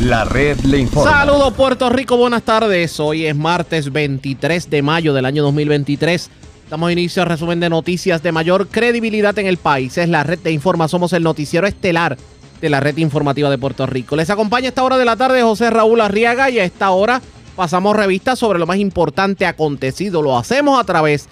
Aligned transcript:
La 0.00 0.24
red 0.24 0.60
le 0.60 0.78
informa. 0.78 1.10
Saludos 1.10 1.54
Puerto 1.54 1.90
Rico, 1.90 2.16
buenas 2.16 2.44
tardes. 2.44 3.00
Hoy 3.00 3.26
es 3.26 3.34
martes 3.34 3.90
23 3.92 4.70
de 4.70 4.80
mayo 4.80 5.12
del 5.12 5.24
año 5.24 5.42
2023. 5.42 6.30
Damos 6.70 6.92
inicio 6.92 7.22
al 7.22 7.28
resumen 7.28 7.58
de 7.58 7.68
noticias 7.68 8.22
de 8.22 8.30
mayor 8.30 8.68
credibilidad 8.68 9.36
en 9.40 9.46
el 9.46 9.56
país. 9.56 9.98
Es 9.98 10.08
la 10.08 10.22
red 10.22 10.38
de 10.38 10.52
informa. 10.52 10.86
Somos 10.86 11.12
el 11.14 11.24
noticiero 11.24 11.66
estelar 11.66 12.16
de 12.60 12.70
la 12.70 12.78
red 12.78 12.96
informativa 12.98 13.50
de 13.50 13.58
Puerto 13.58 13.86
Rico. 13.86 14.14
Les 14.14 14.30
acompaña 14.30 14.66
a 14.66 14.68
esta 14.68 14.84
hora 14.84 14.98
de 14.98 15.04
la 15.04 15.16
tarde 15.16 15.42
José 15.42 15.68
Raúl 15.68 16.00
Arriaga 16.00 16.48
y 16.48 16.60
a 16.60 16.64
esta 16.64 16.90
hora 16.90 17.20
pasamos 17.56 17.96
revista 17.96 18.36
sobre 18.36 18.60
lo 18.60 18.66
más 18.66 18.78
importante 18.78 19.46
acontecido. 19.46 20.22
Lo 20.22 20.38
hacemos 20.38 20.78
a 20.78 20.84
través 20.84 21.26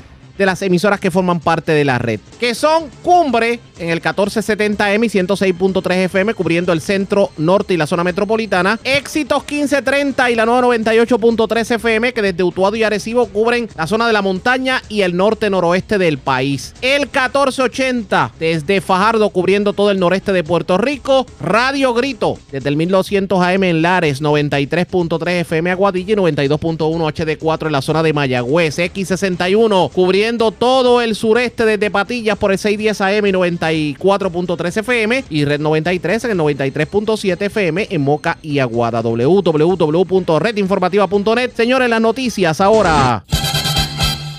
las 0.44 0.60
emisoras 0.60 1.00
que 1.00 1.10
forman 1.10 1.40
parte 1.40 1.72
de 1.72 1.84
la 1.84 1.98
red, 1.98 2.20
que 2.38 2.54
son 2.54 2.90
Cumbre 3.02 3.60
en 3.78 3.90
el 3.90 4.02
1470M 4.02 5.04
y 5.04 5.08
106.3 5.08 5.94
FM, 6.04 6.34
cubriendo 6.34 6.72
el 6.72 6.80
centro 6.80 7.30
norte 7.36 7.74
y 7.74 7.76
la 7.76 7.86
zona 7.86 8.04
metropolitana, 8.04 8.78
Éxitos 8.84 9.42
1530 9.42 10.30
y 10.30 10.34
la 10.34 10.46
nueva 10.46 10.62
98.3 10.62 11.76
FM, 11.76 12.12
que 12.12 12.22
desde 12.22 12.42
Utuado 12.42 12.76
y 12.76 12.82
Arecibo 12.82 13.26
cubren 13.26 13.68
la 13.76 13.86
zona 13.86 14.06
de 14.06 14.12
la 14.12 14.22
montaña 14.22 14.82
y 14.88 15.02
el 15.02 15.16
norte 15.16 15.48
noroeste 15.50 15.98
del 15.98 16.18
país. 16.18 16.74
El 16.82 17.02
1480 17.02 18.32
desde 18.38 18.80
Fajardo, 18.80 19.30
cubriendo 19.30 19.72
todo 19.72 19.90
el 19.90 19.98
noreste 19.98 20.32
de 20.32 20.44
Puerto 20.44 20.78
Rico, 20.78 21.26
Radio 21.40 21.94
Grito 21.94 22.38
desde 22.50 22.68
el 22.68 22.76
1200 22.76 23.40
AM 23.40 23.64
en 23.64 23.82
Lares, 23.82 24.22
93.3 24.22 25.40
FM 25.40 25.70
Aguadilla 25.70 26.12
y 26.12 26.16
92.1 26.16 26.78
HD4 26.78 27.66
en 27.66 27.72
la 27.72 27.82
zona 27.82 28.02
de 28.02 28.12
Mayagüez, 28.12 28.78
X61 28.78 29.90
cubriendo 29.92 30.25
todo 30.34 31.00
el 31.00 31.14
sureste 31.14 31.64
desde 31.64 31.88
Patillas 31.90 32.36
por 32.36 32.52
el 32.52 32.58
610 32.58 33.00
AM 33.00 33.26
y 33.26 33.32
94.3 33.32 34.76
FM 34.78 35.24
y 35.30 35.44
Red 35.44 35.60
93 35.60 36.24
en 36.24 36.32
el 36.32 36.38
93.7 36.38 37.42
FM 37.42 37.86
en 37.90 38.00
Moca 38.00 38.38
y 38.42 38.58
Aguada. 38.58 39.02
www.redinformativa.net. 39.02 41.52
Señores, 41.54 41.88
las 41.88 42.00
noticias 42.00 42.60
ahora. 42.60 43.24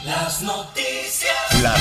Las 0.06 0.42
noticias. 0.42 0.87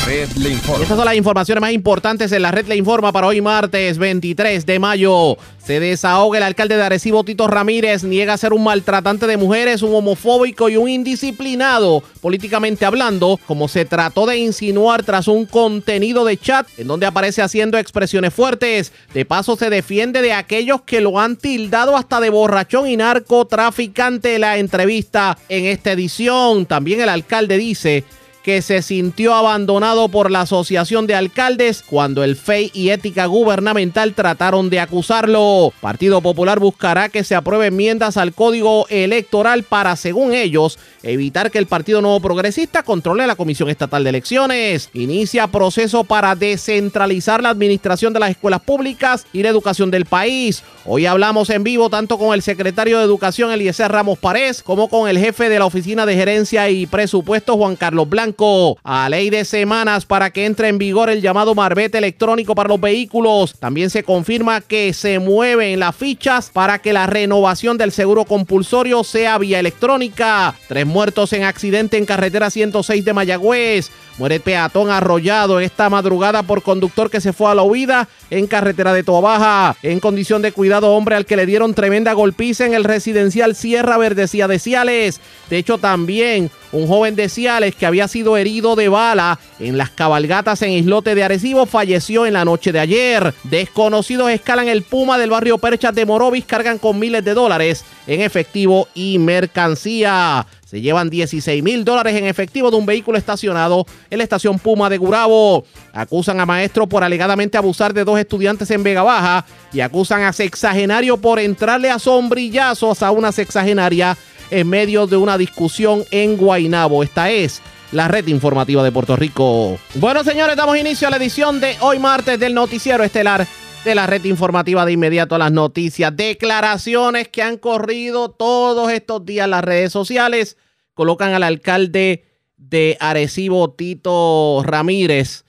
Estas 0.09 0.89
son 0.89 1.05
las 1.05 1.17
informaciones 1.17 1.61
más 1.61 1.73
importantes 1.73 2.31
en 2.31 2.43
la 2.43 2.53
red 2.53 2.67
le 2.69 2.77
informa 2.77 3.11
para 3.11 3.27
hoy 3.27 3.41
martes 3.41 3.99
23 3.99 4.65
de 4.65 4.79
mayo. 4.79 5.37
Se 5.59 5.81
desahoga 5.81 6.39
el 6.39 6.45
alcalde 6.45 6.77
de 6.77 6.83
Arecibo, 6.85 7.25
Tito 7.25 7.49
Ramírez, 7.49 8.05
niega 8.05 8.37
ser 8.37 8.53
un 8.53 8.63
maltratante 8.63 9.27
de 9.27 9.37
mujeres, 9.37 9.83
un 9.83 9.93
homofóbico 9.93 10.69
y 10.69 10.77
un 10.77 10.89
indisciplinado, 10.89 12.05
políticamente 12.21 12.85
hablando, 12.85 13.41
como 13.49 13.67
se 13.67 13.85
trató 13.85 14.27
de 14.27 14.39
insinuar 14.39 15.03
tras 15.03 15.27
un 15.27 15.45
contenido 15.45 16.25
de 16.25 16.37
chat 16.37 16.69
en 16.79 16.87
donde 16.87 17.07
aparece 17.07 17.43
haciendo 17.43 17.77
expresiones 17.77 18.33
fuertes. 18.33 18.93
De 19.13 19.25
paso, 19.25 19.57
se 19.57 19.71
defiende 19.71 20.23
de 20.23 20.33
aquellos 20.33 20.83
que 20.83 21.01
lo 21.01 21.19
han 21.19 21.35
tildado 21.35 21.97
hasta 21.97 22.21
de 22.21 22.31
borrachón 22.31 22.87
y 22.87 22.97
narcotraficante 22.97 24.39
la 24.39 24.59
entrevista 24.59 25.37
en 25.49 25.65
esta 25.65 25.91
edición. 25.91 26.65
También 26.65 27.01
el 27.01 27.09
alcalde 27.09 27.59
dice 27.59 28.05
que 28.47 28.63
se 28.63 28.81
sintió 28.81 29.35
abandonado 29.35 30.09
por 30.09 30.31
la 30.31 30.43
Asociación 30.43 31.09
de 31.09 31.17
Alcaldes 31.17 31.83
cuando 31.85 32.23
el 32.23 32.37
FEI 32.37 32.71
y 32.73 32.91
Ética 32.91 33.27
Gubernamental 33.27 34.15
trataron 34.15 34.71
de 34.71 34.79
acusarlo. 34.79 35.73
Partido 35.81 36.21
Popular 36.21 36.61
buscará 36.61 37.09
que 37.09 37.25
se 37.25 37.35
apruebe 37.35 37.67
enmiendas 37.67 38.17
al 38.17 38.33
Código 38.33 38.87
Electoral 38.89 39.65
para, 39.65 39.97
según 39.97 40.33
ellos, 40.33 40.79
evitar 41.07 41.51
que 41.51 41.59
el 41.59 41.67
Partido 41.67 42.01
Nuevo 42.01 42.21
Progresista 42.21 42.83
controle 42.83 43.27
la 43.27 43.37
Comisión 43.37 43.69
Estatal 43.69 44.05
de 44.05 44.11
Elecciones. 44.11 44.91
Inicia 44.93 45.47
proceso 45.47 46.05
para 46.05 46.35
descentralizar 46.35 47.43
la 47.43 47.51
administración 47.51 48.13
de 48.13 48.21
las 48.21 48.31
escuelas 48.31 48.61
públicas 48.61 49.27
y 49.33 49.43
la 49.43 49.49
educación 49.49 49.91
del 49.91 50.05
país. 50.05 50.63
Hoy 50.85 51.07
hablamos 51.07 51.51
en 51.51 51.65
vivo 51.65 51.91
tanto 51.91 52.19
con 52.19 52.35
el 52.35 52.43
secretario 52.43 52.99
de 52.99 53.05
Educación 53.05 53.51
Eliezer 53.51 53.91
Ramos 53.91 54.19
Párez 54.19 54.63
como 54.63 54.89
con 54.89 55.09
el 55.09 55.19
jefe 55.19 55.49
de 55.49 55.59
la 55.59 55.67
Oficina 55.67 56.07
de 56.07 56.15
Gerencia 56.15 56.71
y 56.71 56.87
Presupuesto 56.87 57.57
Juan 57.57 57.77
Carlos 57.77 58.09
Blanco 58.09 58.79
a 58.85 59.09
ley 59.09 59.31
de 59.31 59.45
semanas 59.45 60.07
para 60.07 60.31
que 60.31 60.47
entre 60.47 60.69
en 60.69 60.79
vigor 60.79 61.11
el 61.11 61.23
llamado 61.23 61.55
marbete 61.55 61.99
electrónico 61.99 62.55
para 62.55 62.69
los 62.69 62.81
vehículos. 62.81 63.55
También 63.59 63.91
se 63.91 64.03
confirma 64.03 64.61
que 64.61 64.93
se 64.93 65.19
mueven 65.19 65.81
las 65.81 65.95
fichas 65.97 66.51
para 66.53 66.79
que 66.79 66.93
la 66.93 67.07
renovación 67.07 67.79
del 67.79 67.93
seguro 67.93 68.25
compulsorio 68.25 69.05
sea 69.05 69.39
vía 69.39 69.59
electrónica. 69.59 70.55
Tres 70.69 70.87
muertos 70.97 71.35
en 71.35 71.45
accidente 71.45 71.99
en 71.99 72.07
carretera 72.07 72.49
106 72.49 73.05
de 73.05 73.13
Mayagüez. 73.13 73.91
Muere 74.17 74.41
peatón 74.41 74.89
arrollado 74.89 75.61
esta 75.61 75.91
madrugada 75.91 76.43
por 76.43 76.63
conductor 76.63 77.11
que 77.11 77.21
se 77.21 77.35
fue 77.35 77.51
a 77.51 77.55
la 77.55 77.65
huida 77.65 78.09
en 78.31 78.47
carretera 78.47 78.95
de 78.95 79.03
Toabaja. 79.03 79.77
En 79.83 80.01
condición 80.01 80.41
de 80.41 80.53
cuidado, 80.53 80.93
hombre 80.93 81.17
al 81.17 81.27
que 81.27 81.37
le 81.37 81.45
dieron 81.45 81.75
tremenda 81.75 82.15
golpiza 82.15 82.65
en 82.65 82.73
el 82.73 82.85
residencial 82.85 83.55
Sierra 83.55 83.99
Verdecía 83.99 84.49
de 84.49 84.59
Ciales. 84.59 85.21
De 85.51 85.59
hecho, 85.59 85.77
también 85.77 86.51
un 86.73 86.89
joven 86.89 87.15
de 87.15 87.29
Ciales 87.29 87.75
que 87.75 87.85
había 87.85 88.09
sido 88.09 88.39
herido 88.39 88.75
de 88.75 88.89
bala 88.89 89.39
en 89.61 89.77
las 89.77 89.91
cabalgatas 89.91 90.63
en 90.63 90.71
Islote 90.71 91.15
de 91.15 91.25
Arecibo 91.25 91.67
falleció 91.67 92.25
en 92.25 92.33
la 92.33 92.47
noche 92.47 92.73
de 92.73 92.81
ayer. 92.81 93.35
Desconocidos 93.45 94.31
escalan 94.31 94.69
el 94.69 94.83
Puma 94.83 95.19
del 95.19 95.29
barrio 95.29 95.59
Perchas 95.59 95.95
de 95.95 96.07
Morovis, 96.07 96.47
cargan 96.47 96.79
con 96.79 96.99
miles 96.99 97.23
de 97.23 97.35
dólares 97.35 97.85
en 98.07 98.23
efectivo 98.23 98.89
y 98.95 99.19
mercancía. 99.19 100.47
Se 100.67 100.81
llevan 100.81 101.11
16 101.11 101.63
mil 101.63 101.85
dólares 101.85 102.17
en 102.17 102.25
efectivo 102.25 102.73
de 102.73 102.77
un 102.77 102.87
vehículo 102.87 103.17
estacionado 103.17 103.87
en 104.11 104.19
la 104.19 104.25
estación 104.25 104.59
Puma 104.59 104.91
de 104.91 104.99
Gurabo. 104.99 105.65
Acusan 105.93 106.41
a 106.41 106.47
maestro 106.47 106.89
por 106.89 107.05
alegadamente 107.05 107.57
abusar 107.57 107.95
de 107.95 108.03
dos 108.03 108.19
estudiantes 108.19 108.69
en 108.73 108.83
Vega 108.83 109.05
Baja 109.05 109.47
y 109.73 109.79
acusan 109.79 110.25
a 110.25 110.33
sexagenario 110.33 111.19
por 111.19 111.39
entrarle 111.39 111.89
a 111.89 112.01
sombrillazos 112.01 113.05
a 113.05 113.13
una 113.13 113.31
sexagenaria 113.31 114.19
en 114.51 114.69
medio 114.69 115.07
de 115.07 115.17
una 115.17 115.39
discusión 115.39 116.03
en 116.11 116.37
Guainabo. 116.37 117.05
Esta 117.05 117.31
es 117.31 117.63
la 117.93 118.09
red 118.09 118.27
informativa 118.27 118.83
de 118.83 118.91
Puerto 118.91 119.15
Rico. 119.15 119.79
Bueno, 119.95 120.25
señores, 120.25 120.57
damos 120.57 120.77
inicio 120.77 121.07
a 121.07 121.13
la 121.13 121.19
edición 121.19 121.61
de 121.61 121.77
hoy 121.81 122.01
martes 122.01 122.41
del 122.41 122.55
noticiero 122.55 123.05
estelar 123.05 123.47
de 123.87 123.95
la 123.95 124.07
red 124.07 124.25
informativa 124.25 124.85
de 124.85 124.93
inmediato 124.93 125.37
a 125.37 125.39
las 125.39 125.53
noticias. 125.53 126.15
Declaraciones 126.15 127.29
que 127.29 127.43
han 127.43 127.57
corrido 127.57 128.33
todos 128.33 128.93
estos 128.93 129.25
días 129.25 129.45
en 129.45 129.53
las 129.53 129.65
redes 129.65 129.93
sociales. 129.93 130.59
Colocan 130.93 131.33
al 131.33 131.45
alcalde 131.45 132.25
de 132.57 132.97
Arecibo, 133.01 133.73
Tito 133.75 134.63
Ramírez, 134.65 135.45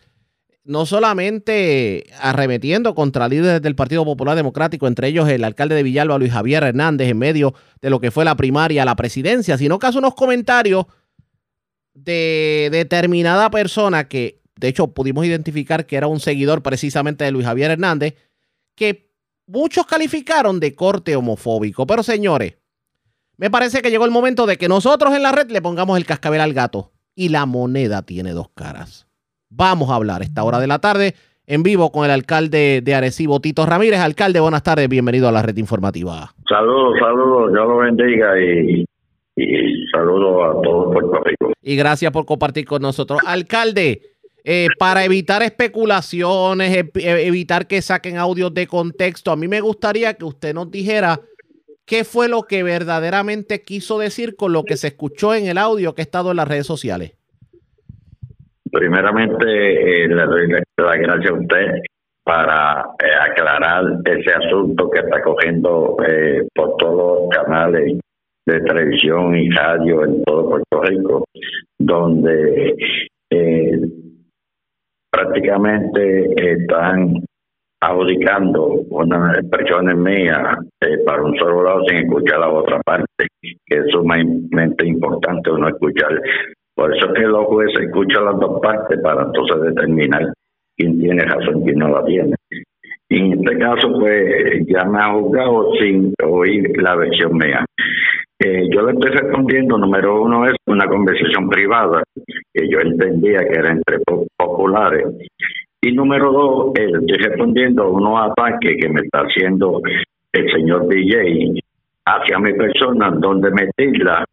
no 0.63 0.85
solamente 0.85 2.05
arremetiendo 2.19 2.93
contra 2.93 3.27
líderes 3.27 3.61
del 3.61 3.75
Partido 3.75 4.05
Popular 4.05 4.35
Democrático, 4.35 4.85
entre 4.87 5.07
ellos 5.07 5.27
el 5.29 5.43
alcalde 5.43 5.75
de 5.75 5.83
Villalba, 5.83 6.17
Luis 6.17 6.31
Javier 6.31 6.63
Hernández, 6.63 7.09
en 7.09 7.17
medio 7.17 7.53
de 7.81 7.89
lo 7.89 7.99
que 7.99 8.11
fue 8.11 8.23
la 8.23 8.35
primaria 8.35 8.85
la 8.85 8.95
presidencia, 8.95 9.57
sino 9.57 9.79
que 9.79 9.87
hace 9.87 9.97
unos 9.97 10.13
comentarios 10.13 10.85
de 11.93 12.69
determinada 12.71 13.49
persona 13.49 14.07
que, 14.07 14.41
de 14.57 14.67
hecho, 14.67 14.93
pudimos 14.93 15.25
identificar 15.25 15.87
que 15.87 15.95
era 15.95 16.05
un 16.07 16.19
seguidor 16.19 16.61
precisamente 16.61 17.23
de 17.23 17.31
Luis 17.31 17.45
Javier 17.45 17.71
Hernández, 17.71 18.15
que 18.77 19.09
muchos 19.47 19.85
calificaron 19.85 20.61
de 20.61 20.75
corte 20.75 21.15
homofóbico. 21.15 21.85
Pero 21.85 22.03
señores, 22.03 22.57
me 23.35 23.49
parece 23.49 23.81
que 23.81 23.89
llegó 23.89 24.05
el 24.05 24.11
momento 24.11 24.45
de 24.45 24.57
que 24.57 24.69
nosotros 24.69 25.13
en 25.13 25.23
la 25.23 25.33
red 25.33 25.49
le 25.49 25.61
pongamos 25.61 25.97
el 25.97 26.05
cascabel 26.05 26.39
al 26.39 26.53
gato. 26.53 26.91
Y 27.15 27.29
la 27.29 27.47
moneda 27.47 28.03
tiene 28.03 28.31
dos 28.31 28.49
caras. 28.53 29.07
Vamos 29.49 29.89
a 29.89 29.95
hablar 29.95 30.21
esta 30.21 30.43
hora 30.43 30.59
de 30.59 30.67
la 30.67 30.79
tarde 30.79 31.15
en 31.47 31.63
vivo 31.63 31.91
con 31.91 32.05
el 32.05 32.11
alcalde 32.11 32.81
de 32.83 32.93
Arecibo, 32.93 33.39
Tito 33.39 33.65
Ramírez. 33.65 33.99
Alcalde, 33.99 34.39
buenas 34.39 34.61
tardes, 34.61 34.87
bienvenido 34.87 35.27
a 35.27 35.31
la 35.31 35.41
red 35.41 35.57
informativa. 35.57 36.31
Saludos, 36.47 36.99
saludos, 36.99 37.51
Dios 37.51 37.67
lo 37.67 37.77
bendiga 37.77 38.39
y, 38.39 38.85
y 39.35 39.87
saludos 39.91 40.43
a 40.43 40.61
todos 40.61 40.93
Puerto 40.93 41.23
Rico. 41.23 41.53
Y 41.61 41.75
gracias 41.75 42.11
por 42.11 42.25
compartir 42.25 42.65
con 42.65 42.81
nosotros. 42.81 43.19
Alcalde, 43.25 44.16
eh, 44.49 44.69
para 44.79 45.03
evitar 45.03 45.43
especulaciones, 45.43 46.89
evitar 46.95 47.67
que 47.67 47.81
saquen 47.81 48.17
audios 48.17 48.53
de 48.53 48.65
contexto, 48.65 49.31
a 49.31 49.35
mí 49.35 49.49
me 49.49 49.59
gustaría 49.59 50.13
que 50.13 50.23
usted 50.23 50.53
nos 50.53 50.71
dijera 50.71 51.19
qué 51.85 52.05
fue 52.05 52.29
lo 52.29 52.43
que 52.43 52.63
verdaderamente 52.63 53.61
quiso 53.61 53.99
decir 53.99 54.37
con 54.37 54.53
lo 54.53 54.63
que 54.63 54.77
se 54.77 54.87
escuchó 54.87 55.35
en 55.35 55.47
el 55.47 55.57
audio 55.57 55.93
que 55.93 56.01
ha 56.01 56.03
estado 56.03 56.31
en 56.31 56.37
las 56.37 56.47
redes 56.47 56.65
sociales. 56.65 57.11
Primeramente, 58.71 60.05
eh, 60.05 60.07
le 60.07 60.25
doy 60.25 60.47
las 60.49 60.97
gracias 60.97 61.29
a 61.29 61.33
usted 61.33 61.81
para 62.23 62.85
eh, 63.03 63.31
aclarar 63.31 63.83
ese 64.05 64.31
asunto 64.31 64.89
que 64.89 64.99
está 64.99 65.21
cogiendo 65.23 65.97
eh, 66.07 66.47
por 66.55 66.77
todos 66.77 67.21
los 67.21 67.29
canales 67.29 67.99
de 68.45 68.61
televisión 68.61 69.35
y 69.35 69.49
radio 69.49 70.05
en 70.05 70.23
todo 70.23 70.49
Puerto 70.49 70.81
Rico, 70.83 71.25
donde 71.77 72.77
eh, 73.29 73.79
prácticamente 75.17 76.51
están 76.53 77.23
adjudicando 77.81 78.67
unas 78.89 79.37
expresiones 79.39 79.97
mías 79.97 80.57
eh, 80.81 80.97
para 81.05 81.23
un 81.23 81.35
solo 81.37 81.63
lado 81.63 81.83
sin 81.87 81.97
escuchar 81.99 82.39
la 82.39 82.49
otra 82.49 82.79
parte, 82.85 83.27
que 83.41 83.77
es 83.77 83.85
sumamente 83.91 84.85
importante 84.85 85.51
uno 85.51 85.69
escuchar. 85.69 86.21
Por 86.75 86.95
eso 86.95 87.07
es 87.07 87.13
que 87.13 87.27
los 87.27 87.45
jueces 87.45 87.85
escuchan 87.85 88.25
las 88.25 88.39
dos 88.39 88.59
partes 88.61 88.99
para 89.01 89.23
entonces 89.23 89.61
determinar 89.61 90.33
quién 90.75 90.99
tiene 90.99 91.23
razón 91.23 91.61
y 91.61 91.63
quién 91.65 91.79
no 91.79 91.89
la 91.89 92.05
tiene. 92.05 92.35
Y 93.09 93.19
en 93.19 93.39
este 93.39 93.57
caso, 93.57 93.91
pues 93.99 94.67
ya 94.67 94.83
me 94.85 94.99
ha 94.99 95.13
juzgado 95.13 95.73
sin 95.79 96.13
oír 96.23 96.69
la 96.81 96.95
versión 96.95 97.37
mía. 97.37 97.65
Eh, 98.39 98.69
yo 98.71 98.83
le 98.83 98.93
estoy 98.93 99.11
respondiendo, 99.11 99.77
número 99.77 100.21
uno 100.21 100.47
es 100.47 100.55
una 100.67 100.87
conversación 100.87 101.49
privada, 101.49 102.03
que 102.53 102.69
yo 102.69 102.79
entendía 102.79 103.39
que 103.39 103.59
era 103.59 103.71
entre 103.71 103.97
populares. 104.37 105.07
Y 105.81 105.91
número 105.91 106.31
dos, 106.31 106.71
eh, 106.77 106.85
estoy 106.85 107.17
respondiendo 107.17 107.83
a 107.83 107.89
unos 107.89 108.31
ataques 108.31 108.77
que 108.79 108.89
me 108.89 109.01
está 109.01 109.21
haciendo 109.21 109.81
el 110.33 110.51
señor 110.51 110.87
DJ 110.87 111.59
hacia 112.05 112.39
mi 112.39 112.53
persona, 112.53 113.09
donde 113.11 113.51
metirla 113.51 114.23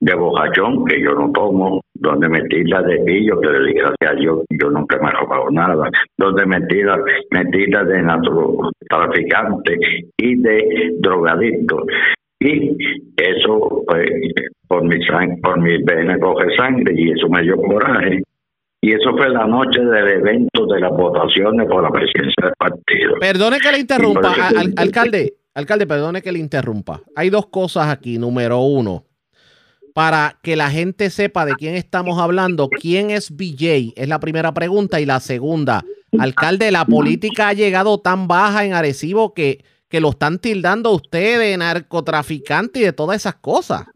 de 0.00 0.14
bojachón, 0.14 0.84
que 0.84 1.00
yo 1.02 1.14
no 1.14 1.32
tomo, 1.32 1.80
donde 1.94 2.28
metirla 2.28 2.82
de 2.82 2.98
pillo, 2.98 3.40
que 3.40 3.48
le 3.48 3.72
gracias 3.72 4.10
a 4.10 4.14
Dios 4.14 4.44
yo 4.50 4.70
nunca 4.70 4.98
me 4.98 5.08
he 5.08 5.12
robado 5.12 5.50
nada, 5.50 5.90
donde 6.18 6.46
metirla, 6.46 6.98
metirla 7.30 7.84
de 7.84 8.02
narcotraficante 8.02 9.78
y 10.18 10.36
de 10.36 10.94
drogadicto. 11.00 11.84
Y 12.46 12.76
eso, 13.16 13.82
pues, 13.86 14.08
por 14.68 14.84
mi 14.84 15.04
sangre, 15.04 15.36
por 15.42 15.60
mi 15.60 15.82
vena 15.82 16.18
coge 16.18 16.54
sangre 16.56 16.94
y 16.96 17.10
eso 17.10 17.28
me 17.28 17.42
dio 17.42 17.56
coraje. 17.56 18.22
Y 18.80 18.92
eso 18.92 19.10
fue 19.16 19.28
la 19.30 19.46
noche 19.46 19.80
del 19.80 20.08
evento 20.08 20.66
de 20.66 20.80
las 20.80 20.92
votaciones 20.92 21.66
por 21.66 21.82
la 21.82 21.90
presidencia 21.90 22.44
del 22.44 22.52
partido. 22.56 23.14
Perdone 23.18 23.58
que 23.58 23.72
le 23.72 23.78
interrumpa, 23.80 24.32
alcalde, 24.76 25.34
alcalde, 25.54 25.86
perdone 25.86 26.22
que 26.22 26.30
le 26.30 26.38
interrumpa. 26.38 27.00
Hay 27.16 27.30
dos 27.30 27.46
cosas 27.46 27.88
aquí. 27.88 28.18
Número 28.18 28.60
uno, 28.60 29.04
para 29.92 30.38
que 30.42 30.54
la 30.54 30.70
gente 30.70 31.10
sepa 31.10 31.46
de 31.46 31.54
quién 31.54 31.74
estamos 31.74 32.20
hablando, 32.20 32.68
quién 32.68 33.10
es 33.10 33.34
BJ, 33.34 33.94
es 33.96 34.08
la 34.08 34.20
primera 34.20 34.52
pregunta. 34.54 35.00
Y 35.00 35.06
la 35.06 35.18
segunda, 35.18 35.82
alcalde, 36.18 36.70
la 36.70 36.84
política 36.84 37.48
ha 37.48 37.54
llegado 37.54 37.98
tan 37.98 38.28
baja 38.28 38.64
en 38.64 38.74
Arecibo 38.74 39.34
que 39.34 39.64
que 39.88 40.00
lo 40.00 40.10
están 40.10 40.38
tildando 40.38 40.90
a 40.90 40.94
usted 40.94 41.38
de 41.38 41.56
narcotraficante 41.56 42.80
y 42.80 42.82
de 42.82 42.92
todas 42.92 43.16
esas 43.16 43.36
cosas. 43.36 43.86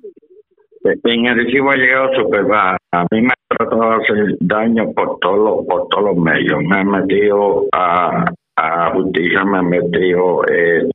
En 0.83 1.27
el 1.27 1.37
recibo 1.37 1.73
llegado 1.73 2.15
súper 2.15 2.45
baja. 2.45 2.79
A 2.93 3.05
mí 3.11 3.21
me 3.21 3.29
ha 3.29 3.57
tratado 3.57 3.91
de 3.91 3.97
hacer 3.97 4.37
daño 4.41 4.93
por 4.93 5.19
todos 5.21 5.39
los, 5.39 5.67
por 5.67 5.89
todos 5.89 6.05
los 6.05 6.17
medios. 6.17 6.59
Me 6.63 6.79
han 6.79 6.89
metido 6.89 7.67
a, 7.73 8.25
a 8.57 8.91
justicia, 8.93 9.45
me 9.45 9.59
han 9.59 9.69
metido 9.69 10.43
eh, 10.49 10.89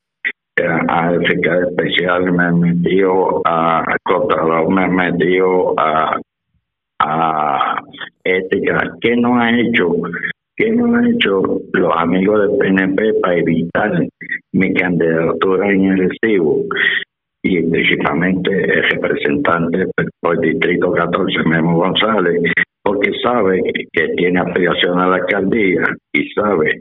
a 0.88 1.12
fiscal 1.28 1.68
especial, 1.70 2.32
me 2.32 2.44
han 2.44 2.60
metido 2.60 3.42
a, 3.46 3.82
a 3.82 4.70
me 4.70 4.84
han 4.84 4.96
metido 4.96 5.74
a, 5.78 6.18
a 7.00 7.82
ética. 8.24 8.92
¿Qué 9.02 9.16
no 9.16 9.40
ha 9.40 9.52
hecho? 9.52 9.92
¿Qué 10.56 10.72
no 10.72 10.96
han 10.96 11.08
hecho 11.08 11.42
los 11.74 11.94
amigos 11.96 12.42
del 12.42 12.58
PNP 12.58 13.14
para 13.22 13.36
evitar 13.36 13.92
mi 14.56 14.74
candidatura 14.74 15.70
en 15.70 15.86
el 15.86 16.10
recibo? 16.10 16.64
Y 17.44 17.62
principalmente 17.62 18.52
el 18.52 18.84
representante 18.90 19.86
por 20.20 20.36
el 20.36 20.54
distrito 20.54 20.92
14, 20.92 21.44
Memo 21.46 21.78
González, 21.78 22.42
porque 22.82 23.12
sabe 23.22 23.62
que 23.92 24.08
tiene 24.18 24.40
afiliación 24.40 25.00
a 25.00 25.08
la 25.08 25.16
alcaldía 25.18 25.84
y 26.12 26.30
sabe 26.32 26.80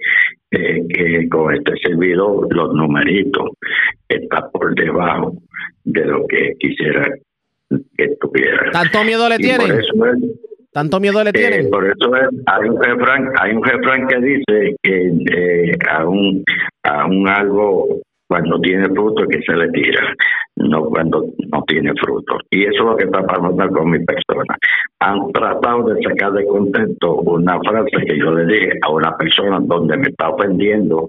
eh, 0.50 0.87
que 0.88 1.29
con 1.29 1.55
este 1.55 1.75
servidor 1.82 2.47
los 2.55 2.75
numeritos 2.75 3.50
están 4.09 4.50
por 4.53 4.75
debajo 4.75 5.37
de 5.85 6.05
lo 6.06 6.26
que 6.26 6.53
quisiera 6.59 7.09
que 7.97 8.09
tuviera. 8.21 8.71
¿Tanto 8.71 9.05
miedo 9.05 9.29
le 9.29 9.37
tienen? 9.38 9.81
¿Tanto 10.75 10.99
miedo 10.99 11.23
le 11.23 11.32
tienen? 11.32 11.67
Eh, 11.67 11.71
por 11.71 11.85
eso 11.85 12.11
hay 12.47 12.69
un 12.69 12.82
refrán, 12.82 13.31
hay 13.41 13.53
un 13.53 13.62
refrán 13.62 14.09
que 14.09 14.17
dice 14.19 14.76
que 14.82 15.06
eh, 15.32 15.73
a 15.88 16.05
un 16.05 16.43
a 16.82 17.06
un 17.06 17.29
algo 17.29 18.00
cuando 18.26 18.61
tiene 18.61 18.88
fruto 18.88 19.23
que 19.29 19.41
se 19.43 19.55
le 19.55 19.69
tira, 19.71 20.00
no 20.56 20.87
cuando 20.87 21.26
no 21.53 21.62
tiene 21.69 21.93
fruto. 21.94 22.38
Y 22.50 22.65
eso 22.65 22.73
es 22.73 22.81
lo 22.81 22.97
que 22.97 23.05
está 23.05 23.25
pasando 23.25 23.69
con 23.69 23.88
mi 23.93 24.05
persona. 24.05 24.56
Han 24.99 25.31
tratado 25.31 25.94
de 25.94 26.03
sacar 26.03 26.32
de 26.32 26.44
contento 26.44 27.19
una 27.21 27.56
frase 27.61 28.05
que 28.09 28.19
yo 28.19 28.32
le 28.32 28.53
dije 28.53 28.73
a 28.82 28.91
una 28.91 29.17
persona 29.17 29.61
donde 29.61 29.97
me 29.97 30.09
está 30.09 30.31
ofendiendo 30.31 31.09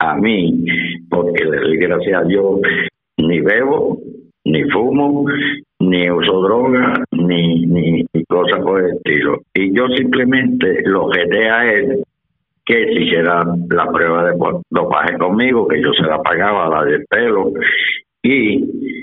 a 0.00 0.16
mí, 0.16 0.64
porque 1.08 1.44
le 1.44 1.58
doy 1.58 1.76
gracias 1.76 2.20
a 2.20 2.24
Dios, 2.24 2.60
ni 3.18 3.40
bebo, 3.40 4.00
ni 4.44 4.62
fumo, 4.70 5.24
ni 5.80 6.10
uso 6.10 6.42
droga, 6.42 7.02
ni, 7.12 7.66
ni, 7.66 8.04
cosas 8.28 8.60
por 8.62 8.82
el 8.82 8.96
estilo. 8.96 9.40
Y 9.54 9.74
yo 9.74 9.88
simplemente 9.88 10.82
lo 10.84 11.08
quedé 11.08 11.50
a 11.50 11.72
él 11.72 12.04
que 12.64 12.86
si 12.88 13.04
hiciera 13.04 13.44
la 13.70 13.86
prueba 13.90 14.24
de 14.24 14.38
dopaje 14.70 15.18
conmigo, 15.18 15.68
que 15.68 15.82
yo 15.82 15.92
se 15.92 16.02
la 16.02 16.22
pagaba, 16.22 16.68
la 16.68 16.84
del 16.84 17.04
pelo, 17.06 17.52
y 18.22 19.02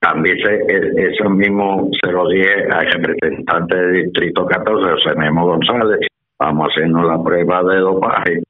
también 0.00 0.38
se, 0.38 1.10
eso 1.10 1.28
mismo 1.28 1.90
se 2.02 2.10
lo 2.10 2.28
dije 2.28 2.64
al 2.70 2.90
representante 2.92 3.76
del 3.76 4.04
Distrito 4.04 4.46
14, 4.46 4.90
José 4.90 5.14
Memo 5.16 5.46
González, 5.46 6.06
vamos 6.38 6.68
a 6.68 6.72
hacernos 6.72 7.06
la 7.06 7.22
prueba 7.22 7.62
de 7.62 7.80
dopaje, 7.80 8.42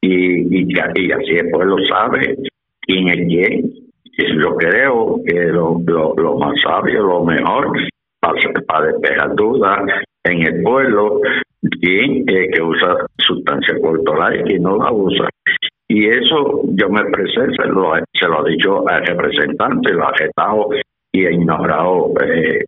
y, 0.00 0.58
y, 0.58 0.66
y 0.72 1.12
así 1.12 1.34
después 1.34 1.66
lo 1.66 1.78
sabe 1.86 2.36
quién 2.82 3.08
es 3.08 3.26
quién 3.28 3.83
yo 4.16 4.56
creo 4.56 5.20
que 5.26 5.46
lo, 5.46 5.80
lo, 5.86 6.38
más 6.38 6.54
sabio, 6.62 7.02
lo 7.02 7.24
mejor 7.24 7.72
para, 8.20 8.34
para 8.66 8.86
despejar 8.86 9.34
dudas 9.34 9.80
en 10.24 10.42
el 10.42 10.62
pueblo, 10.62 11.20
quien 11.80 12.28
eh, 12.28 12.48
que 12.52 12.62
usa 12.62 13.06
sustancia 13.18 13.78
cultural 13.80 14.40
y 14.40 14.42
quien 14.44 14.62
no 14.62 14.76
la 14.76 14.92
usa. 14.92 15.28
Y 15.88 16.06
eso 16.06 16.62
yo 16.64 16.88
me 16.88 17.00
expresé, 17.00 17.54
se 17.56 17.66
lo, 17.68 17.92
se 18.12 18.26
lo 18.26 18.40
ha 18.40 18.48
dicho 18.48 18.88
al 18.88 19.06
representante, 19.06 19.92
lo 19.92 20.04
ha 20.04 20.10
aceptado 20.10 20.70
y 21.12 21.26
ha 21.26 21.30
ignorado 21.30 22.12
eh, 22.24 22.64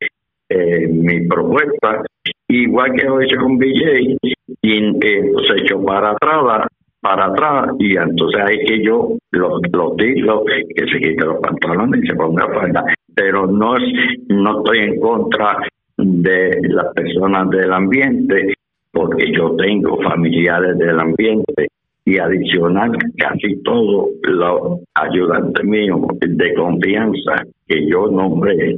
eh, 0.50 0.88
mi 0.88 1.26
propuesta. 1.26 2.02
Igual 2.48 2.92
que 2.92 3.04
lo 3.04 3.22
hice 3.22 3.36
con 3.36 3.58
BJ, 3.58 4.16
y 4.62 5.06
eh, 5.06 5.32
se 5.48 5.62
echó 5.62 5.82
para 5.84 6.10
atrás 6.10 6.66
para 7.06 7.26
atrás 7.26 7.70
y 7.78 7.96
entonces 7.96 8.42
hay 8.44 8.64
que 8.64 8.82
yo 8.82 9.16
los, 9.30 9.60
los 9.72 9.96
digo 9.96 10.44
que 10.44 10.86
se 10.90 10.98
quite 10.98 11.24
los 11.24 11.38
pantalones 11.40 12.02
y 12.02 12.06
se 12.08 12.16
ponga 12.16 12.48
falda 12.52 12.84
pero 13.14 13.46
no 13.46 13.76
es, 13.76 13.84
no 14.28 14.58
estoy 14.58 14.78
en 14.80 14.98
contra 14.98 15.56
de 15.96 16.58
las 16.62 16.92
personas 16.94 17.48
del 17.50 17.72
ambiente 17.72 18.54
porque 18.90 19.30
yo 19.32 19.54
tengo 19.54 20.02
familiares 20.02 20.76
del 20.78 20.98
ambiente 20.98 21.68
y 22.04 22.18
adicional 22.18 22.90
casi 23.16 23.62
todos 23.62 24.08
los 24.22 24.80
ayudantes 24.94 25.64
míos 25.64 26.00
de 26.20 26.54
confianza 26.54 27.44
que 27.68 27.88
yo 27.88 28.08
nombré 28.08 28.74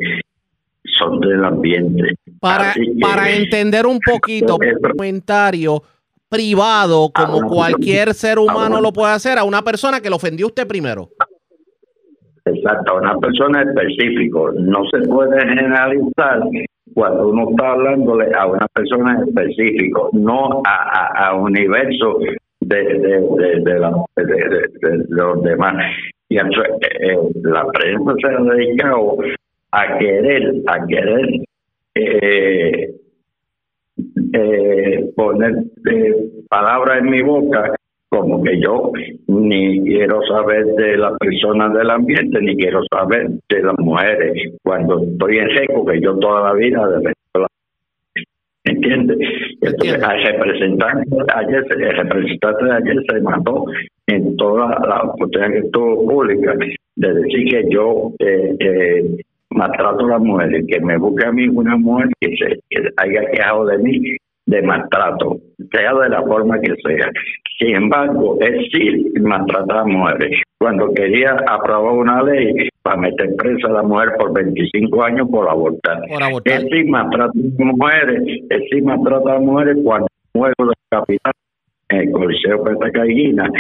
son 0.98 1.20
del 1.20 1.44
ambiente. 1.44 2.14
Para, 2.40 2.74
para 3.00 3.30
entender 3.30 3.86
un 3.86 4.00
poquito, 4.00 4.58
comentario 4.96 5.82
privado 6.28 7.10
como 7.14 7.48
cualquier 7.48 8.14
ser 8.14 8.38
humano 8.38 8.80
lo 8.80 8.92
puede 8.92 9.12
hacer 9.12 9.38
a 9.38 9.44
una 9.44 9.62
persona 9.62 10.00
que 10.00 10.10
lo 10.10 10.16
ofendió 10.16 10.46
usted 10.46 10.66
primero. 10.66 11.08
Exacto, 12.44 12.92
a 12.92 13.00
una 13.00 13.18
persona 13.18 13.62
específica. 13.62 14.38
No 14.58 14.84
se 14.90 15.08
puede 15.08 15.40
generalizar 15.40 16.40
cuando 16.94 17.28
uno 17.28 17.50
está 17.50 17.72
hablándole 17.72 18.32
a 18.34 18.46
una 18.46 18.66
persona 18.68 19.22
específica, 19.26 20.00
no 20.12 20.62
a, 20.64 21.28
a, 21.28 21.34
universo 21.34 22.18
de, 22.60 22.84
de, 22.84 23.60
de, 23.60 25.04
los 25.08 25.42
demás. 25.42 25.76
Y 26.28 26.38
eh, 26.38 26.42
eh, 26.42 27.18
la 27.42 27.66
prensa 27.66 28.14
se 28.20 28.26
ha 28.26 28.54
dedicado 28.54 29.16
a 29.72 29.98
querer, 29.98 30.54
a 30.66 30.86
querer 30.86 31.40
eh, 31.94 32.94
eh, 34.32 35.10
poner 35.16 35.54
eh, 35.90 36.14
palabras 36.48 36.98
en 37.00 37.10
mi 37.10 37.22
boca 37.22 37.74
como 38.10 38.42
que 38.42 38.58
yo 38.60 38.92
ni 39.26 39.82
quiero 39.82 40.22
saber 40.22 40.64
de 40.64 40.96
las 40.96 41.12
personas 41.18 41.74
del 41.74 41.90
ambiente, 41.90 42.40
ni 42.40 42.56
quiero 42.56 42.80
saber 42.90 43.28
de 43.48 43.62
las 43.62 43.78
mujeres. 43.78 44.54
Cuando 44.64 45.02
estoy 45.02 45.38
en 45.38 45.50
seco, 45.54 45.84
que 45.84 46.00
yo 46.00 46.18
toda 46.18 46.44
la 46.44 46.54
vida 46.54 46.88
de 46.88 47.12
¿Entiendes? 48.64 49.18
Entonces, 49.62 49.94
el 49.94 50.24
representante 50.24 51.16
ayer, 51.34 51.64
el 51.70 51.96
representante 51.96 52.64
de 52.64 52.72
ayer 52.72 52.96
se 53.08 53.20
mató 53.20 53.64
en 54.06 54.36
toda 54.36 54.78
la 54.86 55.02
oportunidad 55.04 55.52
que 55.52 55.58
estuvo 55.58 56.06
pública 56.06 56.54
de 56.96 57.14
decir 57.14 57.48
que 57.48 57.64
yo 57.70 58.12
eh, 58.18 58.56
eh, 58.60 59.16
maltrato 59.50 60.04
a 60.06 60.08
las 60.08 60.20
mujeres, 60.20 60.64
que 60.68 60.80
me 60.80 60.96
busque 60.98 61.26
a 61.26 61.32
mí 61.32 61.48
una 61.48 61.76
mujer 61.76 62.08
que, 62.20 62.36
se, 62.36 62.60
que 62.68 62.88
haya 62.96 63.30
quejado 63.30 63.66
de 63.66 63.78
mí 63.78 64.16
de 64.46 64.62
maltrato, 64.62 65.36
sea 65.70 65.94
de 65.94 66.08
la 66.08 66.22
forma 66.22 66.58
que 66.60 66.74
sea. 66.82 67.10
Sin 67.58 67.76
embargo, 67.76 68.38
es 68.40 68.66
sí 68.72 69.12
maltratar 69.20 69.78
a 69.78 69.84
mujeres. 69.84 70.40
Cuando 70.58 70.92
quería 70.94 71.36
aprobar 71.46 71.92
una 71.92 72.22
ley 72.22 72.68
para 72.82 72.96
meter 72.96 73.36
presa 73.36 73.68
a 73.68 73.72
la 73.72 73.82
mujer 73.82 74.10
por 74.18 74.32
25 74.32 75.02
años 75.02 75.28
por 75.30 75.48
abortar. 75.48 75.98
Es 76.44 76.62
sí 76.70 76.84
maltrata 76.84 77.32
a 77.32 77.64
mujeres, 77.64 78.22
es 78.48 78.62
sí 78.70 78.80
maltrata 78.80 79.34
a 79.34 79.38
mujeres 79.38 79.76
cuando 79.84 80.06
muero 80.32 80.54
de 80.58 80.74
capital 80.90 81.32
en 81.90 82.00
el 82.00 82.10
Coliseo 82.12 82.62
Caína 82.92 83.50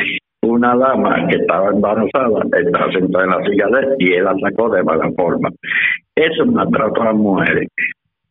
una 0.48 0.76
dama 0.76 1.26
que 1.28 1.36
estaba 1.36 1.70
embarazada, 1.70 2.42
estaba 2.58 2.92
sentada 2.92 3.24
en 3.24 3.30
la 3.30 3.44
silla 3.44 3.66
de 3.68 3.80
él 3.80 3.94
y 3.98 4.12
él 4.14 4.24
la 4.24 4.34
sacó 4.40 4.68
de 4.70 4.82
mala 4.82 5.10
forma. 5.16 5.50
Eso 6.14 6.44
es 6.44 6.50
maltrato 6.50 7.02
a 7.02 7.06
las 7.06 7.14
mujeres. 7.14 7.68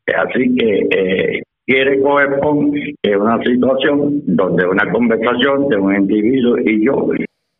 Así 0.07 0.55
que 0.55 0.87
eh, 0.89 1.41
quiere 1.65 2.01
coger 2.01 2.39
en 3.03 3.21
una 3.21 3.43
situación 3.43 4.21
donde 4.25 4.65
una 4.65 4.89
conversación 4.91 5.67
de 5.69 5.77
un 5.77 5.95
individuo 5.95 6.57
y 6.59 6.85
yo 6.85 7.09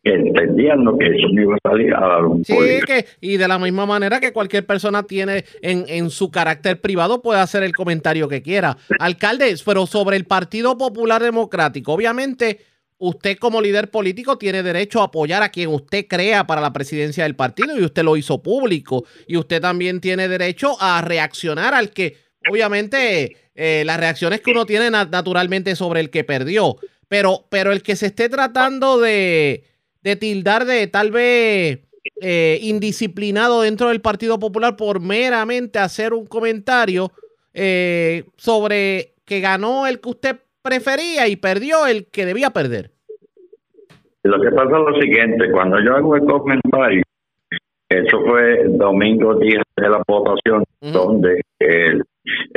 entendiendo 0.04 0.96
que 0.96 1.06
eso 1.06 1.28
no 1.32 1.42
iba 1.42 1.54
a 1.56 1.68
salir 1.68 1.94
a 1.94 2.00
la 2.00 2.20
luz. 2.20 2.46
Sí, 2.46 2.56
que, 2.86 3.04
y 3.20 3.36
de 3.36 3.48
la 3.48 3.58
misma 3.58 3.84
manera 3.86 4.20
que 4.20 4.32
cualquier 4.32 4.64
persona 4.64 5.02
tiene 5.02 5.44
en, 5.60 5.84
en 5.88 6.10
su 6.10 6.30
carácter 6.30 6.80
privado 6.80 7.20
puede 7.20 7.40
hacer 7.40 7.62
el 7.62 7.74
comentario 7.74 8.28
que 8.28 8.42
quiera. 8.42 8.76
Alcalde, 8.98 9.54
pero 9.64 9.86
sobre 9.86 10.16
el 10.16 10.24
Partido 10.24 10.78
Popular 10.78 11.22
Democrático, 11.22 11.92
obviamente 11.92 12.60
usted 12.98 13.38
como 13.38 13.60
líder 13.60 13.90
político 13.90 14.38
tiene 14.38 14.62
derecho 14.62 15.00
a 15.00 15.04
apoyar 15.04 15.42
a 15.42 15.50
quien 15.50 15.70
usted 15.70 16.06
crea 16.06 16.46
para 16.46 16.60
la 16.60 16.72
presidencia 16.72 17.24
del 17.24 17.36
partido 17.36 17.78
y 17.78 17.84
usted 17.84 18.02
lo 18.02 18.16
hizo 18.16 18.42
público. 18.42 19.04
Y 19.26 19.36
usted 19.36 19.60
también 19.60 20.00
tiene 20.00 20.28
derecho 20.28 20.76
a 20.80 21.00
reaccionar 21.00 21.74
al 21.74 21.90
que, 21.90 22.16
obviamente, 22.50 23.36
eh, 23.54 23.82
las 23.86 23.98
reacciones 23.98 24.40
que 24.40 24.50
uno 24.50 24.66
tiene 24.66 24.90
naturalmente 24.90 25.76
sobre 25.76 26.00
el 26.00 26.10
que 26.10 26.24
perdió. 26.24 26.76
Pero, 27.08 27.46
pero 27.48 27.72
el 27.72 27.82
que 27.82 27.96
se 27.96 28.06
esté 28.06 28.28
tratando 28.28 28.98
de, 28.98 29.64
de 30.02 30.16
tildar 30.16 30.66
de 30.66 30.86
tal 30.88 31.10
vez 31.10 31.80
eh, 32.20 32.58
indisciplinado 32.62 33.62
dentro 33.62 33.88
del 33.88 34.00
Partido 34.00 34.38
Popular 34.38 34.76
por 34.76 35.00
meramente 35.00 35.78
hacer 35.78 36.12
un 36.12 36.26
comentario 36.26 37.12
eh, 37.54 38.24
sobre 38.36 39.14
que 39.24 39.40
ganó 39.40 39.86
el 39.86 40.00
que 40.00 40.08
usted 40.08 40.40
prefería 40.62 41.28
y 41.28 41.36
perdió 41.36 41.86
el 41.86 42.06
que 42.10 42.26
debía 42.26 42.50
perder. 42.50 42.90
Lo 44.22 44.40
que 44.40 44.50
pasa 44.50 44.78
es 44.78 44.94
lo 44.94 45.00
siguiente, 45.00 45.50
cuando 45.50 45.80
yo 45.80 45.96
hago 45.96 46.16
el 46.16 46.24
comentario, 46.24 47.02
eso 47.88 48.20
fue 48.26 48.62
el 48.62 48.76
domingo 48.76 49.34
día 49.36 49.62
de 49.76 49.88
la 49.88 50.02
votación, 50.06 50.64
donde 50.80 51.40
el, 51.60 52.04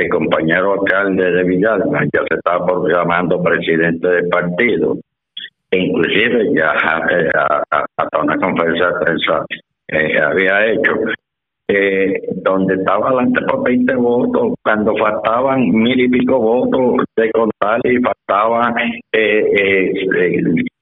compañero 0.09 0.73
alcalde 0.73 1.31
de 1.31 1.43
Villalba 1.43 2.03
ya 2.11 2.21
se 2.27 2.35
estaba 2.35 2.65
proclamando 2.65 3.41
presidente 3.41 4.07
del 4.07 4.27
partido 4.27 4.97
inclusive 5.71 6.53
ya 6.53 6.73
eh, 7.09 7.29
hasta 7.69 8.19
una 8.21 8.37
conferencia 8.37 8.87
de 8.87 9.05
prensa 9.05 9.45
eh, 9.87 10.19
había 10.19 10.65
hecho, 10.67 10.91
eh, 11.73 12.21
donde 12.43 12.75
estaba 12.75 13.07
adelante 13.07 13.41
por 13.47 13.63
20 13.63 13.95
votos, 13.95 14.55
cuando 14.61 14.93
faltaban 14.97 15.69
mil 15.69 15.99
y 16.01 16.09
pico 16.09 16.37
votos 16.37 17.05
de 17.15 17.31
contar 17.31 17.79
y 17.85 17.97
faltaban 18.01 18.75
eh, 19.13 20.05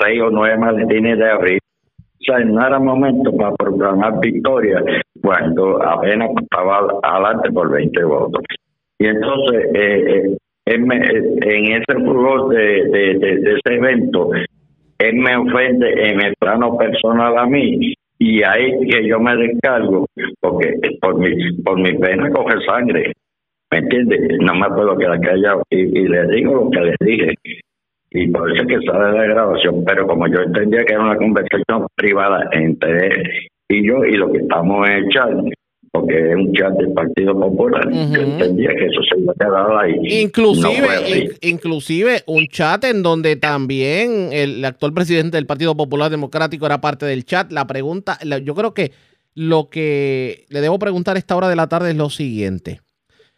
seis 0.01 0.21
o 0.21 0.31
nueve 0.31 0.57
maletines 0.57 1.19
de 1.19 1.29
abril. 1.29 1.59
O 1.97 2.23
sea, 2.23 2.39
no 2.39 2.65
era 2.65 2.79
momento 2.79 3.35
para 3.37 3.55
proclamar 3.55 4.19
victoria 4.19 4.83
cuando 5.21 5.79
apenas 5.83 6.31
estaba 6.41 6.87
adelante 7.03 7.51
por 7.51 7.71
20 7.71 8.03
votos. 8.05 8.43
Y 8.97 9.05
entonces, 9.05 9.65
en, 10.65 10.91
ese 11.71 12.03
furor 12.03 12.49
de, 12.49 12.83
de 12.89 13.53
ese 13.53 13.75
evento, 13.75 14.31
él 14.97 15.15
me 15.15 15.37
ofende 15.37 16.09
en 16.09 16.21
el 16.21 16.33
plano 16.39 16.75
personal 16.77 17.37
a 17.37 17.45
mí 17.45 17.93
y 18.19 18.43
ahí 18.43 18.77
que 18.89 19.07
yo 19.07 19.19
me 19.19 19.35
descargo 19.35 20.05
porque 20.41 20.73
por 21.01 21.17
mi 21.17 21.53
por 21.63 21.79
mi 21.79 21.97
pena 21.97 22.29
coge 22.31 22.59
sangre 22.65 23.13
¿me 23.71 23.77
entiendes? 23.77 24.37
no 24.41 24.53
me 24.55 24.67
puedo 24.69 24.97
quedar 24.97 25.19
callado 25.21 25.63
y, 25.69 25.79
y 25.79 26.07
le 26.07 26.27
digo 26.27 26.55
lo 26.55 26.69
que 26.69 26.81
le 26.81 26.95
dije 26.99 27.33
y 28.11 28.27
por 28.27 28.51
eso 28.51 28.63
es 28.63 28.67
que 28.67 28.85
sale 28.85 29.17
la 29.17 29.23
grabación 29.23 29.85
pero 29.85 30.05
como 30.05 30.27
yo 30.27 30.41
entendía 30.41 30.83
que 30.83 30.93
era 30.93 31.03
una 31.03 31.17
conversación 31.17 31.87
privada 31.95 32.49
entre 32.51 33.07
él 33.07 33.23
y 33.69 33.87
yo 33.87 34.03
y 34.03 34.17
lo 34.17 34.31
que 34.31 34.39
estamos 34.39 34.87
en 34.89 34.95
el 34.95 35.09
chat 35.09 35.31
porque 35.91 36.31
es 36.31 36.35
un 36.35 36.53
chat 36.53 36.73
del 36.73 36.93
Partido 36.93 37.39
Popular. 37.39 37.89
Yo 37.91 38.21
entendía 38.21 38.69
que 38.69 38.85
eso 38.85 39.01
se 39.09 39.19
iba 39.19 39.33
a 39.33 39.35
quedar 39.35 39.83
ahí. 39.83 40.21
Inclusive, 40.21 41.37
inclusive 41.41 42.23
un 42.27 42.47
chat 42.47 42.83
en 42.83 43.01
donde 43.01 43.35
también 43.35 44.29
el 44.31 44.63
actual 44.63 44.93
presidente 44.93 45.37
del 45.37 45.45
Partido 45.45 45.75
Popular 45.75 46.11
Democrático 46.11 46.65
era 46.65 46.81
parte 46.81 47.05
del 47.05 47.25
chat. 47.25 47.51
La 47.51 47.65
pregunta, 47.67 48.19
yo 48.43 48.55
creo 48.55 48.73
que 48.73 48.91
lo 49.33 49.69
que 49.69 50.45
le 50.49 50.61
debo 50.61 50.79
preguntar 50.79 51.15
a 51.15 51.19
esta 51.19 51.35
hora 51.35 51.49
de 51.49 51.55
la 51.55 51.67
tarde 51.67 51.91
es 51.91 51.95
lo 51.95 52.09
siguiente. 52.09 52.81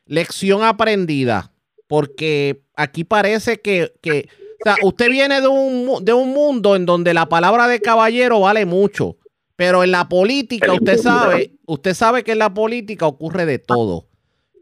Lección 0.05 0.63
aprendida, 0.63 1.51
porque 1.87 2.61
aquí 2.75 3.03
parece 3.03 3.61
que, 3.61 3.93
que 4.01 4.27
o 4.59 4.63
sea, 4.63 4.75
usted 4.83 5.09
viene 5.09 5.41
de 5.41 5.47
un, 5.47 6.03
de 6.03 6.13
un 6.13 6.33
mundo 6.33 6.75
en 6.75 6.85
donde 6.85 7.13
la 7.13 7.27
palabra 7.27 7.67
de 7.67 7.79
caballero 7.79 8.41
vale 8.41 8.65
mucho. 8.65 9.17
Pero 9.61 9.83
en 9.83 9.91
la 9.91 10.09
política, 10.09 10.73
usted 10.73 10.97
sabe, 10.97 11.51
usted 11.67 11.93
sabe 11.93 12.23
que 12.23 12.31
en 12.31 12.39
la 12.39 12.51
política 12.51 13.05
ocurre 13.05 13.45
de 13.45 13.59
todo. 13.59 14.05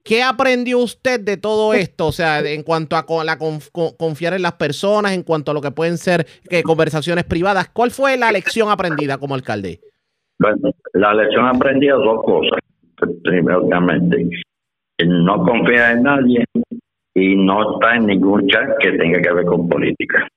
¿Qué 0.04 0.22
aprendió 0.22 0.80
usted 0.80 1.22
de 1.22 1.38
todo 1.38 1.74
esto? 1.74 2.08
O 2.08 2.12
sea, 2.12 2.42
en 2.42 2.64
cuanto 2.64 2.98
a 2.98 3.24
la 3.24 3.38
confiar 3.38 4.34
en 4.34 4.42
las 4.42 4.56
personas, 4.56 5.14
en 5.14 5.24
cuanto 5.24 5.52
a 5.52 5.54
lo 5.54 5.62
que 5.62 5.72
pueden 5.72 5.98
ser 5.98 6.28
que 6.50 6.64
conversaciones 6.64 7.24
privadas, 7.24 7.70
¿cuál 7.70 7.92
fue 7.92 8.18
la 8.18 8.30
lección 8.34 8.70
aprendida 8.70 9.18
como 9.18 9.36
alcalde? 9.36 9.80
Bueno, 10.38 10.70
la 10.92 11.14
lección 11.14 11.46
aprendida 11.48 11.94
dos 11.94 12.22
cosas. 12.26 12.60
Primeramente, 13.24 14.28
no 15.06 15.46
confía 15.46 15.92
en 15.92 16.04
nadie 16.04 16.44
y 17.16 17.38
no 17.38 17.76
está 17.76 17.96
en 17.96 18.08
ningún 18.08 18.50
chat 18.50 18.68
que 18.82 18.92
tenga 18.98 19.22
que 19.22 19.32
ver 19.32 19.46
con 19.46 19.70
política 19.70 20.28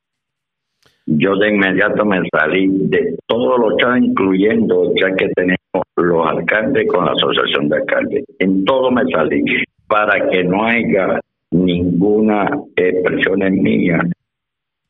yo 1.19 1.37
de 1.37 1.49
inmediato 1.51 2.05
me 2.05 2.21
salí 2.31 2.69
de 2.89 3.17
todos 3.27 3.59
los 3.59 3.77
chats, 3.79 4.05
incluyendo 4.05 4.93
ya 4.95 5.15
que 5.15 5.29
tenemos 5.35 5.59
los 5.97 6.27
alcaldes 6.27 6.87
con 6.89 7.05
la 7.05 7.13
asociación 7.13 7.69
de 7.69 7.77
alcaldes. 7.77 8.25
En 8.39 8.65
todo 8.65 8.91
me 8.91 9.03
salí 9.11 9.45
para 9.87 10.29
que 10.31 10.45
no 10.45 10.65
haya 10.65 11.21
ninguna 11.51 12.49
expresión 12.77 13.43
en 13.43 13.63
mía 13.63 14.01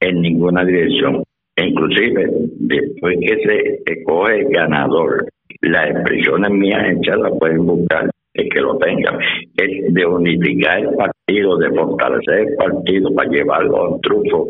en 0.00 0.20
ninguna 0.20 0.64
dirección. 0.64 1.22
Inclusive, 1.56 2.28
después 2.58 3.18
que 3.20 3.36
se 3.44 3.92
escoge 3.92 4.40
el 4.40 4.48
ganador, 4.48 5.26
las 5.60 5.90
expresiones 5.90 6.50
mías 6.50 6.82
hechas 6.90 7.18
las 7.18 7.32
pueden 7.38 7.66
buscar 7.66 8.10
el 8.34 8.48
que 8.48 8.60
lo 8.60 8.78
tenga, 8.78 9.18
es 9.56 9.92
de 9.92 10.06
unificar 10.06 10.78
el 10.80 10.94
partido, 10.94 11.58
de 11.58 11.70
fortalecer 11.70 12.48
el 12.48 12.56
partido 12.56 13.14
para 13.14 13.30
llevarlo 13.30 13.76
a 13.76 13.88
un 13.90 14.00
triunfo 14.00 14.48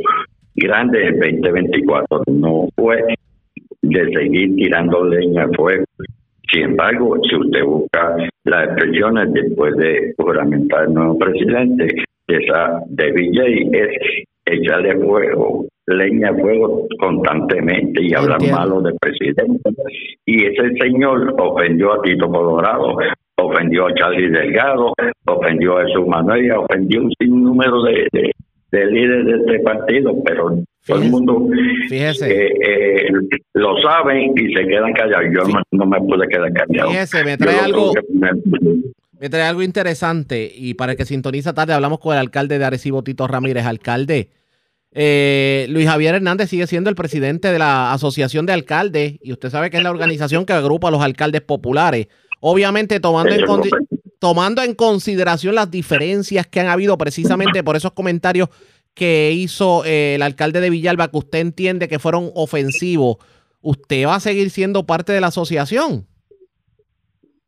grande 0.55 1.07
en 1.07 1.21
2024. 1.41 2.23
No 2.27 2.69
fue 2.77 3.03
de 3.83 4.13
seguir 4.15 4.55
tirando 4.57 5.05
leña 5.05 5.45
al 5.45 5.55
fuego. 5.55 5.85
Sin 6.53 6.63
embargo, 6.65 7.17
si 7.29 7.37
usted 7.37 7.65
busca 7.65 8.17
las 8.45 8.65
expresiones 8.69 9.33
después 9.33 9.75
de 9.77 10.15
juramentar 10.19 10.85
el 10.85 10.95
nuevo 10.95 11.19
presidente, 11.19 12.05
esa 12.29 12.83
de 12.89 13.13
Villay 13.13 13.71
es 13.73 14.25
echarle 14.45 14.97
fuego, 14.97 15.67
leña 15.87 16.29
al 16.29 16.41
fuego 16.41 16.87
constantemente 16.99 18.03
y 18.03 18.15
hablar 18.15 18.41
malo 18.51 18.83
del 18.83 18.97
presidente. 19.01 19.71
Y 20.27 20.45
ese 20.45 20.75
señor 20.79 21.35
ofendió 21.39 21.95
a 21.95 22.03
Tito 22.03 22.29
Colorado, 22.29 22.97
ofendió 23.37 23.87
a 23.87 23.95
Charlie 23.95 24.31
Delgado, 24.31 24.93
ofendió 25.27 25.79
a 25.79 25.87
su 25.89 26.07
Manuel, 26.07 26.53
ofendió 26.53 27.03
un 27.03 27.13
sinnúmero 27.19 27.83
de, 27.83 28.09
de 28.13 28.33
líder 28.73 29.25
de 29.25 29.37
este 29.38 29.61
partido, 29.61 30.14
pero 30.25 30.62
todo 30.87 31.02
el 31.02 31.11
mundo 31.11 31.49
eh, 31.91 32.12
eh, 32.23 33.09
lo 33.55 33.81
sabe 33.83 34.25
y 34.35 34.55
se 34.55 34.67
quedan 34.67 34.93
callados. 34.93 35.26
Yo 35.33 35.43
no, 35.73 35.87
me 35.87 36.00
pude 36.00 36.26
quedar 36.29 36.52
callado. 36.52 36.91
Fíjese, 36.91 37.25
me 37.25 37.37
trae 37.37 37.61
algo. 37.61 37.93
Me... 39.21 39.29
trae 39.29 39.43
algo 39.43 39.62
interesante 39.62 40.50
y 40.55 40.75
para 40.75 40.93
el 40.93 40.99
que 40.99 41.05
sintoniza 41.05 41.55
tarde 41.55 41.73
hablamos 41.75 42.00
con 42.00 42.14
el 42.14 42.19
alcalde 42.19 42.59
de 42.59 42.64
Arecibo, 42.64 43.05
Tito 43.05 43.29
Ramírez. 43.29 43.64
Alcalde, 43.64 44.31
eh, 44.95 45.67
Luis 45.71 45.87
Javier 45.87 46.17
Hernández 46.17 46.50
sigue 46.50 46.67
siendo 46.67 46.91
el 46.91 46.97
presidente 46.97 47.52
de 47.52 47.59
la 47.59 47.93
Asociación 47.93 48.45
de 48.47 48.52
Alcaldes 48.52 49.14
y 49.23 49.33
usted 49.33 49.50
sabe 49.50 49.71
que 49.71 49.79
es 49.79 49.83
la 49.83 49.91
organización 49.91 50.45
que 50.45 50.52
agrupa 50.52 50.88
a 50.88 50.91
los 50.91 51.02
alcaldes 51.02 51.43
populares. 51.43 52.09
Obviamente 52.41 52.99
tomando 52.99 53.33
en, 53.33 53.45
tomando 54.23 54.62
en 54.62 54.76
consideración 54.76 55.57
las 55.57 55.69
diferencias 55.69 56.47
que 56.47 56.61
han 56.61 56.69
habido 56.69 56.97
precisamente 56.97 57.64
por 57.64 57.75
esos 57.75 57.91
comentarios 57.91 58.50
que 58.95 59.33
hizo 59.33 59.85
eh, 59.85 60.14
el 60.14 60.23
alcalde 60.23 60.61
de 60.61 60.71
Villalba, 60.71 61.09
que 61.09 61.19
usted 61.19 61.41
entiende 61.41 61.88
que 61.88 61.99
fueron 61.99 62.31
ofensivos, 62.37 63.17
¿usted 63.62 64.07
va 64.07 64.14
a 64.14 64.21
seguir 64.21 64.50
siendo 64.50 64.87
parte 64.87 65.12
de 65.12 65.21
la 65.21 65.26
asociación? 65.26 66.05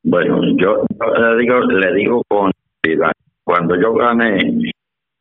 Bueno, 0.03 0.41
yo 0.57 0.85
le 1.17 1.37
digo, 1.41 1.61
le 1.61 1.95
digo 1.95 2.23
cuando 3.45 3.81
yo 3.81 3.95
gané, 3.95 4.73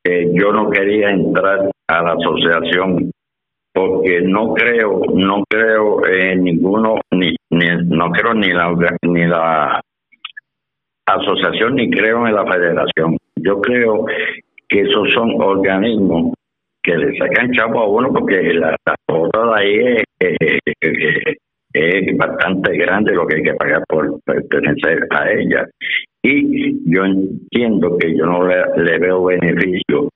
eh, 0.05 0.31
yo 0.33 0.51
no 0.53 0.71
quería 0.71 1.11
entrar 1.11 1.69
a 1.87 2.01
la 2.01 2.13
asociación 2.13 3.11
porque 3.71 4.21
no 4.23 4.55
creo, 4.55 5.01
no 5.13 5.43
creo 5.47 6.03
en 6.07 6.45
ninguno, 6.45 6.95
ni, 7.11 7.35
ni 7.51 7.67
no 7.85 8.09
creo 8.09 8.33
ni 8.33 8.51
la 8.51 8.75
ni 9.03 9.27
la 9.27 9.79
asociación 11.05 11.75
ni 11.75 11.89
creo 11.89 12.27
en 12.27 12.35
la 12.35 12.45
federación. 12.45 13.17
Yo 13.35 13.61
creo 13.61 14.05
que 14.67 14.81
esos 14.81 15.11
son 15.13 15.41
organismos 15.41 16.33
que 16.81 16.97
le 16.97 17.17
sacan 17.17 17.51
chavo 17.53 17.79
a 17.79 17.87
uno 17.87 18.11
porque 18.11 18.53
la, 18.53 18.75
la 18.85 18.95
de 19.07 19.55
ahí 19.55 20.03
es, 20.19 20.43
bastante 22.17 22.77
grande 22.77 23.13
lo 23.13 23.25
que 23.25 23.37
hay 23.37 23.43
que 23.43 23.53
pagar 23.55 23.83
por 23.87 24.21
pertenecer 24.23 25.07
a 25.09 25.31
ella. 25.31 25.67
Y 26.21 26.93
yo 26.93 27.03
entiendo 27.05 27.97
que 27.97 28.15
yo 28.15 28.25
no 28.25 28.47
le, 28.47 28.99
veo 28.99 29.25
beneficio, 29.25 30.09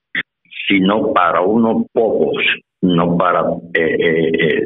sino 0.66 1.12
para 1.12 1.40
unos 1.40 1.86
pocos, 1.92 2.42
no 2.82 3.16
para 3.16 3.42
eh, 3.74 3.96
eh, 3.98 4.64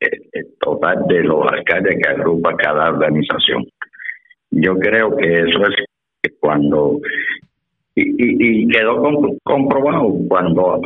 eh, 0.00 0.10
el 0.32 0.46
total 0.60 1.04
de 1.08 1.22
los 1.24 1.46
alcaldes 1.52 1.98
que 2.02 2.08
agrupa 2.08 2.56
cada 2.56 2.90
organización. 2.90 3.64
Yo 4.56 4.76
creo 4.78 5.16
que 5.16 5.40
eso 5.40 5.60
es 6.22 6.32
cuando 6.40 7.00
y, 7.96 8.68
quedó 8.68 9.02
comprobado 9.44 10.14
cuando 10.28 10.80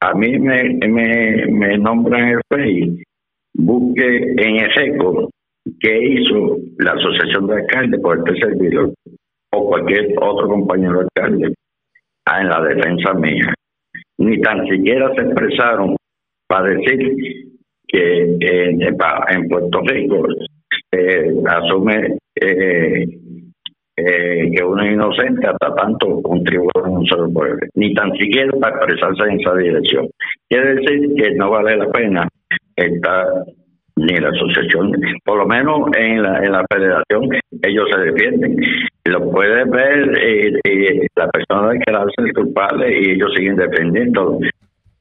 a 0.00 0.14
mí 0.14 0.38
me, 0.38 0.78
me, 0.88 1.46
me 1.46 1.78
nombran 1.78 2.28
el 2.28 2.40
FEI 2.48 3.02
busque 3.54 4.34
en 4.38 4.56
ESECO 4.56 5.28
qué 5.80 5.98
hizo 6.02 6.56
la 6.78 6.92
Asociación 6.92 7.46
de 7.46 7.54
Alcaldes 7.56 8.00
por 8.00 8.18
este 8.18 8.40
servidor 8.40 8.92
o 9.52 9.68
cualquier 9.68 10.14
otro 10.20 10.48
compañero 10.48 11.00
alcalde 11.00 11.52
ah, 12.26 12.40
en 12.40 12.48
la 12.48 12.62
defensa 12.62 13.14
mía. 13.14 13.52
Ni 14.18 14.40
tan 14.40 14.66
siquiera 14.66 15.12
se 15.14 15.22
expresaron 15.22 15.96
para 16.46 16.70
decir 16.70 17.14
que 17.88 18.22
en, 18.22 18.82
en 18.82 19.48
Puerto 19.48 19.80
Rico 19.80 20.26
eh, 20.92 21.32
asume 21.46 22.18
eh, 22.40 23.06
eh, 23.96 24.50
que 24.54 24.64
uno 24.64 24.82
es 24.82 24.92
inocente 24.92 25.46
hasta 25.46 25.74
tanto 25.74 26.22
contribuye 26.22 26.70
en 26.84 26.90
un 26.90 27.06
solo 27.06 27.30
pueblo, 27.32 27.58
ni 27.74 27.92
tan 27.94 28.12
siquiera 28.12 28.50
para 28.60 28.76
expresarse 28.76 29.22
en 29.24 29.40
esa 29.40 29.54
dirección. 29.54 30.08
Quiere 30.48 30.74
decir 30.76 31.14
que 31.16 31.34
no 31.34 31.50
vale 31.50 31.76
la 31.76 31.90
pena 31.90 32.28
estar 32.76 33.26
ni 33.96 34.16
la 34.16 34.30
asociación, 34.30 34.92
por 35.24 35.38
lo 35.38 35.46
menos 35.46 35.90
en 35.96 36.22
la, 36.22 36.38
en 36.38 36.52
la 36.52 36.64
federación, 36.72 37.28
ellos 37.62 37.88
se 37.92 38.00
defienden. 38.00 38.56
Lo 39.04 39.30
puede 39.30 39.64
ver 39.64 40.18
eh, 40.18 40.52
eh, 40.64 41.06
la 41.16 41.28
persona 41.28 41.78
que 41.78 41.92
la 41.92 42.02
hace 42.02 42.32
culpable 42.32 42.98
y 42.98 43.10
ellos 43.10 43.32
siguen 43.36 43.56
defendiendo. 43.56 44.38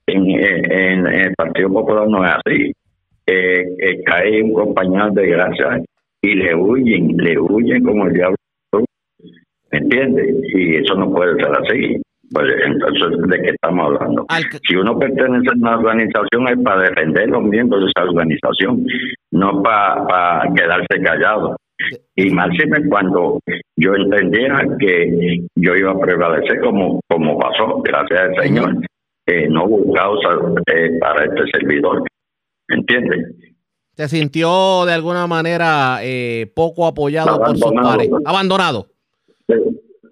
En, 0.08 0.26
en, 0.28 1.08
el 1.08 1.34
Partido 1.36 1.70
Popular 1.70 2.08
no 2.10 2.26
es 2.26 2.32
así. 2.32 2.74
Eh, 3.28 4.02
cae 4.06 4.42
un 4.42 4.54
compañero 4.54 5.12
de 5.12 5.28
gracia 5.28 5.82
y 6.22 6.36
le 6.36 6.56
huyen, 6.56 7.18
le 7.18 7.40
huyen 7.40 7.84
como 7.84 8.08
el 8.08 8.14
diablo 8.14 8.36
¿Me 9.72 9.78
entiendes? 9.78 10.36
Y 10.54 10.76
eso 10.78 10.96
no 10.96 11.12
puede 11.12 11.36
ser 11.36 11.52
así. 11.52 12.02
Pues 12.32 12.46
entonces, 12.64 13.18
¿de 13.28 13.42
qué 13.42 13.50
estamos 13.50 13.86
hablando? 13.88 14.26
Si 14.68 14.76
uno 14.76 14.98
pertenece 15.00 15.50
a 15.50 15.58
una 15.58 15.78
organización 15.78 16.48
es 16.48 16.64
para 16.64 16.90
defender 16.90 17.30
los 17.30 17.44
miembros 17.44 17.82
de 17.82 17.88
esa 17.88 18.08
organización, 18.08 18.86
no 19.32 19.64
para 19.64 20.44
quedarse 20.54 21.04
callado. 21.04 21.56
Y 22.16 22.30
más 22.32 22.50
cuando 22.90 23.40
yo 23.78 23.96
entendía 23.96 24.62
que 24.80 25.40
yo 25.56 25.76
iba 25.76 25.92
a 25.92 26.00
prevalecer 26.00 26.60
como, 26.60 27.00
como 27.08 27.40
pasó, 27.40 27.82
gracias 27.82 28.20
al 28.20 28.44
Señor, 28.44 28.76
eh, 29.26 29.48
no 29.50 29.66
hubo 29.66 29.94
causa 29.94 30.30
eh, 30.74 31.00
para 31.00 31.26
este 31.26 31.44
servidor. 31.52 32.04
¿Me 32.68 32.76
entiendes? 32.76 33.49
¿Se 34.00 34.08
sintió 34.08 34.86
de 34.86 34.94
alguna 34.94 35.28
manera 35.28 36.00
eh, 36.04 36.50
poco 36.56 36.88
apoyado 36.88 37.38
por 37.38 37.58
sus 37.58 37.74
pares? 37.74 38.10
Abandonado. 38.24 38.88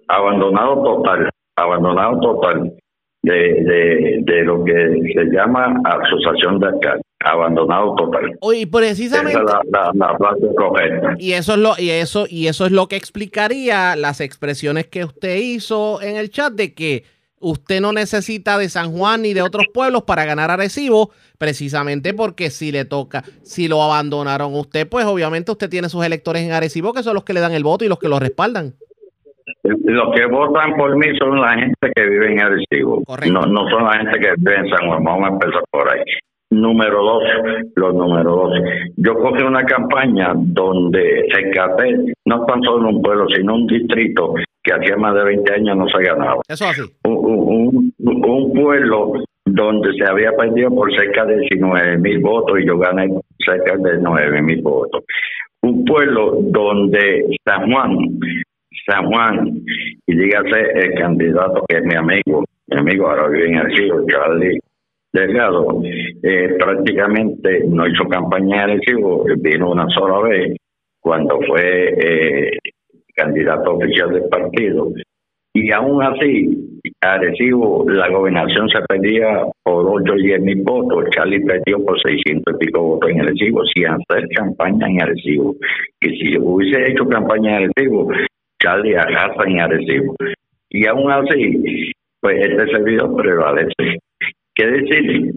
Abandonado 0.08 0.82
total, 0.82 1.30
abandonado 1.56 2.20
total 2.20 2.74
de, 3.22 4.20
de, 4.26 4.44
lo 4.44 4.62
que 4.62 4.74
se 5.14 5.24
llama 5.34 5.74
asociación 5.84 6.58
de 6.58 6.66
alcaldes, 6.66 7.02
abandonado 7.20 7.94
total. 7.94 8.36
Oye, 8.42 8.66
precisamente 8.66 9.40
Y 11.18 11.32
eso 11.32 11.54
es 11.54 11.58
lo 11.58 11.72
y 11.78 11.88
eso 11.88 12.26
y 12.28 12.48
eso 12.48 12.66
es 12.66 12.72
lo 12.72 12.88
que 12.88 12.96
explicaría 12.96 13.96
las 13.96 14.20
expresiones 14.20 14.86
que 14.88 15.06
usted 15.06 15.36
hizo 15.36 16.02
en 16.02 16.16
el 16.16 16.28
chat 16.28 16.52
de 16.52 16.74
que 16.74 17.04
usted 17.40 17.80
no 17.80 17.92
necesita 17.92 18.58
de 18.58 18.68
San 18.68 18.92
Juan 18.92 19.22
ni 19.22 19.34
de 19.34 19.42
otros 19.42 19.66
pueblos 19.72 20.02
para 20.02 20.24
ganar 20.24 20.50
a 20.50 20.56
Recibo, 20.56 21.10
precisamente 21.38 22.14
porque 22.14 22.50
si 22.50 22.72
le 22.72 22.84
toca, 22.84 23.22
si 23.42 23.68
lo 23.68 23.82
abandonaron 23.82 24.54
usted, 24.54 24.88
pues 24.88 25.06
obviamente 25.06 25.52
usted 25.52 25.68
tiene 25.68 25.88
sus 25.88 26.04
electores 26.04 26.42
en 26.42 26.52
Arecibo 26.52 26.92
que 26.92 27.02
son 27.02 27.14
los 27.14 27.24
que 27.24 27.32
le 27.32 27.40
dan 27.40 27.52
el 27.52 27.64
voto 27.64 27.84
y 27.84 27.88
los 27.88 27.98
que 27.98 28.08
lo 28.08 28.18
respaldan. 28.18 28.74
Los 29.62 30.14
que 30.14 30.26
votan 30.26 30.76
por 30.76 30.94
mí 30.96 31.06
son 31.18 31.40
la 31.40 31.50
gente 31.54 31.90
que 31.94 32.06
vive 32.06 32.32
en 32.32 32.40
Arecibo, 32.42 33.02
no, 33.30 33.40
no 33.42 33.68
son 33.70 33.84
la 33.84 33.98
gente 33.98 34.18
que 34.20 34.32
vive 34.36 34.56
en 34.56 34.68
San 34.68 34.86
Juan. 34.86 35.02
Vamos 35.04 35.30
a 35.30 35.32
empezar 35.32 35.62
por 35.70 35.90
ahí. 35.90 36.02
Número 36.50 37.02
dos, 37.02 37.22
los 37.76 37.94
número 37.94 38.30
dos. 38.30 38.52
Yo 38.96 39.14
cogí 39.14 39.42
una 39.42 39.64
campaña 39.64 40.32
donde 40.34 41.26
se 41.30 41.50
no 42.24 42.44
tan 42.46 42.62
solo 42.62 42.88
un 42.88 43.02
pueblo, 43.02 43.26
sino 43.28 43.54
un 43.54 43.66
distrito 43.66 44.34
que 44.62 44.72
hacía 44.72 44.96
más 44.96 45.14
de 45.14 45.24
20 45.24 45.52
años 45.52 45.76
no 45.76 45.88
se 45.88 46.02
ganaba. 46.02 46.40
Eso 46.48 46.66
así. 46.66 46.82
Un, 47.04 47.92
un, 47.98 48.52
pueblo 48.54 49.12
donde 49.44 49.92
se 49.92 50.10
había 50.10 50.32
perdido 50.32 50.70
por 50.70 50.90
cerca 50.94 51.26
de 51.26 51.38
19 51.40 51.98
mil 51.98 52.18
votos 52.20 52.58
y 52.60 52.66
yo 52.66 52.78
gané 52.78 53.08
cerca 53.44 53.76
de 53.76 53.98
9 53.98 54.42
mil 54.42 54.62
votos. 54.62 55.04
Un 55.62 55.84
pueblo 55.84 56.38
donde 56.40 57.26
San 57.44 57.70
Juan 57.70 57.96
San 58.86 59.04
Juan 59.06 59.60
y 60.06 60.16
dígase 60.16 60.60
el 60.74 60.94
candidato 60.94 61.62
que 61.68 61.76
es 61.76 61.84
mi 61.84 61.94
amigo, 61.94 62.44
mi 62.68 62.78
amigo 62.78 63.10
ahora 63.10 63.28
vive 63.28 63.48
en 63.48 63.58
Archivo, 63.58 64.06
Charlie 64.08 64.58
Delgado, 65.12 65.80
eh, 66.22 66.56
prácticamente 66.58 67.64
no 67.66 67.86
hizo 67.86 68.04
campaña 68.08 68.64
en 68.64 68.70
Archivo, 68.70 69.24
vino 69.38 69.70
una 69.70 69.88
sola 69.88 70.28
vez 70.28 70.56
cuando 71.00 71.40
fue 71.46 71.94
eh, 71.98 72.50
candidato 73.14 73.74
oficial 73.74 74.12
del 74.12 74.28
partido. 74.28 74.92
Y 75.54 75.72
aún 75.72 76.02
así, 76.02 76.80
Arecibo, 77.00 77.84
la 77.88 78.08
gobernación 78.08 78.68
se 78.68 78.80
pedía 78.82 79.44
por 79.64 79.86
8 79.86 80.12
o 80.12 80.16
10 80.16 80.40
mil 80.42 80.62
votos. 80.62 81.04
Charlie 81.10 81.44
perdió 81.44 81.84
por 81.84 82.00
600 82.00 82.54
y 82.54 82.66
pico 82.66 82.82
votos 82.82 83.10
en 83.10 83.22
Arecibo 83.22 83.64
sin 83.74 83.86
hacer 83.86 84.28
campaña 84.36 84.86
en 84.88 85.02
Arecibo. 85.02 85.56
Que 86.00 86.10
si 86.10 86.38
hubiese 86.38 86.90
hecho 86.90 87.08
campaña 87.08 87.58
en 87.58 87.64
Arecibo, 87.64 88.10
Charlie 88.62 88.96
Arrasa 88.96 89.42
en 89.46 89.60
Arecibo. 89.60 90.14
Y 90.70 90.86
aún 90.86 91.10
así, 91.10 91.92
pues 92.20 92.36
este 92.40 92.66
servidor 92.70 93.16
prevalece. 93.16 93.98
Quiere 94.58 94.82
decir 94.82 95.32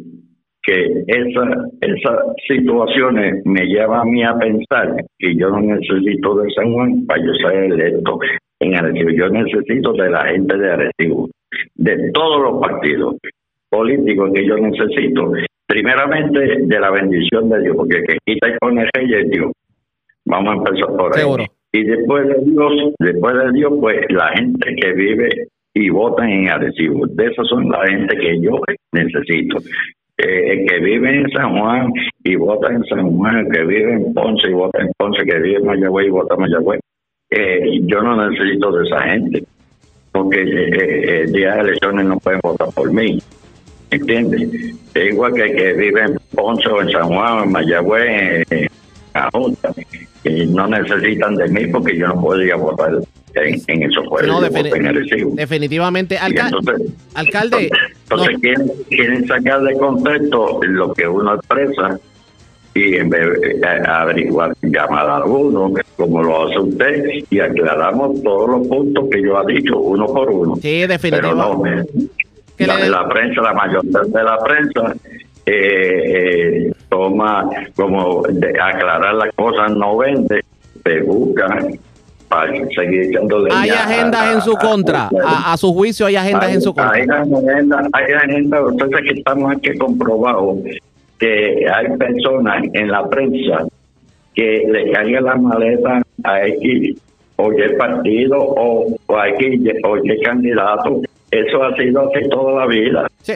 que 0.63 1.03
esa, 1.05 1.43
esas 1.81 2.19
situaciones 2.47 3.45
me 3.45 3.67
llevan 3.67 3.99
a 3.99 4.03
mí 4.03 4.23
a 4.23 4.33
pensar 4.35 4.95
que 5.19 5.35
yo 5.35 5.51
no 5.51 5.61
necesito 5.61 6.35
de 6.37 6.49
San 6.55 6.73
Juan 6.73 7.05
para 7.05 7.23
yo 7.23 7.31
ser 7.35 7.65
electo 7.65 8.17
en 8.61 8.75
Arecibo. 8.75 9.11
Yo 9.11 9.29
necesito 9.29 9.93
de 9.93 10.09
la 10.09 10.25
gente 10.25 10.57
de 10.57 10.71
Arecibo, 10.71 11.29
de 11.75 12.11
todos 12.13 12.41
los 12.41 12.61
partidos 12.61 13.17
políticos 13.69 14.31
que 14.33 14.47
yo 14.47 14.57
necesito. 14.57 15.33
Primeramente 15.67 16.39
de 16.65 16.79
la 16.79 16.89
bendición 16.89 17.47
de 17.49 17.61
Dios, 17.61 17.75
porque 17.75 18.01
que 18.01 18.17
quita 18.25 18.49
y 18.49 18.57
pone 18.59 18.89
rey 18.95 19.13
es 19.13 19.29
Dios. 19.29 19.51
Vamos 20.25 20.55
a 20.55 20.57
empezar 20.57 20.97
por 20.97 21.15
ahí. 21.15 21.45
Y 21.73 21.83
después 21.83 22.27
de 22.27 22.35
Dios, 22.43 22.93
después 22.97 23.35
de 23.35 23.51
Dios, 23.51 23.71
pues 23.79 23.99
la 24.09 24.29
gente 24.29 24.75
que 24.75 24.93
vive 24.93 25.47
y 25.73 25.89
vota 25.89 26.27
en 26.27 26.49
Arecibo. 26.49 27.07
De 27.07 27.27
esas 27.27 27.47
son 27.47 27.69
la 27.69 27.85
gente 27.87 28.15
que 28.17 28.41
yo 28.41 28.59
necesito. 28.91 29.59
Eh, 30.17 30.51
el 30.51 30.67
que 30.67 30.79
vive 30.79 31.21
en 31.21 31.29
San 31.31 31.57
Juan 31.57 31.91
y 32.23 32.35
vota 32.35 32.71
en 32.71 32.83
San 32.85 33.17
Juan, 33.17 33.37
el 33.37 33.51
que 33.51 33.63
vive 33.63 33.93
en 33.93 34.13
Ponce 34.13 34.49
y 34.49 34.53
vota 34.53 34.81
en 34.81 34.91
Ponce, 34.97 35.23
que 35.23 35.39
vive 35.39 35.57
en 35.57 35.65
Mayagüez 35.65 36.07
y 36.07 36.11
vota 36.11 36.35
en 36.35 36.41
Mayagüez. 36.41 36.79
Eh, 37.29 37.79
yo 37.83 38.01
no 38.01 38.29
necesito 38.29 38.71
de 38.71 38.85
esa 38.85 39.01
gente, 39.03 39.43
porque 40.11 40.41
eh, 40.41 41.21
el 41.21 41.31
día 41.31 41.55
de 41.55 41.61
elecciones 41.61 42.05
no 42.05 42.19
pueden 42.19 42.41
votar 42.43 42.67
por 42.75 42.91
mí. 42.91 43.19
¿Entiendes? 43.89 44.75
Es 44.93 45.13
igual 45.13 45.33
que 45.33 45.43
el 45.43 45.55
que 45.55 45.73
vive 45.73 46.01
en 46.01 46.17
Ponce 46.35 46.69
o 46.69 46.81
en 46.81 46.89
San 46.91 47.07
Juan 47.07 47.39
o 47.39 47.43
en 47.43 47.51
Mayagüez, 47.51 48.43
y 50.23 50.45
no 50.47 50.67
necesitan 50.67 51.35
de 51.35 51.47
mí 51.47 51.67
porque 51.67 51.97
yo 51.97 52.07
no 52.07 52.21
podría 52.21 52.55
votar 52.55 52.91
en, 53.33 53.61
en 53.67 53.83
esos 53.83 54.07
pueblos. 54.07 54.41
definitivamente. 55.35 56.17
alcalde. 56.17 57.69
Entonces, 58.03 58.37
quieren, 58.89 59.27
sacar 59.27 59.61
de 59.61 59.77
contexto 59.77 60.59
lo 60.63 60.93
que 60.93 61.07
uno 61.07 61.35
expresa 61.35 61.99
y 62.73 62.95
en 62.95 63.09
vez 63.09 63.41
de 63.41 63.67
averiguar, 63.85 64.53
llamar 64.61 65.09
a 65.09 65.25
uno, 65.25 65.73
como 65.97 66.23
lo 66.23 66.47
hace 66.47 66.59
usted, 66.59 67.05
y 67.29 67.39
aclaramos 67.39 68.21
todos 68.23 68.49
los 68.49 68.67
puntos 68.67 69.09
que 69.11 69.21
yo 69.21 69.37
ha 69.37 69.45
dicho, 69.45 69.77
uno 69.77 70.05
por 70.07 70.29
uno. 70.29 70.55
Sí, 70.55 70.87
definitivamente. 70.87 71.91
Pero 72.55 72.73
no, 72.73 72.79
la, 72.79 72.89
la 72.89 73.09
prensa, 73.09 73.41
la 73.41 73.53
mayoría 73.53 73.99
de 74.05 74.23
la 74.23 74.37
prensa 74.37 74.95
eh, 75.45 76.67
eh, 76.67 76.73
toma 76.89 77.49
como 77.75 78.23
de 78.23 78.49
aclarar 78.49 79.15
las 79.15 79.33
cosas, 79.35 79.71
no 79.75 79.97
vende, 79.97 80.41
se 80.83 81.01
busca 81.01 81.67
para 82.27 82.53
seguir 82.75 83.01
echándole 83.09 83.49
Hay 83.53 83.69
agendas 83.69 84.35
en 84.35 84.41
su 84.41 84.55
contra. 84.55 85.09
A, 85.25 85.57
su 85.57 85.73
juicio 85.73 86.05
hay 86.05 86.15
agendas 86.15 86.53
en 86.53 86.61
su 86.61 86.73
contra. 86.73 86.93
Hay 86.93 87.01
agendas, 87.01 87.87
hay 87.91 88.13
agendas. 88.13 88.61
Entonces 88.71 89.01
que 89.01 89.19
estamos 89.19 89.51
aquí 89.55 89.77
comprobados 89.77 90.59
que 91.19 91.67
hay 91.69 91.97
personas 91.97 92.63
en 92.73 92.89
la 92.89 93.07
prensa 93.07 93.67
que 94.33 94.63
le 94.67 94.91
cargan 94.91 95.23
las 95.23 95.41
maletas 95.41 96.03
a 96.23 96.47
X 96.47 96.97
o 97.35 97.51
Y 97.51 97.77
partido 97.77 98.37
o, 98.39 98.97
a 99.15 99.29
X 99.29 99.61
o 99.83 99.97
Y 99.97 100.21
candidato. 100.21 101.01
Eso 101.29 101.63
ha 101.63 101.75
sido 101.75 102.09
así 102.09 102.27
toda 102.29 102.61
la 102.61 102.67
vida. 102.67 103.07
Sí. 103.21 103.33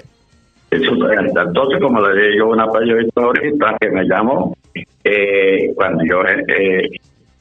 Entonces, 0.76 1.80
como 1.82 2.02
le 2.02 2.22
dije 2.22 2.38
yo 2.38 2.48
una 2.50 2.72
periodista 2.72 3.22
ahorita 3.22 3.78
que 3.80 3.90
me 3.90 4.04
llamó, 4.06 4.56
eh, 5.04 5.72
cuando 5.76 6.04
yo 6.06 6.24
eh, 6.24 6.90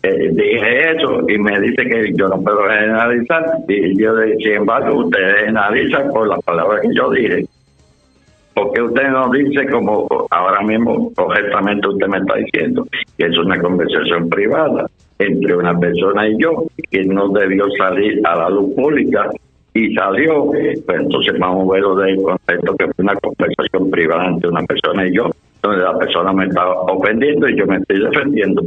eh, 0.02 0.30
dije 0.32 0.90
eso 0.92 1.28
y 1.28 1.38
me 1.38 1.58
dice 1.60 1.84
que 1.84 2.12
yo 2.14 2.28
no 2.28 2.40
puedo 2.42 2.62
generalizar, 2.68 3.44
y 3.68 3.98
yo 4.00 4.14
le 4.14 4.36
sin 4.36 4.52
embargo, 4.52 5.04
ustedes 5.04 5.48
analizan 5.48 6.10
por 6.10 6.28
las 6.28 6.42
palabras 6.42 6.82
que 6.82 6.94
yo 6.94 7.10
dije. 7.10 7.46
Porque 8.54 8.82
usted 8.82 9.08
no 9.08 9.30
dice 9.30 9.66
como 9.68 10.06
ahora 10.30 10.62
mismo 10.62 11.12
correctamente 11.14 11.88
usted 11.88 12.06
me 12.06 12.18
está 12.18 12.34
diciendo 12.36 12.86
que 13.18 13.26
es 13.26 13.36
una 13.36 13.60
conversación 13.60 14.28
privada 14.28 14.86
entre 15.18 15.56
una 15.56 15.76
persona 15.76 16.28
y 16.28 16.38
yo 16.38 16.64
que 16.90 17.04
no 17.04 17.28
debió 17.30 17.68
salir 17.76 18.20
a 18.24 18.36
la 18.36 18.50
luz 18.50 18.72
pública 18.74 19.28
y 19.74 19.92
salió, 19.92 20.46
pues 20.46 20.78
entonces 20.88 21.34
vamos 21.38 21.68
a 21.68 21.72
verlo 21.72 21.96
del 21.96 22.22
concepto 22.22 22.76
que 22.76 22.84
fue 22.86 23.04
una 23.04 23.16
conversación 23.16 23.90
privada 23.90 24.28
entre 24.28 24.48
una 24.48 24.62
persona 24.62 25.06
y 25.06 25.14
yo, 25.14 25.30
donde 25.62 25.82
la 25.82 25.98
persona 25.98 26.32
me 26.32 26.46
está 26.46 26.70
ofendiendo 26.70 27.48
y 27.48 27.58
yo 27.58 27.66
me 27.66 27.78
estoy 27.78 28.00
defendiendo. 28.04 28.62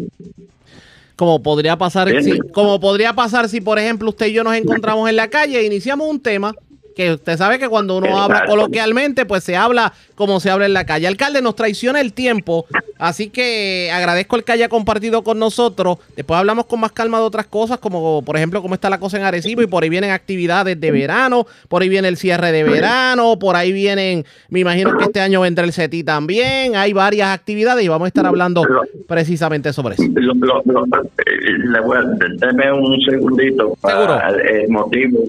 Como 1.15 1.41
podría 1.41 1.77
pasar, 1.77 2.09
si, 2.21 2.37
como 2.53 2.79
podría 2.79 3.13
pasar 3.13 3.47
si, 3.47 3.61
por 3.61 3.79
ejemplo, 3.79 4.09
usted 4.09 4.27
y 4.27 4.33
yo 4.33 4.43
nos 4.43 4.53
encontramos 4.53 5.09
en 5.09 5.15
la 5.15 5.29
calle 5.29 5.59
e 5.59 5.65
iniciamos 5.65 6.07
un 6.09 6.21
tema 6.21 6.53
que 6.97 7.13
usted 7.13 7.37
sabe 7.37 7.59
que 7.59 7.69
cuando 7.69 7.95
uno 7.95 8.19
habla 8.19 8.45
coloquialmente, 8.47 9.27
pues 9.27 9.43
se 9.43 9.55
habla 9.55 9.93
como 10.15 10.39
se 10.39 10.49
habla 10.49 10.65
en 10.65 10.73
la 10.73 10.83
calle. 10.83 11.05
Alcalde, 11.05 11.43
nos 11.43 11.55
traiciona 11.55 12.01
el 12.01 12.11
tiempo, 12.11 12.65
así 12.97 13.29
que 13.29 13.91
agradezco 13.93 14.35
el 14.35 14.43
que 14.43 14.53
haya 14.53 14.67
compartido 14.67 15.23
con 15.23 15.37
nosotros. 15.37 15.99
Después 16.15 16.39
hablamos 16.39 16.65
con 16.65 16.79
más 16.79 16.91
calma 16.91 17.19
de 17.19 17.25
otras 17.25 17.45
cosas, 17.45 17.77
como 17.77 18.23
por 18.23 18.35
ejemplo 18.35 18.63
cómo 18.63 18.73
está 18.73 18.89
la 18.89 18.99
cosa 18.99 19.17
en 19.17 19.25
Arecibo 19.25 19.61
y 19.61 19.67
por 19.67 19.83
ahí 19.83 19.89
vienen 19.89 20.09
actividades 20.09 20.81
de 20.81 20.89
verano, 20.89 21.45
por 21.67 21.83
ahí 21.83 21.89
viene 21.89 22.07
el 22.07 22.17
cierre 22.17 22.51
de 22.51 22.63
verano, 22.63 23.37
por 23.37 23.55
ahí 23.55 23.71
vienen, 23.71 24.25
me 24.49 24.61
imagino 24.61 24.97
que 24.97 25.03
este 25.03 25.21
año 25.21 25.41
vendrá 25.41 25.65
el 25.65 25.73
CETI 25.73 26.03
también, 26.03 26.75
hay 26.75 26.93
varias 26.93 27.29
actividades 27.29 27.85
y 27.85 27.87
vamos 27.89 28.07
a 28.07 28.07
estar 28.07 28.25
hablando 28.25 28.63
precisamente 29.07 29.71
sobre 29.71 29.93
eso. 29.93 30.03
Lo, 30.15 30.33
le 30.33 31.79
voy 31.81 31.97
a, 31.97 32.73
un 32.73 33.01
segundito 33.01 33.75
para 33.81 34.29
el 34.29 34.69
motivo, 34.69 35.19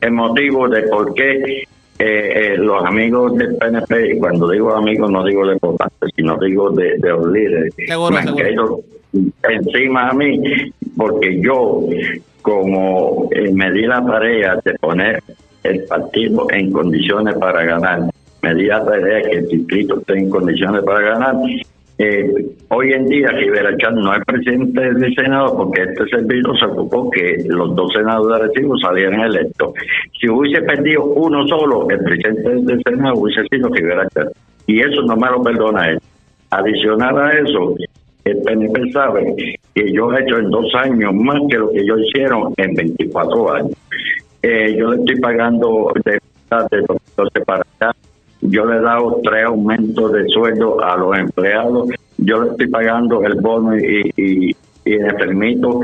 el 0.00 0.12
motivo 0.12 0.68
de 0.68 0.82
por 0.82 1.15
qué 1.16 1.64
eh, 1.98 2.52
eh, 2.52 2.56
los 2.58 2.84
amigos 2.84 3.36
del 3.36 3.56
PNP, 3.56 4.12
y 4.12 4.18
cuando 4.18 4.50
digo 4.50 4.74
amigos 4.74 5.10
no 5.10 5.24
digo 5.24 5.46
de 5.46 5.56
votantes, 5.60 6.10
sino 6.14 6.36
digo 6.36 6.70
de, 6.70 6.98
de 6.98 7.08
los 7.08 7.32
líderes, 7.32 7.74
encima 9.48 10.10
a 10.10 10.12
mí, 10.12 10.42
porque 10.94 11.40
yo, 11.40 11.88
como 12.42 13.28
eh, 13.32 13.50
me 13.50 13.72
di 13.72 13.86
la 13.86 14.04
tarea 14.04 14.60
de 14.62 14.74
poner 14.74 15.22
el 15.62 15.84
partido 15.84 16.46
en 16.50 16.70
condiciones 16.70 17.34
para 17.36 17.64
ganar, 17.64 18.02
me 18.42 18.54
di 18.54 18.66
la 18.66 18.84
tarea 18.84 19.22
que 19.22 19.38
el 19.38 19.48
distrito 19.48 19.98
esté 19.98 20.18
en 20.18 20.28
condiciones 20.28 20.82
para 20.84 21.00
ganar, 21.00 21.36
eh, 21.98 22.30
hoy 22.68 22.92
en 22.92 23.06
día 23.06 23.28
Rivera 23.28 23.74
Chan 23.78 23.94
no 23.94 24.14
es 24.14 24.22
presidente 24.26 24.92
del 24.92 25.14
Senado 25.14 25.56
porque 25.56 25.82
este 25.82 26.06
servicio 26.08 26.54
se 26.56 26.66
ocupó 26.66 27.10
que 27.10 27.42
los 27.46 27.74
dos 27.74 27.90
senadores 27.94 28.52
de 28.52 28.68
salieran 28.82 29.20
electos. 29.20 29.72
Si 30.20 30.28
hubiese 30.28 30.62
perdido 30.62 31.04
uno 31.04 31.46
solo, 31.48 31.88
el 31.88 31.98
presidente 32.00 32.50
del 32.50 32.82
Senado 32.86 33.14
hubiese 33.16 33.42
sido 33.50 33.70
Rivera 33.70 34.06
Chan. 34.10 34.28
Y 34.66 34.80
eso 34.80 35.02
no 35.02 35.16
me 35.16 35.30
lo 35.30 35.42
perdona 35.42 35.90
él. 35.90 35.98
Adicional 36.50 37.18
a 37.18 37.32
eso, 37.32 37.74
el 38.24 38.42
PNP 38.42 38.92
sabe 38.92 39.34
que 39.74 39.92
yo 39.92 40.12
he 40.12 40.22
hecho 40.22 40.38
en 40.38 40.50
dos 40.50 40.74
años 40.74 41.14
más 41.14 41.40
que 41.48 41.56
lo 41.56 41.70
que 41.70 41.80
ellos 41.80 42.00
hicieron 42.08 42.52
en 42.58 42.74
24 42.74 43.54
años. 43.54 43.72
Eh, 44.42 44.76
yo 44.76 44.90
le 44.90 44.98
estoy 44.98 45.20
pagando 45.20 45.92
de, 46.04 46.12
de, 46.70 46.80
de 47.34 47.40
para 47.40 47.62
acá 47.62 47.96
yo 48.40 48.64
le 48.66 48.76
he 48.76 48.80
dado 48.80 49.20
tres 49.22 49.44
aumentos 49.44 50.12
de 50.12 50.28
sueldo 50.28 50.82
a 50.82 50.96
los 50.96 51.16
empleados, 51.16 51.88
yo 52.18 52.42
le 52.42 52.50
estoy 52.50 52.68
pagando 52.68 53.22
el 53.24 53.34
bono 53.40 53.76
y, 53.76 54.12
y, 54.16 54.56
le 54.84 55.14
permito 55.14 55.80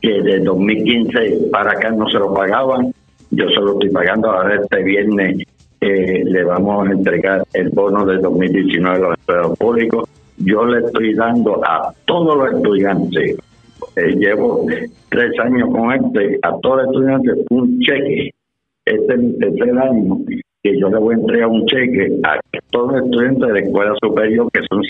que 0.00 0.22
de 0.22 0.40
2015 0.40 1.50
para 1.52 1.72
acá 1.72 1.90
no 1.90 2.08
se 2.08 2.18
lo 2.18 2.34
pagaban, 2.34 2.92
yo 3.30 3.48
se 3.48 3.60
lo 3.60 3.72
estoy 3.72 3.90
pagando, 3.90 4.30
ahora 4.30 4.56
este 4.56 4.82
viernes 4.82 5.44
eh, 5.80 6.24
le 6.24 6.44
vamos 6.44 6.88
a 6.88 6.92
entregar 6.92 7.44
el 7.52 7.68
bono 7.70 8.04
de 8.04 8.18
2019 8.18 8.96
a 8.96 8.98
los 8.98 9.18
empleados 9.18 9.58
públicos, 9.58 10.08
yo 10.38 10.64
le 10.64 10.84
estoy 10.84 11.14
dando 11.14 11.64
a 11.64 11.92
todos 12.06 12.36
los 12.36 12.54
estudiantes, 12.54 13.36
eh, 13.96 14.16
llevo 14.16 14.66
tres 15.10 15.38
años 15.38 15.68
con 15.70 15.92
este, 15.92 16.38
a 16.42 16.58
todos 16.58 16.82
los 16.82 16.86
estudiantes 16.86 17.46
un 17.50 17.78
cheque, 17.80 18.30
este 18.84 19.14
es 19.14 19.20
mi 19.20 19.38
tercer 19.38 19.78
año, 19.78 20.18
que 20.62 20.78
yo 20.78 20.90
le 20.90 20.98
voy 20.98 21.14
a 21.14 21.18
entregar 21.18 21.48
un 21.48 21.64
cheque 21.66 22.18
a 22.22 22.38
todos 22.70 22.92
los 22.92 23.04
estudiantes 23.04 23.48
de 23.48 23.52
la 23.54 23.60
escuela 23.60 23.94
superior, 24.02 24.50
que 24.52 24.60
son 24.68 24.82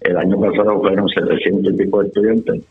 el 0.00 0.16
año 0.18 0.38
pasado 0.38 0.80
fueron 0.80 1.08
700 1.08 1.72
y 1.72 1.76
pico 1.76 2.02
de 2.02 2.08
estudiantes, 2.08 2.62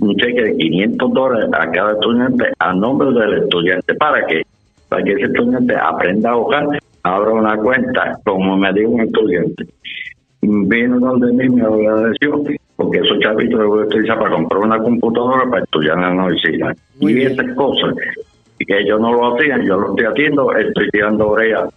un 0.00 0.16
cheque 0.16 0.42
de 0.42 0.56
500 0.56 1.12
dólares 1.12 1.50
a 1.54 1.70
cada 1.70 1.92
estudiante 1.92 2.44
a 2.58 2.74
nombre 2.74 3.08
del 3.18 3.42
estudiante. 3.44 3.94
¿Para 3.94 4.26
qué? 4.26 4.42
Para 4.88 5.02
que 5.04 5.12
ese 5.12 5.24
estudiante 5.24 5.74
aprenda 5.74 6.30
a 6.30 6.32
ahogar, 6.32 6.66
abra 7.02 7.32
una 7.32 7.56
cuenta, 7.56 8.18
como 8.24 8.58
me 8.58 8.72
dijo 8.74 8.90
un 8.90 9.00
estudiante. 9.00 9.66
Vino 10.42 10.98
donde 10.98 11.32
mí 11.32 11.48
me 11.48 11.62
agradeció, 11.62 12.42
porque 12.76 12.98
esos 12.98 13.18
chavitos 13.20 13.58
los 13.58 13.68
voy 13.68 13.84
a 13.84 13.86
utilizar 13.86 14.18
para 14.18 14.34
comprar 14.34 14.60
una 14.60 14.78
computadora 14.78 15.48
para 15.48 15.62
estudiar 15.62 15.96
en 15.96 16.02
la 16.02 16.24
universidad. 16.24 16.76
y 17.00 17.22
esas 17.22 17.54
cosas 17.54 17.94
que 18.58 18.78
ellos 18.78 19.00
no 19.00 19.12
lo 19.12 19.34
hacían, 19.34 19.62
yo 19.62 19.78
lo 19.78 19.90
estoy 19.90 20.04
haciendo, 20.04 20.52
estoy 20.52 20.88
tirando 20.90 21.30
orejas 21.30 21.72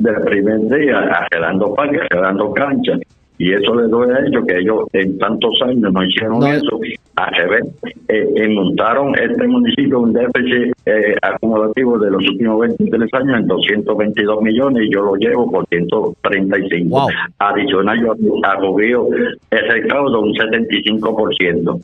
del 0.00 0.20
primer 0.22 0.60
día, 0.68 0.98
arreglando 0.98 1.74
parques, 1.74 2.00
arreglando 2.10 2.52
canchas. 2.52 3.00
Y 3.38 3.54
eso 3.54 3.74
le 3.74 3.88
doy 3.88 4.10
a 4.10 4.18
ellos, 4.26 4.44
que 4.46 4.58
ellos 4.58 4.84
en 4.92 5.16
tantos 5.18 5.54
años 5.62 5.90
no 5.90 6.04
hicieron 6.04 6.46
eso. 6.46 6.78
A 7.16 7.30
revés, 7.30 7.64
eh, 8.08 8.48
montaron 8.48 9.14
este 9.18 9.46
municipio 9.48 10.00
un 10.00 10.12
déficit 10.12 10.74
eh, 10.84 11.14
acumulativo 11.22 11.98
de 11.98 12.10
los 12.10 12.22
últimos 12.28 12.60
23 12.60 13.14
años 13.14 13.38
en 13.40 13.46
222 13.46 14.42
millones 14.42 14.84
y 14.84 14.92
yo 14.92 15.00
lo 15.00 15.14
llevo 15.16 15.50
por 15.50 15.66
135. 15.68 17.08
Adicional, 17.38 17.98
yo 18.00 18.14
arroguío 18.42 19.08
el 19.50 19.68
recaudo 19.70 20.20
un 20.20 20.34
75% 20.34 21.80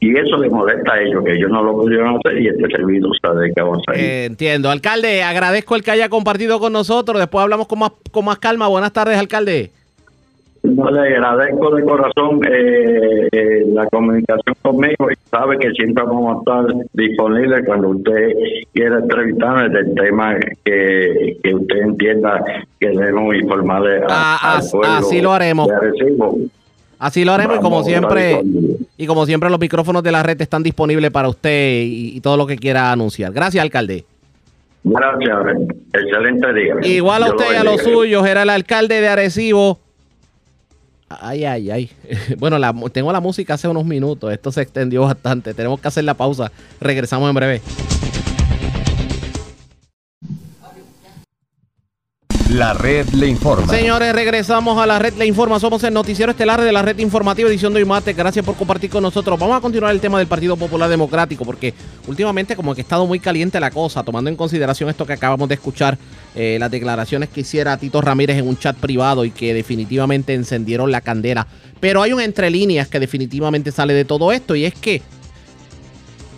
y 0.00 0.16
eso 0.16 0.38
le 0.38 0.48
molesta 0.48 0.94
a 0.94 1.02
ellos, 1.02 1.22
que 1.22 1.34
ellos 1.34 1.50
no 1.50 1.62
lo 1.62 1.74
pudieron 1.74 2.16
hacer 2.16 2.40
y 2.40 2.48
este 2.48 2.68
servidor 2.74 3.12
sabe 3.20 3.52
que 3.54 3.60
vamos 3.60 3.82
a. 3.86 3.94
Eh, 3.94 4.24
entiendo. 4.24 4.70
Alcalde, 4.70 5.22
agradezco 5.22 5.76
el 5.76 5.82
que 5.82 5.90
haya 5.90 6.08
compartido 6.08 6.58
con 6.58 6.72
nosotros. 6.72 7.18
Después 7.18 7.42
hablamos 7.42 7.68
con 7.68 7.80
más, 7.80 7.92
con 8.10 8.24
más 8.24 8.38
calma. 8.38 8.66
Buenas 8.66 8.94
tardes, 8.94 9.18
alcalde. 9.18 9.70
No, 10.62 10.90
le 10.90 11.00
agradezco 11.00 11.74
de 11.74 11.84
corazón 11.84 12.40
eh, 12.46 13.28
eh, 13.32 13.64
la 13.72 13.86
comunicación 13.86 14.54
conmigo 14.60 15.10
y 15.10 15.14
sabe 15.30 15.58
que 15.58 15.70
siempre 15.70 16.04
vamos 16.04 16.36
a 16.36 16.38
estar 16.38 16.86
disponibles 16.92 17.64
cuando 17.64 17.88
usted 17.90 18.32
quiera 18.72 18.98
entrevistarme 18.98 19.68
del 19.70 19.94
tema 19.94 20.36
que, 20.64 21.38
que 21.42 21.54
usted 21.54 21.76
entienda 21.76 22.44
que 22.78 22.88
debemos 22.88 23.34
informarle 23.36 24.00
a, 24.06 24.06
ah, 24.08 24.60
Así 24.98 25.22
lo 25.22 25.32
haremos. 25.32 25.68
Así 27.00 27.24
lo 27.24 27.32
haremos 27.32 27.56
y 27.56 27.60
como 27.60 27.82
siempre, 27.82 28.42
y 28.98 29.06
como 29.06 29.24
siempre 29.24 29.48
los 29.48 29.58
micrófonos 29.58 30.02
de 30.02 30.12
la 30.12 30.22
red 30.22 30.38
están 30.38 30.62
disponibles 30.62 31.10
para 31.10 31.30
usted 31.30 31.82
y, 31.82 32.20
todo 32.20 32.36
lo 32.36 32.46
que 32.46 32.58
quiera 32.58 32.92
anunciar. 32.92 33.32
Gracias, 33.32 33.62
alcalde. 33.62 34.04
Gracias, 34.84 35.38
excelente 35.94 36.52
día. 36.52 36.74
Igual 36.82 37.22
a 37.22 37.30
usted 37.30 37.54
y 37.54 37.56
a 37.56 37.64
los 37.64 37.80
suyos, 37.80 38.26
era 38.26 38.42
el 38.42 38.50
alcalde 38.50 39.00
de 39.00 39.08
Arecibo. 39.08 39.80
Ay, 41.08 41.44
ay, 41.46 41.70
ay. 41.70 41.90
Bueno, 42.38 42.58
tengo 42.90 43.10
la 43.12 43.20
música 43.20 43.54
hace 43.54 43.66
unos 43.66 43.86
minutos. 43.86 44.30
Esto 44.30 44.52
se 44.52 44.60
extendió 44.60 45.00
bastante. 45.02 45.54
Tenemos 45.54 45.80
que 45.80 45.88
hacer 45.88 46.04
la 46.04 46.14
pausa. 46.14 46.52
Regresamos 46.82 47.30
en 47.30 47.34
breve. 47.34 47.62
La 52.50 52.74
red 52.74 53.08
le 53.10 53.28
informa. 53.28 53.72
Señores, 53.72 54.12
regresamos 54.12 54.76
a 54.76 54.84
la 54.84 54.98
red 54.98 55.14
le 55.14 55.24
informa. 55.24 55.60
Somos 55.60 55.84
el 55.84 55.94
noticiero 55.94 56.32
estelar 56.32 56.60
de 56.60 56.72
la 56.72 56.82
red 56.82 56.98
informativa 56.98 57.48
edición 57.48 57.72
de 57.72 57.78
hoy 57.78 57.84
martes. 57.84 58.16
Gracias 58.16 58.44
por 58.44 58.56
compartir 58.56 58.90
con 58.90 59.04
nosotros. 59.04 59.38
Vamos 59.38 59.56
a 59.56 59.60
continuar 59.60 59.92
el 59.92 60.00
tema 60.00 60.18
del 60.18 60.26
Partido 60.26 60.56
Popular 60.56 60.90
Democrático 60.90 61.44
porque 61.44 61.72
últimamente 62.08 62.56
como 62.56 62.74
que 62.74 62.80
ha 62.80 62.82
estado 62.82 63.06
muy 63.06 63.20
caliente 63.20 63.60
la 63.60 63.70
cosa, 63.70 64.02
tomando 64.02 64.30
en 64.30 64.36
consideración 64.36 64.90
esto 64.90 65.06
que 65.06 65.12
acabamos 65.12 65.48
de 65.48 65.54
escuchar, 65.54 65.96
eh, 66.34 66.56
las 66.58 66.72
declaraciones 66.72 67.28
que 67.28 67.42
hiciera 67.42 67.76
Tito 67.76 68.00
Ramírez 68.00 68.36
en 68.36 68.48
un 68.48 68.58
chat 68.58 68.76
privado 68.76 69.24
y 69.24 69.30
que 69.30 69.54
definitivamente 69.54 70.34
encendieron 70.34 70.90
la 70.90 71.02
candela. 71.02 71.46
Pero 71.78 72.02
hay 72.02 72.12
un 72.12 72.20
entre 72.20 72.50
líneas 72.50 72.88
que 72.88 72.98
definitivamente 72.98 73.70
sale 73.70 73.94
de 73.94 74.04
todo 74.04 74.32
esto 74.32 74.56
y 74.56 74.64
es 74.64 74.74
que 74.74 75.02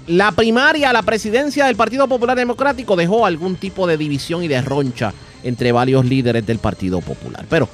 la 0.08 0.32
primaria 0.32 0.92
la 0.92 1.02
presidencia 1.02 1.64
del 1.64 1.76
Partido 1.76 2.06
Popular 2.06 2.36
Democrático 2.36 2.96
dejó 2.96 3.24
algún 3.24 3.56
tipo 3.56 3.86
de 3.86 3.96
división 3.96 4.44
y 4.44 4.48
de 4.48 4.60
roncha 4.60 5.14
entre 5.42 5.72
varios 5.72 6.04
líderes 6.04 6.46
del 6.46 6.58
Partido 6.58 7.00
Popular. 7.00 7.44
Pero 7.48 7.68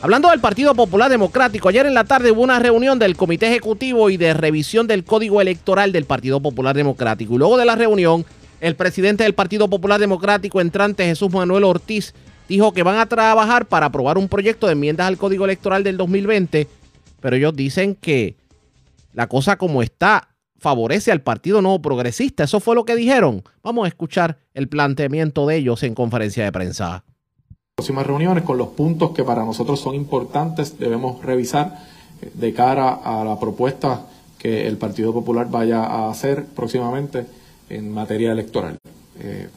hablando 0.00 0.30
del 0.30 0.40
Partido 0.40 0.74
Popular 0.74 1.10
Democrático, 1.10 1.68
ayer 1.68 1.86
en 1.86 1.94
la 1.94 2.04
tarde 2.04 2.30
hubo 2.30 2.42
una 2.42 2.58
reunión 2.58 2.98
del 2.98 3.16
Comité 3.16 3.48
Ejecutivo 3.48 4.10
y 4.10 4.16
de 4.16 4.34
revisión 4.34 4.86
del 4.86 5.04
Código 5.04 5.40
Electoral 5.40 5.92
del 5.92 6.04
Partido 6.04 6.40
Popular 6.40 6.76
Democrático. 6.76 7.34
Y 7.34 7.38
luego 7.38 7.56
de 7.56 7.64
la 7.64 7.76
reunión, 7.76 8.24
el 8.60 8.76
presidente 8.76 9.24
del 9.24 9.34
Partido 9.34 9.68
Popular 9.68 10.00
Democrático 10.00 10.60
entrante, 10.60 11.04
Jesús 11.04 11.32
Manuel 11.32 11.64
Ortiz, 11.64 12.14
dijo 12.48 12.72
que 12.72 12.82
van 12.82 12.98
a 12.98 13.06
trabajar 13.06 13.66
para 13.66 13.86
aprobar 13.86 14.18
un 14.18 14.28
proyecto 14.28 14.66
de 14.66 14.72
enmiendas 14.72 15.06
al 15.06 15.18
Código 15.18 15.44
Electoral 15.44 15.84
del 15.84 15.96
2020, 15.96 16.68
pero 17.20 17.36
ellos 17.36 17.54
dicen 17.54 17.94
que 17.94 18.36
la 19.12 19.26
cosa 19.26 19.56
como 19.56 19.82
está 19.82 20.28
favorece 20.62 21.10
al 21.10 21.22
Partido 21.22 21.60
Nuevo 21.60 21.82
Progresista. 21.82 22.44
Eso 22.44 22.60
fue 22.60 22.76
lo 22.76 22.84
que 22.84 22.94
dijeron. 22.94 23.42
Vamos 23.62 23.84
a 23.84 23.88
escuchar 23.88 24.38
el 24.54 24.68
planteamiento 24.68 25.46
de 25.46 25.56
ellos 25.56 25.82
en 25.82 25.94
conferencia 25.94 26.44
de 26.44 26.52
prensa. 26.52 27.04
Próximas 27.82 28.06
reuniones 28.06 28.44
con 28.44 28.58
los 28.58 28.68
puntos 28.68 29.10
que 29.10 29.24
para 29.24 29.44
nosotros 29.44 29.80
son 29.80 29.96
importantes 29.96 30.78
debemos 30.78 31.20
revisar 31.20 31.82
eh, 32.20 32.30
de 32.32 32.54
cara 32.54 32.90
a 32.90 33.24
la 33.24 33.40
propuesta 33.40 34.06
que 34.38 34.68
el 34.68 34.76
Partido 34.78 35.12
Popular 35.12 35.50
vaya 35.50 35.82
a 35.82 36.08
hacer 36.08 36.44
próximamente 36.44 37.26
en 37.68 37.92
materia 37.92 38.30
electoral. 38.30 38.78
Eh, 39.18 39.48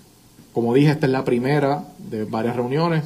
como 0.53 0.73
dije, 0.73 0.89
esta 0.89 1.05
es 1.05 1.11
la 1.11 1.23
primera 1.23 1.83
de 1.99 2.25
varias 2.25 2.55
reuniones. 2.55 3.03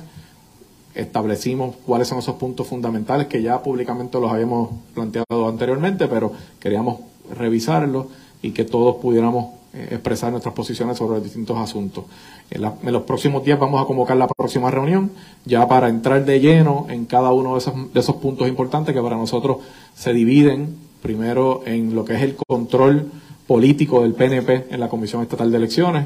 Establecimos 0.95 1.75
cuáles 1.85 2.07
son 2.07 2.19
esos 2.19 2.35
puntos 2.35 2.65
fundamentales 2.65 3.27
que 3.27 3.41
ya 3.41 3.61
públicamente 3.61 4.21
los 4.21 4.31
habíamos 4.31 4.69
planteado 4.93 5.49
anteriormente, 5.49 6.07
pero 6.07 6.31
queríamos 6.61 7.01
revisarlos 7.37 8.05
y 8.41 8.51
que 8.51 8.63
todos 8.63 8.95
pudiéramos 9.01 9.58
expresar 9.73 10.31
nuestras 10.31 10.53
posiciones 10.55 10.97
sobre 10.97 11.15
los 11.15 11.23
distintos 11.23 11.57
asuntos. 11.57 12.05
En, 12.49 12.61
los 12.91 13.03
próximos 13.03 13.43
días 13.43 13.59
vamos 13.59 13.81
a 13.81 13.85
convocar 13.85 14.17
la 14.17 14.27
próxima 14.27 14.71
reunión 14.71 15.11
ya 15.45 15.67
para 15.67 15.89
entrar 15.89 16.25
de 16.25 16.39
lleno 16.39 16.87
en 16.89 17.05
cada 17.05 17.31
uno 17.31 17.53
de 17.53 17.59
esos, 17.59 17.93
de 17.93 17.99
esos 17.99 18.15
puntos 18.15 18.47
importantes 18.47 18.95
que 18.95 19.01
para 19.01 19.15
nosotros 19.15 19.57
se 19.95 20.13
dividen 20.13 20.75
primero 21.01 21.61
en 21.65 21.95
lo 21.95 22.03
que 22.03 22.15
es 22.15 22.21
el 22.23 22.35
control 22.35 23.11
político 23.47 24.01
del 24.01 24.13
PNP 24.13 24.67
en 24.69 24.79
la 24.79 24.89
Comisión 24.89 25.21
Estatal 25.21 25.51
de 25.51 25.57
Elecciones, 25.57 26.05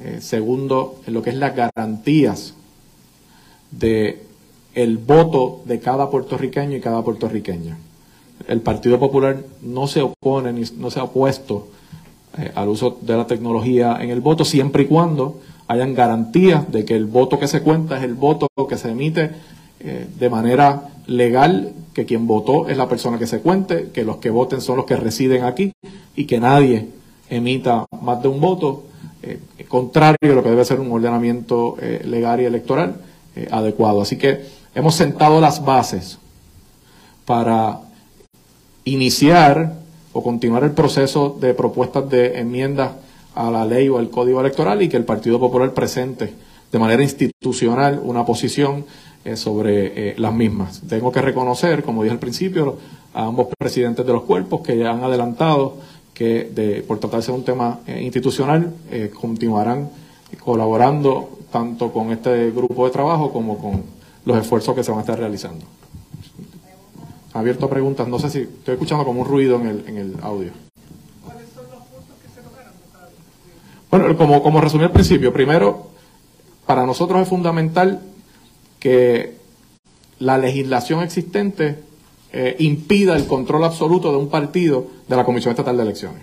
eh, 0.00 0.18
segundo, 0.20 1.00
en 1.06 1.14
lo 1.14 1.22
que 1.22 1.30
es 1.30 1.36
las 1.36 1.54
garantías 1.54 2.54
de 3.70 4.24
el 4.74 4.98
voto 4.98 5.62
de 5.64 5.80
cada 5.80 6.10
puertorriqueño 6.10 6.76
y 6.76 6.80
cada 6.80 7.02
puertorriqueña. 7.02 7.78
El 8.46 8.60
Partido 8.60 8.98
Popular 8.98 9.42
no 9.62 9.86
se 9.86 10.02
opone 10.02 10.52
ni 10.52 10.62
no 10.76 10.90
se 10.90 11.00
ha 11.00 11.04
opuesto 11.04 11.68
eh, 12.38 12.52
al 12.54 12.68
uso 12.68 12.96
de 13.00 13.16
la 13.16 13.26
tecnología 13.26 13.98
en 14.00 14.10
el 14.10 14.20
voto 14.20 14.44
siempre 14.44 14.84
y 14.84 14.86
cuando 14.86 15.40
hayan 15.66 15.94
garantías 15.94 16.70
de 16.70 16.84
que 16.84 16.94
el 16.94 17.06
voto 17.06 17.40
que 17.40 17.48
se 17.48 17.60
cuenta 17.60 17.96
es 17.96 18.04
el 18.04 18.14
voto 18.14 18.46
que 18.68 18.76
se 18.76 18.90
emite 18.90 19.32
eh, 19.80 20.06
de 20.16 20.30
manera 20.30 20.90
legal, 21.08 21.72
que 21.92 22.06
quien 22.06 22.28
votó 22.28 22.68
es 22.68 22.76
la 22.76 22.88
persona 22.88 23.18
que 23.18 23.26
se 23.26 23.40
cuente, 23.40 23.90
que 23.92 24.04
los 24.04 24.18
que 24.18 24.30
voten 24.30 24.60
son 24.60 24.76
los 24.76 24.86
que 24.86 24.94
residen 24.94 25.42
aquí 25.42 25.72
y 26.14 26.26
que 26.26 26.38
nadie 26.38 26.86
emita 27.28 27.84
más 28.00 28.22
de 28.22 28.28
un 28.28 28.40
voto 28.40 28.84
eh, 29.24 29.40
contrario 29.66 30.16
a 30.22 30.34
lo 30.36 30.44
que 30.44 30.50
debe 30.50 30.64
ser 30.64 30.78
un 30.78 30.92
ordenamiento 30.92 31.76
legal 32.04 32.40
y 32.40 32.44
electoral 32.44 33.00
adecuado. 33.50 34.02
Así 34.02 34.16
que 34.16 34.44
hemos 34.74 34.94
sentado 34.94 35.40
las 35.40 35.64
bases 35.64 36.18
para 37.24 37.80
iniciar 38.84 39.79
o 40.12 40.22
continuar 40.22 40.64
el 40.64 40.72
proceso 40.72 41.36
de 41.40 41.54
propuestas 41.54 42.08
de 42.08 42.38
enmiendas 42.38 42.92
a 43.34 43.50
la 43.50 43.64
ley 43.64 43.88
o 43.88 43.98
al 43.98 44.10
código 44.10 44.40
electoral 44.40 44.82
y 44.82 44.88
que 44.88 44.96
el 44.96 45.04
Partido 45.04 45.38
Popular 45.38 45.72
presente 45.72 46.34
de 46.72 46.78
manera 46.78 47.02
institucional 47.02 48.00
una 48.02 48.24
posición 48.24 48.84
sobre 49.34 50.18
las 50.18 50.32
mismas. 50.32 50.80
Tengo 50.88 51.12
que 51.12 51.20
reconocer, 51.20 51.82
como 51.82 52.02
dije 52.02 52.14
al 52.14 52.18
principio, 52.18 52.78
a 53.12 53.26
ambos 53.26 53.48
presidentes 53.58 54.06
de 54.06 54.12
los 54.12 54.22
cuerpos 54.22 54.62
que 54.62 54.78
ya 54.78 54.90
han 54.90 55.04
adelantado 55.04 55.76
que 56.20 56.50
de, 56.54 56.82
por 56.82 56.98
tratarse 56.98 57.32
de 57.32 57.38
un 57.38 57.44
tema 57.44 57.80
eh, 57.86 58.02
institucional 58.02 58.74
eh, 58.90 59.10
continuarán 59.18 59.88
colaborando 60.38 61.30
tanto 61.50 61.92
con 61.92 62.12
este 62.12 62.50
grupo 62.50 62.84
de 62.84 62.90
trabajo 62.90 63.32
como 63.32 63.56
con 63.56 63.82
los 64.26 64.36
esfuerzos 64.36 64.74
que 64.74 64.84
se 64.84 64.90
van 64.90 64.98
a 64.98 65.00
estar 65.00 65.18
realizando. 65.18 65.64
Abierto 67.32 67.66
a 67.66 67.70
preguntas, 67.70 68.08
no 68.08 68.18
sé 68.18 68.28
si 68.28 68.40
estoy 68.40 68.74
escuchando 68.74 69.04
como 69.04 69.20
un 69.20 69.26
ruido 69.26 69.60
en 69.60 69.66
el, 69.66 69.84
en 69.86 69.96
el 69.98 70.16
audio. 70.22 70.50
Bueno, 73.90 74.16
como, 74.16 74.42
como 74.42 74.60
resumí 74.60 74.84
al 74.84 74.92
principio, 74.92 75.32
primero, 75.32 75.88
para 76.66 76.86
nosotros 76.86 77.22
es 77.22 77.28
fundamental 77.28 78.00
que 78.78 79.36
la 80.18 80.38
legislación 80.38 81.02
existente 81.02 81.78
eh, 82.32 82.56
impida 82.60 83.16
el 83.16 83.26
control 83.26 83.64
absoluto 83.64 84.12
de 84.12 84.18
un 84.18 84.28
partido 84.28 84.86
de 85.08 85.16
la 85.16 85.24
Comisión 85.24 85.50
Estatal 85.50 85.76
de 85.76 85.82
Elecciones. 85.82 86.22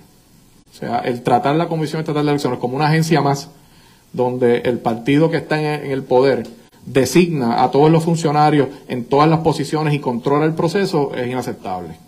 O 0.72 0.74
sea, 0.74 1.00
el 1.00 1.24
tratar 1.24 1.56
la 1.56 1.68
Comisión 1.68 2.00
Estatal 2.00 2.26
de 2.26 2.32
Elecciones 2.32 2.60
como 2.60 2.76
una 2.76 2.88
agencia 2.88 3.20
más, 3.22 3.50
donde 4.14 4.60
el 4.60 4.80
partido 4.80 5.30
que 5.30 5.38
está 5.38 5.60
en 5.60 5.92
el 5.92 6.04
poder 6.04 6.48
designa 6.88 7.64
a 7.64 7.70
todos 7.70 7.92
los 7.92 8.04
funcionarios 8.04 8.70
en 8.88 9.06
todas 9.06 9.30
las 9.30 9.40
posiciones 9.40 9.94
y 9.94 10.00
controla 10.00 10.46
el 10.46 10.54
proceso, 10.54 11.14
es 11.14 11.28
inaceptable. 11.28 12.08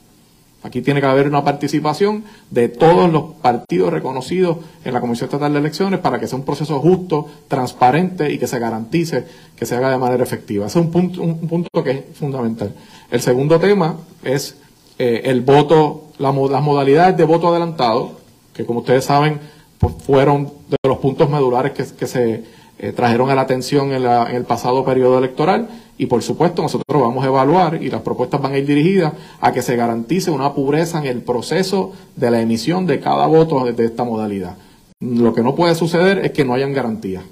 Aquí 0.61 0.81
tiene 0.81 0.99
que 0.99 1.07
haber 1.07 1.27
una 1.27 1.43
participación 1.43 2.23
de 2.49 2.67
todos 2.67 3.09
los 3.09 3.35
partidos 3.41 3.93
reconocidos 3.93 4.57
en 4.83 4.93
la 4.93 4.99
Comisión 4.99 5.27
Estatal 5.27 5.53
de 5.53 5.59
Elecciones 5.59 5.99
para 6.01 6.19
que 6.19 6.27
sea 6.27 6.37
un 6.37 6.43
proceso 6.43 6.79
justo, 6.79 7.27
transparente 7.47 8.31
y 8.31 8.37
que 8.37 8.47
se 8.47 8.59
garantice 8.59 9.25
que 9.55 9.65
se 9.65 9.75
haga 9.75 9.89
de 9.89 9.97
manera 9.97 10.23
efectiva. 10.23 10.65
Ese 10.65 10.79
es 10.79 10.85
un 10.85 10.91
punto, 10.91 11.21
un 11.21 11.47
punto 11.47 11.83
que 11.83 11.91
es 11.91 12.03
fundamental. 12.13 12.73
El 13.09 13.21
segundo 13.21 13.57
tema 13.59 13.97
es 14.23 14.57
eh, 14.97 15.21
el 15.25 15.41
voto, 15.41 16.09
las 16.17 16.33
modalidades 16.33 17.15
de 17.15 17.23
voto 17.23 17.47
adelantado, 17.47 18.19
que 18.53 18.65
como 18.65 18.79
ustedes 18.79 19.05
saben, 19.05 19.39
pues 19.77 19.93
fueron 20.05 20.51
de 20.67 20.77
los 20.83 20.97
puntos 20.97 21.29
medulares 21.29 21.71
que, 21.71 21.85
que 21.95 22.05
se 22.05 22.43
eh, 22.79 22.93
trajeron 22.93 23.29
a 23.29 23.35
la 23.35 23.41
atención 23.41 23.91
en, 23.91 24.03
la, 24.03 24.29
en 24.29 24.37
el 24.37 24.45
pasado 24.45 24.85
periodo 24.85 25.17
electoral 25.17 25.67
y 25.97 26.05
por 26.05 26.23
supuesto 26.23 26.61
nosotros 26.61 27.01
vamos 27.01 27.23
a 27.25 27.27
evaluar 27.27 27.83
y 27.83 27.89
las 27.89 28.01
propuestas 28.01 28.41
van 28.41 28.53
a 28.53 28.57
ir 28.57 28.65
dirigidas 28.65 29.13
a 29.41 29.51
que 29.51 29.61
se 29.61 29.75
garantice 29.75 30.31
una 30.31 30.53
pureza 30.53 30.99
en 30.99 31.05
el 31.05 31.21
proceso 31.21 31.91
de 32.15 32.31
la 32.31 32.41
emisión 32.41 32.87
de 32.87 33.01
cada 33.01 33.27
voto 33.27 33.65
de 33.65 33.85
esta 33.85 34.05
modalidad. 34.05 34.55
Lo 35.01 35.33
que 35.33 35.43
no 35.43 35.55
puede 35.55 35.75
suceder 35.75 36.19
es 36.25 36.31
que 36.31 36.45
no 36.45 36.53
hayan 36.53 36.73
garantías. 36.73 37.23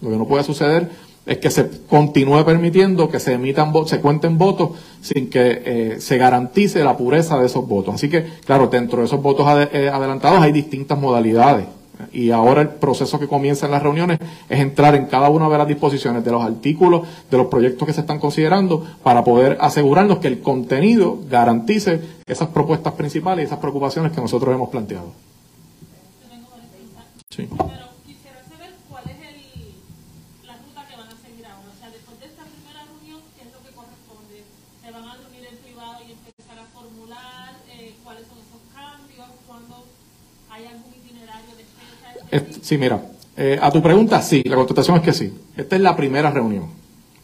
Lo 0.00 0.10
que 0.10 0.16
no 0.16 0.26
puede 0.26 0.42
suceder 0.44 0.90
es 1.26 1.36
que 1.36 1.50
se 1.50 1.68
continúe 1.86 2.42
permitiendo 2.44 3.10
que 3.10 3.20
se 3.20 3.34
emitan 3.34 3.72
se 3.86 4.00
cuenten 4.00 4.38
votos 4.38 4.70
sin 5.02 5.28
que 5.28 5.62
eh, 5.64 5.96
se 6.00 6.16
garantice 6.16 6.82
la 6.82 6.96
pureza 6.96 7.38
de 7.38 7.46
esos 7.46 7.68
votos. 7.68 7.94
Así 7.94 8.08
que, 8.08 8.24
claro, 8.46 8.68
dentro 8.68 9.00
de 9.00 9.04
esos 9.04 9.20
votos 9.20 9.46
eh, 9.72 9.90
adelantados 9.92 10.40
hay 10.40 10.52
distintas 10.52 10.98
modalidades. 10.98 11.66
Y 12.12 12.30
ahora 12.30 12.62
el 12.62 12.68
proceso 12.68 13.18
que 13.18 13.26
comienza 13.26 13.66
en 13.66 13.72
las 13.72 13.82
reuniones 13.82 14.18
es 14.48 14.60
entrar 14.60 14.94
en 14.94 15.06
cada 15.06 15.28
una 15.28 15.48
de 15.48 15.58
las 15.58 15.66
disposiciones 15.66 16.24
de 16.24 16.30
los 16.30 16.42
artículos, 16.42 17.06
de 17.30 17.36
los 17.36 17.48
proyectos 17.48 17.86
que 17.86 17.92
se 17.92 18.00
están 18.00 18.18
considerando, 18.18 18.86
para 19.02 19.24
poder 19.24 19.58
asegurarnos 19.60 20.18
que 20.18 20.28
el 20.28 20.40
contenido 20.40 21.18
garantice 21.28 22.00
esas 22.26 22.48
propuestas 22.48 22.94
principales 22.94 23.44
y 23.44 23.46
esas 23.46 23.58
preocupaciones 23.58 24.12
que 24.12 24.20
nosotros 24.20 24.54
hemos 24.54 24.70
planteado. 24.70 25.12
Sí. 27.30 27.46
Pero 27.50 27.86
quisiera 28.06 28.42
saber 28.48 28.74
cuál 28.88 29.04
es 29.04 29.18
el, 29.18 30.46
la 30.46 30.54
ruta 30.54 30.86
que 30.88 30.96
van 30.96 31.08
a 31.08 31.16
seguir 31.22 31.46
ahora. 31.46 31.70
O 31.70 31.78
sea, 31.78 31.90
después 31.90 32.18
de 32.20 32.26
esta 32.26 32.42
primera 32.42 32.82
reunión, 32.82 33.20
¿qué 33.36 33.46
es 33.46 33.52
lo 33.52 33.62
que 33.62 33.70
corresponde? 33.74 34.42
¿Se 34.82 34.90
van 34.90 35.04
a 35.04 35.14
reunir 35.14 35.46
en 35.46 35.56
privado 35.62 35.98
y 36.02 36.12
empezar 36.12 36.58
a 36.58 36.66
formular 36.74 37.54
eh, 37.70 37.94
cuáles 38.02 38.26
son 38.26 38.38
esos 38.38 38.62
cambios? 38.74 39.28
¿Cuándo 39.46 39.86
hay 40.50 40.66
algún 40.66 40.98
Sí, 42.62 42.78
mira, 42.78 43.00
eh, 43.36 43.58
a 43.60 43.70
tu 43.70 43.82
pregunta, 43.82 44.20
sí, 44.20 44.42
la 44.44 44.56
contestación 44.56 44.96
es 44.96 45.02
que 45.02 45.12
sí. 45.12 45.32
Esta 45.56 45.76
es 45.76 45.82
la 45.82 45.96
primera 45.96 46.30
reunión. 46.30 46.66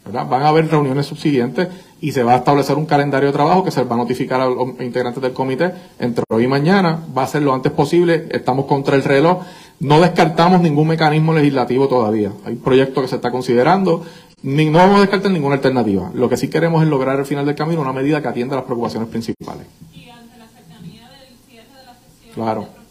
¿verdad? 0.05 0.27
Van 0.29 0.43
a 0.43 0.49
haber 0.49 0.69
reuniones 0.69 1.07
subsiguientes 1.07 1.67
y 1.99 2.11
se 2.11 2.23
va 2.23 2.33
a 2.33 2.37
establecer 2.37 2.77
un 2.77 2.85
calendario 2.85 3.27
de 3.27 3.33
trabajo 3.33 3.63
que 3.63 3.71
se 3.71 3.83
va 3.83 3.95
a 3.95 3.97
notificar 3.97 4.39
a 4.39 4.45
los 4.45 4.79
integrantes 4.79 5.21
del 5.21 5.33
comité 5.33 5.73
entre 5.99 6.23
hoy 6.29 6.43
y 6.43 6.47
mañana. 6.47 7.03
Va 7.17 7.23
a 7.23 7.27
ser 7.27 7.41
lo 7.41 7.53
antes 7.53 7.71
posible. 7.71 8.27
Estamos 8.31 8.65
contra 8.65 8.95
el 8.95 9.03
reloj. 9.03 9.43
No 9.79 9.99
descartamos 9.99 10.61
ningún 10.61 10.87
mecanismo 10.87 11.33
legislativo 11.33 11.87
todavía. 11.87 12.31
Hay 12.45 12.53
un 12.53 12.59
proyecto 12.59 13.01
que 13.01 13.07
se 13.07 13.15
está 13.15 13.31
considerando. 13.31 14.05
Ni, 14.43 14.69
no 14.69 14.77
vamos 14.77 14.97
a 14.97 15.01
descartar 15.01 15.31
ninguna 15.31 15.55
alternativa. 15.55 16.11
Lo 16.13 16.29
que 16.29 16.37
sí 16.37 16.49
queremos 16.49 16.83
es 16.83 16.87
lograr 16.87 17.17
al 17.17 17.25
final 17.25 17.45
del 17.45 17.55
camino 17.55 17.81
una 17.81 17.93
medida 17.93 18.21
que 18.21 18.27
atienda 18.27 18.55
las 18.55 18.65
preocupaciones 18.65 19.09
principales. 19.09 19.65
Y 19.91 20.07
ante 20.09 20.37
la 20.37 20.45
cercanía 20.47 21.09
del 21.09 21.35
cierre 21.49 21.67
de 21.67 21.85
la 21.85 21.93
sesión. 21.93 22.33
Claro. 22.35 22.84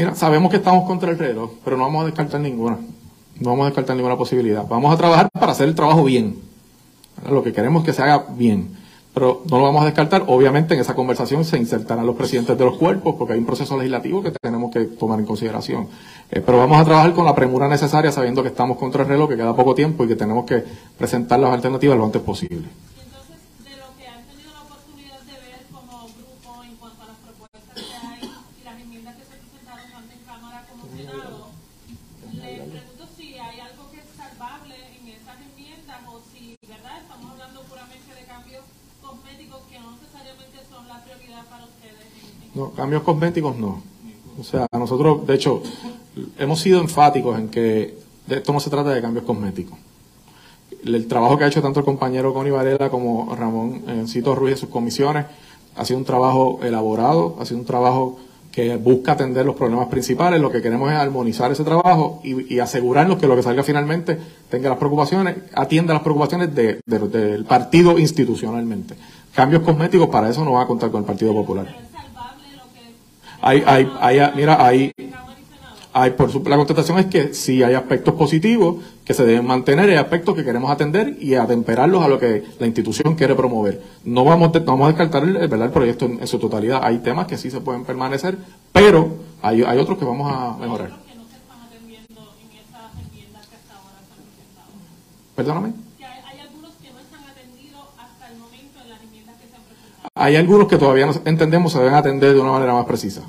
Mira, 0.00 0.14
sabemos 0.14 0.50
que 0.50 0.56
estamos 0.56 0.86
contra 0.86 1.10
el 1.10 1.18
reloj, 1.18 1.50
pero 1.62 1.76
no 1.76 1.82
vamos 1.84 2.04
a 2.04 2.06
descartar 2.06 2.40
ninguna. 2.40 2.78
No 3.38 3.50
vamos 3.50 3.64
a 3.64 3.66
descartar 3.66 3.96
ninguna 3.96 4.16
posibilidad. 4.16 4.66
Vamos 4.66 4.94
a 4.94 4.96
trabajar 4.96 5.28
para 5.30 5.52
hacer 5.52 5.68
el 5.68 5.74
trabajo 5.74 6.04
bien. 6.04 6.38
Lo 7.28 7.42
que 7.42 7.52
queremos 7.52 7.84
que 7.84 7.92
se 7.92 8.00
haga 8.02 8.24
bien. 8.34 8.78
Pero 9.12 9.42
no 9.50 9.58
lo 9.58 9.64
vamos 9.64 9.82
a 9.82 9.84
descartar. 9.84 10.24
Obviamente 10.26 10.72
en 10.72 10.80
esa 10.80 10.94
conversación 10.94 11.44
se 11.44 11.58
insertarán 11.58 12.06
los 12.06 12.16
presidentes 12.16 12.56
de 12.56 12.64
los 12.64 12.78
cuerpos 12.78 13.16
porque 13.18 13.34
hay 13.34 13.40
un 13.40 13.44
proceso 13.44 13.76
legislativo 13.76 14.22
que 14.22 14.30
tenemos 14.30 14.72
que 14.72 14.84
tomar 14.86 15.20
en 15.20 15.26
consideración. 15.26 15.88
Eh, 16.30 16.40
pero 16.40 16.56
vamos 16.56 16.80
a 16.80 16.84
trabajar 16.86 17.12
con 17.12 17.26
la 17.26 17.34
premura 17.34 17.68
necesaria 17.68 18.10
sabiendo 18.10 18.40
que 18.42 18.48
estamos 18.48 18.78
contra 18.78 19.02
el 19.02 19.08
reloj, 19.10 19.28
que 19.28 19.36
queda 19.36 19.54
poco 19.54 19.74
tiempo 19.74 20.04
y 20.04 20.08
que 20.08 20.16
tenemos 20.16 20.46
que 20.46 20.64
presentar 20.96 21.38
las 21.40 21.52
alternativas 21.52 21.98
lo 21.98 22.06
antes 22.06 22.22
posible. 22.22 22.56
Y 22.96 23.00
entonces, 23.04 23.36
de 23.68 23.76
lo 23.76 23.92
que 23.98 24.08
han 24.08 24.24
tenido 24.24 24.48
la 24.54 24.62
oportunidad 24.62 25.20
de 25.28 25.36
ver 25.44 25.60
como 25.70 26.08
grupo 26.08 26.64
en 26.64 26.76
cuanto 26.76 27.02
a 27.02 27.06
las 27.12 27.16
propuestas 27.20 27.60
que 27.74 27.92
hay 28.06 28.22
y 28.24 28.64
las 28.64 28.80
enmiendas 28.80 29.16
que 29.18 29.24
se 29.26 29.34
presentaron 29.42 29.90
tanto 29.90 30.12
en 30.14 30.22
Cámara 30.24 30.64
como 30.70 30.86
Senado, 30.86 31.50
le 32.30 32.62
pregunto 32.62 33.04
si 33.18 33.34
hay 33.42 33.58
algo 33.58 33.90
que 33.90 33.98
es 33.98 34.08
salvable 34.14 34.76
en 35.02 35.18
esas 35.18 35.34
enmiendas 35.42 35.98
o 36.06 36.22
si, 36.30 36.54
¿verdad? 36.62 36.94
Estamos 37.02 37.26
hablando 37.34 37.58
puramente 37.66 38.14
de 38.14 38.22
cambios 38.22 38.62
cosméticos 39.02 39.60
que 39.66 39.80
no 39.82 39.90
necesariamente 39.98 40.62
son 40.70 40.86
la 40.86 41.02
prioridad 41.02 41.42
para 41.50 41.64
ustedes. 41.66 42.06
en- 42.06 42.46
en- 42.46 42.49
Cambios 42.68 43.02
cosméticos 43.02 43.56
no. 43.56 43.82
O 44.38 44.44
sea, 44.44 44.66
nosotros, 44.72 45.26
de 45.26 45.34
hecho, 45.34 45.62
hemos 46.38 46.60
sido 46.60 46.80
enfáticos 46.80 47.38
en 47.38 47.48
que 47.48 47.98
de 48.26 48.36
esto 48.36 48.52
no 48.52 48.60
se 48.60 48.70
trata 48.70 48.90
de 48.90 49.02
cambios 49.02 49.24
cosméticos. 49.24 49.78
El, 50.84 51.06
trabajo 51.08 51.36
que 51.36 51.44
ha 51.44 51.48
hecho 51.48 51.60
tanto 51.62 51.80
el 51.80 51.84
compañero 51.84 52.32
Connie 52.32 52.50
Varela 52.52 52.88
como 52.90 53.34
Ramón 53.34 53.82
Encito 53.88 54.34
Ruiz 54.34 54.52
en 54.52 54.58
sus 54.58 54.68
comisiones 54.70 55.26
ha 55.76 55.84
sido 55.84 55.98
un 55.98 56.04
trabajo 56.04 56.60
elaborado, 56.62 57.36
ha 57.40 57.44
sido 57.44 57.60
un 57.60 57.66
trabajo 57.66 58.18
que 58.50 58.76
busca 58.76 59.12
atender 59.12 59.44
los 59.46 59.54
problemas 59.56 59.88
principales. 59.88 60.40
Lo 60.40 60.50
que 60.50 60.60
queremos 60.62 60.90
es 60.90 60.96
armonizar 60.96 61.52
ese 61.52 61.64
trabajo 61.64 62.20
y, 62.24 62.54
y 62.54 62.58
asegurarnos 62.60 63.18
que 63.18 63.26
lo 63.28 63.36
que 63.36 63.42
salga 63.42 63.62
finalmente 63.62 64.18
tenga 64.48 64.68
las 64.70 64.78
preocupaciones, 64.78 65.36
atienda 65.54 65.92
las 65.94 66.02
preocupaciones 66.02 66.54
de- 66.54 66.80
de- 66.86 66.98
del 67.08 67.44
partido 67.44 67.98
institucionalmente. 67.98 68.94
Cambios 69.34 69.62
cosméticos, 69.62 70.08
para 70.08 70.30
eso 70.30 70.44
no 70.44 70.52
va 70.52 70.62
a 70.62 70.66
contar 70.66 70.90
con 70.90 71.00
el 71.02 71.06
Partido 71.06 71.32
Popular. 71.32 71.66
¿Es 71.68 71.92
salvable 71.92 72.56
lo 72.56 72.62
que 72.74 72.94
Hay, 73.42 73.62
hay, 73.66 73.90
hay, 74.00 74.20
mira, 74.36 74.64
hay, 74.64 74.92
hay 75.92 76.10
por 76.10 76.30
su- 76.30 76.42
la 76.44 76.56
contestación 76.56 76.98
es 76.98 77.06
que 77.06 77.34
sí 77.34 77.62
hay 77.62 77.74
aspectos 77.74 78.14
positivos 78.14 78.76
que 79.04 79.14
se 79.14 79.24
deben 79.24 79.46
mantener 79.46 79.88
hay 79.90 79.96
aspectos 79.96 80.36
que 80.36 80.44
queremos 80.44 80.70
atender 80.70 81.16
y 81.20 81.34
atemperarlos 81.34 82.02
a 82.04 82.08
lo 82.08 82.18
que 82.18 82.44
la 82.58 82.66
institución 82.66 83.14
quiere 83.16 83.34
promover. 83.34 83.82
No 84.04 84.24
vamos, 84.24 84.52
de- 84.52 84.60
no 84.60 84.66
vamos 84.66 84.84
a 84.84 84.88
descartar 84.88 85.24
el, 85.24 85.32
¿verdad? 85.48 85.66
el 85.66 85.72
proyecto 85.72 86.04
en, 86.06 86.20
en 86.20 86.26
su 86.26 86.38
totalidad. 86.38 86.80
Hay 86.84 86.98
temas 86.98 87.26
que 87.26 87.36
sí 87.38 87.50
se 87.50 87.60
pueden 87.60 87.84
permanecer, 87.84 88.36
pero 88.72 89.16
hay, 89.42 89.62
hay 89.62 89.78
otros 89.78 89.98
que 89.98 90.04
vamos 90.04 90.30
a 90.30 90.56
mejorar. 90.58 90.90
que 91.08 91.14
no 91.16 91.24
se 91.24 91.36
están 91.36 91.60
atendiendo 91.66 92.20
en 92.38 92.58
esas 92.58 92.92
enmiendas 93.02 93.46
que 93.48 93.56
hasta 93.56 93.74
ahora 93.74 93.98
se 94.06 94.14
han 94.14 94.26
presentado. 94.28 94.70
Perdóname. 95.34 95.72
Que 95.98 96.04
hay, 96.04 96.20
hay 96.30 96.40
algunos 96.46 96.70
que 96.80 96.90
no 96.92 97.00
están 97.00 97.24
atendidos 97.24 97.82
hasta 97.98 98.28
el 98.30 98.38
momento 98.38 98.78
en 98.84 98.88
las 98.90 99.02
enmiendas 99.02 99.36
que 99.40 99.48
se 99.48 99.56
han 99.56 99.62
presentado. 99.64 99.99
Hay 100.14 100.36
algunos 100.36 100.66
que 100.68 100.76
todavía 100.76 101.06
no 101.06 101.14
entendemos 101.24 101.72
se 101.72 101.78
deben 101.78 101.94
atender 101.94 102.34
de 102.34 102.40
una 102.40 102.52
manera 102.52 102.74
más 102.74 102.84
precisa. 102.84 103.22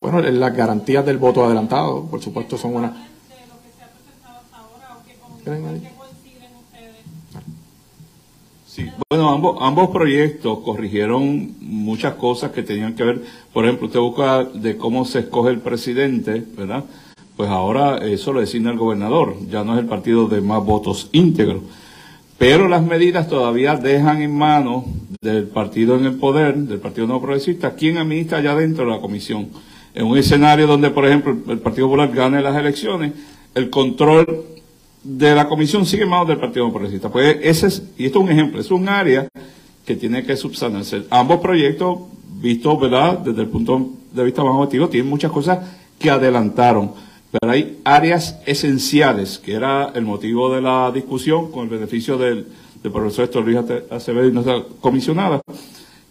Bueno, 0.00 0.20
las 0.22 0.56
garantías 0.56 1.04
del 1.04 1.18
voto 1.18 1.44
adelantado, 1.44 2.06
por 2.06 2.22
supuesto, 2.22 2.56
son 2.56 2.76
una. 2.76 3.08
Sí, 8.66 8.90
bueno, 9.10 9.30
ambos, 9.30 9.58
ambos 9.60 9.90
proyectos 9.90 10.60
corrigieron 10.60 11.56
muchas 11.60 12.14
cosas 12.14 12.52
que 12.52 12.62
tenían 12.62 12.94
que 12.94 13.02
ver, 13.02 13.24
por 13.52 13.64
ejemplo, 13.64 13.88
usted 13.88 14.00
busca 14.00 14.44
de 14.44 14.76
cómo 14.76 15.04
se 15.04 15.20
escoge 15.20 15.50
el 15.50 15.60
presidente, 15.60 16.44
¿verdad? 16.56 16.84
Pues 17.36 17.50
ahora 17.50 17.98
eso 17.98 18.32
lo 18.32 18.40
designa 18.40 18.70
el 18.70 18.78
gobernador, 18.78 19.36
ya 19.50 19.64
no 19.64 19.74
es 19.74 19.80
el 19.80 19.86
partido 19.86 20.28
de 20.28 20.40
más 20.40 20.64
votos 20.64 21.08
íntegros. 21.12 21.62
Pero 22.38 22.68
las 22.68 22.82
medidas 22.84 23.28
todavía 23.28 23.74
dejan 23.74 24.22
en 24.22 24.34
manos 24.34 24.84
del 25.20 25.48
partido 25.48 25.96
en 25.96 26.04
el 26.04 26.14
poder, 26.14 26.56
del 26.56 26.78
Partido 26.78 27.08
No 27.08 27.20
Progresista, 27.20 27.74
quien 27.74 27.98
administra 27.98 28.38
allá 28.38 28.54
dentro 28.54 28.84
de 28.84 28.92
la 28.92 29.00
comisión. 29.00 29.48
En 29.92 30.06
un 30.06 30.16
escenario 30.16 30.68
donde, 30.68 30.90
por 30.90 31.04
ejemplo, 31.04 31.36
el 31.52 31.58
Partido 31.58 31.88
Popular 31.88 32.12
gane 32.14 32.40
las 32.40 32.56
elecciones, 32.56 33.12
el 33.56 33.68
control 33.70 34.44
de 35.02 35.34
la 35.34 35.48
comisión 35.48 35.84
sigue 35.84 36.04
en 36.04 36.10
manos 36.10 36.28
del 36.28 36.38
Partido 36.38 36.66
No 36.66 36.72
Progresista. 36.72 37.08
Pues 37.08 37.38
ese 37.42 37.66
es, 37.66 37.82
y 37.98 38.06
esto 38.06 38.20
es 38.20 38.24
un 38.26 38.30
ejemplo, 38.30 38.60
es 38.60 38.70
un 38.70 38.88
área 38.88 39.26
que 39.84 39.96
tiene 39.96 40.24
que 40.24 40.36
subsanarse. 40.36 41.06
Ambos 41.10 41.40
proyectos, 41.40 41.98
vistos, 42.40 42.78
¿verdad?, 42.78 43.18
desde 43.18 43.42
el 43.42 43.48
punto 43.48 43.90
de 44.12 44.24
vista 44.24 44.44
más 44.44 44.54
objetivo, 44.54 44.88
tienen 44.88 45.10
muchas 45.10 45.32
cosas 45.32 45.58
que 45.98 46.08
adelantaron. 46.08 46.92
Pero 47.30 47.52
hay 47.52 47.78
áreas 47.84 48.38
esenciales, 48.46 49.38
que 49.38 49.52
era 49.52 49.92
el 49.94 50.04
motivo 50.04 50.54
de 50.54 50.62
la 50.62 50.90
discusión 50.92 51.50
con 51.52 51.64
el 51.64 51.68
beneficio 51.68 52.16
del, 52.16 52.46
profesor 52.82 53.26
Héctor 53.26 53.44
Luis 53.44 53.58
Acevedo 53.90 54.28
y 54.28 54.32
nuestra 54.32 54.62
comisionada, 54.80 55.42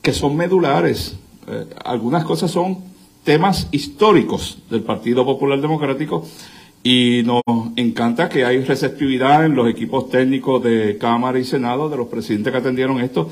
que 0.01 0.13
son 0.13 0.35
medulares. 0.35 1.17
Eh, 1.47 1.65
algunas 1.83 2.23
cosas 2.23 2.51
son 2.51 2.77
temas 3.23 3.67
históricos 3.71 4.59
del 4.69 4.83
Partido 4.83 5.25
Popular 5.25 5.59
Democrático 5.59 6.27
y 6.83 7.23
nos 7.25 7.41
encanta 7.75 8.29
que 8.29 8.45
hay 8.45 8.63
receptividad 8.63 9.43
en 9.43 9.55
los 9.55 9.67
equipos 9.67 10.09
técnicos 10.11 10.63
de 10.63 10.97
Cámara 10.99 11.39
y 11.39 11.45
Senado, 11.45 11.89
de 11.89 11.97
los 11.97 12.07
presidentes 12.07 12.51
que 12.51 12.59
atendieron 12.59 13.01
esto. 13.01 13.29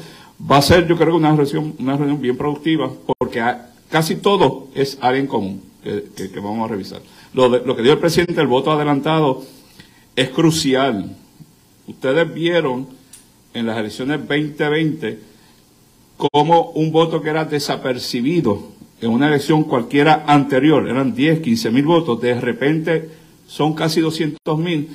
Va 0.51 0.57
a 0.57 0.61
ser, 0.63 0.87
yo 0.87 0.97
creo 0.97 1.15
una 1.15 1.35
reunión, 1.35 1.75
una 1.77 1.95
reunión 1.95 2.19
bien 2.19 2.35
productiva, 2.35 2.89
porque 3.19 3.43
casi 3.91 4.15
todo 4.15 4.69
es 4.73 4.97
área 5.01 5.21
en 5.21 5.27
común 5.27 5.61
que 5.83 6.39
vamos 6.39 6.65
a 6.65 6.71
revisar. 6.71 7.01
Lo, 7.35 7.75
que 7.75 7.81
dio 7.81 7.91
el 7.91 7.99
presidente, 7.99 8.39
el 8.39 8.47
voto 8.47 8.71
adelantado, 8.71 9.43
es 10.15 10.29
crucial. 10.29 11.17
Ustedes 11.85 12.33
vieron 12.33 12.87
en 13.53 13.65
las 13.65 13.77
elecciones 13.77 14.19
2020 14.19 15.19
como 16.15 16.69
un 16.71 16.93
voto 16.93 17.21
que 17.21 17.29
era 17.29 17.43
desapercibido 17.43 18.71
en 19.01 19.11
una 19.11 19.27
elección 19.27 19.63
cualquiera 19.65 20.23
anterior, 20.25 20.87
eran 20.87 21.13
10, 21.13 21.41
15 21.41 21.71
mil 21.71 21.83
votos, 21.83 22.21
de 22.21 22.39
repente 22.39 23.09
son 23.45 23.73
casi 23.73 23.99
200 23.99 24.57
mil. 24.57 24.87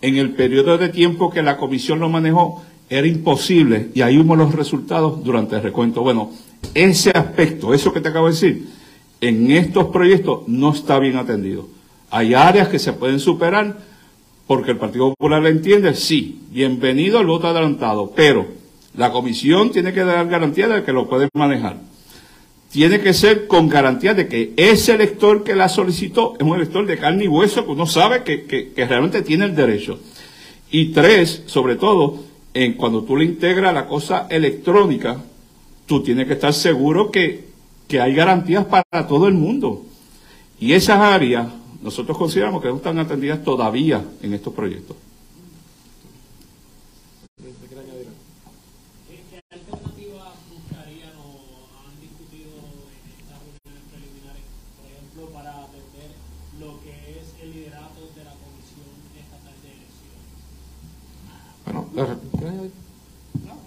En 0.00 0.16
el 0.16 0.30
periodo 0.30 0.78
de 0.78 0.90
tiempo 0.90 1.30
que 1.30 1.42
la 1.42 1.56
comisión 1.56 1.98
lo 1.98 2.08
manejó, 2.08 2.62
era 2.88 3.08
imposible 3.08 3.90
y 3.92 4.02
ahí 4.02 4.16
vimos 4.16 4.38
los 4.38 4.54
resultados 4.54 5.24
durante 5.24 5.56
el 5.56 5.62
recuento. 5.62 6.02
Bueno, 6.02 6.30
ese 6.74 7.10
aspecto, 7.10 7.74
eso 7.74 7.92
que 7.92 8.00
te 8.00 8.08
acabo 8.08 8.26
de 8.26 8.34
decir, 8.34 8.68
en 9.20 9.50
estos 9.50 9.86
proyectos 9.88 10.46
no 10.46 10.72
está 10.72 11.00
bien 11.00 11.16
atendido. 11.16 11.77
Hay 12.10 12.34
áreas 12.34 12.68
que 12.68 12.78
se 12.78 12.92
pueden 12.92 13.20
superar 13.20 13.76
porque 14.46 14.70
el 14.70 14.78
Partido 14.78 15.10
Popular 15.10 15.42
le 15.42 15.50
entiende, 15.50 15.94
sí, 15.94 16.40
bienvenido 16.50 17.18
al 17.18 17.26
voto 17.26 17.48
adelantado, 17.48 18.12
pero 18.16 18.46
la 18.96 19.12
comisión 19.12 19.70
tiene 19.72 19.92
que 19.92 20.04
dar 20.04 20.26
garantía 20.26 20.68
de 20.68 20.84
que 20.84 20.92
lo 20.92 21.06
puede 21.06 21.28
manejar. 21.34 21.76
Tiene 22.72 23.00
que 23.00 23.12
ser 23.12 23.46
con 23.46 23.68
garantía 23.68 24.14
de 24.14 24.26
que 24.26 24.54
ese 24.56 24.94
elector 24.94 25.44
que 25.44 25.54
la 25.54 25.68
solicitó 25.68 26.34
es 26.38 26.46
un 26.46 26.56
elector 26.56 26.86
de 26.86 26.96
carne 26.96 27.24
y 27.24 27.28
hueso 27.28 27.64
que 27.66 27.72
uno 27.72 27.86
sabe 27.86 28.22
que, 28.24 28.72
realmente 28.88 29.20
tiene 29.20 29.44
el 29.44 29.54
derecho. 29.54 30.00
Y 30.70 30.92
tres, 30.92 31.42
sobre 31.46 31.76
todo, 31.76 32.24
en 32.54 32.74
cuando 32.74 33.02
tú 33.02 33.16
le 33.16 33.26
integras 33.26 33.74
la 33.74 33.86
cosa 33.86 34.26
electrónica, 34.30 35.22
tú 35.84 36.02
tienes 36.02 36.26
que 36.26 36.34
estar 36.34 36.54
seguro 36.54 37.10
que 37.10 37.44
hay 38.00 38.14
garantías 38.14 38.64
para 38.64 39.06
todo 39.06 39.28
el 39.28 39.34
mundo. 39.34 39.84
Y 40.58 40.72
esas 40.72 41.00
áreas 41.00 41.48
nosotros 41.82 42.16
consideramos 42.18 42.62
que 42.62 42.68
no 42.68 42.76
están 42.76 42.98
atendidas 42.98 43.42
todavía 43.44 44.04
en 44.22 44.34
estos 44.34 44.52
proyectos. 44.52 44.96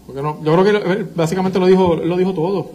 Bueno, 0.08 0.40
yo 0.44 0.64
creo 0.64 0.84
que 0.84 1.04
básicamente 1.16 1.60
lo 1.60 1.68
dijo, 1.68 1.96
lo 1.96 2.18
dijo 2.18 2.34
todo. 2.34 2.72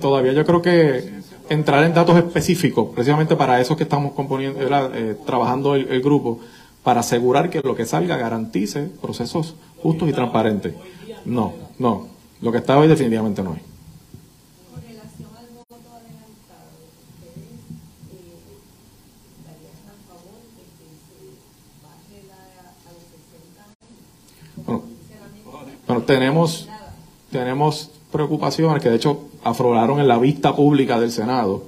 Todavía 0.00 0.32
yo 0.32 0.44
creo 0.44 0.60
que 0.60 1.22
entrar 1.48 1.84
en 1.84 1.94
datos 1.94 2.16
específicos, 2.18 2.90
precisamente 2.94 3.36
para 3.36 3.58
eso 3.60 3.74
que 3.74 3.84
estamos 3.84 4.12
componiendo, 4.12 4.60
eh, 4.60 5.16
trabajando 5.24 5.74
el, 5.74 6.02
grupo, 6.02 6.40
para 6.82 7.00
asegurar 7.00 7.48
que 7.48 7.60
lo 7.62 7.74
que 7.74 7.86
salga 7.86 8.18
garantice 8.18 8.90
procesos 9.00 9.54
justos 9.82 10.10
y 10.10 10.12
transparentes. 10.12 10.74
No, 11.24 11.54
no. 11.78 12.08
Lo 12.42 12.52
que 12.52 12.58
está 12.58 12.76
hoy 12.76 12.88
definitivamente 12.88 13.42
no 13.42 13.54
es. 13.54 13.62
Con 14.70 14.82
relación 14.82 15.30
al 15.38 15.46
voto 15.54 15.94
adelantado, 15.94 16.68
¿ustedes 17.14 17.62
darían 19.46 19.86
a 19.88 19.96
favor 20.08 20.36
de 20.52 20.64
que 20.76 20.84
se 21.06 21.22
baje 21.80 22.26
la, 22.28 22.40
a 22.68 22.92
los 22.92 23.04
60 23.08 23.62
años? 23.64 24.66
Bueno, 24.66 24.82
bueno, 25.86 26.02
tenemos, 26.02 26.68
tenemos 27.30 27.90
preocupaciones 28.12 28.82
que 28.82 28.90
de 28.90 28.96
hecho 28.96 29.20
afloraron 29.42 29.98
en 29.98 30.06
la 30.06 30.18
vista 30.18 30.54
pública 30.54 31.00
del 31.00 31.10
Senado 31.10 31.64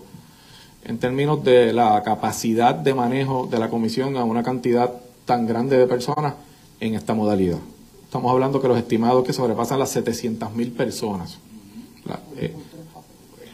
en 0.85 0.99
términos 0.99 1.43
de 1.43 1.73
la 1.73 2.03
capacidad 2.03 2.75
de 2.75 2.93
manejo 2.95 3.49
de 3.51 3.59
la 3.59 3.71
comisión 3.71 4.17
a 4.17 4.25
una 4.25 4.43
cantidad 4.43 4.93
tan 5.25 5.47
grande 5.47 5.79
de 5.79 5.87
personas 5.87 6.35
en 6.81 6.95
esta 6.95 7.15
modalidad. 7.15 7.59
estamos 8.05 8.31
hablando 8.31 8.61
que 8.61 8.69
los 8.69 8.79
estimados 8.79 9.25
que 9.25 9.33
sobrepasan 9.33 9.79
las 9.81 9.91
700 9.91 10.55
mil 10.55 10.71
personas. 10.71 11.39
La- 12.05 12.21
eh, 12.37 12.55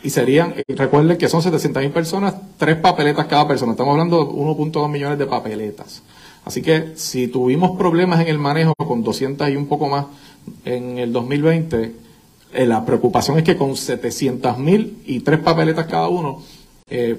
y 0.02 0.10
serían, 0.10 0.52
eh, 0.56 0.64
recuerden 0.74 1.16
que 1.16 1.28
son 1.28 1.40
700 1.42 1.82
mil 1.82 1.92
personas, 1.92 2.34
tres 2.58 2.76
papeletas 2.76 3.26
cada 3.26 3.46
persona. 3.48 3.72
Estamos 3.72 3.92
hablando 3.92 4.24
de 4.24 4.32
1.2 4.32 4.88
millones 4.90 5.18
de 5.18 5.26
papeletas. 5.26 6.02
Así 6.44 6.60
que 6.62 6.92
si 6.96 7.28
tuvimos 7.28 7.76
problemas 7.78 8.20
en 8.20 8.28
el 8.28 8.38
manejo 8.38 8.74
con 8.74 9.02
200 9.02 9.48
y 9.50 9.56
un 9.56 9.66
poco 9.66 9.88
más 9.88 10.06
en 10.64 10.98
el 10.98 11.12
2020, 11.12 11.94
eh, 12.52 12.66
la 12.66 12.84
preocupación 12.84 13.38
es 13.38 13.44
que 13.44 13.56
con 13.56 13.76
700 13.76 14.58
mil 14.58 14.98
y 15.06 15.20
tres 15.20 15.38
papeletas 15.40 15.86
cada 15.86 16.08
uno, 16.08 16.42
eh, 16.88 17.18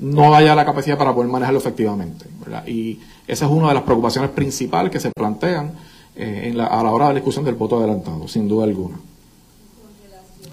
no 0.00 0.34
haya 0.34 0.54
la 0.54 0.64
capacidad 0.64 0.96
para 0.96 1.14
poder 1.14 1.30
manejarlo 1.30 1.58
efectivamente. 1.58 2.26
¿verdad? 2.40 2.66
Y 2.66 3.00
esa 3.26 3.46
es 3.46 3.50
una 3.50 3.68
de 3.68 3.74
las 3.74 3.82
preocupaciones 3.82 4.30
principales 4.30 4.90
que 4.92 5.00
se 5.00 5.10
plantean 5.10 5.72
eh, 6.16 6.48
en 6.48 6.56
la- 6.58 6.66
a 6.66 6.82
la 6.82 6.90
hora 6.90 7.06
de 7.08 7.10
la 7.14 7.20
discusión 7.20 7.44
del 7.44 7.54
voto 7.54 7.78
adelantado, 7.78 8.26
sin 8.28 8.48
duda 8.48 8.64
alguna. 8.64 8.96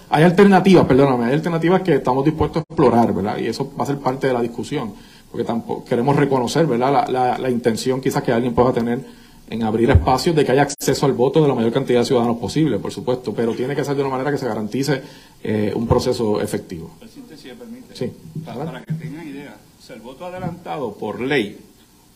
Hay 0.08 0.22
alternativas, 0.22 0.86
perdóname, 0.86 1.24
hay 1.26 1.32
alternativas 1.34 1.82
que 1.82 1.94
estamos 1.96 2.24
dispuestos 2.24 2.58
a 2.58 2.60
explorar, 2.62 3.12
¿verdad? 3.12 3.38
Y 3.38 3.46
eso 3.48 3.72
va 3.78 3.82
a 3.82 3.86
ser 3.86 3.98
parte 3.98 4.28
de 4.28 4.32
la 4.32 4.40
discusión, 4.40 4.92
porque 5.30 5.44
tampoco 5.44 5.84
queremos 5.84 6.14
reconocer, 6.14 6.66
¿verdad? 6.66 6.92
La, 6.92 7.06
la- 7.10 7.38
la 7.38 7.50
intención 7.50 8.00
quizás 8.00 8.22
que 8.22 8.32
alguien 8.32 8.54
pueda 8.54 8.72
tener 8.72 9.00
en 9.48 9.62
abrir 9.62 9.90
espacios 9.90 10.34
de 10.34 10.44
que 10.44 10.52
haya 10.52 10.62
acceso 10.62 11.06
al 11.06 11.12
voto 11.12 11.40
de 11.40 11.48
la 11.48 11.54
mayor 11.54 11.72
cantidad 11.72 12.00
de 12.00 12.06
ciudadanos 12.06 12.38
posible, 12.38 12.78
por 12.78 12.92
supuesto, 12.92 13.32
pero 13.32 13.54
tiene 13.54 13.76
que 13.76 13.84
ser 13.84 13.94
de 13.94 14.02
una 14.02 14.10
manera 14.10 14.32
que 14.32 14.38
se 14.38 14.46
garantice 14.46 15.02
eh, 15.42 15.72
un 15.74 15.86
proceso 15.86 16.40
efectivo. 16.40 16.90
Si 17.36 17.50
permite. 17.50 17.94
Sí. 17.94 18.12
Para, 18.44 18.64
para 18.64 18.82
que 18.82 18.92
tengan 18.94 19.26
idea, 19.28 19.56
o 19.78 19.82
sea, 19.82 19.94
el 19.94 20.02
voto 20.02 20.26
adelantado 20.26 20.94
por 20.94 21.20
ley, 21.20 21.58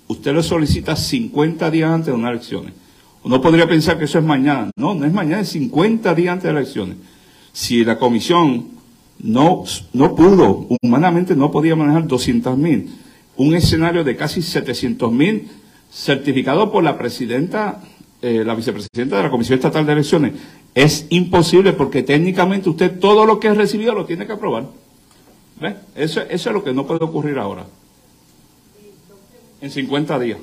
usted 0.09 0.33
lo 0.33 0.43
solicita 0.43 0.97
50 0.97 1.71
días 1.71 1.91
antes 1.91 2.07
de 2.07 2.13
unas 2.13 2.33
elecciones. 2.33 2.73
Uno 3.23 3.41
podría 3.41 3.69
pensar 3.69 3.99
que 3.99 4.07
eso 4.07 4.19
es 4.19 4.25
mañana. 4.25 4.71
No, 4.77 4.95
no 4.95 5.05
es 5.05 5.13
mañana, 5.13 5.43
es 5.43 5.51
50 5.51 6.15
días 6.15 6.33
antes 6.33 6.45
de 6.45 6.53
las 6.53 6.63
elecciones. 6.63 6.97
Si 7.53 7.85
la 7.85 7.99
comisión 7.99 8.69
no, 9.23 9.65
no 9.93 10.15
pudo, 10.15 10.67
humanamente 10.83 11.37
no 11.37 11.51
podía 11.51 11.77
manejar 11.77 12.07
200 12.07 12.57
mil, 12.57 12.91
un 13.37 13.55
escenario 13.55 14.03
de 14.05 14.17
casi 14.17 14.43
700 14.43 15.13
mil 15.13 15.49
certificado 15.91 16.71
por 16.71 16.85
la 16.85 16.97
presidenta, 16.97 17.83
eh, 18.23 18.45
la 18.45 18.55
vicepresidenta 18.55 19.17
de 19.17 19.25
la 19.25 19.31
Comisión 19.31 19.59
Estatal 19.59 19.85
de 19.85 19.93
Elecciones, 19.93 20.33
es 20.75 21.07
imposible 21.11 21.73
porque 21.73 22.03
técnicamente 22.03 22.71
usted 22.71 22.99
todo 22.99 23.27
lo 23.27 23.41
que 23.41 23.49
ha 23.49 23.55
recibido 23.55 23.95
lo 23.95 24.07
tiene 24.07 24.27
que 24.27 24.33
aprobar. 24.33 24.67
¿Ve? 25.61 25.75
Eso, 25.95 26.21
eso 26.23 26.51
es 26.51 26.55
lo 26.55 26.65
que 26.65 26.73
no 26.73 26.87
puede 26.87 27.05
ocurrir 27.05 27.39
ahora. 27.39 27.67
En 29.61 29.71
50 29.71 30.19
días. 30.21 30.39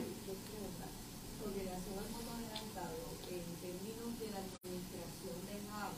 Con 1.42 1.52
relación 1.54 1.98
al 1.98 2.06
voto 2.12 2.30
adelantado, 2.36 3.02
en 3.32 3.42
términos 3.64 4.20
de 4.20 4.28
la 4.30 4.40
administración 4.46 5.42
de 5.48 5.58
Java, 5.66 5.90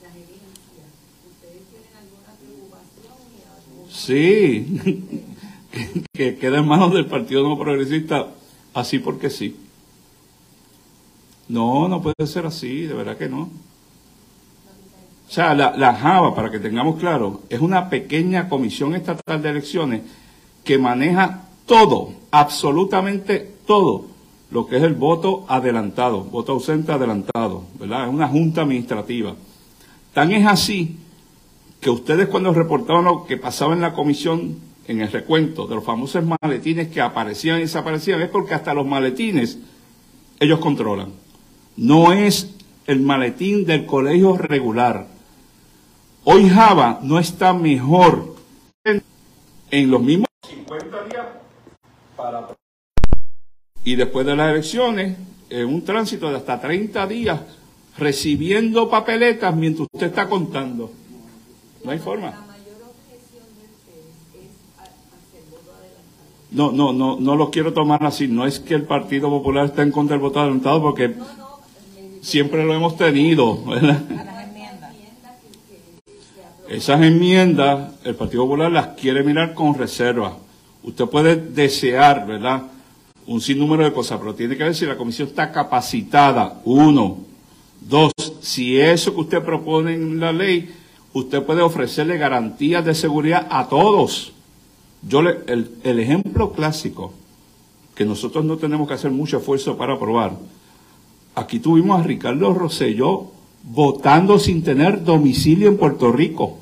las 0.00 0.12
gerencias, 0.14 0.88
¿ustedes 1.28 1.62
tienen 1.68 1.92
alguna 2.00 2.32
preocupación 2.40 3.18
y 3.34 3.44
algún 3.44 3.90
Sí, 3.92 4.16
que, 6.14 6.30
que 6.32 6.38
queda 6.38 6.60
en 6.60 6.66
manos 6.66 6.94
del 6.94 7.06
Partido 7.06 7.42
No 7.42 7.58
Progresista 7.58 8.28
así 8.76 8.98
porque 8.98 9.30
sí. 9.30 9.56
No, 11.48 11.88
no 11.88 12.02
puede 12.02 12.26
ser 12.26 12.46
así, 12.46 12.82
de 12.82 12.94
verdad 12.94 13.16
que 13.16 13.28
no. 13.28 13.42
O 15.28 15.30
sea, 15.30 15.54
la, 15.54 15.76
la 15.76 15.94
JAVA, 15.94 16.34
para 16.34 16.50
que 16.50 16.58
tengamos 16.58 16.98
claro, 17.00 17.42
es 17.48 17.60
una 17.60 17.88
pequeña 17.90 18.48
comisión 18.48 18.94
estatal 18.94 19.42
de 19.42 19.50
elecciones 19.50 20.02
que 20.64 20.78
maneja 20.78 21.48
todo, 21.66 22.12
absolutamente 22.30 23.54
todo, 23.66 24.06
lo 24.50 24.66
que 24.66 24.76
es 24.76 24.82
el 24.82 24.94
voto 24.94 25.44
adelantado, 25.48 26.22
voto 26.24 26.52
ausente 26.52 26.92
adelantado, 26.92 27.64
¿verdad? 27.78 28.06
Es 28.06 28.14
una 28.14 28.28
junta 28.28 28.62
administrativa. 28.62 29.34
Tan 30.12 30.32
es 30.32 30.46
así 30.46 30.96
que 31.80 31.90
ustedes 31.90 32.28
cuando 32.28 32.52
reportaban 32.52 33.04
lo 33.04 33.26
que 33.26 33.36
pasaba 33.36 33.74
en 33.74 33.80
la 33.80 33.92
comisión, 33.92 34.58
en 34.88 35.00
el 35.00 35.10
recuento 35.10 35.66
de 35.66 35.74
los 35.74 35.84
famosos 35.84 36.24
maletines 36.42 36.88
que 36.88 37.00
aparecían 37.00 37.58
y 37.58 37.62
desaparecían, 37.62 38.22
es 38.22 38.28
porque 38.28 38.54
hasta 38.54 38.74
los 38.74 38.86
maletines 38.86 39.58
ellos 40.38 40.58
controlan. 40.60 41.12
No 41.76 42.12
es 42.12 42.54
el 42.86 43.00
maletín 43.00 43.64
del 43.66 43.84
colegio 43.86 44.36
regular. 44.36 45.06
Hoy 46.24 46.48
Java 46.48 47.00
no 47.02 47.18
está 47.18 47.52
mejor 47.52 48.36
en, 49.70 49.90
los 49.90 50.02
mismos 50.02 50.26
50 50.48 51.04
días 51.04 51.26
para... 52.16 52.48
Y 53.84 53.94
después 53.96 54.26
de 54.26 54.34
las 54.36 54.50
elecciones, 54.50 55.16
en 55.50 55.66
un 55.66 55.84
tránsito 55.84 56.28
de 56.30 56.36
hasta 56.36 56.60
30 56.60 57.06
días, 57.06 57.40
recibiendo 57.98 58.88
papeletas 58.90 59.54
mientras 59.54 59.88
usted 59.92 60.08
está 60.08 60.28
contando. 60.28 60.90
No 61.84 61.90
hay 61.92 61.98
forma. 61.98 62.30
La 62.30 62.40
mayor 62.40 62.82
objeción 62.82 63.44
de 63.56 63.64
ustedes 63.64 64.16
es 64.34 64.50
a- 64.78 64.82
hacer 64.82 65.44
voto 65.50 65.70
adelantado. 65.72 66.35
No, 66.50 66.70
no, 66.72 66.92
no, 66.92 67.18
no 67.18 67.36
lo 67.36 67.50
quiero 67.50 67.72
tomar 67.72 68.04
así. 68.04 68.28
No 68.28 68.46
es 68.46 68.60
que 68.60 68.74
el 68.74 68.84
Partido 68.84 69.28
Popular 69.28 69.66
está 69.66 69.82
en 69.82 69.90
contra 69.90 70.14
del 70.14 70.22
voto 70.22 70.40
adelantado, 70.40 70.80
porque 70.80 71.14
siempre 72.22 72.64
lo 72.64 72.74
hemos 72.74 72.96
tenido. 72.96 73.62
Esas 76.68 77.00
enmiendas, 77.00 77.92
el 78.04 78.16
Partido 78.16 78.42
Popular 78.44 78.72
las 78.72 78.88
quiere 78.88 79.22
mirar 79.22 79.54
con 79.54 79.74
reserva. 79.74 80.36
Usted 80.82 81.04
puede 81.06 81.36
desear, 81.36 82.26
¿verdad? 82.26 82.62
Un 83.26 83.40
sinnúmero 83.40 83.84
de 83.84 83.92
cosas, 83.92 84.18
pero 84.18 84.34
tiene 84.34 84.56
que 84.56 84.64
ver 84.64 84.74
si 84.74 84.86
la 84.86 84.96
comisión 84.96 85.28
está 85.28 85.52
capacitada. 85.52 86.60
Uno. 86.64 87.18
Dos, 87.80 88.12
si 88.40 88.80
eso 88.80 89.14
que 89.14 89.20
usted 89.20 89.42
propone 89.42 89.94
en 89.94 90.18
la 90.18 90.32
ley, 90.32 90.74
usted 91.12 91.42
puede 91.42 91.62
ofrecerle 91.62 92.18
garantías 92.18 92.84
de 92.84 92.94
seguridad 92.94 93.46
a 93.48 93.68
todos. 93.68 94.32
Yo 95.08 95.22
le, 95.22 95.38
el, 95.46 96.00
ejemplo 96.00 96.52
clásico, 96.52 97.12
que 97.94 98.04
nosotros 98.04 98.44
no 98.44 98.56
tenemos 98.56 98.88
que 98.88 98.94
hacer 98.94 99.12
mucho 99.12 99.38
esfuerzo 99.38 99.76
para 99.76 99.94
aprobar, 99.94 100.36
aquí 101.34 101.60
tuvimos 101.60 102.00
a 102.00 102.02
Ricardo 102.02 102.52
Rosselló 102.52 103.28
votando 103.62 104.38
sin 104.38 104.62
tener 104.64 105.04
domicilio 105.04 105.68
en 105.68 105.76
Puerto 105.76 106.10
Rico. 106.10 106.58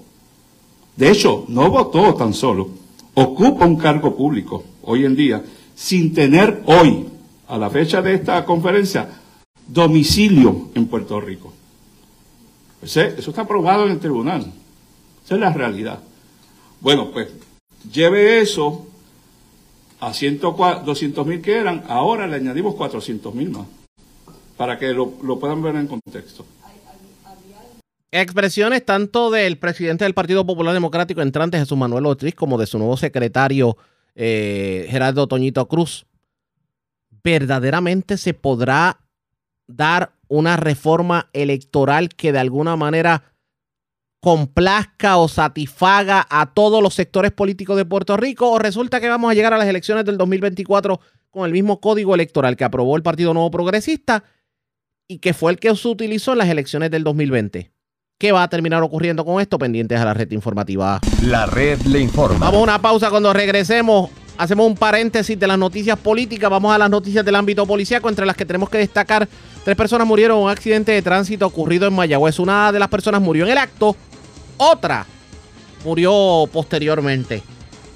De 0.97 1.11
hecho, 1.11 1.45
no 1.49 1.70
votó 1.70 2.14
tan 2.14 2.34
solo, 2.34 2.68
ocupa 3.14 3.64
un 3.64 3.76
cargo 3.76 4.14
público 4.14 4.62
hoy 4.82 5.07
en 5.07 5.16
día, 5.16 5.42
sin 5.74 6.12
tener 6.12 6.62
hoy, 6.66 7.07
a 7.49 7.59
la 7.59 7.70
fecha 7.70 8.03
de 8.03 8.14
esta 8.14 8.45
conferencia, 8.45 9.09
domicilio 9.66 10.68
en 10.74 10.86
Puerto 10.86 11.18
Rico. 11.20 11.53
Eso 12.82 13.01
está 13.01 13.42
aprobado 13.42 13.86
en 13.86 13.92
el 13.92 13.99
tribunal. 13.99 14.53
Esa 15.24 15.34
es 15.34 15.40
la 15.40 15.53
realidad. 15.53 16.01
Bueno, 16.80 17.11
pues 17.11 17.28
lleve 17.93 18.41
eso 18.41 18.87
a 20.01 20.12
200 20.12 21.26
mil 21.26 21.41
que 21.41 21.57
eran, 21.57 21.85
ahora 21.89 22.26
le 22.26 22.37
añadimos 22.37 22.74
400 22.74 23.35
mil 23.35 23.51
más, 23.51 23.66
para 24.57 24.78
que 24.78 24.93
lo, 24.93 25.11
puedan 25.39 25.62
ver 25.62 25.76
en 25.76 25.87
contexto. 25.87 26.45
Expresiones 28.11 28.85
tanto 28.85 29.30
del 29.30 29.59
presidente 29.59 30.05
del 30.05 30.14
Partido 30.14 30.47
Popular 30.47 30.72
Democrático 30.72 31.20
entrante 31.20 31.59
Jesús 31.59 31.76
Manuel 31.76 32.07
Ortiz 32.07 32.35
como 32.35 32.59
de 32.59 32.66
su 32.66 32.78
nuevo 32.78 32.97
secretario 32.97 33.76
eh, 34.14 34.87
Gerardo 34.89 35.26
Toñito 35.26 35.66
Cruz. 35.66 36.07
¿Verdaderamente 37.24 38.16
se 38.16 38.35
podrá 38.35 39.01
dar 39.66 40.12
una 40.28 40.57
reforma 40.57 41.28
electoral 41.32 42.11
que 42.11 42.32
de 42.32 42.39
alguna 42.39 42.76
manera 42.76 43.34
complazca 44.25 45.18
o 45.18 45.29
satisfaga 45.29 46.27
a 46.31 46.47
todos 46.47 46.83
los 46.83 46.95
sectores 46.95 47.31
políticos 47.31 47.77
de 47.77 47.85
Puerto 47.85 48.16
Rico? 48.16 48.51
¿O 48.51 48.59
resulta 48.59 48.99
que 48.99 49.11
vamos 49.11 49.31
a 49.31 49.35
llegar 49.35 49.53
a 49.53 49.59
las 49.59 49.68
elecciones 49.68 50.07
del 50.07 50.16
2024 50.16 50.99
con 51.29 51.45
el 51.45 51.53
mismo 51.53 51.79
código 51.79 52.14
electoral 52.14 52.57
que 52.57 52.64
aprobó 52.64 52.97
el 52.97 53.03
Partido 53.03 53.35
Nuevo 53.35 53.51
Progresista 53.51 54.25
y 55.07 55.18
que 55.18 55.35
fue 55.35 55.53
el 55.53 55.59
que 55.59 55.77
se 55.77 55.89
utilizó 55.89 56.33
en 56.33 56.39
las 56.39 56.49
elecciones 56.49 56.91
del 56.91 57.05
2020? 57.05 57.70
¿Qué 58.18 58.33
va 58.33 58.45
a 58.45 58.49
terminar 58.49 58.83
ocurriendo 58.83 59.27
con 59.27 59.43
esto? 59.43 59.59
Pendientes 59.59 60.01
a 60.01 60.07
la 60.07 60.14
red 60.14 60.31
informativa. 60.31 61.01
La 61.25 61.45
red 61.45 61.83
le 61.83 62.01
informa. 62.01 62.47
Vamos 62.47 62.61
a 62.61 62.62
una 62.62 62.81
pausa 62.81 63.11
cuando 63.11 63.31
regresemos. 63.31 64.09
Hacemos 64.39 64.66
un 64.66 64.75
paréntesis 64.75 65.39
de 65.39 65.47
las 65.47 65.59
noticias 65.59 65.99
políticas. 65.99 66.49
Vamos 66.49 66.75
a 66.75 66.79
las 66.79 66.89
noticias 66.89 67.27
del 67.27 67.35
ámbito 67.35 67.66
policíaco, 67.66 68.09
entre 68.09 68.25
las 68.25 68.37
que 68.37 68.47
tenemos 68.47 68.70
que 68.70 68.79
destacar. 68.79 69.29
Tres 69.64 69.77
personas 69.77 70.07
murieron 70.07 70.39
en 70.39 70.45
un 70.45 70.51
accidente 70.51 70.93
de 70.93 71.03
tránsito 71.03 71.47
ocurrido 71.47 71.87
en 71.87 71.93
Mayagüez. 71.93 72.39
Una 72.39 72.72
de 72.72 72.79
las 72.79 72.89
personas 72.89 73.20
murió 73.20 73.45
en 73.45 73.53
el 73.53 73.59
acto, 73.59 73.95
otra 74.57 75.07
murió 75.85 76.49
posteriormente. 76.53 77.43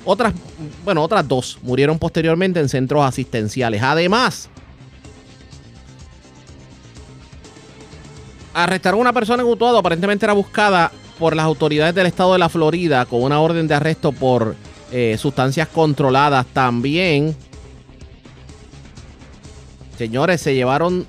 Otras, 0.05 0.33
bueno, 0.85 1.03
otras 1.03 1.27
dos 1.27 1.59
murieron 1.63 1.99
posteriormente 1.99 2.61
en 2.61 2.69
centros 2.69 3.05
asistenciales. 3.05 3.83
Además, 3.83 4.49
arrestaron 8.55 8.99
a 8.99 9.03
una 9.03 9.13
persona 9.13 9.43
en 9.43 9.49
Utuado. 9.49 9.79
Aparentemente 9.79 10.25
era 10.25 10.33
buscada 10.33 10.91
por 11.19 11.35
las 11.35 11.45
autoridades 11.45 11.95
del 11.95 12.07
estado 12.07 12.33
de 12.33 12.39
la 12.39 12.49
Florida 12.49 13.05
con 13.07 13.23
una 13.23 13.41
orden 13.41 13.67
de 13.67 13.75
arresto 13.75 14.13
por 14.13 14.57
eh, 14.93 15.17
sustancias 15.19 15.69
controladas. 15.69 16.47
También, 16.47 17.37
señores, 19.97 20.41
se 20.41 20.55
llevaron 20.55 21.07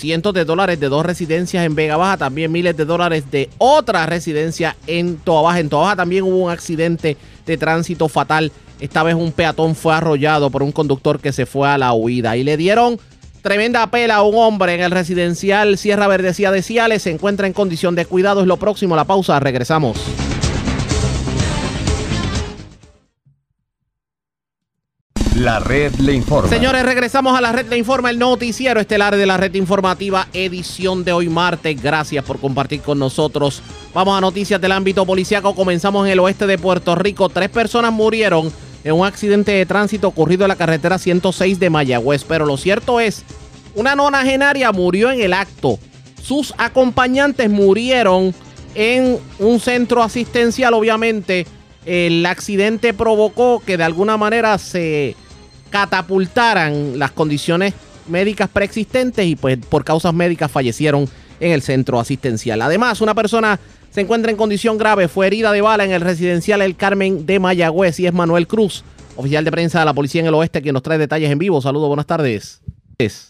cientos 0.00 0.32
de 0.34 0.44
dólares 0.44 0.80
de 0.80 0.88
dos 0.88 1.04
residencias 1.04 1.64
en 1.64 1.74
Vega 1.74 1.96
Baja, 1.96 2.16
también 2.16 2.50
miles 2.50 2.76
de 2.76 2.84
dólares 2.84 3.30
de 3.30 3.50
otra 3.58 4.06
residencia 4.06 4.76
en 4.86 5.18
Toa 5.18 5.42
Baja. 5.42 5.60
En 5.60 5.68
Toa 5.68 5.82
Baja 5.82 5.96
también 5.96 6.24
hubo 6.24 6.38
un 6.38 6.50
accidente 6.50 7.16
de 7.46 7.56
tránsito 7.58 8.08
fatal. 8.08 8.50
Esta 8.80 9.02
vez 9.02 9.14
un 9.14 9.32
peatón 9.32 9.76
fue 9.76 9.94
arrollado 9.94 10.50
por 10.50 10.62
un 10.62 10.72
conductor 10.72 11.20
que 11.20 11.32
se 11.32 11.44
fue 11.46 11.68
a 11.68 11.78
la 11.78 11.92
huida 11.92 12.36
y 12.36 12.44
le 12.44 12.56
dieron 12.56 12.98
tremenda 13.42 13.86
pela 13.90 14.16
a 14.16 14.22
un 14.22 14.36
hombre 14.36 14.74
en 14.74 14.80
el 14.80 14.90
residencial 14.90 15.76
Sierra 15.76 16.08
Verdecía 16.08 16.50
de 16.50 16.62
Ciales. 16.62 17.02
Se 17.02 17.10
encuentra 17.10 17.46
en 17.46 17.52
condición 17.52 17.94
de 17.94 18.06
cuidado. 18.06 18.40
Es 18.40 18.46
lo 18.46 18.56
próximo. 18.56 18.96
La 18.96 19.04
pausa. 19.04 19.38
Regresamos. 19.38 19.98
La 25.40 25.58
red 25.58 25.94
le 25.94 26.12
informa. 26.12 26.50
Señores, 26.50 26.82
regresamos 26.82 27.34
a 27.34 27.40
la 27.40 27.50
red 27.50 27.66
Le 27.70 27.78
Informa, 27.78 28.10
el 28.10 28.18
noticiero 28.18 28.78
estelar 28.78 29.16
de 29.16 29.24
la 29.24 29.38
red 29.38 29.54
informativa, 29.54 30.28
edición 30.34 31.02
de 31.02 31.14
hoy 31.14 31.30
martes. 31.30 31.82
Gracias 31.82 32.22
por 32.26 32.38
compartir 32.38 32.82
con 32.82 32.98
nosotros. 32.98 33.62
Vamos 33.94 34.18
a 34.18 34.20
noticias 34.20 34.60
del 34.60 34.72
ámbito 34.72 35.06
policiaco. 35.06 35.54
Comenzamos 35.54 36.04
en 36.04 36.12
el 36.12 36.20
oeste 36.20 36.46
de 36.46 36.58
Puerto 36.58 36.94
Rico. 36.94 37.30
Tres 37.30 37.48
personas 37.48 37.90
murieron 37.90 38.52
en 38.84 38.92
un 38.92 39.06
accidente 39.06 39.52
de 39.52 39.64
tránsito 39.64 40.08
ocurrido 40.08 40.44
en 40.44 40.48
la 40.48 40.56
carretera 40.56 40.98
106 40.98 41.58
de 41.58 41.70
Mayagüez. 41.70 42.24
Pero 42.24 42.44
lo 42.44 42.58
cierto 42.58 43.00
es, 43.00 43.24
una 43.74 43.96
nonagenaria 43.96 44.72
murió 44.72 45.10
en 45.10 45.22
el 45.22 45.32
acto. 45.32 45.78
Sus 46.22 46.52
acompañantes 46.58 47.48
murieron 47.48 48.34
en 48.74 49.18
un 49.38 49.58
centro 49.58 50.02
asistencial, 50.02 50.74
obviamente. 50.74 51.46
El 51.86 52.26
accidente 52.26 52.92
provocó 52.92 53.62
que 53.64 53.78
de 53.78 53.84
alguna 53.84 54.18
manera 54.18 54.58
se 54.58 55.16
catapultaran 55.70 56.98
las 56.98 57.12
condiciones 57.12 57.74
médicas 58.08 58.48
preexistentes 58.48 59.26
y 59.26 59.36
pues 59.36 59.58
por 59.58 59.84
causas 59.84 60.12
médicas 60.12 60.50
fallecieron 60.50 61.08
en 61.38 61.52
el 61.52 61.62
centro 61.62 61.98
asistencial. 61.98 62.60
Además, 62.60 63.00
una 63.00 63.14
persona 63.14 63.58
se 63.90 64.02
encuentra 64.02 64.30
en 64.30 64.36
condición 64.36 64.78
grave, 64.78 65.08
fue 65.08 65.26
herida 65.26 65.52
de 65.52 65.60
bala 65.60 65.84
en 65.84 65.92
el 65.92 66.00
residencial 66.00 66.62
El 66.62 66.76
Carmen 66.76 67.26
de 67.26 67.40
Mayagüez 67.40 67.98
y 68.00 68.06
es 68.06 68.12
Manuel 68.12 68.46
Cruz, 68.46 68.84
oficial 69.16 69.44
de 69.44 69.50
prensa 69.50 69.80
de 69.80 69.84
la 69.84 69.94
Policía 69.94 70.20
en 70.20 70.28
el 70.28 70.34
Oeste, 70.34 70.62
quien 70.62 70.74
nos 70.74 70.82
trae 70.82 70.98
detalles 70.98 71.30
en 71.30 71.38
vivo. 71.38 71.60
Saludos, 71.60 71.88
buenas 71.88 72.06
tardes. 72.06 72.60
Es. 72.98 73.29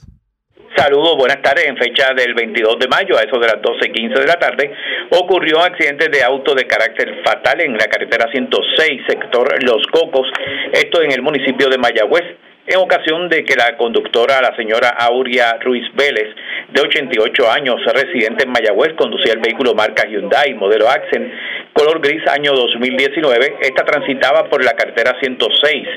Saludos, 0.81 1.15
buenas 1.19 1.43
tardes. 1.43 1.67
En 1.67 1.77
fecha 1.77 2.15
del 2.15 2.33
22 2.33 2.79
de 2.79 2.89
mayo, 2.89 3.19
a 3.19 3.21
eso 3.21 3.39
de 3.39 3.49
las 3.49 3.61
12.15 3.61 4.19
de 4.19 4.27
la 4.27 4.39
tarde, 4.39 4.73
ocurrió 5.11 5.59
un 5.59 5.65
accidente 5.65 6.09
de 6.09 6.23
auto 6.23 6.55
de 6.55 6.67
carácter 6.67 7.21
fatal 7.23 7.61
en 7.61 7.75
la 7.75 7.85
carretera 7.85 8.33
106, 8.33 9.03
sector 9.07 9.63
Los 9.63 9.87
Cocos, 9.93 10.27
esto 10.73 11.03
en 11.03 11.13
el 11.13 11.21
municipio 11.21 11.69
de 11.69 11.77
Mayagüez 11.77 12.25
en 12.71 12.79
ocasión 12.79 13.29
de 13.29 13.45
que 13.45 13.57
la 13.57 13.77
conductora, 13.77 14.41
la 14.41 14.55
señora 14.55 14.91
Auria 14.91 15.59
Ruiz 15.61 15.85
Vélez, 15.95 16.29
de 16.69 16.81
88 16.81 17.51
años, 17.51 17.83
residente 17.93 18.45
en 18.45 18.53
Mayagüez, 18.53 18.95
conducía 18.95 19.33
el 19.33 19.41
vehículo 19.41 19.75
marca 19.75 20.07
Hyundai, 20.07 20.55
modelo 20.55 20.89
Accent, 20.89 21.33
color 21.73 22.01
gris, 22.01 22.23
año 22.29 22.53
2019. 22.53 23.57
Esta 23.63 23.85
transitaba 23.85 24.49
por 24.49 24.65
la 24.65 24.75
carretera 24.75 25.17
106, 25.21 25.89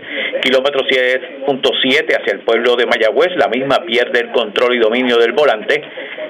kilómetro 0.41 0.81
7.7 0.87 2.19
hacia 2.19 2.33
el 2.33 2.39
pueblo 2.39 2.75
de 2.75 2.87
Mayagüez. 2.87 3.35
La 3.35 3.49
misma 3.49 3.83
pierde 3.85 4.21
el 4.21 4.31
control 4.31 4.75
y 4.75 4.79
dominio 4.79 5.17
del 5.17 5.33
volante, 5.33 5.79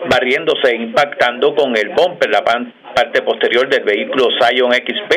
barriéndose 0.10 0.72
e 0.72 0.76
impactando 0.76 1.56
con 1.56 1.78
el 1.78 1.89
bumper, 1.89 2.30
la 2.30 2.44
parte 2.44 3.22
posterior 3.22 3.70
del 3.70 3.84
vehículo 3.84 4.28
Scion 4.39 4.74
XP, 4.74 5.14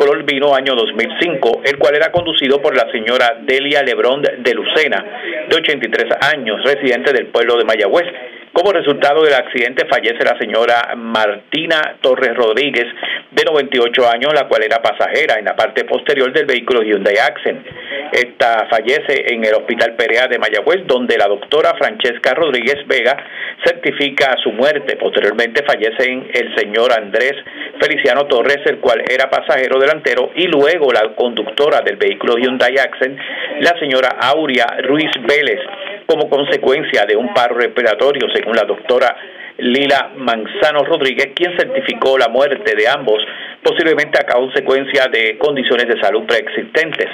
color 0.00 0.24
vino 0.24 0.54
año 0.54 0.74
2005, 0.74 1.60
el 1.62 1.76
cual 1.76 1.94
era 1.94 2.10
conducido 2.10 2.62
por 2.62 2.74
la 2.74 2.90
señora 2.90 3.36
Delia 3.42 3.82
Lebrón 3.82 4.22
de 4.22 4.54
Lucena, 4.54 5.04
de 5.46 5.54
83 5.54 6.32
años, 6.32 6.64
residente 6.64 7.12
del 7.12 7.26
pueblo 7.26 7.58
de 7.58 7.66
Mayagüez. 7.66 8.06
Como 8.50 8.72
resultado 8.72 9.22
del 9.22 9.34
accidente 9.34 9.86
fallece 9.86 10.24
la 10.24 10.38
señora 10.38 10.94
Martina 10.96 11.96
Torres 12.00 12.34
Rodríguez, 12.34 12.86
de 13.30 13.44
98 13.44 14.08
años, 14.08 14.32
la 14.34 14.48
cual 14.48 14.62
era 14.64 14.82
pasajera 14.82 15.38
en 15.38 15.44
la 15.44 15.54
parte 15.54 15.84
posterior 15.84 16.32
del 16.32 16.46
vehículo 16.46 16.82
Hyundai 16.82 17.16
Accent. 17.16 17.64
Esta 18.12 18.66
fallece 18.68 19.32
en 19.32 19.44
el 19.44 19.54
Hospital 19.54 19.94
Perea 19.94 20.26
de 20.26 20.38
Mayagüez, 20.38 20.86
donde 20.86 21.16
la 21.16 21.28
doctora 21.28 21.74
Francesca 21.78 22.34
Rodríguez 22.34 22.86
Vega 22.86 23.16
certifica 23.64 24.36
su 24.42 24.50
muerte. 24.52 24.96
Posteriormente 24.96 25.62
fallecen 25.62 26.28
el 26.34 26.54
señor 26.56 26.92
Andrés 26.92 27.34
Feliciano 27.80 28.26
Torres, 28.26 28.58
el 28.66 28.78
cual 28.78 29.02
era 29.08 29.30
pasajero 29.30 29.78
delantero, 29.78 30.32
y 30.34 30.46
luego 30.48 30.92
la 30.92 31.14
conductora 31.14 31.82
del 31.82 31.96
vehículo 31.96 32.36
Hyundai 32.36 32.76
Accent, 32.78 33.18
la 33.60 33.78
señora 33.78 34.16
Auria 34.20 34.66
Ruiz 34.82 35.10
Vélez, 35.22 35.60
como 36.06 36.28
consecuencia 36.28 37.04
de 37.06 37.16
un 37.16 37.32
paro 37.32 37.54
respiratorio, 37.54 38.28
según 38.34 38.56
la 38.56 38.64
doctora 38.64 39.16
Lila 39.60 40.12
Manzano 40.16 40.84
Rodríguez, 40.84 41.32
quien 41.34 41.56
certificó 41.56 42.16
la 42.16 42.28
muerte 42.28 42.74
de 42.74 42.88
ambos, 42.88 43.22
posiblemente 43.62 44.18
a 44.18 44.26
consecuencia 44.26 45.06
de 45.12 45.36
condiciones 45.38 45.86
de 45.86 46.00
salud 46.00 46.24
preexistentes. 46.26 47.06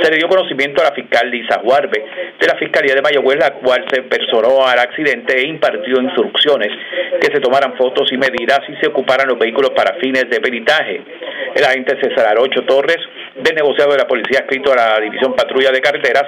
Se 0.00 0.10
le 0.10 0.16
dio 0.16 0.28
conocimiento 0.28 0.80
a 0.80 0.88
la 0.88 0.94
fiscal 0.94 1.30
Lisa 1.30 1.60
Huarbe 1.62 2.04
de 2.40 2.46
la 2.46 2.56
Fiscalía 2.56 2.94
de 2.94 3.02
Mayagüez, 3.02 3.38
la 3.38 3.52
cual 3.54 3.84
se 3.92 4.02
personó 4.02 4.66
al 4.66 4.78
accidente 4.78 5.38
e 5.38 5.46
impartió 5.48 6.00
instrucciones 6.00 6.70
que 7.20 7.32
se 7.32 7.40
tomaran 7.40 7.76
fotos 7.76 8.10
y 8.10 8.16
medidas 8.16 8.60
y 8.68 8.76
se 8.80 8.88
ocuparan 8.88 9.28
los 9.28 9.38
vehículos 9.38 9.70
para 9.70 9.94
fines 10.00 10.30
de 10.30 10.40
peritaje. 10.40 11.02
El 11.54 11.64
agente 11.64 11.98
César 12.00 12.26
Arocho 12.28 12.62
Torres, 12.62 12.98
del 13.36 13.54
negociado 13.54 13.92
de 13.92 13.98
la 13.98 14.08
policía 14.08 14.40
escrito 14.40 14.72
a 14.72 14.76
la 14.76 15.00
División 15.00 15.34
Patrulla 15.34 15.70
de 15.70 15.80
Carreteras, 15.80 16.24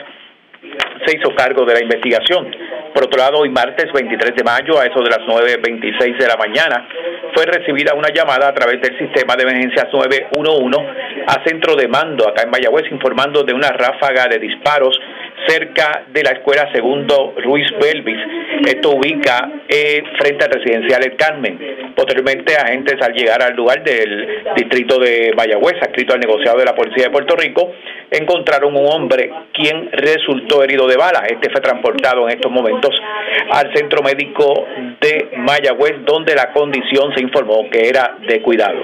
se 1.06 1.16
hizo 1.16 1.34
cargo 1.34 1.64
de 1.64 1.74
la 1.74 1.82
investigación. 1.82 2.50
Por 2.94 3.04
otro 3.04 3.18
lado, 3.18 3.38
hoy 3.38 3.50
martes 3.50 3.92
23 3.92 4.36
de 4.36 4.44
mayo, 4.44 4.78
a 4.78 4.86
eso 4.86 5.02
de 5.02 5.10
las 5.10 5.20
9.26 5.20 6.16
de 6.16 6.26
la 6.26 6.36
mañana, 6.36 6.86
fue 7.34 7.44
recibida 7.46 7.94
una 7.94 8.08
llamada 8.14 8.48
a 8.48 8.54
través 8.54 8.80
del 8.80 8.96
sistema 8.98 9.34
de 9.34 9.42
emergencias 9.42 9.88
911 9.92 11.04
a 11.26 11.44
centro 11.44 11.74
de 11.74 11.88
mando 11.88 12.28
acá 12.28 12.42
en 12.42 12.50
Mayagüez 12.50 12.84
informando 12.92 13.42
de 13.42 13.52
una 13.52 13.70
ráfaga 13.70 14.28
de 14.28 14.38
disparos 14.38 14.98
cerca 15.46 16.04
de 16.08 16.22
la 16.22 16.30
escuela 16.30 16.70
segundo 16.72 17.34
Ruiz 17.42 17.66
Belvis. 17.80 18.18
Esto 18.66 18.90
ubica 18.90 19.50
eh, 19.68 20.02
frente 20.18 20.44
al 20.44 20.52
residencial 20.52 21.02
El 21.04 21.16
Carmen. 21.16 21.92
Posteriormente, 21.94 22.56
agentes 22.56 22.96
al 23.02 23.12
llegar 23.12 23.42
al 23.42 23.54
lugar 23.54 23.82
del 23.82 24.44
distrito 24.56 24.98
de 24.98 25.32
Mayagüez, 25.36 25.76
adscrito 25.82 26.14
al 26.14 26.20
negociado 26.20 26.58
de 26.58 26.64
la 26.64 26.74
Policía 26.74 27.04
de 27.04 27.10
Puerto 27.10 27.36
Rico, 27.36 27.72
encontraron 28.10 28.76
un 28.76 28.86
hombre 28.86 29.30
quien 29.52 29.90
resultó 29.92 30.53
herido 30.62 30.86
de 30.86 30.96
bala. 30.96 31.24
Este 31.28 31.50
fue 31.50 31.61
transportado 31.61 32.28
en 32.28 32.36
estos 32.36 32.50
momentos 32.50 32.90
al 33.50 33.74
centro 33.74 34.02
médico 34.02 34.55
de 35.00 35.30
Mayagüez, 35.38 36.05
donde 36.05 36.34
la 36.34 36.52
condición 36.52 37.12
se 37.14 37.22
informó 37.22 37.68
que 37.70 37.88
era 37.88 38.16
de 38.26 38.42
cuidado. 38.42 38.78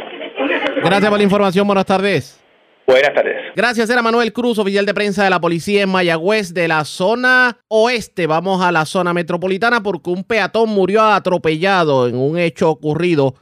Gracias 0.83 1.09
por 1.09 1.19
la 1.19 1.25
información. 1.25 1.67
Buenas 1.67 1.87
tardes. 1.87 2.41
Buenas 2.87 3.15
tardes. 3.15 3.37
Gracias, 3.55 3.89
era 3.89 4.03
Manuel 4.03 4.33
Cruz, 4.33 4.59
oficial 4.59 4.85
de 4.85 4.93
prensa 4.93 5.23
de 5.23 5.31
la 5.31 5.41
policía 5.41 5.83
en 5.83 5.91
Mayagüez 5.91 6.53
de 6.53 6.67
la 6.67 6.85
zona 6.85 7.59
oeste. 7.69 8.27
Vamos 8.27 8.63
a 8.63 8.73
la 8.73 8.85
zona 8.85 9.15
metropolitana 9.15 9.81
porque 9.81 10.11
un 10.11 10.25
peatón 10.25 10.71
murió 10.71 11.03
atropellado 11.03 12.09
en 12.09 12.17
un 12.17 12.37
hecho 12.37 12.69
ocurrido 12.69 13.37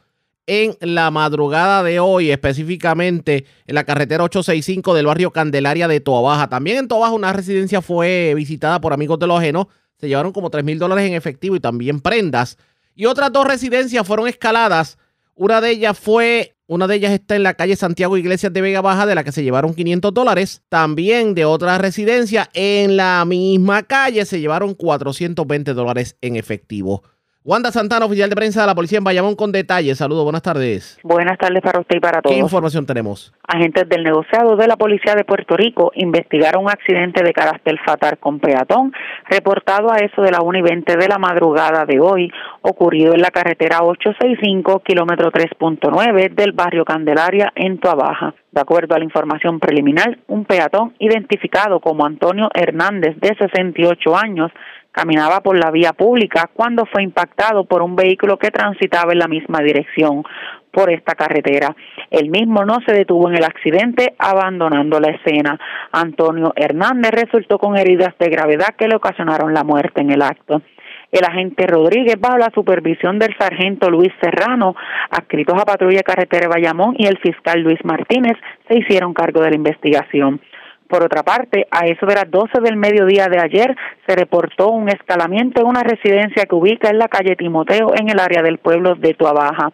en 0.48 0.76
la 0.80 1.10
madrugada 1.10 1.82
de 1.82 2.00
hoy, 2.00 2.30
específicamente 2.30 3.44
en 3.66 3.74
la 3.74 3.84
carretera 3.84 4.24
865 4.24 4.94
del 4.94 5.06
barrio 5.06 5.30
Candelaria 5.30 5.86
de 5.86 6.00
Toabaja. 6.00 6.48
También 6.48 6.78
en 6.78 6.88
Toabaja 6.88 7.12
una 7.12 7.32
residencia 7.34 7.82
fue 7.82 8.32
visitada 8.34 8.80
por 8.80 8.94
amigos 8.94 9.18
de 9.18 9.26
los 9.26 9.38
ajenos. 9.38 9.66
Se 9.98 10.08
llevaron 10.08 10.32
como 10.32 10.48
3 10.48 10.64
mil 10.64 10.78
dólares 10.78 11.06
en 11.06 11.12
efectivo 11.12 11.54
y 11.54 11.60
también 11.60 12.00
prendas. 12.00 12.56
Y 12.94 13.04
otras 13.04 13.30
dos 13.30 13.46
residencias 13.46 14.06
fueron 14.06 14.26
escaladas. 14.26 14.96
Una 15.34 15.60
de 15.60 15.70
ellas 15.70 15.98
fue 15.98 16.56
una 16.66 16.86
de 16.86 16.96
ellas 16.96 17.12
está 17.12 17.34
en 17.34 17.42
la 17.42 17.54
calle 17.54 17.76
Santiago 17.76 18.18
Iglesias 18.18 18.52
de 18.52 18.60
Vega 18.60 18.82
Baja, 18.82 19.06
de 19.06 19.14
la 19.14 19.24
que 19.24 19.32
se 19.32 19.42
llevaron 19.42 19.74
500 19.74 20.12
dólares. 20.12 20.62
También 20.68 21.34
de 21.34 21.46
otra 21.46 21.78
residencia 21.78 22.50
en 22.52 22.96
la 22.96 23.24
misma 23.24 23.84
calle 23.84 24.26
se 24.26 24.38
llevaron 24.38 24.74
420 24.74 25.72
dólares 25.72 26.16
en 26.20 26.36
efectivo. 26.36 27.02
Wanda 27.48 27.72
Santana, 27.72 28.04
oficial 28.04 28.28
de 28.28 28.36
prensa 28.36 28.60
de 28.60 28.66
la 28.66 28.74
policía 28.74 28.98
en 28.98 29.04
Bayamón, 29.04 29.34
con 29.34 29.50
detalles. 29.52 29.96
Saludos, 29.96 30.22
buenas 30.22 30.42
tardes. 30.42 31.00
Buenas 31.02 31.38
tardes 31.38 31.62
para 31.62 31.80
usted 31.80 31.96
y 31.96 31.98
para 31.98 32.20
todos. 32.20 32.36
¿Qué 32.36 32.38
información 32.38 32.84
tenemos? 32.84 33.32
Agentes 33.42 33.88
del 33.88 34.04
negociado 34.04 34.54
de 34.54 34.66
la 34.66 34.76
Policía 34.76 35.14
de 35.14 35.24
Puerto 35.24 35.56
Rico 35.56 35.90
investigaron 35.94 36.64
un 36.64 36.70
accidente 36.70 37.24
de 37.24 37.32
carácter 37.32 37.78
fatal 37.86 38.18
con 38.18 38.38
peatón 38.38 38.92
reportado 39.30 39.90
a 39.90 39.96
eso 39.96 40.20
de 40.20 40.30
la 40.30 40.42
1 40.42 40.58
y 40.58 40.60
20 40.60 40.96
de 40.98 41.08
la 41.08 41.16
madrugada 41.16 41.86
de 41.86 41.98
hoy, 42.00 42.30
ocurrido 42.60 43.14
en 43.14 43.22
la 43.22 43.30
carretera 43.30 43.78
865, 43.80 44.80
kilómetro 44.80 45.32
3.9 45.32 46.34
del 46.34 46.52
barrio 46.52 46.84
Candelaria 46.84 47.50
en 47.54 47.78
Tuabaja. 47.78 48.34
De 48.52 48.60
acuerdo 48.60 48.94
a 48.94 48.98
la 48.98 49.04
información 49.04 49.58
preliminar, 49.58 50.18
un 50.26 50.44
peatón 50.44 50.94
identificado 50.98 51.80
como 51.80 52.04
Antonio 52.04 52.50
Hernández, 52.52 53.16
de 53.20 53.34
68 53.38 54.16
años, 54.16 54.50
caminaba 54.92 55.40
por 55.40 55.56
la 55.56 55.70
vía 55.70 55.92
pública 55.92 56.50
cuando 56.52 56.86
fue 56.86 57.02
impactado 57.02 57.64
por 57.64 57.82
un 57.82 57.96
vehículo 57.96 58.38
que 58.38 58.50
transitaba 58.50 59.12
en 59.12 59.18
la 59.18 59.28
misma 59.28 59.60
dirección 59.60 60.24
por 60.70 60.90
esta 60.90 61.14
carretera. 61.14 61.74
El 62.10 62.30
mismo 62.30 62.64
no 62.64 62.78
se 62.86 62.92
detuvo 62.92 63.28
en 63.28 63.36
el 63.36 63.44
accidente, 63.44 64.14
abandonando 64.18 65.00
la 65.00 65.10
escena. 65.10 65.58
Antonio 65.92 66.52
Hernández 66.56 67.10
resultó 67.12 67.58
con 67.58 67.76
heridas 67.76 68.14
de 68.18 68.28
gravedad 68.28 68.74
que 68.76 68.88
le 68.88 68.96
ocasionaron 68.96 69.54
la 69.54 69.64
muerte 69.64 70.00
en 70.00 70.10
el 70.10 70.22
acto. 70.22 70.62
El 71.10 71.24
agente 71.24 71.66
Rodríguez, 71.66 72.20
bajo 72.20 72.36
la 72.36 72.50
supervisión 72.54 73.18
del 73.18 73.34
sargento 73.38 73.88
Luis 73.88 74.12
Serrano, 74.20 74.76
adscritos 75.10 75.58
a 75.58 75.64
Patrulla 75.64 76.02
Carretera 76.02 76.48
de 76.48 76.54
Bayamón, 76.54 76.94
y 76.98 77.06
el 77.06 77.18
fiscal 77.18 77.60
Luis 77.62 77.82
Martínez, 77.82 78.36
se 78.68 78.78
hicieron 78.78 79.14
cargo 79.14 79.40
de 79.40 79.50
la 79.50 79.56
investigación. 79.56 80.40
Por 80.88 81.02
otra 81.02 81.22
parte, 81.22 81.66
a 81.70 81.86
eso 81.86 82.06
de 82.06 82.14
las 82.14 82.30
12 82.30 82.60
del 82.62 82.76
mediodía 82.76 83.26
de 83.28 83.38
ayer 83.38 83.76
se 84.06 84.16
reportó 84.16 84.70
un 84.70 84.88
escalamiento 84.88 85.60
en 85.60 85.66
una 85.66 85.82
residencia 85.82 86.44
que 86.44 86.54
ubica 86.54 86.88
en 86.88 86.98
la 86.98 87.08
calle 87.08 87.36
Timoteo 87.36 87.92
en 87.94 88.08
el 88.08 88.18
área 88.18 88.42
del 88.42 88.58
pueblo 88.58 88.94
de 88.94 89.12
Tuabaja. 89.12 89.70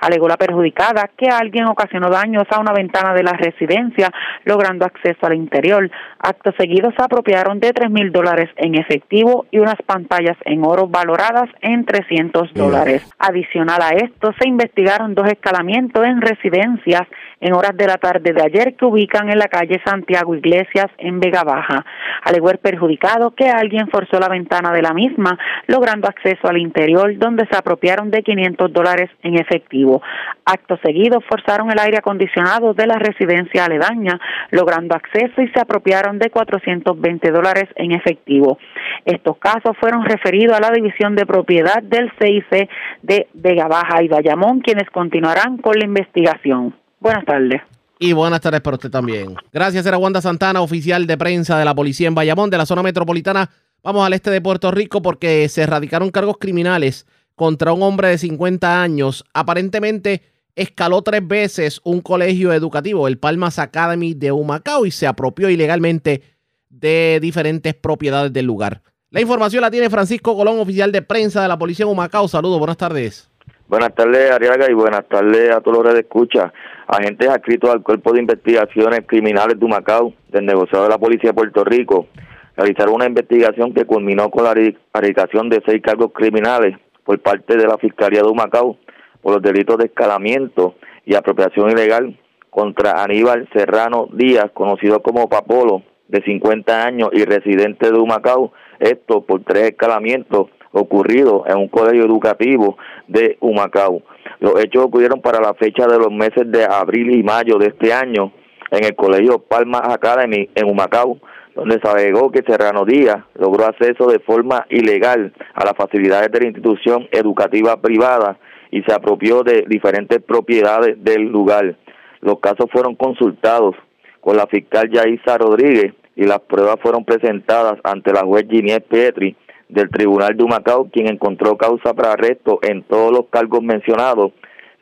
Alegó 0.00 0.28
la 0.28 0.36
perjudicada 0.36 1.10
que 1.16 1.28
alguien 1.28 1.66
ocasionó 1.66 2.10
daños 2.10 2.44
a 2.50 2.60
una 2.60 2.72
ventana 2.72 3.14
de 3.14 3.22
la 3.22 3.32
residencia, 3.32 4.10
logrando 4.44 4.84
acceso 4.84 5.26
al 5.26 5.34
interior. 5.34 5.90
Acto 6.18 6.52
seguido 6.58 6.90
se 6.96 7.04
apropiaron 7.04 7.60
de 7.60 7.72
tres 7.72 7.90
mil 7.90 8.10
dólares 8.10 8.50
en 8.56 8.74
efectivo 8.74 9.46
y 9.50 9.58
unas 9.58 9.80
pantallas 9.86 10.36
en 10.44 10.64
oro 10.64 10.88
valoradas 10.88 11.48
en 11.60 11.84
300 11.84 12.52
dólares. 12.54 13.08
Adicional 13.18 13.80
a 13.80 13.90
esto, 13.90 14.32
se 14.40 14.48
investigaron 14.48 15.14
dos 15.14 15.28
escalamientos 15.28 16.04
en 16.04 16.20
residencias 16.20 17.02
en 17.42 17.52
horas 17.54 17.76
de 17.76 17.86
la 17.86 17.98
tarde 17.98 18.32
de 18.32 18.40
ayer 18.40 18.76
que 18.76 18.84
ubican 18.84 19.28
en 19.28 19.38
la 19.38 19.48
calle 19.48 19.82
Santiago 19.84 20.34
Iglesias 20.34 20.86
en 20.98 21.18
Vega 21.18 21.42
Baja. 21.42 21.84
Alegó 22.22 22.50
el 22.50 22.58
perjudicado 22.58 23.32
que 23.32 23.50
alguien 23.50 23.88
forzó 23.88 24.18
la 24.20 24.28
ventana 24.28 24.72
de 24.72 24.80
la 24.80 24.94
misma, 24.94 25.36
logrando 25.66 26.08
acceso 26.08 26.48
al 26.48 26.58
interior, 26.58 27.18
donde 27.18 27.46
se 27.50 27.56
apropiaron 27.56 28.10
de 28.10 28.22
500 28.22 28.72
dólares 28.72 29.10
en 29.22 29.34
efectivo. 29.34 30.00
Acto 30.44 30.78
seguido, 30.84 31.20
forzaron 31.28 31.70
el 31.70 31.80
aire 31.80 31.98
acondicionado 31.98 32.74
de 32.74 32.86
la 32.86 32.98
residencia 32.98 33.64
aledaña, 33.64 34.20
logrando 34.50 34.94
acceso 34.94 35.42
y 35.42 35.48
se 35.48 35.60
apropiaron 35.60 36.20
de 36.20 36.30
420 36.30 37.30
dólares 37.32 37.68
en 37.74 37.90
efectivo. 37.90 38.58
Estos 39.04 39.36
casos 39.38 39.76
fueron 39.80 40.04
referidos 40.04 40.56
a 40.56 40.60
la 40.60 40.70
División 40.70 41.16
de 41.16 41.26
Propiedad 41.26 41.82
del 41.82 42.12
CIC 42.20 42.68
de 43.02 43.26
Vega 43.34 43.66
Baja 43.66 44.00
y 44.00 44.08
Bayamón, 44.08 44.60
quienes 44.60 44.88
continuarán 44.90 45.56
con 45.56 45.74
la 45.76 45.84
investigación. 45.84 46.81
Buenas 47.02 47.24
tardes. 47.24 47.60
Y 47.98 48.12
buenas 48.12 48.40
tardes 48.40 48.60
para 48.60 48.76
usted 48.76 48.90
también. 48.90 49.34
Gracias, 49.52 49.84
era 49.84 49.98
Wanda 49.98 50.20
Santana, 50.20 50.60
oficial 50.60 51.04
de 51.08 51.18
prensa 51.18 51.58
de 51.58 51.64
la 51.64 51.74
policía 51.74 52.06
en 52.06 52.14
Bayamón, 52.14 52.48
de 52.48 52.58
la 52.58 52.64
zona 52.64 52.84
metropolitana. 52.84 53.50
Vamos 53.82 54.06
al 54.06 54.12
este 54.12 54.30
de 54.30 54.40
Puerto 54.40 54.70
Rico 54.70 55.02
porque 55.02 55.48
se 55.48 55.62
erradicaron 55.62 56.12
cargos 56.12 56.36
criminales 56.38 57.04
contra 57.34 57.72
un 57.72 57.82
hombre 57.82 58.06
de 58.06 58.18
50 58.18 58.80
años. 58.80 59.24
Aparentemente 59.34 60.22
escaló 60.54 61.02
tres 61.02 61.26
veces 61.26 61.80
un 61.82 62.02
colegio 62.02 62.52
educativo, 62.52 63.08
el 63.08 63.18
Palmas 63.18 63.58
Academy 63.58 64.14
de 64.14 64.30
Humacao, 64.30 64.86
y 64.86 64.92
se 64.92 65.08
apropió 65.08 65.50
ilegalmente 65.50 66.22
de 66.70 67.18
diferentes 67.20 67.74
propiedades 67.74 68.32
del 68.32 68.46
lugar. 68.46 68.80
La 69.10 69.20
información 69.20 69.60
la 69.60 69.72
tiene 69.72 69.90
Francisco 69.90 70.36
Colón, 70.36 70.60
oficial 70.60 70.92
de 70.92 71.02
prensa 71.02 71.42
de 71.42 71.48
la 71.48 71.58
policía 71.58 71.84
en 71.84 71.90
Humacao. 71.90 72.28
Saludos, 72.28 72.60
buenas 72.60 72.76
tardes. 72.76 73.28
Buenas 73.72 73.94
tardes, 73.94 74.30
Ariaga, 74.30 74.70
y 74.70 74.74
buenas 74.74 75.08
tardes 75.08 75.50
a 75.50 75.62
todos 75.62 75.82
los 75.82 75.94
que 75.94 76.00
escucha. 76.00 76.52
Agentes 76.86 77.26
adscritos 77.26 77.70
al 77.70 77.82
Cuerpo 77.82 78.12
de 78.12 78.20
Investigaciones 78.20 79.00
Criminales 79.06 79.58
de 79.58 79.64
Humacao, 79.64 80.12
del 80.28 80.44
negociado 80.44 80.84
de 80.84 80.90
la 80.90 80.98
Policía 80.98 81.30
de 81.30 81.34
Puerto 81.34 81.64
Rico, 81.64 82.06
realizaron 82.54 82.96
una 82.96 83.06
investigación 83.06 83.72
que 83.72 83.86
culminó 83.86 84.28
con 84.28 84.44
la 84.44 84.52
erradicación 84.52 85.48
de 85.48 85.62
seis 85.64 85.80
cargos 85.80 86.12
criminales 86.12 86.76
por 87.02 87.18
parte 87.20 87.56
de 87.56 87.66
la 87.66 87.78
Fiscalía 87.78 88.20
de 88.20 88.28
Humacao 88.28 88.76
por 89.22 89.32
los 89.32 89.42
delitos 89.42 89.78
de 89.78 89.86
escalamiento 89.86 90.74
y 91.06 91.14
apropiación 91.14 91.70
ilegal 91.70 92.20
contra 92.50 93.02
Aníbal 93.02 93.48
Serrano 93.54 94.06
Díaz, 94.12 94.50
conocido 94.52 95.00
como 95.00 95.30
Papolo, 95.30 95.82
de 96.08 96.22
50 96.22 96.84
años 96.84 97.08
y 97.14 97.24
residente 97.24 97.90
de 97.90 97.98
Humacao, 97.98 98.52
esto 98.80 99.22
por 99.22 99.42
tres 99.44 99.70
escalamientos 99.70 100.50
ocurridos 100.72 101.42
en 101.46 101.58
un 101.58 101.68
colegio 101.68 102.04
educativo 102.04 102.76
de 103.08 103.36
Humacao. 103.40 104.02
Los 104.40 104.58
hechos 104.62 104.84
ocurrieron 104.84 105.20
para 105.20 105.40
la 105.40 105.54
fecha 105.54 105.86
de 105.86 105.98
los 105.98 106.10
meses 106.10 106.50
de 106.50 106.64
abril 106.64 107.14
y 107.14 107.22
mayo 107.22 107.58
de 107.58 107.68
este 107.68 107.92
año 107.92 108.32
en 108.70 108.84
el 108.84 108.96
colegio 108.96 109.38
Palma 109.38 109.82
Academy 109.84 110.48
en 110.54 110.68
Humacao, 110.68 111.18
donde 111.54 111.78
se 111.80 111.88
alegó 111.88 112.30
que 112.30 112.42
Serrano 112.46 112.84
Díaz 112.84 113.24
logró 113.34 113.66
acceso 113.66 114.06
de 114.06 114.18
forma 114.20 114.66
ilegal 114.70 115.32
a 115.54 115.64
las 115.64 115.74
facilidades 115.76 116.32
de 116.32 116.40
la 116.40 116.46
institución 116.46 117.06
educativa 117.12 117.80
privada 117.80 118.38
y 118.70 118.82
se 118.82 118.94
apropió 118.94 119.42
de 119.42 119.66
diferentes 119.68 120.22
propiedades 120.22 120.96
del 121.04 121.24
lugar. 121.24 121.76
Los 122.20 122.40
casos 122.40 122.66
fueron 122.72 122.94
consultados 122.94 123.76
con 124.20 124.36
la 124.36 124.46
fiscal 124.46 124.88
Yaisa 124.90 125.36
Rodríguez 125.36 125.92
y 126.16 126.24
las 126.24 126.40
pruebas 126.40 126.76
fueron 126.80 127.04
presentadas 127.04 127.78
ante 127.84 128.12
la 128.12 128.20
juez 128.20 128.46
Ginés 128.48 128.82
Petri 128.88 129.36
del 129.72 129.90
Tribunal 129.90 130.36
de 130.36 130.44
Humacao, 130.44 130.88
quien 130.92 131.08
encontró 131.08 131.56
causa 131.56 131.94
para 131.94 132.12
arresto 132.12 132.58
en 132.62 132.82
todos 132.82 133.10
los 133.10 133.26
cargos 133.30 133.62
mencionados, 133.62 134.32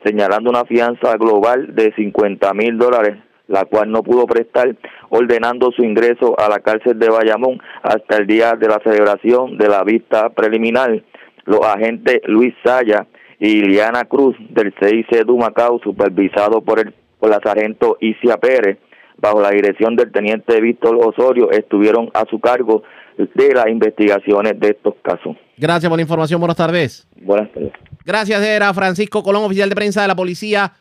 señalando 0.03 0.49
una 0.49 0.65
fianza 0.65 1.15
global 1.17 1.75
de 1.75 1.93
50 1.93 2.53
mil 2.53 2.77
dólares, 2.77 3.17
la 3.47 3.65
cual 3.65 3.91
no 3.91 4.03
pudo 4.03 4.25
prestar, 4.25 4.75
ordenando 5.09 5.71
su 5.71 5.83
ingreso 5.83 6.37
a 6.39 6.49
la 6.49 6.59
cárcel 6.59 6.99
de 6.99 7.09
Bayamón 7.09 7.61
hasta 7.83 8.17
el 8.17 8.27
día 8.27 8.53
de 8.53 8.67
la 8.67 8.79
celebración 8.83 9.57
de 9.57 9.67
la 9.67 9.83
vista 9.83 10.29
preliminar. 10.29 11.01
Los 11.45 11.61
agentes 11.65 12.21
Luis 12.25 12.53
Saya 12.63 13.07
y 13.39 13.61
Liliana 13.61 14.05
Cruz 14.05 14.35
del 14.49 14.73
CIC 14.79 15.25
de 15.25 15.31
Humacao, 15.31 15.79
supervisado 15.79 16.61
por, 16.61 16.79
el, 16.79 16.93
por 17.19 17.29
la 17.29 17.39
sargento 17.43 17.97
Isia 17.99 18.37
Pérez, 18.37 18.77
bajo 19.17 19.41
la 19.41 19.51
dirección 19.51 19.95
del 19.95 20.11
teniente 20.11 20.59
Víctor 20.61 20.97
Osorio, 21.01 21.51
estuvieron 21.51 22.09
a 22.13 22.25
su 22.29 22.39
cargo 22.39 22.83
de 23.33 23.53
las 23.53 23.67
investigaciones 23.67 24.59
de 24.59 24.69
estos 24.69 24.95
casos. 25.01 25.35
Gracias 25.57 25.89
por 25.89 25.97
la 25.97 26.01
información. 26.01 26.39
Buenas 26.39 26.57
tardes. 26.57 27.07
Buenas 27.21 27.51
tardes. 27.51 27.71
Gracias, 28.05 28.41
era 28.41 28.73
Francisco 28.73 29.23
Colón, 29.23 29.43
oficial 29.43 29.69
de 29.69 29.75
prensa 29.75 30.01
de 30.01 30.07
la 30.07 30.15
policía 30.15 30.73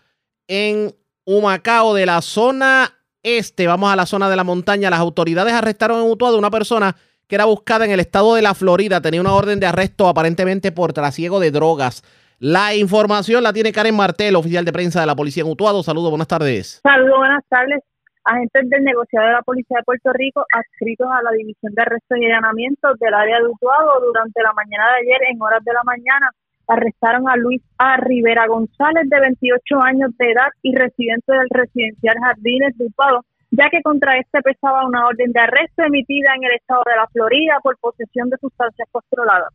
en 0.48 0.90
Humacao, 1.24 1.94
de 1.94 2.06
la 2.06 2.22
zona 2.22 2.88
este. 3.22 3.66
Vamos 3.66 3.92
a 3.92 3.96
la 3.96 4.06
zona 4.06 4.30
de 4.30 4.36
la 4.36 4.44
montaña. 4.44 4.90
Las 4.90 5.00
autoridades 5.00 5.52
arrestaron 5.52 6.02
en 6.02 6.10
Utuado 6.10 6.38
una 6.38 6.50
persona 6.50 6.96
que 7.26 7.34
era 7.34 7.44
buscada 7.44 7.84
en 7.84 7.90
el 7.90 8.00
estado 8.00 8.34
de 8.34 8.42
la 8.42 8.54
Florida. 8.54 9.00
Tenía 9.00 9.20
una 9.20 9.34
orden 9.34 9.60
de 9.60 9.66
arresto 9.66 10.08
aparentemente 10.08 10.72
por 10.72 10.92
trasiego 10.92 11.38
de 11.40 11.50
drogas. 11.50 12.02
La 12.38 12.74
información 12.74 13.42
la 13.42 13.52
tiene 13.52 13.70
Karen 13.70 13.94
Martel, 13.94 14.34
oficial 14.34 14.64
de 14.64 14.72
prensa 14.72 15.00
de 15.00 15.06
la 15.06 15.14
policía 15.14 15.42
en 15.42 15.50
Utuado. 15.50 15.82
Saludos, 15.82 16.10
buenas 16.10 16.28
tardes. 16.28 16.80
Saludos, 16.82 17.18
buenas 17.18 17.44
tardes 17.48 17.80
agentes 18.24 18.68
del 18.68 18.84
negociado 18.84 19.26
de 19.26 19.32
la 19.32 19.42
Policía 19.42 19.78
de 19.78 19.84
Puerto 19.84 20.12
Rico 20.12 20.44
adscritos 20.52 21.08
a 21.10 21.22
la 21.22 21.30
División 21.32 21.74
de 21.74 21.82
Arrestos 21.82 22.18
y 22.18 22.26
Allanamientos 22.26 22.98
del 22.98 23.14
área 23.14 23.38
de 23.38 23.46
Utuado 23.46 24.00
durante 24.04 24.42
la 24.42 24.52
mañana 24.52 24.84
de 24.92 24.98
ayer, 25.00 25.20
en 25.30 25.42
horas 25.42 25.64
de 25.64 25.72
la 25.72 25.82
mañana, 25.84 26.30
arrestaron 26.66 27.28
a 27.28 27.36
Luis 27.36 27.62
A. 27.78 27.96
Rivera 27.96 28.46
González, 28.46 29.08
de 29.08 29.20
28 29.20 29.80
años 29.80 30.16
de 30.18 30.30
edad 30.30 30.48
y 30.62 30.74
residente 30.74 31.32
del 31.32 31.48
residencial 31.50 32.16
Jardines 32.20 32.76
de 32.78 32.86
Utuado, 32.86 33.24
ya 33.50 33.68
que 33.70 33.82
contra 33.82 34.18
este 34.18 34.40
pesaba 34.42 34.86
una 34.86 35.06
orden 35.06 35.32
de 35.32 35.40
arresto 35.40 35.82
emitida 35.82 36.34
en 36.36 36.44
el 36.44 36.52
estado 36.52 36.82
de 36.86 36.96
la 36.96 37.06
Florida 37.08 37.58
por 37.62 37.76
posesión 37.78 38.30
de 38.30 38.36
sustancias 38.38 38.88
controladas. 38.92 39.52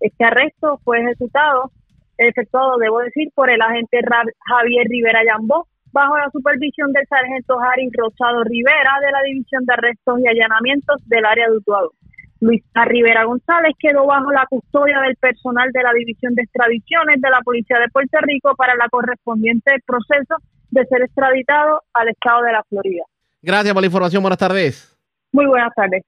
Este 0.00 0.24
arresto 0.24 0.80
fue 0.84 1.00
ejecutado, 1.00 1.70
efectuado, 2.16 2.78
debo 2.78 3.00
decir, 3.00 3.28
por 3.34 3.50
el 3.50 3.60
agente 3.60 4.00
Javier 4.46 4.86
Rivera 4.88 5.20
Yambó, 5.24 5.66
bajo 5.94 6.18
la 6.18 6.28
supervisión 6.32 6.92
del 6.92 7.06
sargento 7.06 7.56
Harry 7.60 7.88
Rosado 7.96 8.42
Rivera 8.42 8.98
de 9.00 9.12
la 9.12 9.22
División 9.22 9.64
de 9.64 9.74
Arrestos 9.74 10.18
y 10.18 10.26
Allanamientos 10.26 11.00
del 11.06 11.24
área 11.24 11.48
de 11.48 11.56
Utuado. 11.56 11.92
Luisa 12.40 12.84
Rivera 12.84 13.24
González 13.24 13.72
quedó 13.78 14.04
bajo 14.04 14.32
la 14.32 14.44
custodia 14.50 14.98
del 15.00 15.14
personal 15.16 15.70
de 15.72 15.82
la 15.84 15.92
División 15.92 16.34
de 16.34 16.42
Extradiciones 16.42 17.20
de 17.20 17.30
la 17.30 17.40
Policía 17.42 17.78
de 17.78 17.88
Puerto 17.90 18.18
Rico 18.22 18.56
para 18.56 18.74
la 18.74 18.88
correspondiente 18.90 19.70
proceso 19.86 20.34
de 20.70 20.84
ser 20.86 21.02
extraditado 21.02 21.82
al 21.94 22.08
estado 22.08 22.42
de 22.42 22.52
la 22.52 22.64
Florida. 22.68 23.04
Gracias 23.40 23.72
por 23.72 23.82
la 23.82 23.86
información. 23.86 24.20
Buenas 24.20 24.38
tardes. 24.38 24.98
Muy 25.30 25.46
buenas 25.46 25.72
tardes. 25.76 26.02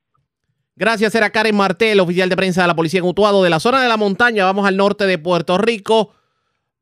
Gracias, 0.75 1.15
era 1.15 1.31
Karen 1.31 1.57
Martel, 1.57 2.01
oficial 2.01 2.29
de 2.29 2.37
prensa 2.37 2.63
de 2.63 2.67
la 2.67 2.75
Policía 2.75 3.01
en 3.01 3.07
Utuado. 3.07 3.45
De 3.45 3.51
la 3.51 3.61
zona 3.61 3.81
de 3.81 3.89
la 3.89 3.97
montaña, 3.97 4.45
vamos 4.45 4.67
al 4.67 4.77
norte 4.77 5.07
de 5.07 5.17
Puerto 5.17 5.57
Rico 5.59 6.11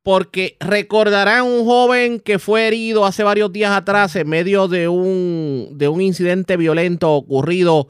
porque 0.04 0.58
recordarán 0.60 1.44
un 1.44 1.64
joven 1.64 2.20
que 2.20 2.38
fue 2.38 2.68
herido 2.68 3.06
hace 3.06 3.24
varios 3.24 3.50
días 3.50 3.72
atrás 3.72 4.14
en 4.16 4.28
medio 4.28 4.68
de 4.68 4.86
un, 4.86 5.70
de 5.72 5.88
un 5.88 6.02
incidente 6.02 6.58
violento 6.58 7.10
ocurrido 7.10 7.88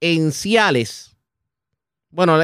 en 0.00 0.30
Ciales. 0.30 1.16
Bueno, 2.10 2.38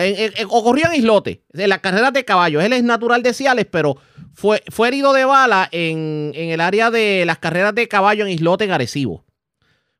ocurrió 0.48 0.86
en 0.86 1.00
Islote, 1.00 1.44
en 1.52 1.68
la 1.68 1.80
carrera 1.82 2.10
de 2.10 2.24
caballos. 2.24 2.64
Él 2.64 2.72
es 2.72 2.82
natural 2.82 3.22
de 3.22 3.34
Ciales, 3.34 3.66
pero 3.70 3.98
fue, 4.32 4.62
fue 4.70 4.88
herido 4.88 5.12
de 5.12 5.26
bala 5.26 5.68
en, 5.70 6.32
en, 6.34 6.48
el 6.48 6.60
área 6.62 6.90
de 6.90 7.24
las 7.26 7.38
carreras 7.38 7.74
de 7.74 7.88
caballo 7.88 8.24
en 8.24 8.32
Islote, 8.32 8.64
en 8.64 8.70
Arecibo. 8.70 9.26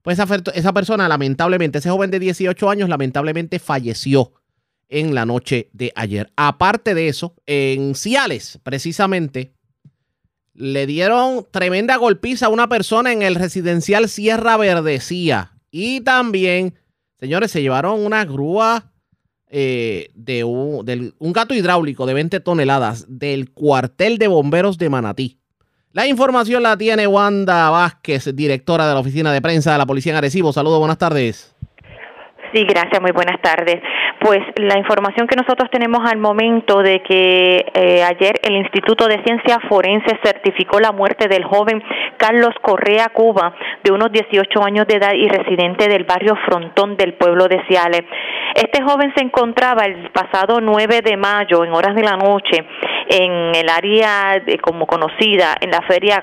Pues 0.00 0.18
esa, 0.18 0.34
esa 0.54 0.72
persona, 0.72 1.06
lamentablemente, 1.08 1.76
ese 1.76 1.90
joven 1.90 2.10
de 2.10 2.20
18 2.20 2.70
años, 2.70 2.88
lamentablemente 2.88 3.58
falleció 3.58 4.32
en 4.90 5.14
la 5.14 5.24
noche 5.24 5.70
de 5.72 5.92
ayer. 5.94 6.30
Aparte 6.36 6.94
de 6.94 7.08
eso, 7.08 7.34
en 7.46 7.94
Ciales, 7.94 8.58
precisamente, 8.62 9.52
le 10.52 10.84
dieron 10.86 11.46
tremenda 11.50 11.96
golpiza 11.96 12.46
a 12.46 12.50
una 12.50 12.68
persona 12.68 13.12
en 13.12 13.22
el 13.22 13.34
residencial 13.36 14.08
Sierra 14.08 14.56
Verdecía. 14.58 15.52
Y 15.70 16.00
también, 16.02 16.74
señores, 17.18 17.50
se 17.52 17.62
llevaron 17.62 18.04
una 18.04 18.24
grúa 18.24 18.92
eh, 19.52 20.10
de 20.14 20.44
un, 20.44 20.84
del- 20.84 21.14
un 21.18 21.32
gato 21.32 21.54
hidráulico 21.54 22.04
de 22.06 22.14
20 22.14 22.40
toneladas 22.40 23.06
del 23.08 23.50
cuartel 23.52 24.18
de 24.18 24.28
bomberos 24.28 24.76
de 24.78 24.88
Manatí. 24.90 25.38
La 25.92 26.06
información 26.06 26.62
la 26.62 26.76
tiene 26.76 27.06
Wanda 27.08 27.68
Vázquez, 27.70 28.34
directora 28.36 28.86
de 28.86 28.94
la 28.94 29.00
oficina 29.00 29.32
de 29.32 29.42
prensa 29.42 29.72
de 29.72 29.78
la 29.78 29.86
Policía 29.86 30.12
en 30.12 30.18
Arecibo. 30.18 30.52
Saludos, 30.52 30.78
buenas 30.78 30.98
tardes. 30.98 31.56
Sí, 32.52 32.64
gracias, 32.64 33.00
muy 33.00 33.10
buenas 33.12 33.40
tardes. 33.42 33.80
Pues 34.20 34.40
la 34.56 34.76
información 34.76 35.26
que 35.26 35.34
nosotros 35.34 35.70
tenemos 35.70 36.00
al 36.04 36.18
momento 36.18 36.82
de 36.82 37.02
que 37.02 37.64
eh, 37.72 38.04
ayer 38.04 38.34
el 38.42 38.54
Instituto 38.56 39.06
de 39.06 39.22
Ciencia 39.24 39.58
Forense 39.66 40.18
certificó 40.22 40.78
la 40.78 40.92
muerte 40.92 41.26
del 41.26 41.42
joven 41.44 41.82
Carlos 42.18 42.54
Correa 42.60 43.08
Cuba, 43.14 43.54
de 43.82 43.90
unos 43.90 44.12
18 44.12 44.62
años 44.62 44.86
de 44.86 44.96
edad 44.96 45.14
y 45.14 45.26
residente 45.26 45.88
del 45.88 46.04
barrio 46.04 46.36
Frontón 46.44 46.98
del 46.98 47.14
pueblo 47.14 47.48
de 47.48 47.64
Ciales. 47.66 48.02
Este 48.54 48.82
joven 48.82 49.10
se 49.16 49.24
encontraba 49.24 49.84
el 49.84 50.10
pasado 50.10 50.60
9 50.60 51.00
de 51.02 51.16
mayo, 51.16 51.64
en 51.64 51.72
horas 51.72 51.94
de 51.94 52.02
la 52.02 52.18
noche, 52.18 52.58
en 53.08 53.54
el 53.54 53.70
área 53.70 54.42
como 54.60 54.86
conocida, 54.86 55.56
en 55.62 55.70
la 55.70 55.80
feria 55.88 56.22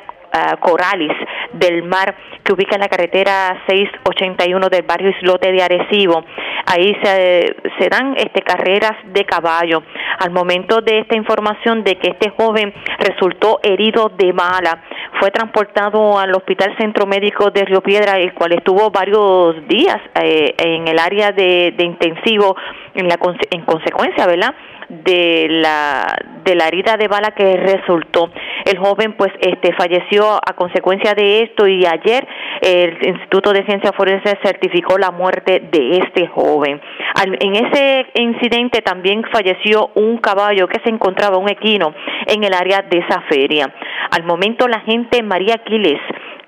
Coralis 0.60 1.14
del 1.54 1.84
Mar, 1.84 2.16
que 2.44 2.54
ubica 2.54 2.76
en 2.76 2.82
la 2.82 2.88
carretera 2.88 3.64
681 3.68 4.70
del 4.70 4.84
barrio 4.84 5.10
Islote 5.10 5.52
de 5.52 5.64
Arecibo. 5.64 6.24
Ahí 6.66 6.96
se, 7.02 7.90
dan 7.90 8.16
este, 8.18 8.42
carreras 8.42 8.94
de 9.06 9.26
caballo. 9.26 9.84
Al 10.20 10.32
momento 10.32 10.82
de 10.82 11.00
esta 11.00 11.16
información 11.16 11.84
de 11.84 11.96
que 11.96 12.10
este 12.10 12.30
joven 12.32 12.74
resultó 13.00 13.60
herido 13.64 14.12
de 14.18 14.32
bala, 14.34 14.84
fue 15.20 15.32
transportado 15.32 16.20
al 16.20 16.34
Hospital 16.36 16.76
Centro 16.78 17.06
Médico 17.06 17.50
de 17.52 17.66
Río 17.66 17.82
Piedra, 17.82 18.18
el 18.18 18.34
cual 18.34 18.54
estuvo 18.54 18.92
varios 18.92 19.68
días 19.68 19.98
eh, 20.22 20.54
en 20.58 20.88
el 20.88 21.00
área 21.00 21.32
de, 21.32 21.74
de 21.76 21.86
intensivo 21.86 22.56
en, 22.94 23.08
la, 23.08 23.18
en 23.52 23.62
consecuencia, 23.62 24.28
¿verdad? 24.28 24.54
De 24.90 25.48
la 25.50 26.16
de 26.44 26.56
la 26.56 26.68
herida 26.68 26.96
de 26.98 27.08
bala 27.08 27.32
que 27.32 27.58
resultó. 27.58 28.32
El 28.66 28.78
joven 28.78 29.14
pues 29.14 29.32
este 29.42 29.74
falleció 29.74 30.36
a 30.36 30.54
consecuencia 30.56 31.14
de 31.14 31.44
esto 31.44 31.68
y 31.68 31.86
ayer 31.86 32.26
el 32.62 32.98
Instituto 33.06 33.52
de 33.52 33.66
Ciencia 33.66 33.92
Forense 33.92 34.38
certificó 34.44 34.98
la 34.98 35.12
muerte 35.12 35.62
de 35.72 35.98
este 35.98 36.28
joven. 36.28 36.80
Al- 37.16 37.38
en 37.42 37.56
ese 37.66 38.06
incidente 38.16 38.82
también 38.82 39.24
falleció 39.32 39.92
un 39.96 40.18
caballo 40.18 40.68
que 40.68 40.80
se 40.84 40.90
encontraba 40.90 41.38
un 41.38 41.50
equino 41.50 41.94
en 42.26 42.44
el 42.44 42.54
área 42.54 42.82
de 42.82 43.00
esa 43.00 43.22
feria. 43.30 43.74
Al 44.12 44.24
momento 44.24 44.68
la 44.68 44.80
gente 44.82 45.22
María 45.22 45.56
Aquiles 45.56 46.00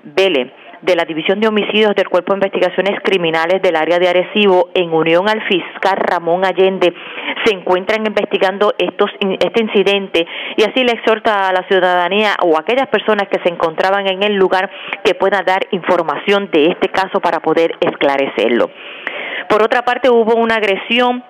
Vélez 0.02 0.50
de 0.82 0.96
la 0.96 1.04
División 1.04 1.40
de 1.40 1.48
Homicidios 1.48 1.94
del 1.94 2.08
Cuerpo 2.08 2.32
de 2.32 2.38
Investigaciones 2.38 3.00
Criminales 3.02 3.62
del 3.62 3.76
área 3.76 3.98
de 3.98 4.08
Arecibo, 4.08 4.70
en 4.74 4.92
unión 4.92 5.28
al 5.28 5.42
fiscal 5.46 5.96
Ramón 5.96 6.44
Allende, 6.44 6.92
se 7.44 7.54
encuentran 7.54 8.06
investigando 8.06 8.74
estos, 8.78 9.10
este 9.20 9.62
incidente 9.62 10.26
y 10.56 10.62
así 10.62 10.84
le 10.84 10.92
exhorta 10.92 11.48
a 11.48 11.52
la 11.52 11.66
ciudadanía 11.68 12.36
o 12.42 12.56
a 12.56 12.60
aquellas 12.60 12.88
personas 12.88 13.28
que 13.28 13.40
se 13.42 13.48
encontraban 13.48 14.06
en 14.08 14.22
el 14.22 14.34
lugar 14.34 14.70
que 15.04 15.14
puedan 15.14 15.44
dar 15.44 15.66
información 15.70 16.50
de 16.52 16.66
este 16.66 16.88
caso 16.88 17.20
para 17.20 17.40
poder 17.40 17.72
esclarecerlo. 17.80 18.70
Por 19.48 19.62
otra 19.62 19.82
parte, 19.82 20.10
hubo 20.10 20.36
una 20.36 20.56
agresión 20.56 21.24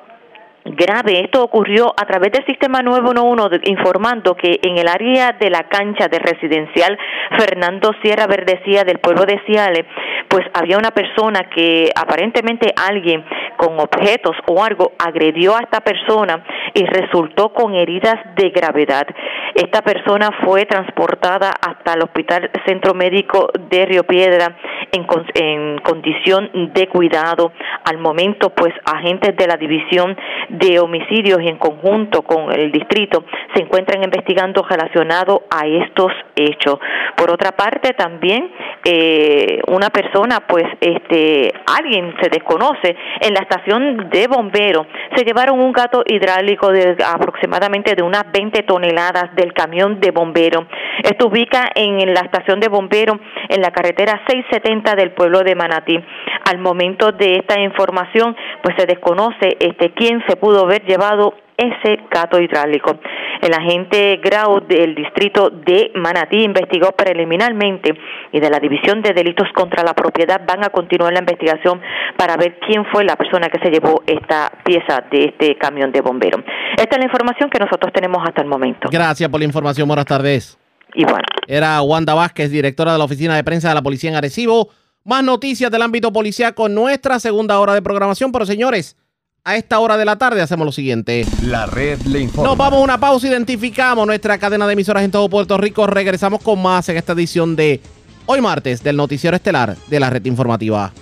grave. 0.65 1.21
Esto 1.25 1.43
ocurrió 1.43 1.93
a 1.97 2.07
través 2.07 2.33
del 2.33 2.45
sistema 2.47 2.83
911 2.83 3.59
de- 3.59 3.71
informando 3.71 4.35
que 4.35 4.59
en 4.63 4.79
el 4.79 4.89
área 4.89 5.33
de 5.33 5.51
la 5.51 5.65
cancha 5.69 6.09
de 6.09 6.19
residencial 6.19 6.99
Fernando 7.39 7.93
Sierra 8.03 8.27
Verdecía 8.27 8.85
del 8.85 8.99
pueblo 8.99 9.25
de 9.25 9.41
Ciales, 9.47 9.85
pues 10.29 10.45
había 10.55 10.79
una 10.79 10.91
persona 10.91 11.49
que 11.55 11.89
aparentemente 11.95 12.73
alguien 12.77 13.25
con 13.57 13.79
objetos 13.81 14.37
o 14.47 14.63
algo 14.63 14.93
agredió 14.99 15.57
a 15.57 15.61
esta 15.61 15.81
persona 15.81 16.45
y 16.75 16.85
resultó 16.85 17.53
con 17.53 17.75
heridas 17.75 18.17
de 18.37 18.51
gravedad. 18.51 19.07
Esta 19.55 19.83
persona 19.83 20.31
fue 20.45 20.65
transportada 20.67 21.51
hasta 21.51 21.95
el 21.95 22.03
Hospital 22.03 22.51
Centro 22.67 22.95
Médico 22.95 23.51
de 23.71 23.87
Río 23.87 24.05
Piedra 24.05 24.57
en, 24.93 25.07
en 25.35 25.79
condición 25.79 26.51
de 26.73 26.87
cuidado. 26.89 27.53
Al 27.85 27.99
momento, 27.99 28.51
pues 28.51 28.73
agentes 28.85 29.37
de 29.37 29.47
la 29.47 29.57
División 29.57 30.17
de 30.51 30.81
Homicidios 30.81 31.41
y 31.43 31.49
en 31.49 31.59
conjunto 31.59 32.23
con 32.23 32.53
el 32.53 32.73
distrito 32.73 33.25
se 33.55 33.63
encuentran 33.63 34.03
investigando 34.03 34.63
relacionado 34.63 35.43
a 35.51 35.67
estos 35.67 36.13
hechos. 36.37 36.79
Por 37.17 37.31
otra 37.31 37.53
parte, 37.53 37.95
también 37.95 38.51
eh, 38.85 39.61
una 39.69 39.91
persona, 39.91 40.41
pues 40.47 40.65
este, 40.81 41.53
alguien 41.67 42.15
se 42.21 42.29
desconoce 42.29 42.97
en 43.21 43.35
la 43.35 43.41
estación 43.41 44.09
de 44.11 44.27
bomberos 44.27 44.87
se 45.17 45.25
llevaron 45.25 45.61
un 45.61 45.73
gato 45.73 46.03
hidráulico 46.07 46.71
de 46.71 46.97
aproximadamente 47.05 47.95
de 47.95 48.03
unas 48.03 48.25
20 48.33 48.63
toneladas 48.63 49.35
del 49.35 49.53
camión 49.53 50.01
de 50.01 50.11
bomberos. 50.11 50.65
Esto 51.03 51.29
ubica 51.29 51.69
en 51.75 52.13
la 52.13 52.21
estación 52.21 52.61
de 52.61 52.69
bomberos 52.69 53.19
en 53.49 53.61
la 53.61 53.71
carretera 53.71 54.21
670 54.27 54.95
del 54.95 55.13
pueblo 55.13 55.41
de 55.41 55.55
Manatí. 55.55 55.99
Al 56.45 56.59
momento 56.59 57.13
de 57.13 57.37
esta 57.37 57.61
información, 57.61 58.37
pues 58.63 58.77
se 58.79 58.87
desconoce 58.87 59.57
este 59.59 59.93
quién 59.93 60.23
se 60.29 60.37
pudo 60.41 60.65
haber 60.65 60.85
llevado 60.85 61.35
ese 61.61 62.01
gato 62.11 62.41
hidráulico. 62.41 62.99
El 63.43 63.53
agente 63.53 64.19
Grau 64.23 64.61
del 64.67 64.95
distrito 64.95 65.51
de 65.51 65.93
Manatí 65.95 66.43
investigó 66.43 66.93
preliminarmente 66.93 67.95
y 68.33 68.41
de 68.41 68.51
la 68.51 68.59
División 68.59 69.03
de 69.03 69.13
Delitos 69.13 69.49
contra 69.55 69.83
la 69.83 69.95
Propiedad 69.95 70.41
van 70.47 70.65
a 70.65 70.71
continuar 70.71 71.13
la 71.13 71.21
investigación 71.21 71.81
para 72.17 72.37
ver 72.37 72.59
quién 72.67 72.85
fue 72.87 73.05
la 73.05 73.17
persona 73.17 73.49
que 73.49 73.59
se 73.59 73.71
llevó 73.71 74.03
esta 74.07 74.51
pieza 74.65 75.05
de 75.11 75.25
este 75.27 75.57
camión 75.59 75.93
de 75.93 76.01
bomberos. 76.01 76.43
Esta 76.77 76.97
es 76.97 76.99
la 76.99 77.05
información 77.05 77.51
que 77.51 77.59
nosotros 77.59 77.93
tenemos 77.93 78.23
hasta 78.27 78.43
el 78.43 78.49
momento. 78.49 78.89
Gracias 78.91 79.29
por 79.29 79.41
la 79.41 79.47
información. 79.47 79.87
Buenas 79.87 80.07
tardes. 80.07 80.59
Y 80.95 81.05
bueno. 81.05 81.25
Era 81.47 81.81
Wanda 81.83 82.15
Vázquez, 82.15 82.51
directora 82.51 82.93
de 82.93 82.99
la 82.99 83.05
oficina 83.05 83.37
de 83.37 83.45
prensa 83.45 83.69
de 83.69 83.75
la 83.75 83.83
policía 83.83 84.11
en 84.11 84.17
Arecibo. 84.17 84.69
Más 85.05 85.25
noticias 85.25 85.71
del 85.71 85.83
ámbito 85.83 86.13
policial 86.13 86.55
con 86.55 86.75
nuestra 86.75 87.19
segunda 87.21 87.59
hora 87.59 87.75
de 87.75 87.83
programación. 87.83 88.33
Pero 88.33 88.45
señores, 88.45 88.97
a 89.45 89.57
esta 89.57 89.79
hora 89.79 89.97
de 89.97 90.05
la 90.05 90.17
tarde 90.17 90.43
hacemos 90.43 90.67
lo 90.67 90.73
siguiente. 90.73 91.25
La 91.43 91.67
red 91.67 92.01
le 92.03 92.21
informa. 92.21 92.49
Nos 92.49 92.59
vamos 92.59 92.81
a 92.81 92.85
una 92.85 93.01
pausa, 93.01 93.29
identificamos 93.29 94.07
nuestra 94.07 94.39
cadena 94.39 94.67
de 94.67 94.75
emisoras 94.75 95.03
en 95.03 95.11
todo 95.11 95.29
Puerto 95.29 95.57
Rico. 95.59 95.87
Regresamos 95.87 96.43
con 96.43 96.61
más 96.61 96.89
en 96.89 96.97
esta 96.97 97.13
edición 97.13 97.57
de 97.57 97.81
hoy 98.27 98.41
martes 98.41 98.83
del 98.83 98.97
noticiero 98.97 99.37
estelar 99.37 99.77
de 99.89 100.01
la 100.01 100.11
red 100.11 100.25
informativa. 100.27 100.93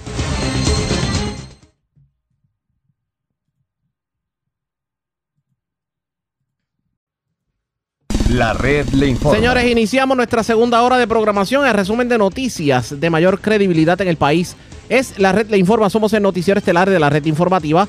La 8.31 8.53
red 8.53 8.87
le 8.91 9.09
informa. 9.09 9.37
Señores, 9.37 9.65
iniciamos 9.65 10.15
nuestra 10.15 10.43
segunda 10.43 10.83
hora 10.83 10.99
de 10.99 11.07
programación. 11.07 11.67
El 11.67 11.73
resumen 11.73 12.11
de 12.11 12.19
noticias 12.19 13.01
de 13.01 13.11
mayor 13.11 13.41
credibilidad 13.41 13.99
en 14.03 14.09
el 14.09 14.17
país 14.17 14.55
es 14.89 15.19
La 15.19 15.33
Red 15.33 15.49
Le 15.49 15.59
Informa. 15.59 15.91
Somos 15.91 16.13
el 16.13 16.23
noticiero 16.23 16.59
estelar 16.59 16.91
de 16.91 16.99
la 16.99 17.11
red 17.11 17.25
informativa, 17.25 17.89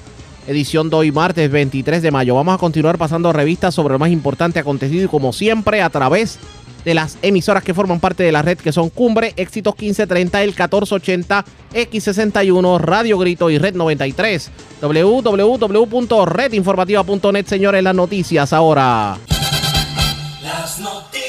edición 0.49 0.89
de 0.89 0.95
hoy 0.95 1.11
martes 1.11 1.51
23 1.51 2.01
de 2.01 2.09
mayo. 2.09 2.33
Vamos 2.33 2.55
a 2.55 2.57
continuar 2.57 2.97
pasando 2.97 3.31
revistas 3.31 3.75
sobre 3.75 3.93
lo 3.93 3.99
más 3.99 4.09
importante 4.09 4.57
acontecido 4.57 5.05
y 5.05 5.07
como 5.07 5.31
siempre 5.31 5.83
a 5.83 5.91
través 5.91 6.39
de 6.83 6.95
las 6.95 7.19
emisoras 7.21 7.63
que 7.63 7.75
forman 7.75 7.99
parte 7.99 8.23
de 8.23 8.31
la 8.31 8.41
red 8.41 8.57
que 8.57 8.71
son 8.71 8.89
Cumbre, 8.89 9.33
Éxitos 9.35 9.75
1530, 9.75 10.41
el 10.41 10.49
1480, 10.49 11.45
X61, 11.73 12.79
Radio 12.79 13.19
Grito 13.19 13.51
y 13.51 13.59
Red 13.59 13.75
93. 13.75 14.49
www.redinformativa.net, 14.81 17.45
señores, 17.45 17.83
las 17.83 17.95
noticias 17.95 18.51
ahora. 18.51 19.19
Las 20.41 20.79
noticias. 20.79 21.28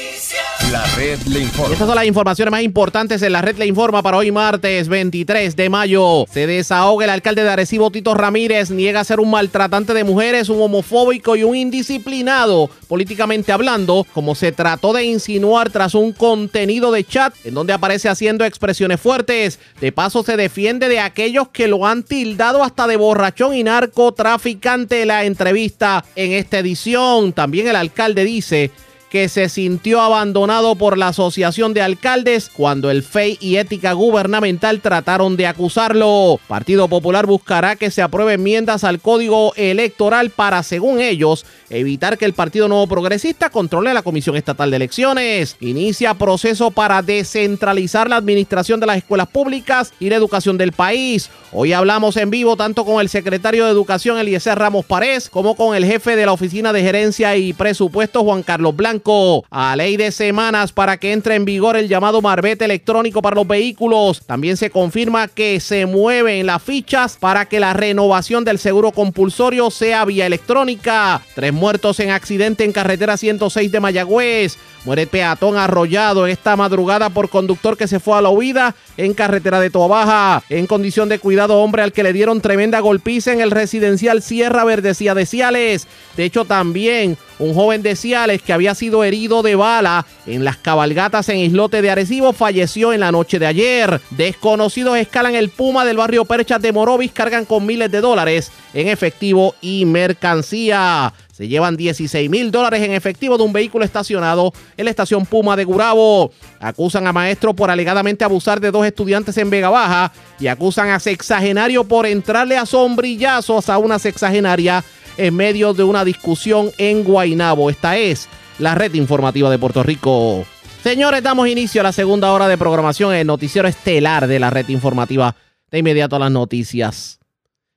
Estas 0.71 1.79
son 1.79 1.95
las 1.95 2.05
informaciones 2.05 2.49
más 2.49 2.61
importantes 2.61 3.21
en 3.21 3.33
la 3.33 3.41
red 3.41 3.57
Le 3.57 3.65
Informa 3.65 4.01
para 4.01 4.15
hoy 4.15 4.31
martes 4.31 4.87
23 4.87 5.53
de 5.57 5.69
mayo. 5.69 6.25
Se 6.31 6.47
desahoga 6.47 7.03
el 7.03 7.11
alcalde 7.11 7.43
de 7.43 7.49
Arecibo, 7.49 7.91
Tito 7.91 8.13
Ramírez, 8.13 8.71
niega 8.71 9.03
ser 9.03 9.19
un 9.19 9.31
maltratante 9.31 9.93
de 9.93 10.05
mujeres, 10.05 10.47
un 10.47 10.61
homofóbico 10.61 11.35
y 11.35 11.43
un 11.43 11.57
indisciplinado, 11.57 12.69
políticamente 12.87 13.51
hablando, 13.51 14.07
como 14.13 14.33
se 14.33 14.53
trató 14.53 14.93
de 14.93 15.03
insinuar 15.03 15.71
tras 15.71 15.93
un 15.93 16.13
contenido 16.13 16.93
de 16.93 17.03
chat 17.03 17.33
en 17.43 17.53
donde 17.53 17.73
aparece 17.73 18.07
haciendo 18.07 18.45
expresiones 18.45 19.01
fuertes. 19.01 19.59
De 19.81 19.91
paso 19.91 20.23
se 20.23 20.37
defiende 20.37 20.87
de 20.87 21.01
aquellos 21.01 21.49
que 21.49 21.67
lo 21.67 21.85
han 21.85 22.03
tildado 22.03 22.63
hasta 22.63 22.87
de 22.87 22.95
borrachón 22.95 23.55
y 23.55 23.63
narcotraficante 23.63 25.05
la 25.05 25.25
entrevista 25.25 26.05
en 26.15 26.31
esta 26.31 26.59
edición. 26.59 27.33
También 27.33 27.67
el 27.67 27.75
alcalde 27.75 28.23
dice 28.23 28.71
que 29.11 29.27
se 29.27 29.49
sintió 29.49 30.01
abandonado 30.01 30.75
por 30.75 30.97
la 30.97 31.09
Asociación 31.09 31.73
de 31.73 31.81
Alcaldes 31.81 32.49
cuando 32.51 32.89
el 32.89 33.03
FEI 33.03 33.37
y 33.41 33.57
Ética 33.57 33.91
Gubernamental 33.91 34.79
trataron 34.79 35.35
de 35.35 35.47
acusarlo. 35.47 36.39
Partido 36.47 36.87
Popular 36.87 37.25
buscará 37.25 37.75
que 37.75 37.91
se 37.91 38.01
apruebe 38.01 38.33
enmiendas 38.33 38.85
al 38.85 39.01
Código 39.01 39.53
Electoral 39.57 40.29
para, 40.29 40.63
según 40.63 41.01
ellos, 41.01 41.45
evitar 41.69 42.17
que 42.17 42.23
el 42.23 42.31
Partido 42.31 42.69
Nuevo 42.69 42.87
Progresista 42.87 43.49
controle 43.49 43.93
la 43.93 44.01
Comisión 44.01 44.37
Estatal 44.37 44.71
de 44.71 44.77
Elecciones. 44.77 45.57
Inicia 45.59 46.13
proceso 46.13 46.71
para 46.71 47.01
descentralizar 47.01 48.09
la 48.09 48.15
administración 48.15 48.79
de 48.79 48.85
las 48.85 48.97
escuelas 48.97 49.27
públicas 49.27 49.93
y 49.99 50.09
la 50.09 50.15
educación 50.15 50.57
del 50.57 50.71
país. 50.71 51.29
Hoy 51.51 51.73
hablamos 51.73 52.15
en 52.15 52.29
vivo 52.29 52.55
tanto 52.55 52.85
con 52.85 53.01
el 53.01 53.09
secretario 53.09 53.65
de 53.65 53.71
Educación 53.71 54.17
Eliezer 54.17 54.57
Ramos 54.57 54.85
Párez 54.85 55.29
como 55.29 55.55
con 55.55 55.75
el 55.75 55.83
jefe 55.83 56.15
de 56.15 56.25
la 56.25 56.31
Oficina 56.31 56.71
de 56.71 56.81
Gerencia 56.81 57.35
y 57.35 57.51
Presupuesto 57.51 58.23
Juan 58.23 58.41
Carlos 58.41 58.73
Blanco. 58.73 59.00
A 59.49 59.75
ley 59.75 59.97
de 59.97 60.11
semanas 60.11 60.71
para 60.71 60.97
que 60.97 61.11
entre 61.11 61.35
en 61.35 61.45
vigor 61.45 61.75
el 61.75 61.87
llamado 61.87 62.21
marbete 62.21 62.65
electrónico 62.65 63.21
para 63.21 63.35
los 63.35 63.47
vehículos. 63.47 64.21
También 64.25 64.57
se 64.57 64.69
confirma 64.69 65.27
que 65.27 65.59
se 65.59 65.85
mueven 65.85 66.45
las 66.45 66.61
fichas 66.61 67.17
para 67.19 67.45
que 67.47 67.59
la 67.59 67.73
renovación 67.73 68.45
del 68.45 68.59
seguro 68.59 68.91
compulsorio 68.91 69.71
sea 69.71 70.05
vía 70.05 70.27
electrónica. 70.27 71.21
Tres 71.33 71.51
muertos 71.51 71.99
en 71.99 72.11
accidente 72.11 72.63
en 72.63 72.73
carretera 72.73 73.17
106 73.17 73.71
de 73.71 73.79
Mayagüez. 73.79 74.57
Muere 74.85 75.05
peatón 75.07 75.57
arrollado 75.57 76.25
esta 76.25 76.55
madrugada 76.55 77.09
por 77.09 77.29
conductor 77.29 77.77
que 77.77 77.87
se 77.87 77.99
fue 77.99 78.17
a 78.17 78.21
la 78.21 78.29
huida 78.29 78.75
en 78.97 79.13
carretera 79.13 79.59
de 79.59 79.69
Toabaja. 79.69 80.43
En 80.49 80.67
condición 80.67 81.09
de 81.09 81.19
cuidado, 81.19 81.59
hombre 81.59 81.83
al 81.83 81.91
que 81.91 82.03
le 82.03 82.13
dieron 82.13 82.41
tremenda 82.41 82.79
golpiza 82.79 83.31
en 83.33 83.41
el 83.41 83.51
residencial 83.51 84.21
Sierra 84.21 84.63
Verdecía 84.63 85.13
de 85.13 85.25
Ciales. 85.25 85.87
De 86.17 86.25
hecho, 86.25 86.45
también 86.45 87.17
un 87.41 87.55
joven 87.55 87.81
de 87.81 87.95
Ciales 87.95 88.41
que 88.41 88.53
había 88.53 88.75
sido 88.75 89.03
herido 89.03 89.41
de 89.41 89.55
bala 89.55 90.05
en 90.27 90.45
las 90.45 90.57
cabalgatas 90.57 91.27
en 91.29 91.37
Islote 91.37 91.81
de 91.81 91.89
Arecibo 91.89 92.33
falleció 92.33 92.93
en 92.93 92.99
la 92.99 93.11
noche 93.11 93.39
de 93.39 93.47
ayer. 93.47 93.99
Desconocidos 94.11 94.97
escalan 94.97 95.33
el 95.33 95.49
Puma 95.49 95.83
del 95.83 95.97
barrio 95.97 96.25
Perchas 96.25 96.61
de 96.61 96.71
Morovis, 96.71 97.11
cargan 97.11 97.45
con 97.45 97.65
miles 97.65 97.91
de 97.91 97.99
dólares 97.99 98.51
en 98.73 98.87
efectivo 98.87 99.55
y 99.59 99.85
mercancía. 99.85 101.13
Se 101.31 101.47
llevan 101.47 101.75
16 101.75 102.29
mil 102.29 102.51
dólares 102.51 102.83
en 102.83 102.91
efectivo 102.91 103.35
de 103.37 103.43
un 103.43 103.53
vehículo 103.53 103.83
estacionado 103.83 104.53
en 104.77 104.85
la 104.85 104.91
estación 104.91 105.25
Puma 105.25 105.55
de 105.55 105.63
Gurabo. 105.63 106.31
Acusan 106.59 107.07
a 107.07 107.13
maestro 107.13 107.55
por 107.55 107.71
alegadamente 107.71 108.23
abusar 108.23 108.61
de 108.61 108.69
dos 108.69 108.85
estudiantes 108.85 109.35
en 109.37 109.49
Vega 109.49 109.69
Baja 109.69 110.11
y 110.39 110.45
acusan 110.45 110.89
a 110.89 110.99
sexagenario 110.99 111.83
por 111.85 112.05
entrarle 112.05 112.57
a 112.57 112.67
sombrillazos 112.67 113.69
a 113.69 113.79
una 113.79 113.97
sexagenaria 113.97 114.83
en 115.21 115.35
medio 115.35 115.75
de 115.75 115.83
una 115.83 116.03
discusión 116.03 116.71
en 116.79 117.03
Guainabo. 117.03 117.69
Esta 117.69 117.95
es 117.95 118.27
la 118.57 118.73
red 118.73 118.95
informativa 118.95 119.51
de 119.51 119.59
Puerto 119.59 119.83
Rico. 119.83 120.43
Señores, 120.81 121.21
damos 121.21 121.47
inicio 121.47 121.81
a 121.81 121.83
la 121.83 121.91
segunda 121.91 122.31
hora 122.31 122.47
de 122.47 122.57
programación 122.57 123.13
en 123.13 123.19
el 123.19 123.27
noticiero 123.27 123.67
estelar 123.67 124.25
de 124.25 124.39
la 124.39 124.49
red 124.49 124.67
informativa. 124.69 125.35
De 125.69 125.77
inmediato 125.77 126.15
a 126.15 126.19
las 126.19 126.31
noticias. 126.31 127.19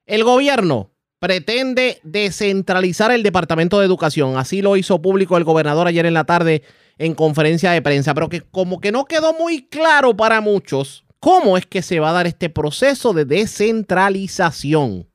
El 0.07 0.25
gobierno 0.25 0.91
pretende 1.19 2.01
descentralizar 2.03 3.13
el 3.13 3.23
Departamento 3.23 3.79
de 3.79 3.87
Educación. 3.87 4.39
Así 4.39 4.63
lo 4.63 4.79
hizo 4.79 5.03
público 5.03 5.37
el 5.37 5.45
gobernador 5.45 5.87
ayer 5.87 6.07
en 6.07 6.15
la 6.15 6.25
tarde 6.25 6.63
en 6.97 7.15
conferencia 7.15 7.73
de 7.73 7.83
prensa, 7.83 8.15
pero 8.15 8.31
que 8.31 8.41
como 8.41 8.81
que 8.81 8.91
no 8.91 9.05
quedó 9.05 9.35
muy 9.35 9.67
claro 9.67 10.17
para 10.17 10.41
muchos 10.41 11.05
cómo 11.21 11.59
es 11.59 11.67
que 11.67 11.83
se 11.83 12.01
va 12.01 12.09
a 12.09 12.15
dar 12.15 12.27
este 12.27 12.49
proceso 12.49 13.13
de 13.13 13.27
descentralización. 13.27 15.07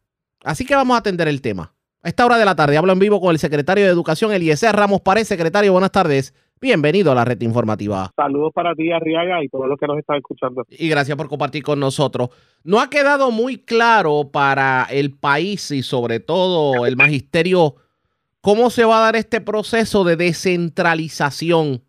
Así 0.44 0.64
que 0.64 0.76
vamos 0.76 0.96
a 0.96 1.00
atender 1.00 1.28
el 1.28 1.42
tema. 1.42 1.74
A 2.02 2.08
esta 2.08 2.26
hora 2.26 2.38
de 2.38 2.46
la 2.46 2.56
tarde 2.56 2.78
hablo 2.78 2.94
en 2.94 3.00
vivo 3.00 3.20
con 3.20 3.32
el 3.32 3.40
secretario 3.40 3.84
de 3.84 3.92
Educación, 3.92 4.32
Eliezer 4.32 4.74
Ramos 4.74 5.02
Pared. 5.02 5.26
Secretario, 5.26 5.74
buenas 5.74 5.92
tardes. 5.92 6.34
Bienvenido 6.62 7.12
a 7.12 7.16
la 7.16 7.26
red 7.26 7.42
informativa. 7.42 8.10
Saludos 8.16 8.54
para 8.54 8.74
ti, 8.74 8.90
Arriaga, 8.90 9.44
y 9.44 9.50
todos 9.50 9.68
los 9.68 9.78
que 9.78 9.86
nos 9.86 9.98
están 9.98 10.16
escuchando. 10.16 10.64
Y 10.70 10.88
gracias 10.88 11.18
por 11.18 11.28
compartir 11.28 11.62
con 11.62 11.78
nosotros. 11.78 12.30
No 12.64 12.80
ha 12.80 12.90
quedado 12.90 13.32
muy 13.32 13.58
claro 13.58 14.30
para 14.32 14.88
el 14.90 15.12
país 15.12 15.72
y 15.72 15.84
sobre 15.84 16.22
todo 16.22 16.86
el 16.86 16.96
magisterio 16.96 17.76
cómo 18.40 18.70
se 18.70 18.86
va 18.86 19.00
a 19.00 19.02
dar 19.02 19.18
este 19.18 19.42
proceso 19.42 20.06
de 20.06 20.16
descentralización 20.16 21.82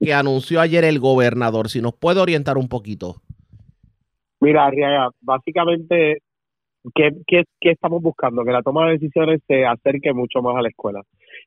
que 0.00 0.14
anunció 0.14 0.62
ayer 0.62 0.84
el 0.84 0.98
gobernador. 0.98 1.68
Si 1.68 1.82
nos 1.82 1.92
puede 1.92 2.20
orientar 2.20 2.56
un 2.56 2.68
poquito. 2.68 3.16
Mira, 4.40 4.64
Arriaga, 4.64 5.10
básicamente, 5.20 6.22
¿qué, 6.94 7.10
qué, 7.26 7.44
qué 7.60 7.70
estamos 7.70 8.02
buscando? 8.02 8.44
Que 8.44 8.52
la 8.52 8.62
toma 8.62 8.86
de 8.86 8.92
decisiones 8.92 9.40
se 9.46 9.64
acerque 9.64 10.12
mucho 10.12 10.42
más 10.42 10.56
a 10.56 10.62
la 10.62 10.68
escuela. 10.68 11.02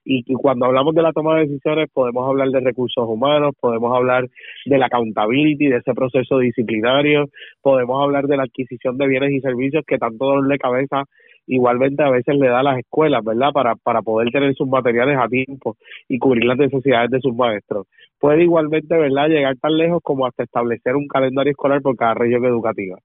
Y, 0.06 0.24
y, 0.26 0.34
cuando 0.34 0.66
hablamos 0.66 0.96
de 0.96 1.02
la 1.02 1.12
toma 1.12 1.36
de 1.36 1.48
decisiones 1.48 1.89
podemos 1.94 2.28
hablar 2.28 2.50
de 2.50 2.60
recursos 2.60 3.06
humanos, 3.08 3.54
podemos 3.60 3.96
hablar 3.96 4.28
de 4.66 4.78
la 4.78 4.88
accountability, 4.88 5.68
de 5.68 5.78
ese 5.78 5.94
proceso 5.94 6.39
disciplinario, 6.39 7.26
podemos 7.62 8.02
hablar 8.04 8.26
de 8.26 8.38
la 8.38 8.44
adquisición 8.44 8.98
de 8.98 9.08
bienes 9.08 9.32
y 9.32 9.42
servicios 9.42 9.84
que 9.86 9.98
tanto 9.98 10.26
dolor 10.26 10.48
de 10.48 10.58
cabeza 10.58 11.04
igualmente 11.48 12.04
a 12.04 12.10
veces 12.10 12.36
le 12.36 12.48
da 12.48 12.60
a 12.60 12.64
las 12.64 12.80
escuelas, 12.80 13.24
¿verdad? 13.24 13.52
Para, 13.54 13.76
para 13.76 14.02
poder 14.02 14.30
tener 14.32 14.54
sus 14.56 14.68
materiales 14.68 15.18
a 15.20 15.28
tiempo 15.28 15.76
y 16.08 16.18
cubrir 16.18 16.46
las 16.46 16.58
necesidades 16.58 17.12
de 17.12 17.20
sus 17.20 17.36
maestros. 17.36 17.88
Puede 18.20 18.44
igualmente, 18.44 18.96
¿verdad?, 18.96 19.28
llegar 19.28 19.58
tan 19.58 19.78
lejos 19.78 20.00
como 20.04 20.26
hasta 20.26 20.44
establecer 20.44 20.96
un 20.96 21.08
calendario 21.08 21.52
escolar 21.52 21.82
por 21.82 21.96
cada 21.96 22.14
región 22.14 22.46
educativa. 22.46 22.98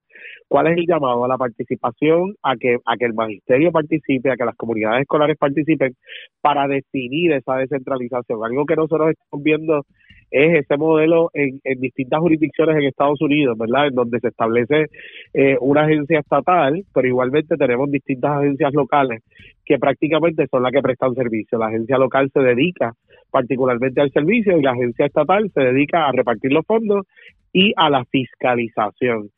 ¿Cuál 0.47 0.67
es 0.67 0.77
el 0.77 0.85
llamado 0.87 1.25
a 1.25 1.27
la 1.27 1.37
participación? 1.37 2.35
A 2.41 2.55
que, 2.55 2.77
a 2.85 2.95
que 2.97 3.05
el 3.05 3.13
magisterio 3.13 3.71
participe, 3.71 4.31
a 4.31 4.35
que 4.35 4.45
las 4.45 4.55
comunidades 4.55 5.01
escolares 5.01 5.37
participen 5.37 5.93
para 6.41 6.67
definir 6.67 7.33
esa 7.33 7.55
descentralización. 7.57 8.43
Algo 8.43 8.65
que 8.65 8.75
nosotros 8.75 9.11
estamos 9.11 9.43
viendo 9.43 9.83
es 10.31 10.63
ese 10.63 10.77
modelo 10.77 11.29
en, 11.33 11.59
en 11.63 11.79
distintas 11.79 12.19
jurisdicciones 12.19 12.77
en 12.77 12.83
Estados 12.83 13.21
Unidos, 13.21 13.57
¿verdad? 13.57 13.87
En 13.87 13.95
donde 13.95 14.19
se 14.19 14.27
establece 14.29 14.85
eh, 15.33 15.57
una 15.59 15.83
agencia 15.83 16.19
estatal, 16.19 16.83
pero 16.93 17.07
igualmente 17.07 17.55
tenemos 17.57 17.89
distintas 17.91 18.31
agencias 18.31 18.73
locales 18.73 19.23
que 19.65 19.77
prácticamente 19.77 20.47
son 20.49 20.63
las 20.63 20.71
que 20.71 20.81
prestan 20.81 21.13
servicio. 21.13 21.57
La 21.57 21.67
agencia 21.67 21.97
local 21.97 22.29
se 22.33 22.39
dedica 22.39 22.93
particularmente 23.31 24.01
al 24.01 24.11
servicio 24.11 24.57
y 24.57 24.63
la 24.63 24.71
agencia 24.71 25.05
estatal 25.05 25.49
se 25.53 25.61
dedica 25.61 26.07
a 26.07 26.11
repartir 26.11 26.53
los 26.53 26.65
fondos 26.65 27.05
y 27.51 27.73
a 27.75 27.89
la 27.89 28.05
fiscalización. 28.05 29.29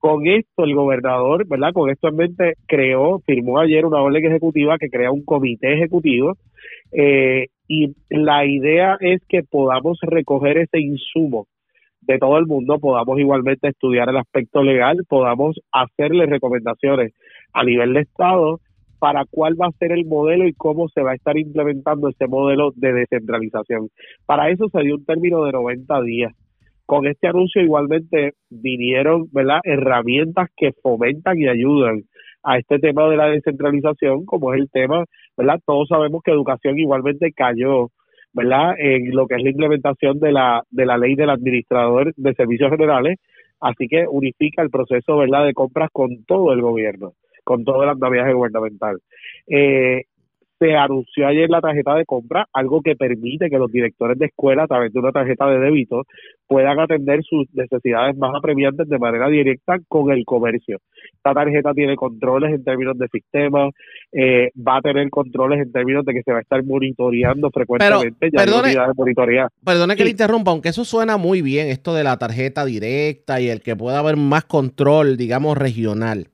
Con 0.00 0.26
esto 0.26 0.64
el 0.64 0.74
gobernador, 0.74 1.46
¿verdad? 1.46 1.72
Con 1.72 1.90
esto 1.90 2.08
en 2.08 2.16
mente 2.16 2.54
creó, 2.66 3.20
firmó 3.26 3.60
ayer 3.60 3.84
una 3.84 4.00
orden 4.00 4.24
ejecutiva 4.24 4.78
que 4.78 4.88
crea 4.88 5.12
un 5.12 5.24
comité 5.24 5.74
ejecutivo 5.74 6.36
eh, 6.90 7.48
y 7.68 7.94
la 8.08 8.46
idea 8.46 8.96
es 9.00 9.20
que 9.28 9.42
podamos 9.42 9.98
recoger 10.02 10.58
ese 10.58 10.80
insumo 10.80 11.46
de 12.00 12.18
todo 12.18 12.38
el 12.38 12.46
mundo, 12.46 12.78
podamos 12.78 13.18
igualmente 13.20 13.68
estudiar 13.68 14.08
el 14.08 14.16
aspecto 14.16 14.62
legal, 14.62 14.96
podamos 15.08 15.60
hacerle 15.70 16.26
recomendaciones 16.26 17.12
a 17.52 17.62
nivel 17.62 17.92
de 17.92 18.00
Estado 18.00 18.58
para 18.98 19.24
cuál 19.30 19.60
va 19.60 19.66
a 19.66 19.78
ser 19.78 19.92
el 19.92 20.04
modelo 20.04 20.46
y 20.46 20.52
cómo 20.52 20.88
se 20.88 21.02
va 21.02 21.12
a 21.12 21.14
estar 21.14 21.36
implementando 21.36 22.08
ese 22.08 22.26
modelo 22.26 22.72
de 22.74 22.92
descentralización. 22.92 23.88
Para 24.26 24.50
eso 24.50 24.68
se 24.68 24.80
dio 24.82 24.96
un 24.96 25.04
término 25.04 25.44
de 25.44 25.52
90 25.52 26.02
días. 26.02 26.32
Con 26.90 27.06
este 27.06 27.28
anuncio 27.28 27.62
igualmente 27.62 28.32
vinieron 28.48 29.28
¿verdad? 29.30 29.60
herramientas 29.62 30.48
que 30.56 30.72
fomentan 30.82 31.38
y 31.38 31.46
ayudan 31.46 32.02
a 32.42 32.58
este 32.58 32.80
tema 32.80 33.08
de 33.08 33.16
la 33.16 33.28
descentralización, 33.28 34.26
como 34.26 34.52
es 34.52 34.60
el 34.60 34.68
tema, 34.72 35.04
¿verdad? 35.36 35.60
Todos 35.64 35.86
sabemos 35.86 36.20
que 36.24 36.32
educación 36.32 36.80
igualmente 36.80 37.30
cayó, 37.30 37.90
¿verdad? 38.32 38.74
En 38.76 39.14
lo 39.14 39.28
que 39.28 39.36
es 39.36 39.42
la 39.44 39.50
implementación 39.50 40.18
de 40.18 40.32
la, 40.32 40.64
de 40.68 40.84
la 40.84 40.98
ley 40.98 41.14
del 41.14 41.30
administrador 41.30 42.12
de 42.16 42.34
servicios 42.34 42.72
generales, 42.72 43.18
así 43.60 43.86
que 43.86 44.06
unifica 44.10 44.60
el 44.60 44.70
proceso, 44.70 45.16
¿verdad?, 45.16 45.46
de 45.46 45.54
compras 45.54 45.90
con 45.92 46.24
todo 46.24 46.52
el 46.52 46.60
gobierno, 46.60 47.12
con 47.44 47.62
todo 47.62 47.84
el 47.84 47.90
andamiaje 47.90 48.32
gubernamental. 48.32 48.98
Eh, 49.46 50.06
se 50.60 50.76
anunció 50.76 51.26
ayer 51.26 51.48
la 51.48 51.62
tarjeta 51.62 51.94
de 51.94 52.04
compra, 52.04 52.46
algo 52.52 52.82
que 52.82 52.94
permite 52.94 53.48
que 53.48 53.56
los 53.58 53.72
directores 53.72 54.18
de 54.18 54.26
escuela, 54.26 54.64
a 54.64 54.66
través 54.66 54.92
de 54.92 54.98
una 54.98 55.10
tarjeta 55.10 55.46
de 55.48 55.58
débito, 55.58 56.02
puedan 56.46 56.78
atender 56.78 57.22
sus 57.24 57.46
necesidades 57.54 58.16
más 58.18 58.32
apremiantes 58.36 58.86
de 58.88 58.98
manera 58.98 59.28
directa 59.28 59.78
con 59.88 60.12
el 60.12 60.24
comercio. 60.26 60.78
Esta 61.14 61.32
tarjeta 61.32 61.72
tiene 61.72 61.96
controles 61.96 62.52
en 62.52 62.62
términos 62.62 62.98
de 62.98 63.08
sistema, 63.08 63.70
eh, 64.12 64.50
va 64.56 64.76
a 64.76 64.80
tener 64.82 65.08
controles 65.08 65.60
en 65.60 65.72
términos 65.72 66.04
de 66.04 66.12
que 66.12 66.22
se 66.22 66.32
va 66.32 66.38
a 66.38 66.42
estar 66.42 66.62
monitoreando 66.62 67.50
frecuentemente. 67.50 68.30
ya 68.30 68.44
perdone, 68.44 68.68
de 68.70 68.78
monitorear. 68.96 69.48
perdone 69.64 69.94
que 69.94 70.02
Sí. 70.02 70.04
le 70.04 70.10
interrumpa, 70.10 70.50
aunque 70.50 70.68
eso 70.68 70.84
suena 70.84 71.16
muy 71.16 71.40
bien, 71.40 71.68
esto 71.68 71.94
de 71.94 72.04
la 72.04 72.18
tarjeta 72.18 72.66
directa 72.66 73.40
y 73.40 73.48
el 73.48 73.62
que 73.62 73.76
pueda 73.76 74.00
haber 74.00 74.16
más 74.16 74.44
control, 74.44 75.16
digamos, 75.16 75.56
regional. 75.56 76.26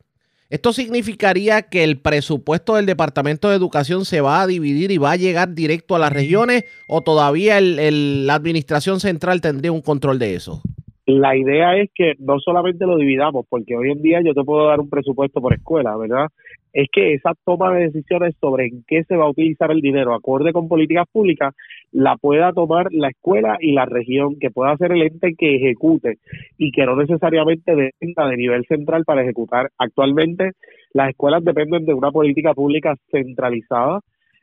¿Esto 0.48 0.72
significaría 0.72 1.62
que 1.62 1.82
el 1.82 1.98
presupuesto 1.98 2.76
del 2.76 2.86
Departamento 2.86 3.48
de 3.50 3.56
Educación 3.56 4.04
se 4.04 4.20
va 4.20 4.42
a 4.42 4.46
dividir 4.46 4.92
y 4.92 4.98
va 4.98 5.12
a 5.12 5.16
llegar 5.16 5.54
directo 5.54 5.96
a 5.96 5.98
las 5.98 6.12
regiones 6.12 6.64
o 6.86 7.02
todavía 7.02 7.58
el- 7.58 7.78
el- 7.80 8.26
la 8.28 8.34
Administración 8.34 9.00
Central 9.00 9.40
tendría 9.40 9.72
un 9.72 9.82
control 9.82 10.18
de 10.20 10.34
eso? 10.36 10.62
La 11.06 11.36
idea 11.36 11.76
es 11.76 11.90
que 11.94 12.14
no 12.18 12.38
solamente 12.40 12.84
lo 12.84 12.96
dividamos, 12.96 13.46
porque 13.48 13.76
hoy 13.76 13.90
en 13.90 14.02
día 14.02 14.20
yo 14.24 14.34
te 14.34 14.42
puedo 14.44 14.66
dar 14.66 14.80
un 14.80 14.90
presupuesto 14.90 15.40
por 15.40 15.52
escuela, 15.54 15.96
¿verdad? 15.96 16.28
es 16.76 16.88
que 16.92 17.14
esa 17.14 17.32
toma 17.46 17.72
de 17.72 17.84
decisiones 17.86 18.34
sobre 18.38 18.66
en 18.66 18.84
qué 18.86 19.02
se 19.04 19.16
va 19.16 19.24
a 19.24 19.30
utilizar 19.30 19.70
el 19.70 19.80
dinero 19.80 20.14
acorde 20.14 20.52
con 20.52 20.68
políticas 20.68 21.06
públicas 21.10 21.54
la 21.96 22.18
pueda 22.18 22.52
tomar 22.52 22.88
la 22.90 23.08
escuela 23.08 23.56
y 23.58 23.72
la 23.72 23.86
región, 23.86 24.38
que 24.38 24.50
pueda 24.50 24.76
ser 24.76 24.92
el 24.92 25.00
ente 25.00 25.34
que 25.34 25.56
ejecute 25.56 26.18
y 26.58 26.70
que 26.70 26.84
no 26.84 26.94
necesariamente 26.94 27.74
dependa 27.74 28.28
de 28.28 28.36
nivel 28.36 28.66
central 28.66 29.04
para 29.06 29.22
ejecutar. 29.22 29.70
Actualmente 29.78 30.50
las 30.92 31.08
escuelas 31.08 31.42
dependen 31.42 31.86
de 31.86 31.94
una 31.94 32.10
política 32.10 32.52
pública 32.52 32.96
centralizada, 33.10 34.00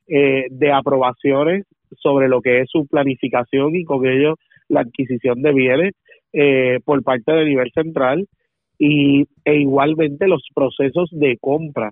eh, 0.07 0.45
de 0.49 0.71
aprobaciones 0.71 1.65
sobre 1.99 2.27
lo 2.27 2.41
que 2.41 2.61
es 2.61 2.69
su 2.71 2.87
planificación 2.87 3.75
y 3.75 3.83
con 3.83 4.03
ello 4.07 4.33
la 4.67 4.79
adquisición 4.79 5.43
de 5.43 5.53
bienes 5.53 5.93
eh, 6.33 6.79
por 6.83 7.03
parte 7.03 7.33
del 7.33 7.49
nivel 7.49 7.69
central 7.71 8.25
y 8.79 9.27
e 9.45 9.55
igualmente 9.57 10.27
los 10.27 10.41
procesos 10.55 11.07
de 11.11 11.37
compra 11.39 11.91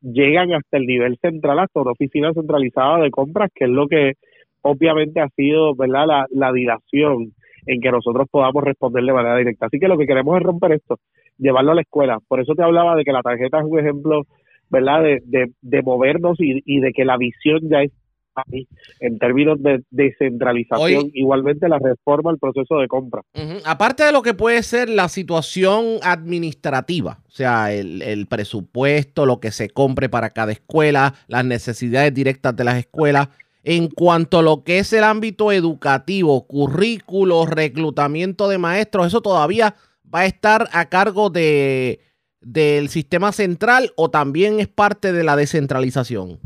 llegan 0.00 0.54
hasta 0.54 0.78
el 0.78 0.86
nivel 0.86 1.18
central, 1.18 1.58
hasta 1.58 1.82
una 1.82 1.92
oficina 1.92 2.32
centralizada 2.32 3.00
de 3.00 3.10
compras, 3.10 3.50
que 3.54 3.66
es 3.66 3.70
lo 3.70 3.86
que 3.88 4.14
obviamente 4.62 5.20
ha 5.20 5.28
sido 5.36 5.74
verdad 5.74 6.06
la, 6.06 6.26
la 6.30 6.52
dilación 6.52 7.32
en 7.66 7.80
que 7.80 7.90
nosotros 7.90 8.26
podamos 8.30 8.64
responder 8.64 9.04
de 9.04 9.12
manera 9.12 9.36
directa. 9.36 9.66
Así 9.66 9.78
que 9.78 9.88
lo 9.88 9.98
que 9.98 10.06
queremos 10.06 10.36
es 10.36 10.42
romper 10.42 10.72
esto, 10.72 10.98
llevarlo 11.38 11.72
a 11.72 11.74
la 11.76 11.82
escuela. 11.82 12.18
Por 12.26 12.40
eso 12.40 12.54
te 12.54 12.62
hablaba 12.62 12.96
de 12.96 13.04
que 13.04 13.12
la 13.12 13.22
tarjeta 13.22 13.58
es 13.58 13.64
un 13.64 13.78
ejemplo, 13.78 14.22
¿verdad?, 14.68 15.02
de, 15.02 15.22
de, 15.24 15.52
de 15.60 15.82
movernos 15.82 16.40
y, 16.40 16.62
y 16.64 16.80
de 16.80 16.92
que 16.92 17.04
la 17.04 17.16
visión 17.16 17.60
ya 17.70 17.82
es 17.82 17.92
ahí, 18.34 18.66
en 19.00 19.18
términos 19.18 19.62
de 19.62 19.82
descentralización, 19.90 21.10
igualmente 21.12 21.68
la 21.68 21.78
reforma 21.78 22.30
al 22.30 22.38
proceso 22.38 22.78
de 22.78 22.88
compra. 22.88 23.20
Aparte 23.66 24.04
de 24.04 24.12
lo 24.12 24.22
que 24.22 24.32
puede 24.32 24.62
ser 24.62 24.88
la 24.88 25.08
situación 25.08 25.98
administrativa, 26.02 27.18
o 27.26 27.30
sea, 27.30 27.72
el, 27.74 28.00
el 28.00 28.26
presupuesto, 28.26 29.26
lo 29.26 29.38
que 29.38 29.50
se 29.50 29.68
compre 29.68 30.08
para 30.08 30.30
cada 30.30 30.52
escuela, 30.52 31.12
las 31.28 31.44
necesidades 31.44 32.14
directas 32.14 32.56
de 32.56 32.64
las 32.64 32.78
escuelas, 32.78 33.28
en 33.64 33.88
cuanto 33.88 34.38
a 34.38 34.42
lo 34.42 34.64
que 34.64 34.78
es 34.78 34.92
el 34.92 35.04
ámbito 35.04 35.52
educativo, 35.52 36.46
currículos, 36.46 37.48
reclutamiento 37.48 38.48
de 38.48 38.58
maestros, 38.58 39.06
eso 39.06 39.20
todavía 39.20 39.74
va 40.12 40.20
a 40.20 40.26
estar 40.26 40.66
a 40.72 40.88
cargo 40.88 41.30
de, 41.30 42.00
del 42.40 42.88
sistema 42.88 43.32
central 43.32 43.90
o 43.96 44.10
también 44.10 44.58
es 44.58 44.68
parte 44.68 45.12
de 45.12 45.24
la 45.24 45.36
descentralización. 45.36 46.38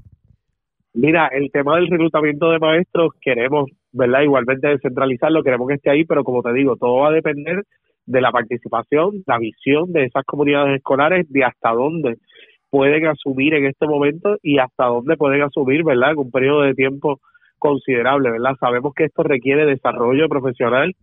Mira, 0.93 1.29
el 1.29 1.51
tema 1.51 1.77
del 1.77 1.89
reclutamiento 1.89 2.51
de 2.51 2.59
maestros 2.59 3.11
queremos, 3.21 3.71
¿verdad? 3.93 4.23
Igualmente 4.23 4.69
descentralizarlo, 4.69 5.43
queremos 5.43 5.69
que 5.69 5.75
esté 5.75 5.91
ahí, 5.91 6.05
pero 6.05 6.25
como 6.25 6.43
te 6.43 6.53
digo, 6.53 6.77
todo 6.77 7.01
va 7.01 7.09
a 7.09 7.13
depender 7.13 7.65
de 8.07 8.21
la 8.21 8.31
participación, 8.31 9.23
la 9.27 9.39
visión 9.39 9.93
de 9.93 10.05
esas 10.05 10.25
comunidades 10.25 10.77
escolares, 10.77 11.27
de 11.29 11.45
hasta 11.45 11.73
dónde 11.73 12.17
pueden 12.77 13.07
asumir 13.07 13.55
en 13.55 13.65
este 13.65 13.87
momento 13.87 14.37
y 14.43 14.59
hasta 14.59 14.85
dónde 14.85 15.17
pueden 15.17 15.41
asumir, 15.41 15.83
¿verdad? 15.83 16.11
En 16.11 16.19
un 16.19 16.31
periodo 16.31 16.61
de 16.61 16.75
tiempo 16.75 17.21
considerable, 17.59 18.31
¿verdad? 18.31 18.55
Sabemos 18.61 18.93
que 18.95 19.05
esto 19.05 19.23
requiere 19.23 19.65
desarrollo 19.65 20.29
profesional, 20.29 20.95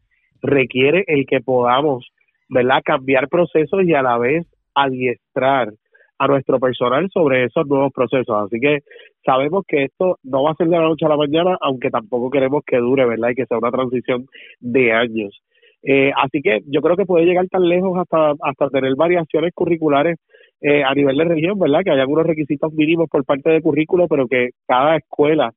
requiere 0.44 1.04
el 1.08 1.26
que 1.26 1.40
podamos, 1.40 2.08
¿verdad? 2.48 2.84
Cambiar 2.86 3.28
procesos 3.28 3.82
y 3.86 3.94
a 3.96 4.04
la 4.04 4.20
vez 4.20 4.46
adiestrar 4.76 5.74
a 6.20 6.28
nuestro 6.28 6.60
personal 6.60 7.10
sobre 7.12 7.46
esos 7.46 7.66
nuevos 7.66 7.92
procesos. 7.92 8.46
Así 8.46 8.60
que 8.60 8.82
sabemos 9.26 9.64
que 9.68 9.86
esto 9.86 10.20
no 10.22 10.44
va 10.44 10.52
a 10.52 10.56
ser 10.56 10.68
de 10.68 10.78
la 10.78 10.84
noche 10.84 11.08
a 11.08 11.10
la 11.10 11.18
mañana, 11.18 11.58
aunque 11.60 11.90
tampoco 11.90 12.30
queremos 12.30 12.62
que 12.68 12.78
dure, 12.78 13.04
¿verdad? 13.08 13.30
Y 13.30 13.36
que 13.36 13.48
sea 13.48 13.58
una 13.58 13.72
transición 13.72 14.28
de 14.60 14.94
años. 14.94 15.42
Eh, 15.82 16.12
así 16.22 16.40
que 16.44 16.62
yo 16.68 16.82
creo 16.82 16.96
que 16.96 17.08
puede 17.08 17.26
llegar 17.26 17.48
tan 17.48 17.68
lejos 17.68 17.98
hasta, 17.98 18.36
hasta 18.44 18.70
tener 18.70 18.96
variaciones 18.96 19.54
curriculares 19.56 20.20
eh, 20.64 20.84
a 20.84 20.94
nivel 20.96 21.18
de 21.18 21.26
región, 21.26 21.60
¿verdad? 21.60 21.82
Que 21.84 21.92
hay 21.92 22.00
algunos 22.00 22.26
requisitos 22.26 22.74
mínimos 22.74 23.10
por 23.10 23.26
parte 23.26 23.50
de 23.50 23.62
currículo, 23.62 24.08
pero 24.08 24.28
que 24.28 24.52
cada 24.68 24.96
escuela 24.98 25.52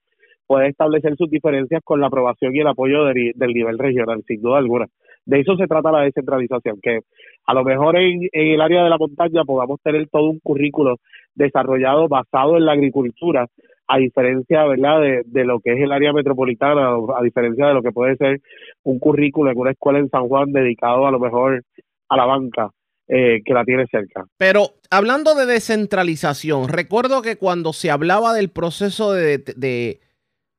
puede 0.48 0.68
establecer 0.68 1.16
sus 1.16 1.30
diferencias 1.30 1.80
con 1.84 2.00
la 2.00 2.08
aprobación 2.08 2.54
y 2.54 2.60
el 2.60 2.66
apoyo 2.66 3.04
de- 3.06 3.32
del 3.36 3.52
nivel 3.54 3.78
regional, 3.78 4.22
sin 4.26 4.42
duda 4.42 4.58
alguna. 4.58 4.86
De 5.24 5.40
eso 5.40 5.56
se 5.56 5.66
trata 5.66 5.92
la 5.92 6.02
descentralización, 6.02 6.78
que 6.82 7.00
a 7.46 7.54
lo 7.54 7.64
mejor 7.64 7.96
en, 7.96 8.28
el 8.32 8.60
área 8.60 8.84
de 8.84 8.90
la 8.90 8.98
montaña 8.98 9.44
podamos 9.44 9.80
tener 9.82 10.08
todo 10.08 10.30
un 10.30 10.40
currículo 10.40 10.96
desarrollado 11.34 12.08
basado 12.08 12.56
en 12.56 12.66
la 12.66 12.72
agricultura, 12.72 13.46
a 13.88 13.98
diferencia, 13.98 14.64
¿verdad?, 14.66 15.00
de, 15.00 15.22
de 15.26 15.44
lo 15.44 15.60
que 15.60 15.72
es 15.72 15.80
el 15.80 15.92
área 15.92 16.12
metropolitana, 16.12 16.96
a 17.16 17.22
diferencia 17.22 17.66
de 17.68 17.74
lo 17.74 17.82
que 17.82 17.92
puede 17.92 18.16
ser 18.16 18.38
un 18.84 18.98
currículo 18.98 19.50
en 19.52 19.58
una 19.58 19.70
escuela 19.72 19.98
en 20.00 20.08
San 20.08 20.26
Juan 20.28 20.52
dedicado 20.52 21.06
a 21.06 21.12
lo 21.12 21.20
mejor 21.20 21.62
a 22.08 22.16
la 22.16 22.24
banca 22.24 22.70
eh, 23.08 23.40
que 23.44 23.54
la 23.54 23.64
tiene 23.64 23.86
cerca. 23.90 24.24
Pero 24.36 24.74
hablando 24.90 25.34
de 25.34 25.46
descentralización, 25.46 26.68
recuerdo 26.68 27.22
que 27.22 27.36
cuando 27.36 27.72
se 27.72 27.90
hablaba 27.90 28.34
del 28.34 28.50
proceso 28.50 29.12
de, 29.12 29.38
de- 29.38 30.00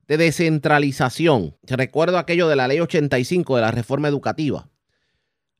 de 0.07 0.17
descentralización, 0.17 1.57
recuerdo 1.63 2.17
aquello 2.17 2.47
de 2.47 2.55
la 2.55 2.69
ley 2.69 2.79
85 2.79 3.57
de 3.57 3.61
la 3.61 3.71
reforma 3.71 4.07
educativa, 4.07 4.69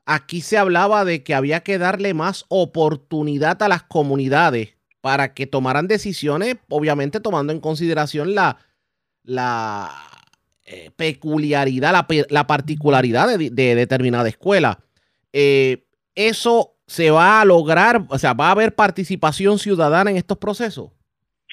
aquí 0.05 0.39
se 0.39 0.57
hablaba 0.57 1.03
de 1.03 1.21
que 1.23 1.33
había 1.35 1.59
que 1.61 1.77
darle 1.77 2.13
más 2.13 2.45
oportunidad 2.47 3.61
a 3.61 3.67
las 3.67 3.83
comunidades 3.83 4.69
para 5.01 5.33
que 5.33 5.47
tomaran 5.47 5.88
decisiones, 5.88 6.55
obviamente 6.69 7.19
tomando 7.19 7.51
en 7.51 7.59
consideración 7.59 8.35
la, 8.35 8.57
la 9.23 9.91
eh, 10.63 10.91
peculiaridad, 10.95 11.91
la, 11.91 12.07
la 12.29 12.47
particularidad 12.47 13.38
de, 13.38 13.49
de 13.49 13.75
determinada 13.75 14.29
escuela. 14.29 14.79
Eh, 15.33 15.83
eso 16.15 16.76
se 16.88 17.11
va 17.11 17.41
a 17.41 17.45
lograr, 17.45 18.01
o 18.09 18.17
sea, 18.17 18.33
va 18.33 18.47
a 18.47 18.51
haber 18.51 18.73
participación 18.73 19.59
ciudadana 19.59 20.09
en 20.09 20.17
estos 20.17 20.38
procesos. 20.38 20.91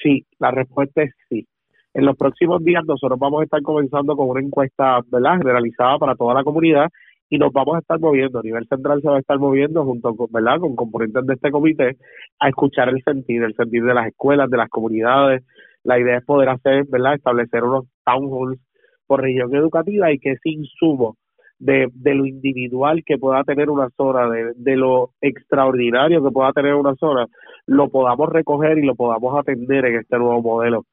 Sí, 0.01 0.25
la 0.39 0.51
respuesta 0.51 1.03
es 1.03 1.11
sí. 1.29 1.45
En 1.93 2.05
los 2.05 2.17
próximos 2.17 2.63
días 2.63 2.83
nosotros 2.85 3.19
vamos 3.19 3.41
a 3.41 3.43
estar 3.43 3.61
comenzando 3.61 4.15
con 4.15 4.29
una 4.29 4.41
encuesta 4.41 4.99
¿verdad? 5.07 5.37
generalizada 5.37 5.97
para 5.97 6.15
toda 6.15 6.33
la 6.33 6.43
comunidad 6.43 6.89
y 7.29 7.37
nos 7.37 7.51
vamos 7.53 7.75
a 7.75 7.79
estar 7.79 7.99
moviendo. 7.99 8.39
A 8.39 8.43
nivel 8.43 8.67
central 8.67 9.01
se 9.01 9.07
va 9.07 9.17
a 9.17 9.19
estar 9.19 9.39
moviendo 9.39 9.83
junto 9.83 10.15
con, 10.15 10.27
¿verdad? 10.31 10.59
con 10.59 10.75
componentes 10.75 11.25
de 11.25 11.33
este 11.33 11.51
comité 11.51 11.97
a 12.39 12.49
escuchar 12.49 12.89
el 12.89 13.01
sentir, 13.03 13.43
el 13.43 13.55
sentir 13.55 13.83
de 13.83 13.93
las 13.93 14.07
escuelas, 14.07 14.49
de 14.49 14.57
las 14.57 14.69
comunidades. 14.69 15.43
La 15.83 15.99
idea 15.99 16.17
es 16.17 16.25
poder 16.25 16.49
hacer, 16.49 16.85
¿verdad? 16.87 17.15
establecer 17.15 17.63
unos 17.63 17.85
town 18.05 18.29
halls 18.31 18.59
por 19.07 19.21
región 19.21 19.53
educativa 19.55 20.11
y 20.11 20.19
que 20.19 20.31
ese 20.31 20.49
insumo 20.49 21.15
de, 21.59 21.87
de 21.93 22.13
lo 22.13 22.25
individual 22.25 23.03
que 23.05 23.17
pueda 23.17 23.43
tener 23.43 23.69
una 23.69 23.89
zona, 23.95 24.29
de, 24.29 24.53
de 24.55 24.75
lo 24.75 25.11
extraordinario 25.21 26.23
que 26.23 26.31
pueda 26.31 26.51
tener 26.53 26.73
una 26.73 26.95
zona, 26.95 27.27
lo 27.65 27.89
podamos 27.89 28.29
recoger 28.29 28.77
y 28.77 28.85
lo 28.85 28.95
podamos 28.95 29.37
atender 29.37 29.85
en 29.85 29.99
este 29.99 30.17
nuevo 30.17 30.41
modelo 30.41 30.85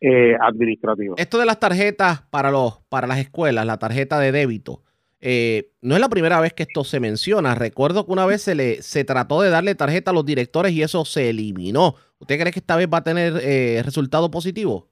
eh, 0.00 0.34
administrativo. 0.40 1.14
Esto 1.16 1.38
de 1.38 1.46
las 1.46 1.60
tarjetas 1.60 2.22
para, 2.30 2.50
los, 2.50 2.80
para 2.88 3.06
las 3.06 3.18
escuelas, 3.18 3.66
la 3.66 3.78
tarjeta 3.78 4.18
de 4.18 4.32
débito, 4.32 4.82
eh, 5.20 5.72
no 5.82 5.94
es 5.94 6.00
la 6.00 6.08
primera 6.08 6.40
vez 6.40 6.52
que 6.52 6.62
esto 6.62 6.84
se 6.84 7.00
menciona. 7.00 7.54
Recuerdo 7.54 8.06
que 8.06 8.12
una 8.12 8.26
vez 8.26 8.42
se, 8.42 8.54
le, 8.54 8.82
se 8.82 9.04
trató 9.04 9.42
de 9.42 9.50
darle 9.50 9.74
tarjeta 9.74 10.10
a 10.10 10.14
los 10.14 10.24
directores 10.24 10.72
y 10.72 10.82
eso 10.82 11.04
se 11.04 11.30
eliminó. 11.30 11.94
¿Usted 12.20 12.38
cree 12.38 12.52
que 12.52 12.60
esta 12.60 12.76
vez 12.76 12.88
va 12.92 12.98
a 12.98 13.04
tener 13.04 13.34
eh, 13.42 13.82
resultado 13.84 14.30
positivo? 14.30 14.88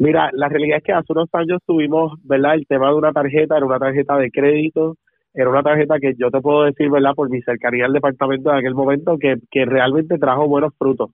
Mira, 0.00 0.30
la 0.32 0.48
realidad 0.48 0.78
es 0.78 0.82
que 0.82 0.92
hace 0.94 1.12
unos 1.12 1.28
años 1.34 1.60
tuvimos, 1.66 2.14
¿verdad? 2.24 2.54
El 2.54 2.66
tema 2.66 2.88
de 2.88 2.94
una 2.94 3.12
tarjeta, 3.12 3.58
era 3.58 3.66
una 3.66 3.78
tarjeta 3.78 4.16
de 4.16 4.30
crédito, 4.30 4.96
era 5.34 5.50
una 5.50 5.62
tarjeta 5.62 5.98
que 6.00 6.14
yo 6.16 6.30
te 6.30 6.40
puedo 6.40 6.64
decir, 6.64 6.88
¿verdad? 6.90 7.12
Por 7.14 7.28
mi 7.28 7.42
cercanía 7.42 7.84
al 7.84 7.92
departamento 7.92 8.50
en 8.50 8.56
aquel 8.56 8.74
momento, 8.74 9.18
que, 9.18 9.36
que 9.50 9.66
realmente 9.66 10.16
trajo 10.16 10.48
buenos 10.48 10.72
frutos. 10.78 11.10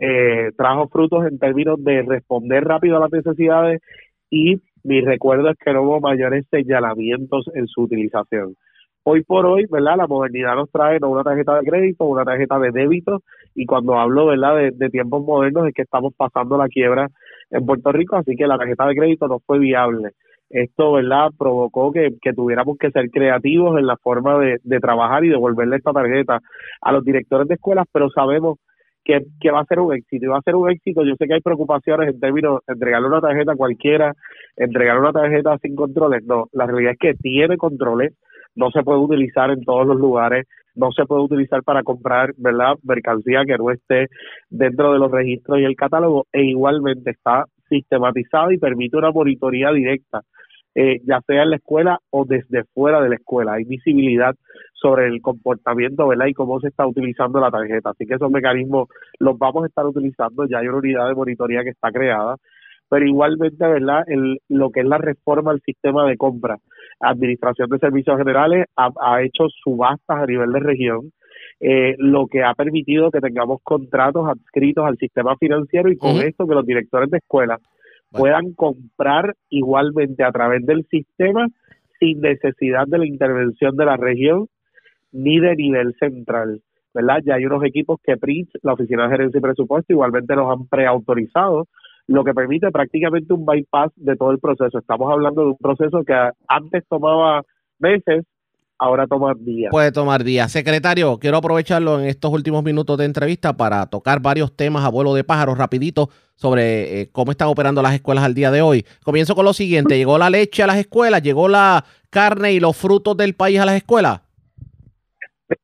Eh, 0.00 0.50
trajo 0.56 0.88
frutos 0.88 1.24
en 1.28 1.38
términos 1.38 1.76
de 1.84 2.02
responder 2.02 2.64
rápido 2.64 2.96
a 2.96 3.00
las 3.02 3.12
necesidades 3.12 3.80
y 4.28 4.60
mi 4.82 5.00
recuerdo 5.00 5.50
es 5.50 5.56
que 5.64 5.72
no 5.72 5.82
hubo 5.82 6.00
mayores 6.00 6.44
señalamientos 6.50 7.48
en 7.54 7.68
su 7.68 7.82
utilización. 7.82 8.56
Hoy 9.04 9.22
por 9.22 9.46
hoy, 9.46 9.66
¿verdad? 9.70 9.96
La 9.96 10.08
modernidad 10.08 10.56
nos 10.56 10.72
trae 10.72 10.98
no 10.98 11.10
una 11.10 11.22
tarjeta 11.22 11.60
de 11.60 11.70
crédito, 11.70 12.04
una 12.06 12.24
tarjeta 12.24 12.58
de 12.58 12.72
débito 12.72 13.22
y 13.54 13.64
cuando 13.64 13.94
hablo, 13.96 14.26
¿verdad? 14.26 14.56
De, 14.56 14.70
de 14.72 14.90
tiempos 14.90 15.22
modernos 15.24 15.68
es 15.68 15.74
que 15.74 15.82
estamos 15.82 16.12
pasando 16.16 16.58
la 16.58 16.66
quiebra 16.66 17.06
en 17.50 17.66
Puerto 17.66 17.92
Rico, 17.92 18.16
así 18.16 18.34
que 18.36 18.46
la 18.46 18.58
tarjeta 18.58 18.86
de 18.86 18.94
crédito 18.94 19.28
no 19.28 19.38
fue 19.46 19.58
viable. 19.58 20.10
Esto, 20.50 20.92
¿verdad?, 20.92 21.30
provocó 21.36 21.90
que, 21.90 22.10
que 22.20 22.32
tuviéramos 22.32 22.76
que 22.78 22.90
ser 22.90 23.10
creativos 23.10 23.78
en 23.78 23.86
la 23.86 23.96
forma 23.96 24.38
de, 24.38 24.58
de 24.62 24.78
trabajar 24.78 25.24
y 25.24 25.30
devolverle 25.30 25.76
esta 25.76 25.92
tarjeta 25.92 26.40
a 26.80 26.92
los 26.92 27.04
directores 27.04 27.48
de 27.48 27.54
escuelas, 27.54 27.86
pero 27.92 28.08
sabemos 28.10 28.58
que, 29.04 29.22
que 29.40 29.50
va 29.50 29.60
a 29.60 29.64
ser 29.64 29.80
un 29.80 29.94
éxito 29.94 30.24
y 30.24 30.28
va 30.28 30.38
a 30.38 30.42
ser 30.42 30.56
un 30.56 30.70
éxito. 30.70 31.04
Yo 31.04 31.14
sé 31.18 31.26
que 31.26 31.34
hay 31.34 31.40
preocupaciones 31.40 32.08
en 32.08 32.20
términos 32.20 32.60
de 32.66 32.74
entregarle 32.74 33.08
una 33.08 33.20
tarjeta 33.20 33.52
a 33.52 33.56
cualquiera, 33.56 34.12
entregarle 34.56 35.00
una 35.02 35.12
tarjeta 35.12 35.58
sin 35.58 35.74
controles. 35.76 36.24
No, 36.24 36.46
la 36.52 36.66
realidad 36.66 36.92
es 36.92 36.98
que 36.98 37.14
tiene 37.14 37.56
controles, 37.56 38.14
no 38.54 38.70
se 38.70 38.82
puede 38.82 39.00
utilizar 39.00 39.50
en 39.50 39.62
todos 39.62 39.86
los 39.86 39.98
lugares, 39.98 40.46
no 40.74 40.92
se 40.92 41.04
puede 41.04 41.22
utilizar 41.22 41.62
para 41.62 41.82
comprar, 41.82 42.32
¿verdad?, 42.36 42.74
mercancía 42.82 43.44
que 43.46 43.56
no 43.56 43.70
esté 43.70 44.08
dentro 44.50 44.92
de 44.92 44.98
los 44.98 45.10
registros 45.10 45.58
y 45.58 45.64
el 45.64 45.76
catálogo, 45.76 46.26
e 46.32 46.42
igualmente 46.44 47.10
está 47.10 47.44
sistematizada 47.68 48.52
y 48.52 48.58
permite 48.58 48.96
una 48.96 49.10
monitoría 49.10 49.72
directa 49.72 50.22
eh, 50.74 51.00
ya 51.04 51.20
sea 51.26 51.42
en 51.44 51.50
la 51.50 51.56
escuela 51.56 51.98
o 52.10 52.24
desde 52.24 52.64
fuera 52.74 53.00
de 53.00 53.08
la 53.08 53.14
escuela. 53.16 53.54
Hay 53.54 53.64
visibilidad 53.64 54.34
sobre 54.72 55.06
el 55.06 55.22
comportamiento, 55.22 56.08
¿verdad? 56.08 56.26
Y 56.26 56.34
cómo 56.34 56.60
se 56.60 56.68
está 56.68 56.86
utilizando 56.86 57.40
la 57.40 57.50
tarjeta. 57.50 57.90
Así 57.90 58.06
que 58.06 58.14
esos 58.14 58.30
mecanismos 58.30 58.88
los 59.18 59.38
vamos 59.38 59.64
a 59.64 59.66
estar 59.68 59.86
utilizando. 59.86 60.46
Ya 60.46 60.58
hay 60.58 60.68
una 60.68 60.78
unidad 60.78 61.08
de 61.08 61.14
monitoría 61.14 61.62
que 61.62 61.70
está 61.70 61.90
creada. 61.90 62.36
Pero 62.94 63.06
igualmente, 63.08 63.66
¿verdad? 63.66 64.04
El, 64.06 64.38
lo 64.48 64.70
que 64.70 64.78
es 64.78 64.86
la 64.86 64.98
reforma 64.98 65.50
al 65.50 65.60
sistema 65.62 66.08
de 66.08 66.16
compra. 66.16 66.58
Administración 67.00 67.68
de 67.68 67.80
Servicios 67.80 68.16
Generales 68.16 68.66
ha, 68.76 68.88
ha 69.00 69.20
hecho 69.20 69.48
subastas 69.64 70.22
a 70.22 70.26
nivel 70.26 70.52
de 70.52 70.60
región. 70.60 71.10
Eh, 71.58 71.96
lo 71.98 72.28
que 72.28 72.44
ha 72.44 72.54
permitido 72.54 73.10
que 73.10 73.18
tengamos 73.18 73.58
contratos 73.64 74.28
adscritos 74.28 74.86
al 74.86 74.96
sistema 74.96 75.36
financiero 75.38 75.90
y 75.90 75.96
con 75.96 76.12
Ujú. 76.12 76.20
esto 76.20 76.46
que 76.46 76.54
los 76.54 76.64
directores 76.64 77.10
de 77.10 77.18
escuelas 77.18 77.60
puedan 78.12 78.52
comprar 78.52 79.34
igualmente 79.48 80.22
a 80.22 80.30
través 80.30 80.64
del 80.64 80.86
sistema 80.88 81.48
sin 81.98 82.20
necesidad 82.20 82.86
de 82.86 82.98
la 82.98 83.06
intervención 83.06 83.76
de 83.76 83.86
la 83.86 83.96
región 83.96 84.46
ni 85.10 85.40
de 85.40 85.56
nivel 85.56 85.96
central, 85.98 86.60
¿verdad? 86.94 87.22
Ya 87.24 87.34
hay 87.34 87.46
unos 87.46 87.64
equipos 87.64 87.98
que 88.04 88.16
PRINCE, 88.16 88.56
la 88.62 88.74
Oficina 88.74 89.04
de 89.04 89.16
Gerencia 89.16 89.38
y 89.38 89.40
Presupuesto, 89.40 89.92
igualmente 89.92 90.36
los 90.36 90.48
han 90.48 90.68
preautorizado, 90.68 91.66
lo 92.06 92.24
que 92.24 92.34
permite 92.34 92.70
prácticamente 92.70 93.32
un 93.32 93.46
bypass 93.46 93.92
de 93.96 94.16
todo 94.16 94.30
el 94.30 94.38
proceso. 94.38 94.78
Estamos 94.78 95.10
hablando 95.10 95.42
de 95.42 95.48
un 95.48 95.56
proceso 95.56 96.02
que 96.04 96.14
antes 96.48 96.84
tomaba 96.88 97.42
meses, 97.78 98.24
ahora 98.78 99.06
toma 99.06 99.32
días. 99.38 99.70
Puede 99.70 99.92
tomar 99.92 100.22
días. 100.22 100.52
Secretario, 100.52 101.18
quiero 101.18 101.38
aprovecharlo 101.38 102.00
en 102.00 102.06
estos 102.06 102.32
últimos 102.32 102.62
minutos 102.62 102.98
de 102.98 103.06
entrevista 103.06 103.56
para 103.56 103.86
tocar 103.86 104.20
varios 104.20 104.54
temas 104.54 104.84
a 104.84 104.90
vuelo 104.90 105.14
de 105.14 105.24
pájaros 105.24 105.56
rapidito 105.56 106.08
sobre 106.34 107.00
eh, 107.00 107.08
cómo 107.10 107.30
están 107.30 107.48
operando 107.48 107.80
las 107.80 107.94
escuelas 107.94 108.24
al 108.24 108.34
día 108.34 108.50
de 108.50 108.60
hoy. 108.60 108.84
Comienzo 109.02 109.34
con 109.34 109.44
lo 109.44 109.52
siguiente. 109.52 109.96
¿Llegó 109.96 110.18
la 110.18 110.30
leche 110.30 110.62
a 110.62 110.66
las 110.66 110.76
escuelas? 110.76 111.22
¿Llegó 111.22 111.48
la 111.48 111.84
carne 112.10 112.52
y 112.52 112.60
los 112.60 112.76
frutos 112.76 113.16
del 113.16 113.34
país 113.34 113.60
a 113.60 113.66
las 113.66 113.76
escuelas? 113.76 114.20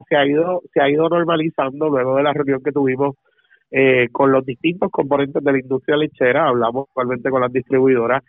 se 0.09 0.17
ha 0.17 0.27
ido 0.27 0.63
se 0.73 0.81
ha 0.81 0.91
ido 0.91 1.09
normalizando 1.09 1.89
luego 1.89 2.17
de 2.17 2.23
la 2.23 2.33
reunión 2.33 2.63
que 2.63 2.71
tuvimos 2.71 3.17
eh, 3.71 4.09
con 4.11 4.33
los 4.33 4.45
distintos 4.45 4.91
componentes 4.91 5.43
de 5.43 5.53
la 5.53 5.59
industria 5.59 5.97
lechera, 5.97 6.49
hablamos 6.49 6.87
actualmente 6.89 7.31
con 7.31 7.41
las 7.41 7.53
distribuidoras, 7.53 8.23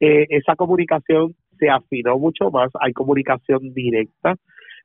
eh, 0.00 0.26
esa 0.28 0.56
comunicación 0.56 1.34
se 1.58 1.70
afinó 1.70 2.18
mucho 2.18 2.50
más, 2.50 2.70
hay 2.80 2.92
comunicación 2.92 3.72
directa 3.72 4.34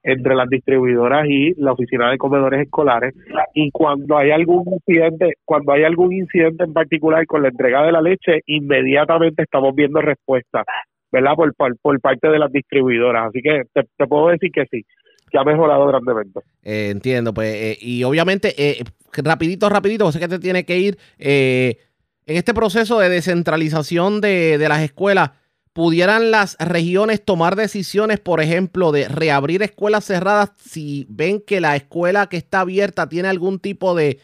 entre 0.04 0.36
las 0.36 0.48
distribuidoras 0.48 1.26
y 1.28 1.54
la 1.56 1.74
oficina 1.74 2.10
de 2.12 2.18
comedores 2.18 2.62
escolares 2.62 3.16
y 3.54 3.72
cuando 3.72 4.18
hay 4.18 4.32
algún 4.32 4.64
incidente, 4.72 5.34
cuando 5.44 5.74
hay 5.74 5.84
algún 5.84 6.14
incidente 6.14 6.64
en 6.64 6.74
particular 6.74 7.26
con 7.26 7.42
la 7.42 7.50
entrega 7.50 7.84
de 7.84 7.92
la 7.92 8.02
leche, 8.02 8.42
inmediatamente 8.46 9.44
estamos 9.44 9.76
viendo 9.76 10.00
respuesta, 10.00 10.64
¿verdad? 11.12 11.34
Por, 11.36 11.54
por, 11.82 12.00
parte 12.00 12.30
de 12.30 12.40
las 12.40 12.52
distribuidoras, 12.52 13.30
así 13.30 13.42
que 13.42 13.64
te 13.74 14.08
puedo 14.08 14.30
decir 14.30 14.52
que 14.52 14.66
sí, 14.72 14.86
que 15.30 15.38
ha 15.38 15.44
mejorado 15.44 15.88
grandemente. 15.88 16.40
Eh, 16.64 16.90
entiendo, 16.92 17.34
pues, 17.34 17.54
eh, 17.54 17.78
y 17.82 18.04
obviamente, 18.04 18.54
eh, 18.58 18.84
rapidito, 19.24 19.70
rapidito, 19.70 20.12
sé 20.12 20.20
que 20.20 20.28
te 20.28 20.40
tiene 20.40 20.66
que 20.66 20.78
ir. 20.80 20.98
eh, 21.18 21.78
en 22.26 22.36
este 22.36 22.54
proceso 22.54 23.00
de 23.00 23.08
descentralización 23.10 24.20
de, 24.20 24.58
de 24.58 24.68
las 24.68 24.82
escuelas, 24.82 25.32
¿pudieran 25.72 26.30
las 26.30 26.58
regiones 26.60 27.24
tomar 27.24 27.56
decisiones, 27.56 28.20
por 28.20 28.42
ejemplo, 28.42 28.92
de 28.92 29.08
reabrir 29.08 29.64
escuelas 29.64 30.04
cerradas 30.04 30.52
si 30.58 31.08
ven 31.10 31.42
que 31.46 31.62
la 31.62 31.78
escuela 31.78 32.28
que 32.28 32.36
está 32.36 32.60
abierta 32.62 33.08
tiene 33.08 33.30
algún 33.30 33.60
tipo 33.60 33.96
de 33.96 34.20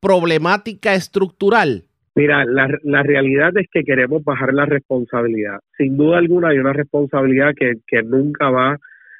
problemática 0.00 0.92
estructural? 0.92 1.84
Mira, 2.14 2.44
la, 2.44 2.68
la 2.82 3.02
realidad 3.02 3.56
es 3.56 3.66
que 3.72 3.82
queremos 3.82 4.22
bajar 4.22 4.52
la 4.52 4.66
responsabilidad. 4.66 5.60
Sin 5.78 5.96
duda 5.96 6.18
alguna 6.18 6.48
hay 6.48 6.58
una 6.58 6.74
responsabilidad 6.74 7.54
que, 7.56 7.76
que 7.86 8.02
nunca 8.02 8.50
va 8.50 8.76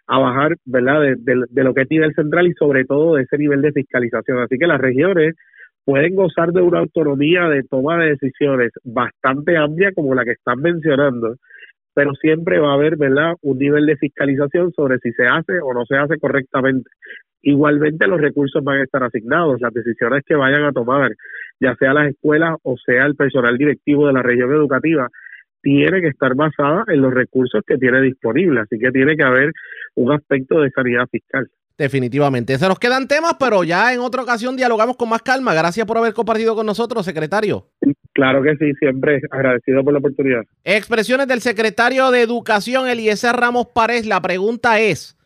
a 0.06 0.18
bajar, 0.18 0.56
¿verdad? 0.64 1.00
De, 1.00 1.14
de- 1.18 1.46
de 1.48 1.64
lo 1.64 1.74
que 1.74 1.82
es 1.82 1.90
nivel 1.90 2.14
central 2.14 2.46
y 2.46 2.52
sobre 2.54 2.84
todo 2.84 3.14
de 3.16 3.22
ese 3.22 3.38
nivel 3.38 3.62
de 3.62 3.72
fiscalización. 3.72 4.38
Así 4.40 4.58
que 4.58 4.66
las 4.66 4.80
regiones 4.80 5.34
pueden 5.84 6.14
gozar 6.14 6.52
de 6.52 6.62
una 6.62 6.80
autonomía 6.80 7.48
de 7.48 7.62
toma 7.64 7.98
de 7.98 8.10
decisiones 8.10 8.70
bastante 8.84 9.56
amplia 9.56 9.92
como 9.94 10.14
la 10.14 10.24
que 10.24 10.32
están 10.32 10.60
mencionando, 10.60 11.36
pero 11.94 12.12
siempre 12.14 12.58
va 12.60 12.70
a 12.72 12.74
haber, 12.74 12.96
¿verdad? 12.96 13.34
Un 13.42 13.58
nivel 13.58 13.86
de 13.86 13.96
fiscalización 13.96 14.72
sobre 14.72 14.98
si 14.98 15.12
se 15.12 15.24
hace 15.26 15.60
o 15.60 15.74
no 15.74 15.84
se 15.86 15.96
hace 15.96 16.18
correctamente. 16.18 16.88
Igualmente 17.42 18.06
los 18.06 18.20
recursos 18.20 18.62
van 18.62 18.78
a 18.78 18.84
estar 18.84 19.02
asignados, 19.02 19.60
las 19.60 19.72
decisiones 19.74 20.22
que 20.24 20.36
vayan 20.36 20.64
a 20.64 20.72
tomar, 20.72 21.10
ya 21.60 21.74
sea 21.76 21.92
las 21.92 22.08
escuelas 22.10 22.56
o 22.62 22.76
sea 22.78 23.04
el 23.06 23.16
personal 23.16 23.58
directivo 23.58 24.06
de 24.06 24.12
la 24.12 24.22
región 24.22 24.52
educativa, 24.52 25.08
tiene 25.62 26.00
que 26.00 26.08
estar 26.08 26.34
basada 26.34 26.84
en 26.88 27.00
los 27.00 27.14
recursos 27.14 27.62
que 27.66 27.78
tiene 27.78 28.02
disponibles. 28.02 28.64
Así 28.64 28.78
que 28.78 28.90
tiene 28.90 29.16
que 29.16 29.24
haber 29.24 29.52
un 29.94 30.12
aspecto 30.12 30.60
de 30.60 30.70
sanidad 30.70 31.06
fiscal. 31.10 31.48
Definitivamente. 31.78 32.58
Se 32.58 32.68
nos 32.68 32.78
quedan 32.78 33.08
temas, 33.08 33.36
pero 33.40 33.64
ya 33.64 33.92
en 33.94 34.00
otra 34.00 34.22
ocasión 34.22 34.56
dialogamos 34.56 34.96
con 34.96 35.08
más 35.08 35.22
calma. 35.22 35.54
Gracias 35.54 35.86
por 35.86 35.98
haber 35.98 36.12
compartido 36.12 36.54
con 36.54 36.66
nosotros, 36.66 37.04
secretario. 37.04 37.66
Claro 38.12 38.42
que 38.42 38.56
sí, 38.56 38.72
siempre 38.78 39.20
agradecido 39.30 39.82
por 39.82 39.94
la 39.94 39.98
oportunidad. 39.98 40.42
Expresiones 40.64 41.26
del 41.28 41.40
secretario 41.40 42.10
de 42.10 42.20
Educación, 42.20 42.88
Eliezer 42.88 43.34
Ramos 43.34 43.68
Párez. 43.74 44.06
La 44.06 44.20
pregunta 44.20 44.80
es, 44.80 45.16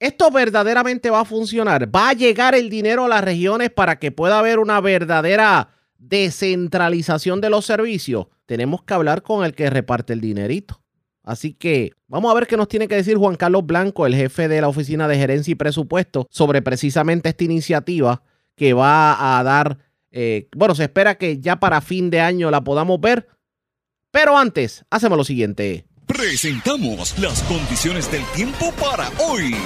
¿esto 0.00 0.30
verdaderamente 0.32 1.10
va 1.10 1.20
a 1.20 1.24
funcionar? 1.24 1.94
¿Va 1.94 2.10
a 2.10 2.14
llegar 2.14 2.56
el 2.56 2.70
dinero 2.70 3.04
a 3.04 3.08
las 3.08 3.24
regiones 3.24 3.70
para 3.70 4.00
que 4.00 4.10
pueda 4.10 4.40
haber 4.40 4.58
una 4.58 4.80
verdadera 4.80 5.68
descentralización 6.08 7.40
de 7.40 7.50
los 7.50 7.66
servicios? 7.66 8.26
Tenemos 8.46 8.82
que 8.82 8.94
hablar 8.94 9.22
con 9.22 9.44
el 9.44 9.54
que 9.54 9.70
reparte 9.70 10.12
el 10.12 10.20
dinerito. 10.20 10.80
Así 11.22 11.54
que 11.54 11.92
vamos 12.06 12.30
a 12.30 12.34
ver 12.34 12.46
qué 12.46 12.56
nos 12.56 12.68
tiene 12.68 12.86
que 12.86 12.96
decir 12.96 13.16
Juan 13.16 13.36
Carlos 13.36 13.64
Blanco, 13.64 14.06
el 14.06 14.14
jefe 14.14 14.46
de 14.46 14.60
la 14.60 14.68
Oficina 14.68 15.08
de 15.08 15.16
Gerencia 15.16 15.52
y 15.52 15.54
Presupuesto, 15.54 16.26
sobre 16.30 16.60
precisamente 16.60 17.30
esta 17.30 17.44
iniciativa 17.44 18.22
que 18.56 18.74
va 18.74 19.38
a 19.38 19.42
dar, 19.42 19.78
eh, 20.10 20.48
bueno, 20.54 20.74
se 20.74 20.84
espera 20.84 21.16
que 21.16 21.40
ya 21.40 21.56
para 21.56 21.80
fin 21.80 22.10
de 22.10 22.20
año 22.20 22.50
la 22.50 22.62
podamos 22.62 23.00
ver, 23.00 23.26
pero 24.10 24.36
antes, 24.36 24.84
hacemos 24.90 25.18
lo 25.18 25.24
siguiente. 25.24 25.86
Presentamos 26.06 27.18
las 27.18 27.42
condiciones 27.44 28.10
del 28.12 28.22
tiempo 28.36 28.72
para 28.72 29.08
hoy. 29.18 29.56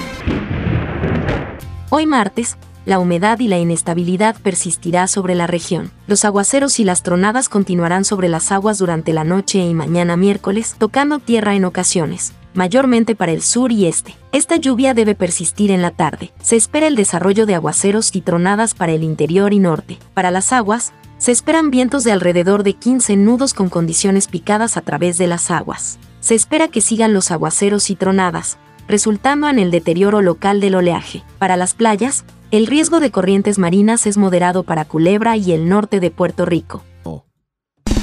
Hoy 1.91 2.05
martes, 2.05 2.57
la 2.89 2.99
humedad 2.99 3.39
y 3.39 3.47
la 3.47 3.59
inestabilidad 3.59 4.35
persistirá 4.41 5.07
sobre 5.07 5.35
la 5.35 5.47
región. 5.47 5.91
Los 6.07 6.25
aguaceros 6.25 6.79
y 6.79 6.83
las 6.83 7.03
tronadas 7.03 7.47
continuarán 7.47 8.03
sobre 8.03 8.27
las 8.27 8.51
aguas 8.51 8.79
durante 8.79 9.13
la 9.13 9.23
noche 9.23 9.59
y 9.59 9.73
mañana 9.73 10.17
miércoles, 10.17 10.75
tocando 10.77 11.19
tierra 11.19 11.55
en 11.55 11.65
ocasiones, 11.65 12.33
mayormente 12.53 13.15
para 13.15 13.31
el 13.31 13.43
sur 13.43 13.71
y 13.71 13.85
este. 13.85 14.15
Esta 14.31 14.55
lluvia 14.55 14.93
debe 14.93 15.13
persistir 15.15 15.69
en 15.69 15.83
la 15.83 15.91
tarde. 15.91 16.31
Se 16.41 16.55
espera 16.55 16.87
el 16.87 16.95
desarrollo 16.95 17.45
de 17.45 17.55
aguaceros 17.55 18.15
y 18.15 18.21
tronadas 18.21 18.73
para 18.73 18.91
el 18.91 19.03
interior 19.03 19.53
y 19.53 19.59
norte. 19.59 19.99
Para 20.15 20.31
las 20.31 20.51
aguas, 20.51 20.91
se 21.19 21.31
esperan 21.31 21.69
vientos 21.69 22.03
de 22.03 22.11
alrededor 22.11 22.63
de 22.63 22.73
15 22.73 23.17
nudos 23.17 23.53
con 23.53 23.69
condiciones 23.69 24.27
picadas 24.27 24.77
a 24.77 24.81
través 24.81 25.17
de 25.17 25.27
las 25.27 25.51
aguas. 25.51 25.99
Se 26.21 26.33
espera 26.33 26.67
que 26.67 26.81
sigan 26.81 27.13
los 27.13 27.29
aguaceros 27.29 27.89
y 27.91 27.95
tronadas, 27.95 28.57
resultando 28.89 29.47
en 29.47 29.59
el 29.59 29.71
deterioro 29.71 30.21
local 30.21 30.59
del 30.59 30.75
oleaje. 30.75 31.23
Para 31.37 31.55
las 31.55 31.73
playas, 31.73 32.25
el 32.51 32.67
riesgo 32.67 32.99
de 32.99 33.11
corrientes 33.11 33.59
marinas 33.59 34.05
es 34.07 34.17
moderado 34.17 34.63
para 34.63 34.83
Culebra 34.83 35.37
y 35.37 35.53
el 35.53 35.69
norte 35.69 36.01
de 36.01 36.11
Puerto 36.11 36.45
Rico. 36.45 36.83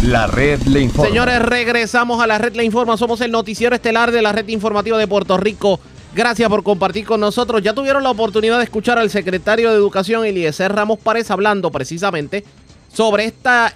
La 0.04 0.28
red 0.28 0.62
le 0.62 0.82
informa. 0.82 1.08
Señores, 1.08 1.42
regresamos 1.42 2.22
a 2.22 2.28
la 2.28 2.38
red 2.38 2.54
Le 2.54 2.62
Informa. 2.62 2.96
Somos 2.96 3.20
el 3.22 3.32
noticiero 3.32 3.74
estelar 3.74 4.12
de 4.12 4.22
la 4.22 4.30
red 4.30 4.46
informativa 4.48 4.98
de 4.98 5.08
Puerto 5.08 5.36
Rico. 5.36 5.80
Gracias 6.14 6.48
por 6.48 6.62
compartir 6.62 7.04
con 7.04 7.18
nosotros. 7.18 7.62
Ya 7.62 7.72
tuvieron 7.72 8.04
la 8.04 8.10
oportunidad 8.10 8.58
de 8.58 8.64
escuchar 8.64 8.98
al 8.98 9.10
secretario 9.10 9.70
de 9.70 9.76
Educación, 9.76 10.24
Eliezer 10.24 10.72
Ramos 10.72 11.00
Párez, 11.00 11.30
hablando 11.30 11.72
precisamente 11.72 12.44
sobre 12.92 13.24
esta, 13.24 13.74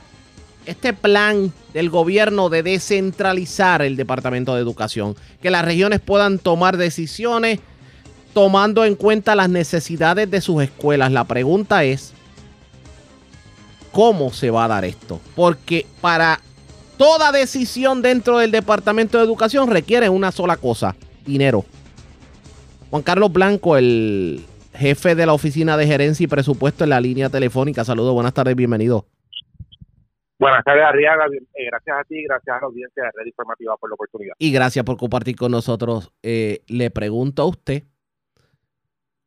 este 0.71 0.93
plan 0.93 1.53
del 1.75 1.91
gobierno 1.91 2.49
de 2.49 2.63
descentralizar 2.63 3.83
el 3.83 3.97
Departamento 3.97 4.55
de 4.55 4.61
Educación. 4.61 5.17
Que 5.43 5.51
las 5.51 5.65
regiones 5.65 6.01
puedan 6.01 6.39
tomar 6.39 6.77
decisiones 6.77 7.59
tomando 8.33 8.85
en 8.85 8.95
cuenta 8.95 9.35
las 9.35 9.51
necesidades 9.51 10.31
de 10.31 10.41
sus 10.41 10.63
escuelas. 10.63 11.11
La 11.11 11.25
pregunta 11.25 11.83
es, 11.83 12.13
¿cómo 13.91 14.33
se 14.33 14.51
va 14.51 14.65
a 14.65 14.69
dar 14.69 14.85
esto? 14.85 15.21
Porque 15.35 15.87
para 16.01 16.41
toda 16.97 17.33
decisión 17.33 18.01
dentro 18.01 18.39
del 18.39 18.53
Departamento 18.53 19.19
de 19.19 19.25
Educación 19.25 19.69
requiere 19.69 20.09
una 20.09 20.31
sola 20.31 20.57
cosa, 20.57 20.95
dinero. 21.27 21.65
Juan 22.91 23.03
Carlos 23.03 23.33
Blanco, 23.33 23.77
el 23.77 24.45
jefe 24.73 25.17
de 25.17 25.27
la 25.27 25.33
Oficina 25.33 25.77
de 25.77 25.87
Gerencia 25.89 26.25
y 26.25 26.29
Presupuesto 26.29 26.85
en 26.85 26.91
la 26.91 27.01
línea 27.01 27.29
telefónica. 27.29 27.85
Saludos, 27.85 28.15
buenas 28.15 28.35
tardes, 28.35 28.55
bienvenido. 28.55 29.05
Buenas 30.41 30.65
tardes, 30.65 30.85
Arriaga. 30.85 31.27
Eh, 31.27 31.67
gracias 31.67 31.97
a 32.01 32.05
ti 32.05 32.23
gracias 32.25 32.57
a 32.57 32.61
la 32.61 32.67
audiencia 32.67 33.05
de 33.05 33.11
Red 33.15 33.27
Informativa 33.27 33.77
por 33.77 33.91
la 33.91 33.95
oportunidad. 33.95 34.33
Y 34.39 34.51
gracias 34.51 34.87
por 34.87 34.97
compartir 34.97 35.37
con 35.37 35.53
nosotros. 35.53 36.15
Eh, 36.23 36.63
le 36.67 36.91
pregunto 36.91 37.43
a 37.43 37.45
usted, 37.45 37.83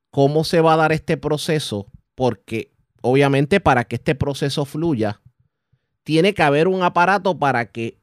¿cómo 0.09 0.43
se 0.43 0.59
va 0.59 0.73
a 0.73 0.77
dar 0.77 0.91
este 0.91 1.15
proceso? 1.17 1.85
Porque 2.15 2.71
obviamente 3.03 3.59
para 3.59 3.83
que 3.83 3.97
este 3.97 4.15
proceso 4.15 4.65
fluya, 4.65 5.21
tiene 6.01 6.33
que 6.33 6.41
haber 6.41 6.67
un 6.67 6.81
aparato 6.81 7.37
para 7.37 7.67
que 7.71 7.99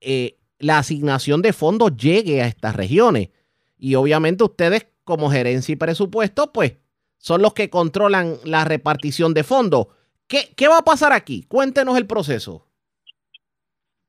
eh, 0.00 0.40
la 0.58 0.78
asignación 0.78 1.42
de 1.42 1.52
fondos 1.52 1.96
llegue 1.96 2.42
a 2.42 2.48
estas 2.48 2.74
regiones. 2.74 3.28
Y 3.76 3.94
obviamente 3.94 4.42
ustedes 4.42 4.88
como 5.04 5.30
gerencia 5.30 5.74
y 5.74 5.76
presupuesto, 5.76 6.52
pues 6.52 6.74
son 7.18 7.40
los 7.40 7.54
que 7.54 7.70
controlan 7.70 8.34
la 8.42 8.64
repartición 8.64 9.32
de 9.32 9.44
fondos. 9.44 9.86
¿Qué, 10.28 10.68
va 10.68 10.78
a 10.78 10.82
pasar 10.82 11.12
aquí? 11.14 11.46
Cuéntenos 11.48 11.96
el 11.96 12.06
proceso. 12.06 12.66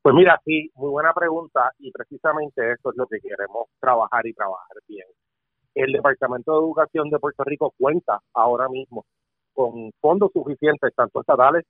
Pues 0.01 0.13
mira, 0.13 0.37
sí, 0.43 0.69
muy 0.75 0.89
buena 0.89 1.13
pregunta 1.13 1.71
y 1.79 1.91
precisamente 1.91 2.73
eso 2.73 2.91
es 2.91 2.97
lo 2.97 3.07
que 3.07 3.19
queremos 3.21 3.67
trabajar 3.79 4.27
y 4.27 4.33
trabajar 4.33 4.77
bien. 4.85 5.05
El 5.73 5.93
Departamento 5.93 6.51
de 6.51 6.59
Educación 6.59 7.09
de 7.09 7.19
Puerto 7.19 7.43
Rico 7.45 7.73
cuenta 7.77 8.19
ahora 8.33 8.67
mismo 8.67 9.05
con 9.53 9.91
fondos 10.01 10.31
suficientes, 10.33 10.93
tanto 10.93 11.21
estatales 11.21 11.63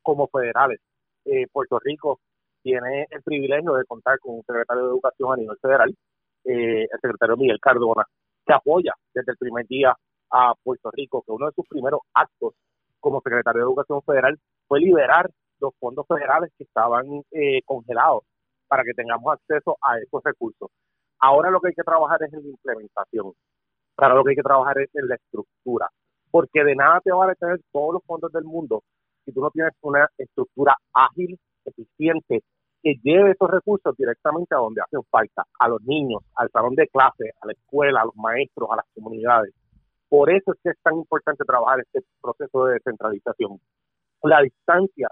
como 0.00 0.26
federales. 0.28 0.80
Eh, 1.26 1.46
Puerto 1.52 1.78
Rico 1.78 2.20
tiene 2.62 3.06
el 3.10 3.22
privilegio 3.22 3.74
de 3.74 3.84
contar 3.84 4.18
con 4.20 4.36
un 4.36 4.42
secretario 4.46 4.84
de 4.84 4.88
Educación 4.88 5.32
a 5.32 5.36
nivel 5.36 5.56
federal, 5.60 5.94
eh, 6.44 6.82
el 6.82 7.00
secretario 7.02 7.36
Miguel 7.36 7.60
Cardona, 7.60 8.04
que 8.46 8.54
apoya 8.54 8.94
desde 9.12 9.32
el 9.32 9.38
primer 9.38 9.66
día 9.66 9.94
a 10.30 10.54
Puerto 10.62 10.90
Rico, 10.92 11.22
que 11.26 11.32
uno 11.32 11.46
de 11.46 11.52
sus 11.52 11.66
primeros 11.68 12.00
actos 12.14 12.54
como 13.00 13.20
secretario 13.20 13.60
de 13.60 13.66
Educación 13.66 14.02
Federal 14.02 14.38
fue 14.66 14.80
liberar 14.80 15.30
los 15.60 15.74
fondos 15.78 16.06
federales 16.06 16.50
que 16.56 16.64
estaban 16.64 17.22
eh, 17.30 17.62
congelados 17.64 18.24
para 18.68 18.82
que 18.84 18.92
tengamos 18.94 19.32
acceso 19.32 19.76
a 19.80 19.98
esos 19.98 20.22
recursos. 20.24 20.70
Ahora 21.18 21.50
lo 21.50 21.60
que 21.60 21.68
hay 21.68 21.74
que 21.74 21.82
trabajar 21.82 22.22
es 22.22 22.32
en 22.32 22.42
la 22.42 22.48
implementación. 22.50 23.32
Para 23.94 24.14
lo 24.14 24.24
que 24.24 24.30
hay 24.30 24.36
que 24.36 24.42
trabajar 24.42 24.78
es 24.78 24.90
en 24.94 25.08
la 25.08 25.14
estructura. 25.14 25.88
Porque 26.30 26.64
de 26.64 26.74
nada 26.74 27.00
te 27.00 27.12
va 27.12 27.30
a 27.30 27.34
tener 27.34 27.60
todos 27.72 27.94
los 27.94 28.04
fondos 28.04 28.30
del 28.32 28.44
mundo 28.44 28.82
si 29.24 29.32
tú 29.32 29.40
no 29.40 29.50
tienes 29.50 29.72
una 29.82 30.08
estructura 30.16 30.76
ágil, 30.92 31.38
eficiente, 31.64 32.42
que 32.82 32.94
lleve 33.02 33.32
esos 33.32 33.50
recursos 33.50 33.94
directamente 33.96 34.54
a 34.54 34.58
donde 34.58 34.80
hacen 34.80 35.02
falta, 35.10 35.44
a 35.58 35.68
los 35.68 35.82
niños, 35.82 36.22
al 36.36 36.48
salón 36.50 36.74
de 36.76 36.86
clase, 36.86 37.32
a 37.40 37.46
la 37.46 37.52
escuela, 37.52 38.02
a 38.02 38.04
los 38.04 38.14
maestros, 38.16 38.68
a 38.70 38.76
las 38.76 38.84
comunidades. 38.94 39.52
Por 40.16 40.30
eso 40.30 40.52
es 40.54 40.58
que 40.62 40.70
es 40.70 40.78
tan 40.82 40.94
importante 40.94 41.44
trabajar 41.44 41.80
este 41.80 42.00
proceso 42.22 42.64
de 42.64 42.72
descentralización. 42.72 43.60
La 44.22 44.40
distancia 44.40 45.08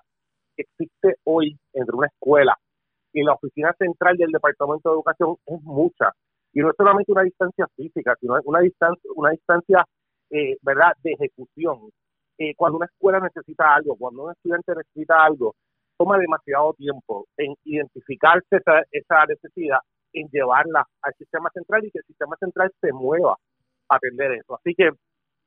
que 0.56 0.62
existe 0.62 1.16
hoy 1.24 1.58
entre 1.74 1.94
una 1.94 2.06
escuela 2.06 2.56
y 3.12 3.22
la 3.22 3.34
oficina 3.34 3.74
central 3.78 4.16
del 4.16 4.30
Departamento 4.30 4.88
de 4.88 4.94
Educación 4.94 5.36
es 5.44 5.60
mucha. 5.60 6.10
Y 6.54 6.60
no 6.60 6.70
es 6.70 6.76
solamente 6.78 7.12
una 7.12 7.20
distancia 7.20 7.66
física, 7.76 8.16
sino 8.18 8.38
una 8.46 8.60
distancia, 8.60 9.10
una 9.14 9.32
distancia 9.32 9.84
eh, 10.30 10.56
¿verdad?, 10.62 10.92
de 11.02 11.12
ejecución. 11.12 11.90
Eh, 12.38 12.54
cuando 12.56 12.78
una 12.78 12.86
escuela 12.86 13.20
necesita 13.20 13.74
algo, 13.74 13.96
cuando 13.96 14.24
un 14.24 14.32
estudiante 14.32 14.72
necesita 14.74 15.22
algo, 15.22 15.54
toma 15.98 16.16
demasiado 16.16 16.72
tiempo 16.78 17.26
en 17.36 17.54
identificarse 17.64 18.56
esa, 18.56 18.80
esa 18.90 19.26
necesidad, 19.26 19.80
en 20.14 20.28
llevarla 20.30 20.86
al 21.02 21.12
sistema 21.18 21.50
central 21.50 21.84
y 21.84 21.90
que 21.90 21.98
el 21.98 22.06
sistema 22.06 22.36
central 22.38 22.72
se 22.80 22.90
mueva 22.90 23.36
atender 23.88 24.32
eso. 24.32 24.56
Así 24.56 24.74
que 24.74 24.90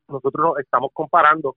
nosotros 0.07 0.47
nos 0.47 0.59
estamos 0.59 0.91
comparando 0.93 1.55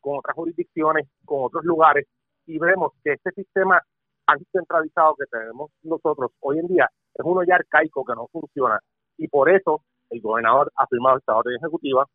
con 0.00 0.18
otras 0.18 0.34
jurisdicciones, 0.34 1.08
con 1.24 1.44
otros 1.44 1.64
lugares, 1.64 2.06
y 2.46 2.58
vemos 2.58 2.92
que 3.04 3.12
este 3.12 3.30
sistema 3.32 3.80
tan 4.26 4.38
centralizado 4.52 5.14
que 5.14 5.26
tenemos 5.26 5.70
nosotros 5.82 6.32
hoy 6.40 6.58
en 6.58 6.66
día 6.68 6.88
es 7.14 7.24
uno 7.24 7.42
ya 7.44 7.56
arcaico 7.56 8.04
que 8.04 8.14
no 8.14 8.26
funciona. 8.28 8.80
Y 9.16 9.28
por 9.28 9.50
eso 9.50 9.82
el 10.10 10.20
gobernador 10.20 10.72
ha 10.76 10.86
firmado 10.86 11.18
esta 11.18 11.36
orden 11.36 11.56
ejecutiva, 11.56 12.06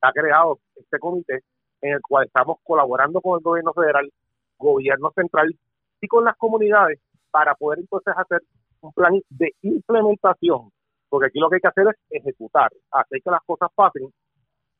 ha 0.00 0.12
creado 0.12 0.58
este 0.74 0.98
comité 0.98 1.42
en 1.80 1.94
el 1.94 2.00
cual 2.02 2.26
estamos 2.26 2.58
colaborando 2.62 3.20
con 3.20 3.38
el 3.38 3.42
gobierno 3.42 3.72
federal, 3.72 4.10
gobierno 4.58 5.10
central 5.14 5.54
y 6.00 6.08
con 6.08 6.24
las 6.24 6.36
comunidades 6.36 7.00
para 7.30 7.54
poder 7.54 7.80
entonces 7.80 8.14
hacer 8.16 8.40
un 8.80 8.92
plan 8.92 9.20
de 9.30 9.54
implementación, 9.62 10.70
porque 11.12 11.26
aquí 11.26 11.38
lo 11.38 11.50
que 11.50 11.56
hay 11.56 11.60
que 11.60 11.68
hacer 11.68 11.84
es 12.08 12.22
ejecutar, 12.22 12.70
hacer 12.90 13.20
que 13.22 13.30
las 13.30 13.42
cosas 13.44 13.68
pasen 13.74 14.10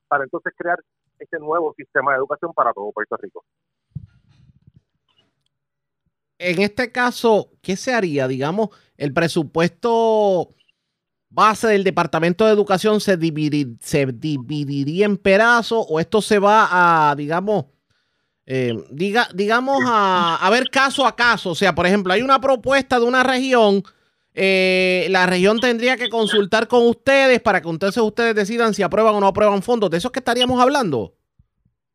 para 0.09 0.25
entonces 0.25 0.55
crear 0.57 0.79
este 1.19 1.39
nuevo 1.39 1.75
sistema 1.77 2.13
de 2.13 2.19
educación 2.19 2.55
para 2.55 2.73
todo 2.73 2.91
Puerto 2.91 3.19
Rico 3.19 3.45
en 6.43 6.61
este 6.61 6.91
caso, 6.91 7.51
¿qué 7.63 7.77
se 7.77 7.95
haría? 7.95 8.27
Digamos, 8.27 8.71
el 8.97 9.13
presupuesto 9.13 10.55
base 11.31 11.69
del 11.69 11.85
Departamento 11.85 12.45
de 12.45 12.53
Educación 12.53 13.01
se, 13.01 13.17
dividiría 13.17 15.07
en 15.07 15.17
pedazos 15.17 15.87
o 15.89 16.01
esto 16.01 16.21
se 16.21 16.39
va 16.41 16.69
a, 17.11 17.15
digamos, 17.15 17.67
eh, 18.45 18.75
diga, 18.91 19.29
digamos, 19.35 19.79
a, 19.87 20.49
ver 20.51 20.69
caso 20.69 21.07
a 21.07 21.15
caso. 21.15 21.51
O 21.51 21.55
sea, 21.55 21.75
por 21.75 21.87
ejemplo, 21.87 22.13
hay 22.13 22.23
una 22.23 22.41
propuesta 22.41 22.99
de 22.99 23.07
una 23.07 23.23
región, 23.23 23.85
eh, 24.35 25.07
la 25.11 25.27
región 25.27 25.61
tendría 25.61 25.97
que 25.97 26.09
consultar 26.09 26.69
con 26.69 26.87
ustedes 26.87 27.41
para 27.41 27.61
que 27.61 27.69
entonces 27.69 28.03
ustedes 28.03 28.35
decidan 28.35 28.75
si 28.75 28.83
aprueban 28.83 29.15
o 29.15 29.21
no 29.21 29.27
aprueban 29.27 29.63
fondos. 29.63 29.91
¿De 29.91 29.99
eso 29.99 30.09
es 30.09 30.13
que 30.13 30.21
estaríamos 30.21 30.61
hablando? 30.61 31.13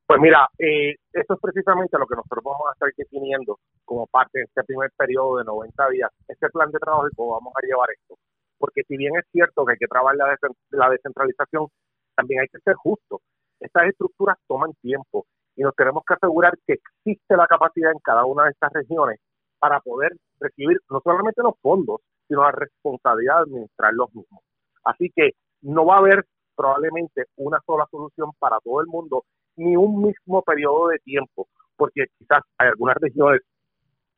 Pues 0.05 0.21
mira, 0.21 0.47
eh, 0.57 0.95
eso 1.11 1.33
es 1.33 1.39
precisamente 1.41 1.97
lo 1.97 2.07
que 2.07 2.15
nosotros 2.15 2.43
vamos 2.43 2.61
a 2.69 2.73
estar 2.73 2.89
definiendo 2.95 3.59
como 3.83 4.07
parte 4.07 4.39
de 4.39 4.45
este 4.45 4.63
primer 4.63 4.89
periodo 4.95 5.39
de 5.39 5.43
90 5.43 5.89
días, 5.89 6.11
este 6.27 6.49
plan 6.49 6.71
de 6.71 6.79
trabajo 6.79 7.07
y 7.07 7.15
cómo 7.15 7.31
vamos 7.31 7.53
a 7.55 7.65
llevar 7.65 7.89
esto. 7.91 8.15
Porque 8.57 8.83
si 8.87 8.95
bien 8.95 9.13
es 9.17 9.25
cierto 9.31 9.65
que 9.65 9.73
hay 9.73 9.77
que 9.77 9.87
trabajar 9.87 10.15
la, 10.15 10.37
la 10.71 10.89
descentralización, 10.91 11.67
también 12.15 12.41
hay 12.41 12.47
que 12.47 12.59
ser 12.59 12.75
justo. 12.75 13.19
Estas 13.59 13.87
estructuras 13.87 14.37
toman 14.47 14.71
tiempo 14.81 15.25
y 15.57 15.63
nos 15.63 15.75
tenemos 15.75 16.03
que 16.07 16.13
asegurar 16.13 16.57
que 16.65 16.73
existe 16.73 17.35
la 17.35 17.47
capacidad 17.47 17.91
en 17.91 17.99
cada 17.99 18.23
una 18.25 18.45
de 18.45 18.51
estas 18.51 18.71
regiones 18.71 19.19
para 19.59 19.79
poder 19.81 20.15
recibir 20.39 20.79
no 20.89 21.01
solamente 21.03 21.41
los 21.41 21.55
fondos, 21.61 21.99
sino 22.27 22.43
la 22.43 22.51
responsabilidad 22.51 23.35
de 23.35 23.41
administrar 23.41 23.93
los 23.93 24.13
mismos. 24.13 24.43
Así 24.83 25.11
que 25.15 25.31
no 25.61 25.85
va 25.85 25.95
a 25.95 25.99
haber 25.99 26.25
probablemente 26.55 27.25
una 27.37 27.59
sola 27.65 27.85
solución 27.91 28.31
para 28.39 28.59
todo 28.59 28.81
el 28.81 28.87
mundo 28.87 29.23
ni 29.55 29.75
un 29.75 30.01
mismo 30.01 30.41
periodo 30.43 30.87
de 30.89 30.99
tiempo, 30.99 31.47
porque 31.75 32.05
quizás 32.17 32.41
hay 32.57 32.69
algunas 32.69 32.95
regiones 32.97 33.41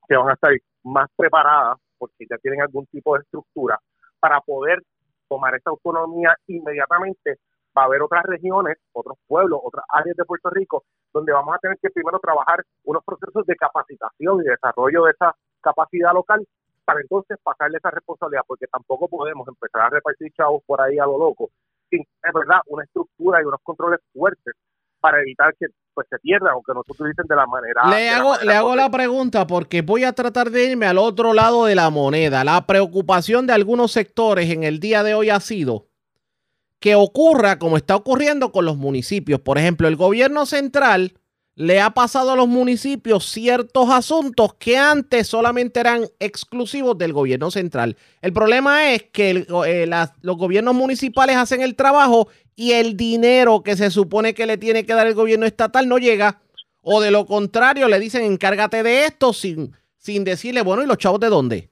que 0.07 0.15
van 0.15 0.29
a 0.29 0.33
estar 0.33 0.53
más 0.83 1.09
preparadas 1.15 1.77
porque 1.97 2.25
ya 2.29 2.37
tienen 2.37 2.61
algún 2.61 2.85
tipo 2.87 3.15
de 3.15 3.21
estructura 3.21 3.77
para 4.19 4.41
poder 4.41 4.81
tomar 5.27 5.55
esa 5.55 5.69
autonomía 5.69 6.35
inmediatamente. 6.47 7.37
Va 7.77 7.83
a 7.83 7.85
haber 7.85 8.01
otras 8.01 8.23
regiones, 8.23 8.77
otros 8.93 9.17
pueblos, 9.27 9.59
otras 9.63 9.85
áreas 9.89 10.17
de 10.17 10.25
Puerto 10.25 10.49
Rico 10.49 10.83
donde 11.13 11.31
vamos 11.31 11.55
a 11.55 11.59
tener 11.59 11.77
que 11.81 11.89
primero 11.89 12.19
trabajar 12.19 12.63
unos 12.83 13.03
procesos 13.03 13.45
de 13.45 13.55
capacitación 13.55 14.41
y 14.41 14.49
desarrollo 14.49 15.05
de 15.05 15.11
esa 15.11 15.35
capacidad 15.61 16.13
local 16.13 16.45
para 16.89 17.01
entonces 17.01 17.37
pasarle 17.43 17.77
esa 17.77 17.91
responsabilidad, 17.91 18.41
porque 18.47 18.65
tampoco 18.65 19.07
podemos 19.07 19.47
empezar 19.47 19.81
a 19.81 19.89
repartir 19.89 20.31
chavos 20.33 20.63
por 20.65 20.81
ahí 20.81 20.97
a 20.97 21.05
lo 21.05 21.19
loco 21.19 21.51
sin, 21.89 22.01
es 22.01 22.33
verdad, 22.33 22.59
una 22.67 22.83
estructura 22.83 23.41
y 23.41 23.45
unos 23.45 23.59
controles 23.63 23.99
fuertes 24.13 24.55
para 24.99 25.21
evitar 25.21 25.53
que 25.59 25.67
pues 25.93 26.07
se 26.09 26.17
pierdan 26.19 26.53
o 26.55 26.61
que 26.61 26.73
no 26.73 26.81
se 26.83 26.91
utilicen 26.91 27.25
de 27.27 27.35
la 27.35 27.45
manera. 27.45 27.89
Le 27.89 28.09
hago, 28.09 28.35
le 28.43 28.53
hago 28.53 28.75
la 28.75 28.89
pregunta 28.89 29.45
porque 29.47 29.81
voy 29.81 30.03
a 30.03 30.13
tratar 30.13 30.49
de 30.49 30.71
irme 30.71 30.85
al 30.87 30.97
otro 30.97 31.33
lado 31.33 31.65
de 31.65 31.75
la 31.75 31.89
moneda. 31.89 32.43
La 32.43 32.65
preocupación 32.65 33.47
de 33.47 33.53
algunos 33.53 33.91
sectores 33.91 34.49
en 34.49 34.63
el 34.63 34.79
día 34.79 35.03
de 35.03 35.13
hoy 35.13 35.29
ha 35.29 35.39
sido 35.39 35.87
que 36.79 36.95
ocurra 36.95 37.59
como 37.59 37.77
está 37.77 37.95
ocurriendo 37.95 38.51
con 38.51 38.65
los 38.65 38.77
municipios. 38.77 39.41
Por 39.41 39.57
ejemplo, 39.57 39.87
el 39.87 39.95
gobierno 39.95 40.45
central 40.45 41.18
le 41.59 41.81
ha 41.81 41.89
pasado 41.89 42.31
a 42.31 42.37
los 42.37 42.47
municipios 42.47 43.25
ciertos 43.25 43.89
asuntos 43.89 44.53
que 44.53 44.77
antes 44.77 45.27
solamente 45.27 45.81
eran 45.81 46.05
exclusivos 46.17 46.97
del 46.97 47.11
gobierno 47.11 47.51
central. 47.51 47.97
El 48.21 48.31
problema 48.31 48.93
es 48.93 49.03
que 49.11 49.45
eh, 49.65 49.89
los 50.21 50.37
gobiernos 50.37 50.73
municipales 50.73 51.35
hacen 51.35 51.59
el 51.59 51.75
trabajo 51.75 52.29
y 52.55 52.71
el 52.71 52.95
dinero 52.95 53.61
que 53.61 53.75
se 53.75 53.91
supone 53.91 54.33
que 54.33 54.45
le 54.45 54.57
tiene 54.57 54.85
que 54.85 54.93
dar 54.93 55.05
el 55.05 55.15
gobierno 55.15 55.45
estatal 55.45 55.89
no 55.89 55.97
llega. 55.97 56.39
O 56.81 57.01
de 57.01 57.11
lo 57.11 57.25
contrario, 57.25 57.89
le 57.89 57.99
dicen 57.99 58.23
encárgate 58.23 58.81
de 58.81 59.03
esto 59.03 59.33
sin, 59.33 59.73
sin 59.97 60.23
decirle, 60.23 60.61
bueno, 60.61 60.81
¿y 60.81 60.87
los 60.87 60.97
chavos 60.97 61.19
de 61.19 61.27
dónde? 61.27 61.71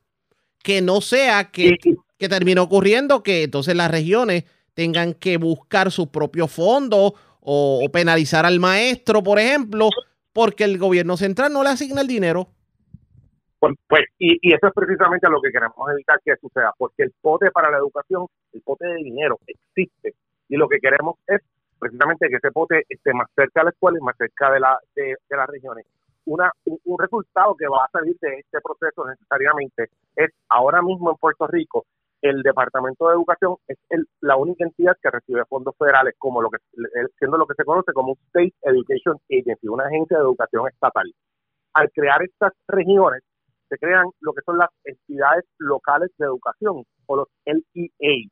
Que 0.64 0.82
no 0.82 1.00
sea 1.00 1.50
que, 1.50 1.78
que 2.18 2.28
termine 2.28 2.60
ocurriendo 2.60 3.24
que 3.24 3.44
entonces 3.44 3.74
las 3.74 3.90
regiones 3.90 4.44
tengan 4.74 5.14
que 5.14 5.38
buscar 5.38 5.94
sus 5.94 6.10
propios 6.10 6.52
fondos 6.52 7.14
o, 7.50 7.90
penalizar 7.94 8.46
al 8.46 8.60
maestro, 8.60 9.24
por 9.24 9.40
ejemplo, 9.40 9.90
porque 10.34 10.66
el 10.66 10.78
gobierno 10.78 11.16
central 11.16 11.54
no 11.54 11.64
le 11.64 11.70
asigna 11.70 12.02
el 12.02 12.08
dinero. 12.08 12.50
Pues, 13.58 13.74
pues 13.88 14.04
y, 14.20 14.54
eso 14.54 14.68
es 14.68 14.74
precisamente 14.74 15.30
lo 15.30 15.40
que 15.42 15.52
queremos 15.52 15.78
evitar 15.94 16.20
que 16.24 16.36
suceda, 16.42 16.74
porque 16.78 17.04
el 17.04 17.14
pote 17.22 17.50
para 17.52 17.72
la 17.72 17.78
educación, 17.78 18.26
el 18.52 18.62
pote 18.62 18.86
de 18.88 18.96
dinero 18.98 19.40
existe 19.48 20.16
y 20.50 20.58
lo 20.58 20.68
que 20.68 20.80
queremos 20.80 21.16
es 21.26 21.40
precisamente 21.80 22.28
que 22.28 22.36
ese 22.36 22.52
pote 22.52 22.84
esté 22.90 23.14
más 23.14 23.30
cerca 23.34 23.62
de 23.62 23.64
la 23.66 23.70
escuela 23.70 23.98
y 23.98 24.04
más 24.04 24.18
cerca 24.18 24.52
de, 24.52 25.16
de 25.30 25.38
las 25.38 25.48
regiones. 25.48 25.86
Una, 26.26 26.52
un, 26.66 26.78
un, 26.84 27.00
resultado 27.00 27.56
que 27.56 27.68
va 27.68 27.86
a 27.86 27.92
salir 27.92 28.18
de 28.20 28.40
este 28.40 28.60
proceso 28.60 29.08
necesariamente 29.08 29.88
es 30.18 30.32
ahora 30.50 30.82
mismo 30.82 31.12
en 31.12 31.16
Puerto 31.16 31.48
Rico 31.48 31.86
el 32.22 32.42
Departamento 32.42 33.08
de 33.08 33.16
Educación 33.16 33.56
es 33.68 33.78
el, 33.90 34.06
la 34.22 34.36
única 34.36 34.66
entidad 34.66 34.98
que 35.02 35.12
recibe 35.12 35.46
fondos 35.46 35.76
federales, 35.78 36.16
como 36.18 36.42
lo 36.42 36.50
que 36.50 36.58
siendo 37.20 37.38
lo 37.38 37.46
que 37.46 37.54
se 37.56 37.64
conoce 37.64 37.94
como 37.94 38.14
State 38.28 38.54
Education 38.64 39.18
Agency, 39.30 39.68
una 39.68 39.86
agencia 39.86 40.18
de 40.18 40.24
educación 40.24 40.68
estatal. 40.68 41.14
Al 41.74 41.92
crear 41.92 42.22
estas 42.24 42.54
regiones, 42.68 43.22
se 43.70 43.78
crean 43.78 44.06
lo 44.22 44.34
que 44.34 44.42
son 44.46 44.58
las 44.58 44.70
entidades 44.84 45.46
locales 45.60 46.10
de 46.18 46.26
educación 46.26 46.84
o 47.06 47.16
los 47.16 47.28
LEA. 47.46 48.28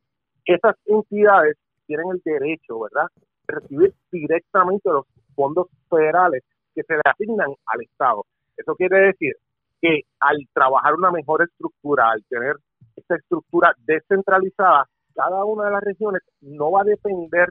Esas 0.46 0.76
entidades 0.86 1.58
tienen 1.86 2.08
el 2.12 2.22
derecho, 2.24 2.80
¿verdad?, 2.80 3.08
de 3.48 3.56
recibir 3.60 3.94
directamente 4.12 4.90
los 4.90 5.06
fondos 5.36 5.68
federales 5.90 6.44
que 6.74 6.84
se 6.84 6.94
le 6.94 7.02
asignan 7.06 7.54
al 7.66 7.82
Estado. 7.82 8.26
Eso 8.58 8.76
quiere 8.76 9.08
decir 9.08 9.36
que 9.82 10.02
al 10.20 10.38
trabajar 10.54 10.94
una 10.96 11.12
mejor 11.12 11.44
estructura, 11.44 12.12
al 12.12 12.24
tener 12.30 12.56
esta 12.96 13.16
estructura 13.16 13.74
descentralizada, 13.86 14.88
cada 15.14 15.44
una 15.46 15.66
de 15.66 15.72
las 15.72 15.84
regiones 15.84 16.22
no 16.42 16.72
va 16.72 16.82
a 16.82 16.86
depender 16.86 17.50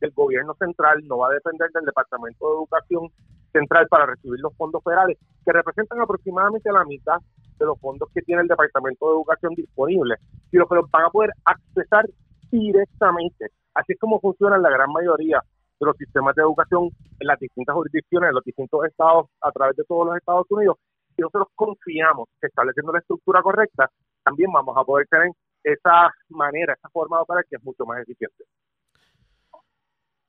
del 0.00 0.10
gobierno 0.12 0.54
central, 0.54 1.00
no 1.04 1.18
va 1.18 1.28
a 1.28 1.34
depender 1.34 1.70
del 1.72 1.84
Departamento 1.84 2.46
de 2.46 2.54
Educación 2.54 3.08
Central 3.52 3.86
para 3.88 4.06
recibir 4.06 4.40
los 4.40 4.54
fondos 4.56 4.82
federales, 4.82 5.18
que 5.44 5.52
representan 5.52 6.00
aproximadamente 6.00 6.72
la 6.72 6.84
mitad 6.84 7.18
de 7.58 7.66
los 7.66 7.78
fondos 7.80 8.08
que 8.12 8.22
tiene 8.22 8.42
el 8.42 8.48
Departamento 8.48 9.06
de 9.06 9.14
Educación 9.14 9.54
disponibles, 9.54 10.18
sino 10.50 10.66
que 10.66 10.74
los 10.74 10.90
van 10.90 11.04
a 11.04 11.10
poder 11.10 11.30
accesar 11.44 12.06
directamente. 12.50 13.46
Así 13.74 13.92
es 13.92 13.98
como 13.98 14.20
funcionan 14.20 14.62
la 14.62 14.70
gran 14.70 14.90
mayoría 14.92 15.40
de 15.80 15.86
los 15.86 15.96
sistemas 15.96 16.34
de 16.34 16.42
educación 16.42 16.90
en 17.20 17.26
las 17.26 17.38
distintas 17.38 17.74
jurisdicciones, 17.74 18.28
en 18.28 18.34
los 18.34 18.44
distintos 18.44 18.84
estados, 18.86 19.26
a 19.40 19.50
través 19.52 19.76
de 19.76 19.84
todos 19.84 20.06
los 20.06 20.16
Estados 20.16 20.46
Unidos. 20.50 20.78
Si 21.14 21.22
nosotros 21.22 21.48
confiamos 21.54 22.28
que 22.40 22.48
estableciendo 22.48 22.92
la 22.92 22.98
estructura 22.98 23.42
correcta, 23.42 23.88
también 24.24 24.50
vamos 24.52 24.76
a 24.76 24.84
poder 24.84 25.06
tener 25.08 25.30
esa 25.62 26.12
manera, 26.28 26.74
esa 26.74 26.88
forma 26.88 27.18
de 27.18 27.22
operar 27.22 27.44
que 27.48 27.56
es 27.56 27.64
mucho 27.64 27.84
más 27.84 28.00
eficiente. 28.00 28.44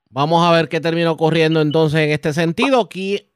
Vamos 0.10 0.46
a 0.48 0.52
ver 0.52 0.70
qué 0.70 0.80
termina 0.80 1.12
ocurriendo 1.12 1.62
entonces 1.62 2.00
en 2.02 2.12
este 2.12 2.32
sentido. 2.32 2.82
Aquí, 2.82 3.32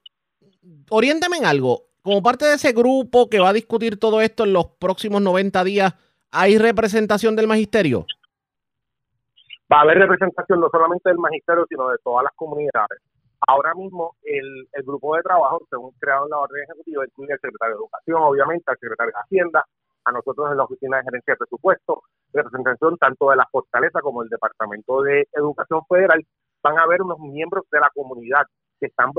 oriéntame 0.89 1.37
en 1.37 1.45
algo. 1.45 1.83
Como 2.01 2.23
parte 2.23 2.45
de 2.45 2.53
ese 2.53 2.71
grupo 2.71 3.29
que 3.29 3.39
va 3.39 3.49
a 3.49 3.53
discutir 3.53 3.99
todo 3.99 4.21
esto 4.21 4.45
en 4.45 4.53
los 4.53 4.67
próximos 4.79 5.21
90 5.21 5.63
días, 5.65 5.93
¿hay 6.31 6.57
representación 6.57 7.35
del 7.35 7.47
magisterio? 7.47 8.05
Va 9.71 9.79
a 9.79 9.81
haber 9.81 9.97
representación 9.97 10.61
no 10.61 10.69
solamente 10.71 11.09
del 11.09 11.19
magisterio, 11.19 11.65
sino 11.67 11.89
de 11.89 11.97
todas 12.03 12.23
las 12.23 12.33
comunidades. 12.35 12.99
Ahora 13.47 13.73
mismo 13.75 14.15
el, 14.23 14.67
el 14.71 14.83
grupo 14.83 15.15
de 15.15 15.21
trabajo, 15.21 15.61
según 15.69 15.91
creado 15.99 16.25
en 16.25 16.31
la 16.31 16.37
orden 16.39 16.63
ejecutiva, 16.63 17.05
incluye 17.05 17.33
al 17.33 17.39
secretario 17.39 17.75
de 17.75 17.79
Educación, 17.79 18.21
obviamente, 18.21 18.63
al 18.67 18.77
secretario 18.79 19.13
de 19.13 19.19
Hacienda, 19.21 19.65
a 20.09 20.11
nosotros 20.11 20.51
en 20.51 20.57
la 20.57 20.63
Oficina 20.63 20.97
de 20.97 21.03
Gerencia 21.03 21.33
de 21.33 21.37
Presupuesto, 21.37 22.03
representación 22.33 22.97
tanto 22.97 23.29
de 23.29 23.37
la 23.37 23.47
Fortaleza 23.51 24.01
como 24.01 24.21
del 24.21 24.29
Departamento 24.29 25.01
de 25.03 25.27
Educación 25.33 25.81
Federal, 25.87 26.25
van 26.61 26.77
a 26.77 26.83
haber 26.83 27.01
unos 27.01 27.19
miembros 27.19 27.65
de 27.71 27.79
la 27.79 27.89
comunidad 27.93 28.45
que 28.79 28.87
están 28.87 29.11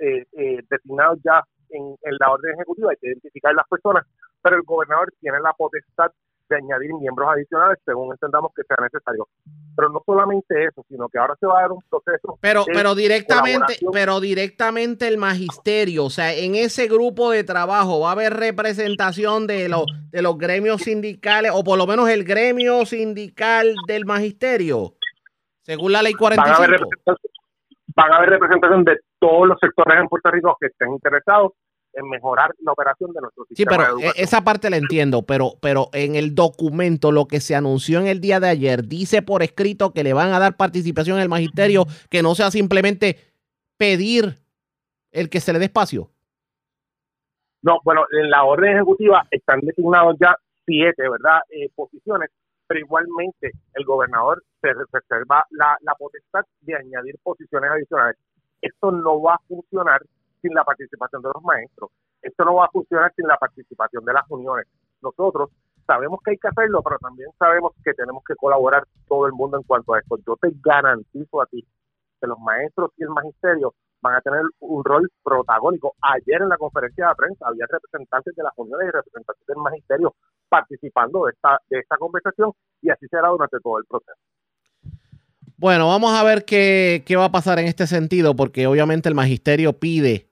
eh, 0.00 0.24
eh, 0.32 0.60
designados 0.68 1.18
ya 1.24 1.42
en, 1.70 1.96
en, 2.02 2.16
la 2.18 2.30
orden 2.30 2.54
ejecutiva, 2.54 2.90
hay 2.90 2.96
que 2.96 3.08
identificar 3.08 3.54
las 3.54 3.66
personas, 3.68 4.06
pero 4.42 4.56
el 4.56 4.62
gobernador 4.62 5.12
tiene 5.20 5.40
la 5.40 5.52
potestad 5.52 6.10
de 6.48 6.56
añadir 6.56 6.92
miembros 6.94 7.28
adicionales 7.30 7.78
según 7.84 8.12
entendamos 8.12 8.52
que 8.54 8.62
sea 8.62 8.76
necesario. 8.80 9.28
Pero 9.74 9.88
no 9.88 10.02
solamente 10.04 10.64
eso, 10.64 10.84
sino 10.88 11.08
que 11.08 11.18
ahora 11.18 11.34
se 11.40 11.46
va 11.46 11.58
a 11.58 11.62
dar 11.62 11.72
un 11.72 11.82
proceso. 11.88 12.38
Pero, 12.40 12.64
pero 12.66 12.94
directamente, 12.94 13.78
pero 13.92 14.20
directamente 14.20 15.08
el 15.08 15.18
magisterio, 15.18 16.04
o 16.04 16.10
sea, 16.10 16.34
en 16.34 16.54
ese 16.54 16.88
grupo 16.88 17.30
de 17.30 17.44
trabajo 17.44 18.00
va 18.00 18.10
a 18.10 18.12
haber 18.12 18.34
representación 18.34 19.46
de 19.46 19.68
los 19.68 19.86
de 20.10 20.22
los 20.22 20.36
gremios 20.36 20.82
sindicales, 20.82 21.52
o 21.54 21.64
por 21.64 21.78
lo 21.78 21.86
menos 21.86 22.08
el 22.08 22.24
gremio 22.24 22.84
sindical 22.84 23.74
del 23.86 24.04
magisterio, 24.04 24.94
según 25.62 25.92
la 25.92 26.02
ley 26.02 26.12
45. 26.12 26.50
Van 26.50 26.52
a 26.52 26.64
haber 26.64 26.80
van 27.94 28.12
a 28.12 28.16
haber 28.16 28.30
representación 28.30 28.84
de 28.84 28.98
todos 29.18 29.48
los 29.48 29.58
sectores 29.58 29.98
en 29.98 30.08
Puerto 30.08 30.30
Rico 30.30 30.56
que 30.60 30.66
estén 30.66 30.92
interesados 30.92 31.52
en 31.94 32.08
mejorar 32.08 32.54
la 32.60 32.72
operación 32.72 33.12
de 33.12 33.20
nuestro 33.20 33.44
sistema. 33.46 33.86
Sí, 33.86 33.92
pero 33.98 33.98
e, 33.98 34.12
esa 34.16 34.42
parte 34.42 34.70
la 34.70 34.76
entiendo, 34.76 35.22
pero, 35.22 35.52
pero 35.60 35.88
en 35.92 36.14
el 36.14 36.34
documento, 36.34 37.12
lo 37.12 37.26
que 37.26 37.40
se 37.40 37.54
anunció 37.54 38.00
en 38.00 38.06
el 38.06 38.20
día 38.20 38.40
de 38.40 38.48
ayer, 38.48 38.86
dice 38.86 39.22
por 39.22 39.42
escrito 39.42 39.92
que 39.92 40.04
le 40.04 40.12
van 40.12 40.32
a 40.32 40.38
dar 40.38 40.56
participación 40.56 41.16
en 41.16 41.22
el 41.22 41.28
magisterio, 41.28 41.86
que 42.10 42.22
no 42.22 42.34
sea 42.34 42.50
simplemente 42.50 43.16
pedir 43.76 44.38
el 45.10 45.28
que 45.28 45.40
se 45.40 45.52
le 45.52 45.58
dé 45.58 45.66
espacio. 45.66 46.10
No, 47.62 47.78
bueno, 47.84 48.02
en 48.10 48.30
la 48.30 48.44
orden 48.44 48.74
ejecutiva 48.74 49.24
están 49.30 49.60
designados 49.60 50.16
ya 50.20 50.34
siete, 50.64 51.08
¿verdad? 51.08 51.40
Eh, 51.50 51.68
posiciones, 51.74 52.30
pero 52.66 52.80
igualmente 52.80 53.52
el 53.74 53.84
gobernador 53.84 54.42
se 54.60 54.68
reserva 54.72 55.44
la, 55.50 55.76
la 55.82 55.94
potestad 55.94 56.44
de 56.60 56.74
añadir 56.74 57.16
posiciones 57.22 57.70
adicionales. 57.70 58.16
Esto 58.60 58.90
no 58.90 59.20
va 59.20 59.34
a 59.34 59.40
funcionar 59.46 60.02
sin 60.42 60.52
la 60.52 60.64
participación 60.64 61.22
de 61.22 61.30
los 61.32 61.42
maestros. 61.42 61.90
Esto 62.20 62.44
no 62.44 62.56
va 62.56 62.66
a 62.66 62.70
funcionar 62.70 63.12
sin 63.14 63.26
la 63.26 63.36
participación 63.36 64.04
de 64.04 64.12
las 64.12 64.24
uniones. 64.28 64.66
Nosotros 65.00 65.50
sabemos 65.86 66.20
que 66.24 66.32
hay 66.32 66.38
que 66.38 66.48
hacerlo, 66.48 66.82
pero 66.82 66.98
también 66.98 67.30
sabemos 67.38 67.72
que 67.84 67.94
tenemos 67.94 68.22
que 68.24 68.34
colaborar 68.34 68.84
todo 69.08 69.26
el 69.26 69.32
mundo 69.32 69.56
en 69.56 69.62
cuanto 69.62 69.94
a 69.94 70.00
esto. 70.00 70.18
Yo 70.26 70.36
te 70.36 70.52
garantizo 70.62 71.40
a 71.40 71.46
ti 71.46 71.66
que 72.20 72.26
los 72.26 72.38
maestros 72.38 72.90
y 72.96 73.04
el 73.04 73.10
magisterio 73.10 73.74
van 74.00 74.14
a 74.14 74.20
tener 74.20 74.42
un 74.60 74.84
rol 74.84 75.10
protagónico. 75.22 75.94
Ayer 76.02 76.42
en 76.42 76.48
la 76.48 76.56
conferencia 76.56 77.08
de 77.08 77.14
prensa 77.14 77.46
había 77.46 77.66
representantes 77.70 78.34
de 78.34 78.42
las 78.42 78.52
uniones 78.56 78.88
y 78.88 78.90
representantes 78.90 79.46
del 79.46 79.56
magisterio 79.58 80.14
participando 80.48 81.24
de 81.24 81.32
esta, 81.32 81.58
de 81.70 81.78
esta 81.78 81.96
conversación 81.96 82.52
y 82.82 82.90
así 82.90 83.06
será 83.08 83.28
durante 83.28 83.58
todo 83.60 83.78
el 83.78 83.84
proceso. 83.84 84.18
Bueno, 85.56 85.86
vamos 85.86 86.12
a 86.12 86.24
ver 86.24 86.44
qué, 86.44 87.04
qué 87.06 87.14
va 87.14 87.26
a 87.26 87.30
pasar 87.30 87.60
en 87.60 87.66
este 87.66 87.86
sentido, 87.86 88.34
porque 88.34 88.66
obviamente 88.66 89.08
el 89.08 89.14
magisterio 89.14 89.74
pide 89.74 90.31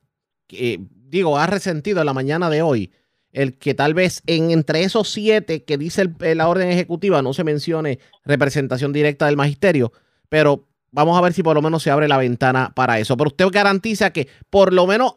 digo, 1.11 1.39
ha 1.39 1.47
resentido 1.47 2.01
en 2.01 2.07
la 2.07 2.15
mañana 2.15 2.51
de 2.51 2.63
hoy 2.63 2.93
el 3.33 3.59
que 3.59 3.75
tal 3.75 3.95
vez 3.95 4.23
en 4.27 4.51
entre 4.51 4.83
esos 4.83 5.09
siete 5.11 5.65
que 5.65 5.79
dice 5.79 6.11
la 6.35 6.49
orden 6.49 6.71
ejecutiva 6.71 7.23
no 7.23 7.33
se 7.33 7.45
mencione 7.45 7.99
representación 8.25 8.93
directa 8.93 9.27
del 9.27 9.37
magisterio, 9.37 9.93
pero 10.29 10.67
vamos 10.91 11.17
a 11.17 11.21
ver 11.21 11.33
si 11.33 11.43
por 11.43 11.55
lo 11.55 11.63
menos 11.63 11.83
se 11.83 11.91
abre 11.91 12.09
la 12.09 12.19
ventana 12.19 12.73
para 12.75 12.99
eso. 12.99 13.17
Pero 13.17 13.29
usted 13.29 13.47
garantiza 13.53 14.13
que 14.13 14.29
por 14.51 14.73
lo 14.73 14.87
menos 14.87 15.17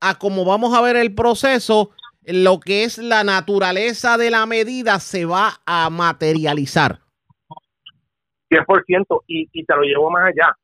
a 0.00 0.18
como 0.18 0.44
vamos 0.44 0.76
a 0.76 0.82
ver 0.82 0.96
el 0.96 1.14
proceso, 1.14 1.90
lo 2.24 2.60
que 2.60 2.84
es 2.84 2.98
la 2.98 3.24
naturaleza 3.24 4.18
de 4.18 4.30
la 4.30 4.44
medida 4.44 5.00
se 5.00 5.24
va 5.24 5.60
a 5.64 5.88
materializar. 5.88 7.00
100% 8.50 9.22
y, 9.26 9.48
y 9.52 9.64
te 9.64 9.74
lo 9.74 9.82
llevo 9.82 10.10
más 10.10 10.26
allá 10.26 10.56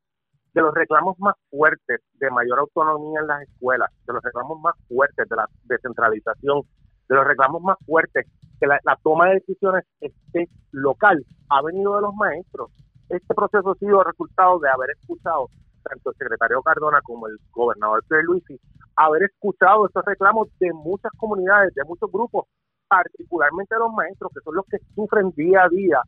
de 0.54 0.60
los 0.60 0.74
reclamos 0.74 1.18
más 1.18 1.34
fuertes 1.50 2.00
de 2.14 2.30
mayor 2.30 2.58
autonomía 2.58 3.20
en 3.20 3.26
las 3.26 3.42
escuelas, 3.42 3.90
de 4.06 4.12
los 4.12 4.22
reclamos 4.22 4.60
más 4.60 4.74
fuertes 4.88 5.28
de 5.28 5.36
la 5.36 5.48
descentralización, 5.64 6.62
de 7.08 7.16
los 7.16 7.26
reclamos 7.26 7.62
más 7.62 7.78
fuertes 7.86 8.26
que 8.60 8.66
la, 8.66 8.78
toma 9.02 9.28
de 9.28 9.34
decisiones 9.34 9.84
esté 10.00 10.48
local, 10.70 11.24
ha 11.48 11.62
venido 11.62 11.96
de 11.96 12.02
los 12.02 12.14
maestros. 12.14 12.70
Este 13.08 13.34
proceso 13.34 13.72
ha 13.72 13.74
sido 13.76 14.04
resultado 14.04 14.58
de 14.60 14.68
haber 14.68 14.90
escuchado 14.90 15.48
tanto 15.82 16.10
el 16.10 16.16
secretario 16.16 16.62
Cardona 16.62 17.00
como 17.02 17.26
el 17.26 17.36
gobernador 17.50 18.04
Pierre 18.08 18.24
Luisi, 18.24 18.60
haber 18.94 19.24
escuchado 19.24 19.88
esos 19.88 20.04
reclamos 20.04 20.48
de 20.60 20.72
muchas 20.72 21.10
comunidades, 21.16 21.74
de 21.74 21.84
muchos 21.84 22.10
grupos, 22.12 22.46
particularmente 22.86 23.74
de 23.74 23.80
los 23.80 23.92
maestros, 23.92 24.30
que 24.32 24.40
son 24.44 24.54
los 24.54 24.66
que 24.66 24.78
sufren 24.94 25.30
día 25.30 25.64
a 25.64 25.68
día 25.68 26.00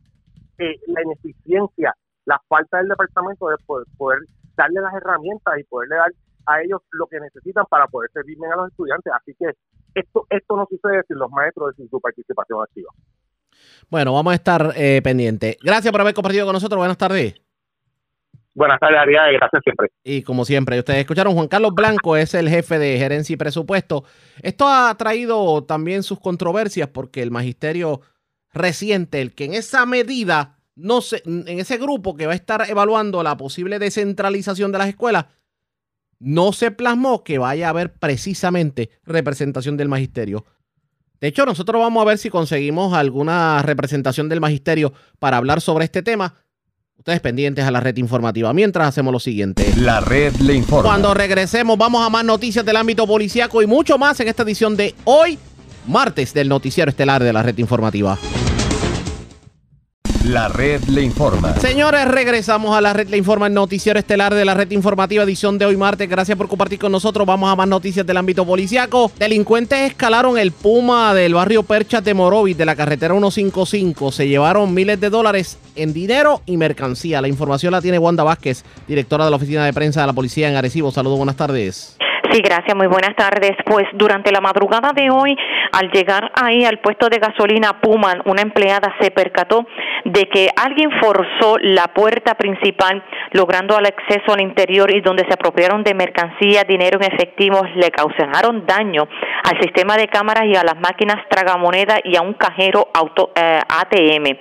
eh, 0.59 0.79
la 0.87 1.03
ineficiencia 1.03 1.93
la 2.25 2.41
falta 2.47 2.77
del 2.77 2.89
departamento 2.89 3.49
de 3.49 3.55
poder, 3.97 4.19
darle 4.55 4.81
las 4.81 4.93
herramientas 4.93 5.59
y 5.59 5.63
poderle 5.63 5.95
dar 5.95 6.11
a 6.47 6.61
ellos 6.61 6.81
lo 6.91 7.07
que 7.07 7.19
necesitan 7.19 7.65
para 7.69 7.87
poder 7.87 8.09
servir 8.11 8.37
bien 8.37 8.51
a 8.51 8.57
los 8.57 8.69
estudiantes. 8.69 9.11
Así 9.13 9.35
que 9.37 9.51
esto, 9.93 10.25
esto 10.29 10.55
no 10.57 10.67
sucede 10.69 11.03
sin 11.07 11.17
los 11.17 11.31
maestros 11.31 11.73
y 11.73 11.81
sin 11.81 11.89
su 11.89 11.99
participación 11.99 12.61
activa. 12.61 12.91
Bueno, 13.89 14.13
vamos 14.13 14.31
a 14.31 14.35
estar 14.35 14.73
eh, 14.75 15.01
pendientes. 15.03 15.57
Gracias 15.61 15.91
por 15.91 16.01
haber 16.01 16.13
compartido 16.13 16.45
con 16.45 16.53
nosotros. 16.53 16.77
Buenas 16.77 16.97
tardes. 16.97 17.41
Buenas 18.53 18.79
tardes, 18.79 18.97
Ariel. 18.99 19.33
Gracias 19.33 19.61
siempre. 19.63 19.89
Y 20.03 20.23
como 20.23 20.45
siempre, 20.45 20.79
ustedes 20.79 20.99
escucharon, 20.99 21.33
Juan 21.33 21.49
Carlos 21.49 21.73
Blanco 21.73 22.15
es 22.15 22.33
el 22.33 22.49
jefe 22.49 22.79
de 22.79 22.97
gerencia 22.97 23.33
y 23.33 23.37
presupuesto. 23.37 24.05
Esto 24.41 24.67
ha 24.67 24.95
traído 24.95 25.65
también 25.65 26.03
sus 26.03 26.19
controversias 26.21 26.87
porque 26.87 27.21
el 27.21 27.31
magisterio 27.31 27.99
reciente, 28.53 29.21
el 29.21 29.35
que 29.35 29.45
en 29.45 29.53
esa 29.53 29.85
medida 29.85 30.55
no 30.75 31.01
sé, 31.01 31.23
en 31.25 31.59
ese 31.59 31.77
grupo 31.77 32.15
que 32.15 32.27
va 32.27 32.33
a 32.33 32.35
estar 32.35 32.69
evaluando 32.69 33.23
la 33.23 33.37
posible 33.37 33.79
descentralización 33.79 34.71
de 34.71 34.77
las 34.77 34.89
escuelas, 34.89 35.25
no 36.19 36.53
se 36.53 36.71
plasmó 36.71 37.23
que 37.23 37.37
vaya 37.37 37.67
a 37.67 37.69
haber 37.69 37.93
precisamente 37.93 38.89
representación 39.03 39.77
del 39.77 39.89
magisterio. 39.89 40.45
De 41.19 41.27
hecho, 41.27 41.45
nosotros 41.45 41.81
vamos 41.81 42.01
a 42.01 42.05
ver 42.05 42.17
si 42.17 42.29
conseguimos 42.29 42.93
alguna 42.93 43.61
representación 43.61 44.29
del 44.29 44.41
magisterio 44.41 44.93
para 45.19 45.37
hablar 45.37 45.61
sobre 45.61 45.85
este 45.85 46.03
tema. 46.03 46.35
Ustedes 46.97 47.19
pendientes 47.19 47.65
a 47.65 47.71
la 47.71 47.79
red 47.79 47.97
informativa. 47.97 48.53
Mientras 48.53 48.87
hacemos 48.87 49.11
lo 49.11 49.19
siguiente. 49.19 49.73
La 49.77 49.99
red 50.01 50.33
le 50.37 50.53
informa. 50.53 50.89
Cuando 50.89 51.13
regresemos 51.13 51.77
vamos 51.77 52.05
a 52.05 52.09
más 52.09 52.23
noticias 52.23 52.65
del 52.65 52.77
ámbito 52.77 53.05
policíaco 53.05 53.61
y 53.61 53.67
mucho 53.67 53.97
más 53.97 54.19
en 54.19 54.27
esta 54.27 54.43
edición 54.43 54.75
de 54.75 54.95
hoy, 55.05 55.37
martes 55.87 56.33
del 56.33 56.49
noticiero 56.49 56.89
estelar 56.89 57.23
de 57.23 57.33
la 57.33 57.43
red 57.43 57.57
informativa. 57.57 58.17
La 60.27 60.47
red 60.47 60.81
le 60.85 61.03
informa. 61.03 61.53
Señores, 61.53 62.07
regresamos 62.07 62.75
a 62.75 62.81
la 62.81 62.93
red 62.93 63.07
le 63.09 63.17
informa, 63.17 63.45
el 63.45 63.53
noticiero 63.53 63.99
estelar 63.99 64.33
de 64.33 64.43
la 64.43 64.55
red 64.55 64.71
informativa 64.71 65.23
edición 65.23 65.59
de 65.59 65.67
hoy 65.67 65.77
martes. 65.77 66.09
Gracias 66.09 66.35
por 66.35 66.47
compartir 66.47 66.79
con 66.79 66.91
nosotros. 66.91 67.27
Vamos 67.27 67.51
a 67.51 67.55
más 67.55 67.67
noticias 67.67 68.07
del 68.07 68.17
ámbito 68.17 68.43
policiaco. 68.43 69.11
Delincuentes 69.19 69.91
escalaron 69.91 70.39
el 70.39 70.51
Puma 70.51 71.13
del 71.13 71.35
barrio 71.35 71.61
Percha 71.61 72.01
de 72.01 72.15
Morovis 72.15 72.57
de 72.57 72.65
la 72.65 72.75
carretera 72.75 73.13
155. 73.13 74.11
Se 74.11 74.27
llevaron 74.27 74.73
miles 74.73 74.99
de 74.99 75.11
dólares 75.11 75.59
en 75.75 75.93
dinero 75.93 76.41
y 76.47 76.57
mercancía. 76.57 77.21
La 77.21 77.27
información 77.27 77.73
la 77.73 77.81
tiene 77.81 77.99
Wanda 77.99 78.23
Vázquez, 78.23 78.65
directora 78.87 79.25
de 79.25 79.29
la 79.29 79.37
oficina 79.37 79.63
de 79.63 79.73
prensa 79.73 80.01
de 80.01 80.07
la 80.07 80.13
policía 80.13 80.49
en 80.49 80.55
Arecibo. 80.55 80.89
Saludos, 80.89 81.17
buenas 81.17 81.35
tardes. 81.35 81.99
Sí, 82.31 82.41
gracias, 82.41 82.75
muy 82.75 82.87
buenas 82.87 83.15
tardes. 83.15 83.51
Pues 83.65 83.85
durante 83.93 84.31
la 84.31 84.41
madrugada 84.41 84.91
de 84.93 85.09
hoy, 85.09 85.37
al 85.75 85.91
llegar 85.91 86.31
ahí 86.41 86.63
al 86.63 86.79
puesto 86.79 87.09
de 87.09 87.19
gasolina 87.19 87.81
Puman, 87.81 88.21
una 88.25 88.41
empleada 88.41 88.95
se 89.01 89.11
percató 89.11 89.65
de 90.05 90.29
que 90.29 90.49
alguien 90.55 90.89
forzó 91.01 91.57
la 91.59 91.87
puerta 91.87 92.35
principal, 92.35 93.03
logrando 93.33 93.77
el 93.77 93.85
acceso 93.85 94.33
al 94.33 94.41
interior 94.41 94.89
y 94.95 95.01
donde 95.01 95.25
se 95.27 95.33
apropiaron 95.33 95.83
de 95.83 95.93
mercancía, 95.93 96.63
dinero 96.63 96.97
en 97.01 97.13
efectivo, 97.13 97.61
le 97.75 97.91
causaron 97.91 98.65
daño 98.65 99.07
al 99.43 99.59
sistema 99.59 99.97
de 99.97 100.07
cámaras 100.07 100.45
y 100.45 100.55
a 100.55 100.63
las 100.63 100.79
máquinas 100.79 101.17
tragamoneda 101.29 101.97
y 102.03 102.15
a 102.15 102.21
un 102.21 102.33
cajero 102.35 102.87
auto 102.93 103.31
eh, 103.35 103.59
ATM. 103.67 104.37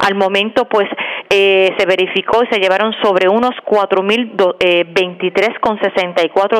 Al 0.00 0.14
momento, 0.14 0.66
pues, 0.66 0.88
eh, 1.30 1.74
se 1.76 1.86
verificó 1.86 2.42
y 2.44 2.54
se 2.54 2.60
llevaron 2.60 2.92
sobre 3.02 3.28
unos 3.28 3.50
cuatro 3.64 4.02
mil 4.02 4.32
eh, 4.60 4.84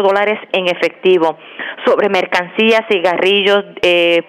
dólares 0.02 0.40
en 0.52 0.66
efectivo 0.66 1.38
sobre 1.86 2.08
mercancías, 2.08 2.80
cigarrillos, 2.90 3.62
eh, 3.82 4.22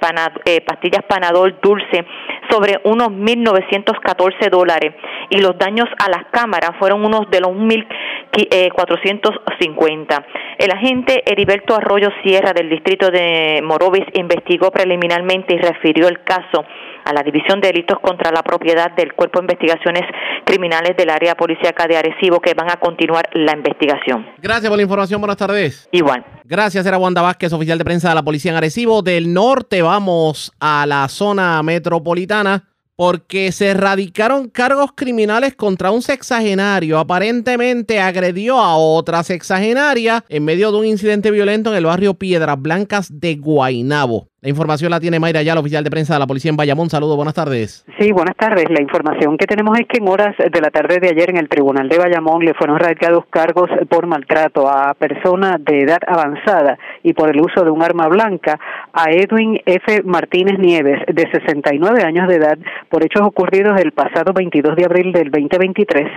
eh, 0.45 0.61
pastillas 0.61 1.03
panadol 1.07 1.57
dulce, 1.61 2.05
sobre 2.49 2.79
unos 2.83 3.07
1.914 3.09 4.49
dólares. 4.49 4.95
Y 5.29 5.39
los 5.39 5.57
daños 5.57 5.87
a 5.99 6.09
las 6.09 6.25
cámaras 6.31 6.71
fueron 6.79 7.03
unos 7.03 7.29
de 7.31 7.41
los 7.41 7.51
1.450. 7.51 10.25
El 10.59 10.71
agente 10.71 11.23
Heriberto 11.25 11.75
Arroyo 11.75 12.09
Sierra 12.23 12.53
del 12.53 12.69
distrito 12.69 13.09
de 13.09 13.59
Morovis 13.63 14.05
investigó 14.13 14.69
preliminarmente 14.71 15.55
y 15.55 15.57
refirió 15.57 16.07
el 16.07 16.23
caso 16.23 16.63
a 17.07 17.13
la 17.13 17.23
División 17.23 17.61
de 17.61 17.69
Delitos 17.69 17.99
contra 18.01 18.31
la 18.31 18.43
Propiedad 18.43 18.91
del 18.91 19.13
Cuerpo 19.13 19.39
de 19.39 19.45
Investigaciones 19.45 20.03
Criminales 20.45 20.97
del 20.97 21.09
Área 21.09 21.35
Policíaca 21.35 21.87
de 21.87 21.95
Arecibo 21.95 22.41
que 22.41 22.53
van 22.53 22.69
a 22.69 22.77
continuar 22.77 23.29
la 23.33 23.53
investigación. 23.53 24.25
Gracias 24.39 24.69
por 24.69 24.77
la 24.77 24.83
información. 24.83 25.21
Buenas 25.21 25.37
tardes. 25.37 25.87
Igual. 25.91 26.25
Gracias, 26.43 26.85
era 26.85 26.97
Wanda 26.97 27.21
Vázquez, 27.21 27.53
oficial 27.53 27.77
de 27.77 27.85
prensa 27.85 28.09
de 28.09 28.15
la 28.15 28.23
policía 28.23 28.51
en 28.51 28.57
Arecibo. 28.57 29.01
Del 29.01 29.33
norte 29.33 29.81
vamos 29.81 30.51
a 30.59 30.85
la 30.85 31.07
zona 31.07 31.63
metropolitana 31.63 32.63
porque 32.97 33.51
se 33.51 33.67
erradicaron 33.67 34.49
cargos 34.49 34.91
criminales 34.95 35.55
contra 35.55 35.91
un 35.91 36.01
sexagenario. 36.01 36.97
Aparentemente 36.97 38.01
agredió 38.01 38.59
a 38.59 38.75
otra 38.75 39.23
sexagenaria 39.23 40.25
en 40.29 40.43
medio 40.43 40.71
de 40.71 40.79
un 40.79 40.85
incidente 40.87 41.29
violento 41.29 41.69
en 41.69 41.77
el 41.77 41.85
barrio 41.85 42.15
Piedras 42.15 42.59
Blancas 42.59 43.09
de 43.13 43.35
Guainabo. 43.35 44.29
La 44.47 44.51
información 44.51 44.91
la 44.91 45.01
tiene 45.01 45.19
Mayra 45.19 45.41
Ayala, 45.41 45.59
oficial 45.59 45.83
de 45.83 45.91
prensa 45.91 46.13
de 46.13 46.19
la 46.19 46.25
policía 46.25 46.49
en 46.49 46.55
Bayamón. 46.55 46.89
Saludos, 46.89 47.17
buenas 47.17 47.33
tardes. 47.33 47.83
Sí, 47.99 48.13
buenas 48.13 48.37
tardes. 48.37 48.63
La 48.69 48.81
información 48.81 49.37
que 49.37 49.45
tenemos 49.45 49.77
es 49.77 49.85
que 49.87 49.97
en 49.97 50.07
horas 50.07 50.37
de 50.37 50.61
la 50.61 50.69
tarde 50.69 50.99
de 51.01 51.09
ayer 51.09 51.31
en 51.31 51.35
el 51.35 51.49
Tribunal 51.49 51.89
de 51.89 51.97
Bayamón 51.97 52.45
le 52.45 52.53
fueron 52.53 52.79
radicados 52.79 53.25
cargos 53.29 53.69
por 53.89 54.07
maltrato 54.07 54.69
a 54.69 54.93
persona 54.93 55.57
de 55.59 55.81
edad 55.81 55.99
avanzada 56.07 56.79
y 57.03 57.11
por 57.11 57.29
el 57.29 57.41
uso 57.41 57.65
de 57.65 57.71
un 57.71 57.83
arma 57.83 58.07
blanca 58.07 58.57
a 58.93 59.11
Edwin 59.11 59.59
F. 59.65 60.03
Martínez 60.05 60.57
Nieves, 60.59 61.01
de 61.13 61.29
69 61.29 62.03
años 62.03 62.29
de 62.29 62.35
edad, 62.35 62.57
por 62.87 63.03
hechos 63.03 63.23
ocurridos 63.23 63.77
el 63.81 63.91
pasado 63.91 64.31
22 64.31 64.77
de 64.77 64.85
abril 64.85 65.11
del 65.11 65.29
2023 65.29 66.07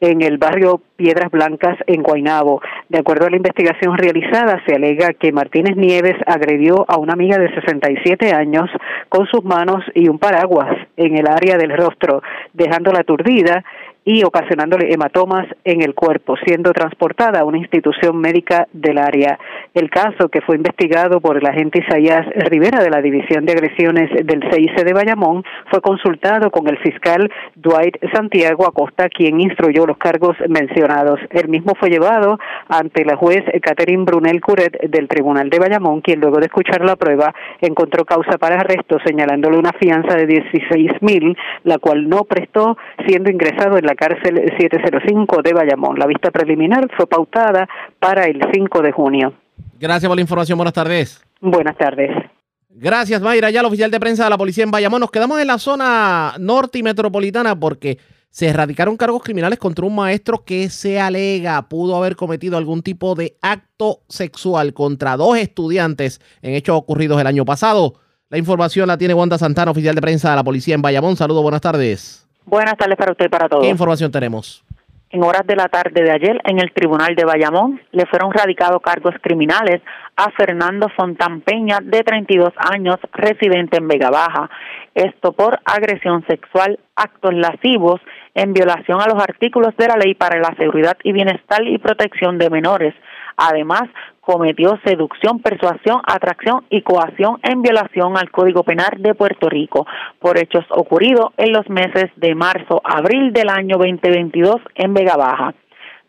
en 0.00 0.20
el 0.20 0.36
barrio 0.36 0.82
Piedras 0.96 1.30
Blancas 1.30 1.78
en 1.86 2.02
Guainabo. 2.02 2.60
De 2.90 2.98
acuerdo 2.98 3.26
a 3.26 3.30
la 3.30 3.36
investigación 3.36 3.96
realizada, 3.96 4.60
se 4.66 4.74
alega 4.74 5.14
que 5.14 5.32
Martínez 5.32 5.76
Nieves 5.76 6.16
agredió 6.26 6.84
a 6.86 6.98
una 6.98 7.14
amiga 7.14 7.38
de 7.38 7.48
67 7.80 8.32
años 8.32 8.70
con 9.08 9.26
sus 9.26 9.44
manos 9.44 9.84
y 9.94 10.08
un 10.08 10.18
paraguas 10.18 10.76
en 10.96 11.16
el 11.16 11.26
área 11.26 11.56
del 11.56 11.76
rostro, 11.76 12.22
dejándola 12.52 13.00
aturdida 13.00 13.64
y 14.08 14.24
ocasionándole 14.24 14.90
hematomas 14.90 15.46
en 15.64 15.82
el 15.82 15.94
cuerpo, 15.94 16.34
siendo 16.46 16.72
transportada 16.72 17.40
a 17.40 17.44
una 17.44 17.58
institución 17.58 18.16
médica 18.16 18.66
del 18.72 18.96
área. 18.96 19.38
El 19.74 19.90
caso, 19.90 20.30
que 20.30 20.40
fue 20.40 20.56
investigado 20.56 21.20
por 21.20 21.36
el 21.36 21.44
agente 21.44 21.84
Isaías 21.86 22.24
Rivera 22.48 22.82
de 22.82 22.88
la 22.88 23.02
División 23.02 23.44
de 23.44 23.52
Agresiones 23.52 24.08
del 24.24 24.42
CIC 24.50 24.82
de 24.82 24.94
Bayamón, 24.94 25.44
fue 25.70 25.82
consultado 25.82 26.50
con 26.50 26.68
el 26.68 26.78
fiscal 26.78 27.30
Dwight 27.54 27.98
Santiago 28.14 28.66
Acosta, 28.66 29.10
quien 29.10 29.42
instruyó 29.42 29.84
los 29.84 29.98
cargos 29.98 30.38
mencionados. 30.48 31.20
El 31.28 31.48
mismo 31.48 31.74
fue 31.78 31.90
llevado 31.90 32.38
ante 32.66 33.04
la 33.04 33.14
juez 33.14 33.44
Catherine 33.60 34.04
Brunel 34.04 34.40
Curet 34.40 34.88
del 34.88 35.06
Tribunal 35.06 35.50
de 35.50 35.58
Bayamón, 35.58 36.00
quien 36.00 36.20
luego 36.20 36.38
de 36.38 36.46
escuchar 36.46 36.82
la 36.82 36.96
prueba 36.96 37.34
encontró 37.60 38.06
causa 38.06 38.38
para 38.38 38.54
arresto, 38.54 38.96
señalándole 39.04 39.58
una 39.58 39.74
fianza 39.74 40.16
de 40.16 40.26
16 40.26 40.92
mil, 41.02 41.36
la 41.64 41.76
cual 41.76 42.08
no 42.08 42.24
prestó, 42.24 42.78
siendo 43.06 43.30
ingresado 43.30 43.76
en 43.76 43.84
la 43.84 43.97
cárcel 43.98 44.40
705 44.58 45.42
de 45.42 45.52
Bayamón. 45.52 45.98
La 45.98 46.06
vista 46.06 46.30
preliminar 46.30 46.88
fue 46.96 47.06
pautada 47.06 47.68
para 47.98 48.24
el 48.24 48.40
5 48.52 48.80
de 48.80 48.92
junio. 48.92 49.34
Gracias 49.78 50.08
por 50.08 50.16
la 50.16 50.22
información. 50.22 50.56
Buenas 50.56 50.74
tardes. 50.74 51.24
Buenas 51.40 51.76
tardes. 51.76 52.10
Gracias, 52.70 53.20
Mayra. 53.20 53.50
Ya 53.50 53.60
el 53.60 53.66
oficial 53.66 53.90
de 53.90 53.98
prensa 53.98 54.24
de 54.24 54.30
la 54.30 54.38
policía 54.38 54.62
en 54.62 54.70
Bayamón. 54.70 55.00
Nos 55.00 55.10
quedamos 55.10 55.40
en 55.40 55.48
la 55.48 55.58
zona 55.58 56.34
norte 56.38 56.78
y 56.78 56.82
metropolitana 56.84 57.58
porque 57.58 57.98
se 58.30 58.46
erradicaron 58.46 58.96
cargos 58.96 59.22
criminales 59.22 59.58
contra 59.58 59.84
un 59.84 59.96
maestro 59.96 60.44
que 60.44 60.68
se 60.68 61.00
alega 61.00 61.68
pudo 61.68 61.96
haber 61.96 62.14
cometido 62.14 62.56
algún 62.56 62.82
tipo 62.82 63.14
de 63.14 63.36
acto 63.40 64.02
sexual 64.08 64.74
contra 64.74 65.16
dos 65.16 65.36
estudiantes 65.38 66.20
en 66.42 66.54
hechos 66.54 66.76
ocurridos 66.76 67.20
el 67.20 67.26
año 67.26 67.44
pasado. 67.44 67.94
La 68.28 68.38
información 68.38 68.86
la 68.86 68.98
tiene 68.98 69.14
Wanda 69.14 69.38
Santana, 69.38 69.70
oficial 69.70 69.94
de 69.94 70.02
prensa 70.02 70.30
de 70.30 70.36
la 70.36 70.44
policía 70.44 70.74
en 70.74 70.82
Bayamón. 70.82 71.16
Saludos, 71.16 71.42
buenas 71.42 71.62
tardes. 71.62 72.27
Buenas 72.48 72.78
tardes 72.78 72.96
para 72.96 73.12
usted 73.12 73.26
y 73.26 73.28
para 73.28 73.46
todos. 73.46 73.62
¿Qué 73.62 73.68
información 73.68 74.10
tenemos? 74.10 74.64
En 75.10 75.22
horas 75.22 75.46
de 75.46 75.54
la 75.54 75.68
tarde 75.68 76.02
de 76.02 76.10
ayer, 76.10 76.40
en 76.44 76.58
el 76.58 76.72
Tribunal 76.72 77.14
de 77.14 77.24
Bayamón, 77.24 77.80
le 77.92 78.06
fueron 78.06 78.32
radicados 78.32 78.80
cargos 78.80 79.14
criminales 79.20 79.82
a 80.16 80.30
Fernando 80.30 80.88
Fontán 80.96 81.42
Peña, 81.42 81.80
de 81.82 82.02
32 82.02 82.54
años, 82.56 82.96
residente 83.12 83.76
en 83.76 83.88
Vega 83.88 84.08
Baja. 84.08 84.48
Esto 84.94 85.32
por 85.32 85.60
agresión 85.66 86.24
sexual, 86.26 86.78
actos 86.96 87.34
lascivos, 87.34 88.00
en 88.34 88.54
violación 88.54 89.00
a 89.02 89.08
los 89.08 89.22
artículos 89.22 89.76
de 89.76 89.88
la 89.88 89.96
Ley 89.96 90.14
para 90.14 90.40
la 90.40 90.54
Seguridad 90.56 90.96
y 91.04 91.12
Bienestar 91.12 91.66
y 91.66 91.76
Protección 91.76 92.38
de 92.38 92.48
Menores. 92.48 92.94
Además, 93.36 93.84
cometió 94.28 94.78
seducción, 94.84 95.40
persuasión, 95.40 96.02
atracción 96.04 96.66
y 96.68 96.82
coacción 96.82 97.38
en 97.42 97.62
violación 97.62 98.14
al 98.18 98.30
Código 98.30 98.62
Penal 98.62 98.90
de 98.98 99.14
Puerto 99.14 99.48
Rico 99.48 99.86
por 100.20 100.36
hechos 100.36 100.66
ocurridos 100.68 101.30
en 101.38 101.54
los 101.54 101.66
meses 101.70 102.10
de 102.16 102.34
marzo, 102.34 102.82
abril 102.84 103.32
del 103.32 103.48
año 103.48 103.78
2022 103.78 104.56
en 104.74 104.92
Vega 104.92 105.16
Baja. 105.16 105.54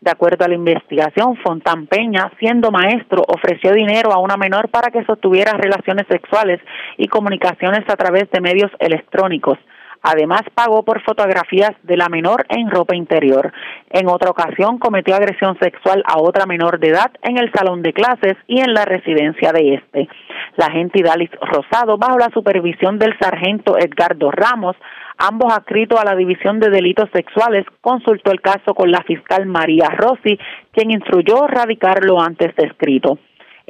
De 0.02 0.10
acuerdo 0.10 0.44
a 0.44 0.48
la 0.48 0.54
investigación, 0.54 1.38
Fontán 1.38 1.86
Peña, 1.86 2.30
siendo 2.38 2.70
maestro, 2.70 3.24
ofreció 3.26 3.72
dinero 3.72 4.12
a 4.12 4.18
una 4.18 4.36
menor 4.36 4.68
para 4.68 4.90
que 4.90 5.02
sostuviera 5.06 5.52
relaciones 5.52 6.06
sexuales 6.06 6.60
y 6.98 7.08
comunicaciones 7.08 7.88
a 7.88 7.96
través 7.96 8.30
de 8.30 8.42
medios 8.42 8.70
electrónicos. 8.80 9.56
Además, 10.02 10.42
pagó 10.54 10.82
por 10.82 11.02
fotografías 11.02 11.72
de 11.82 11.96
la 11.96 12.08
menor 12.08 12.46
en 12.48 12.70
ropa 12.70 12.96
interior. 12.96 13.52
En 13.90 14.08
otra 14.08 14.30
ocasión, 14.30 14.78
cometió 14.78 15.14
agresión 15.14 15.58
sexual 15.60 16.02
a 16.06 16.18
otra 16.18 16.46
menor 16.46 16.78
de 16.80 16.88
edad 16.88 17.10
en 17.22 17.38
el 17.38 17.52
salón 17.52 17.82
de 17.82 17.92
clases 17.92 18.36
y 18.46 18.60
en 18.60 18.72
la 18.72 18.84
residencia 18.84 19.52
de 19.52 19.74
este. 19.74 20.08
La 20.56 20.66
agente 20.66 21.02
Dalis 21.02 21.30
Rosado, 21.40 21.98
bajo 21.98 22.18
la 22.18 22.30
supervisión 22.32 22.98
del 22.98 23.16
sargento 23.18 23.76
Edgardo 23.78 24.30
Ramos, 24.30 24.76
ambos 25.18 25.52
adscritos 25.52 26.00
a 26.00 26.04
la 26.04 26.16
División 26.16 26.60
de 26.60 26.70
Delitos 26.70 27.10
Sexuales, 27.12 27.66
consultó 27.82 28.32
el 28.32 28.40
caso 28.40 28.74
con 28.74 28.90
la 28.90 29.02
fiscal 29.02 29.46
María 29.46 29.88
Rossi, 29.88 30.38
quien 30.72 30.90
instruyó 30.90 31.46
radicarlo 31.46 32.20
antes 32.20 32.54
descrito. 32.56 33.18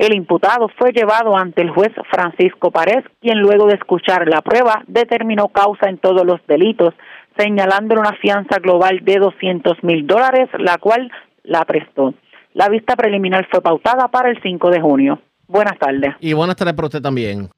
El 0.01 0.15
imputado 0.15 0.71
fue 0.79 0.93
llevado 0.93 1.37
ante 1.37 1.61
el 1.61 1.69
juez 1.69 1.93
Francisco 2.11 2.71
Párez, 2.71 3.05
quien 3.21 3.39
luego 3.39 3.67
de 3.67 3.75
escuchar 3.75 4.27
la 4.27 4.41
prueba 4.41 4.83
determinó 4.87 5.49
causa 5.49 5.91
en 5.91 5.99
todos 5.99 6.25
los 6.25 6.41
delitos, 6.49 6.95
señalándole 7.37 8.01
una 8.01 8.15
fianza 8.15 8.61
global 8.61 9.01
de 9.03 9.19
200 9.19 9.85
mil 9.85 10.07
dólares, 10.07 10.49
la 10.59 10.79
cual 10.79 11.13
la 11.43 11.67
prestó. 11.67 12.15
La 12.55 12.71
vista 12.71 12.97
preliminar 12.97 13.47
fue 13.51 13.61
pautada 13.61 14.09
para 14.09 14.31
el 14.31 14.41
5 14.43 14.71
de 14.71 14.81
junio. 14.81 15.21
Buenas 15.47 15.79
tardes. 15.79 16.15
Y 16.21 16.33
buenas 16.33 16.57
tardes 16.57 16.73
para 16.73 16.87
usted 16.87 17.03
también. 17.03 17.51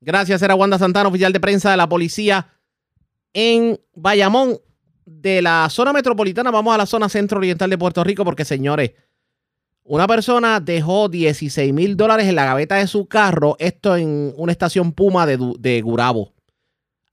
Gracias, 0.00 0.40
era 0.40 0.54
Wanda 0.54 0.78
Santana, 0.78 1.10
oficial 1.10 1.34
de 1.34 1.40
prensa 1.40 1.70
de 1.70 1.76
la 1.76 1.86
policía 1.86 2.46
en 3.34 3.78
Bayamón. 3.94 4.54
De 5.04 5.42
la 5.42 5.68
zona 5.68 5.92
metropolitana 5.92 6.50
vamos 6.50 6.74
a 6.74 6.78
la 6.78 6.86
zona 6.86 7.10
centro-oriental 7.10 7.68
de 7.68 7.76
Puerto 7.76 8.02
Rico 8.02 8.24
porque, 8.24 8.46
señores, 8.46 8.92
una 9.84 10.06
persona 10.06 10.60
dejó 10.60 11.08
16 11.08 11.72
mil 11.72 11.96
dólares 11.96 12.26
en 12.26 12.36
la 12.36 12.44
gaveta 12.44 12.76
de 12.76 12.86
su 12.86 13.06
carro, 13.06 13.56
esto 13.58 13.96
en 13.96 14.32
una 14.36 14.52
estación 14.52 14.92
Puma 14.92 15.26
de, 15.26 15.38
de 15.58 15.80
Gurabo. 15.82 16.32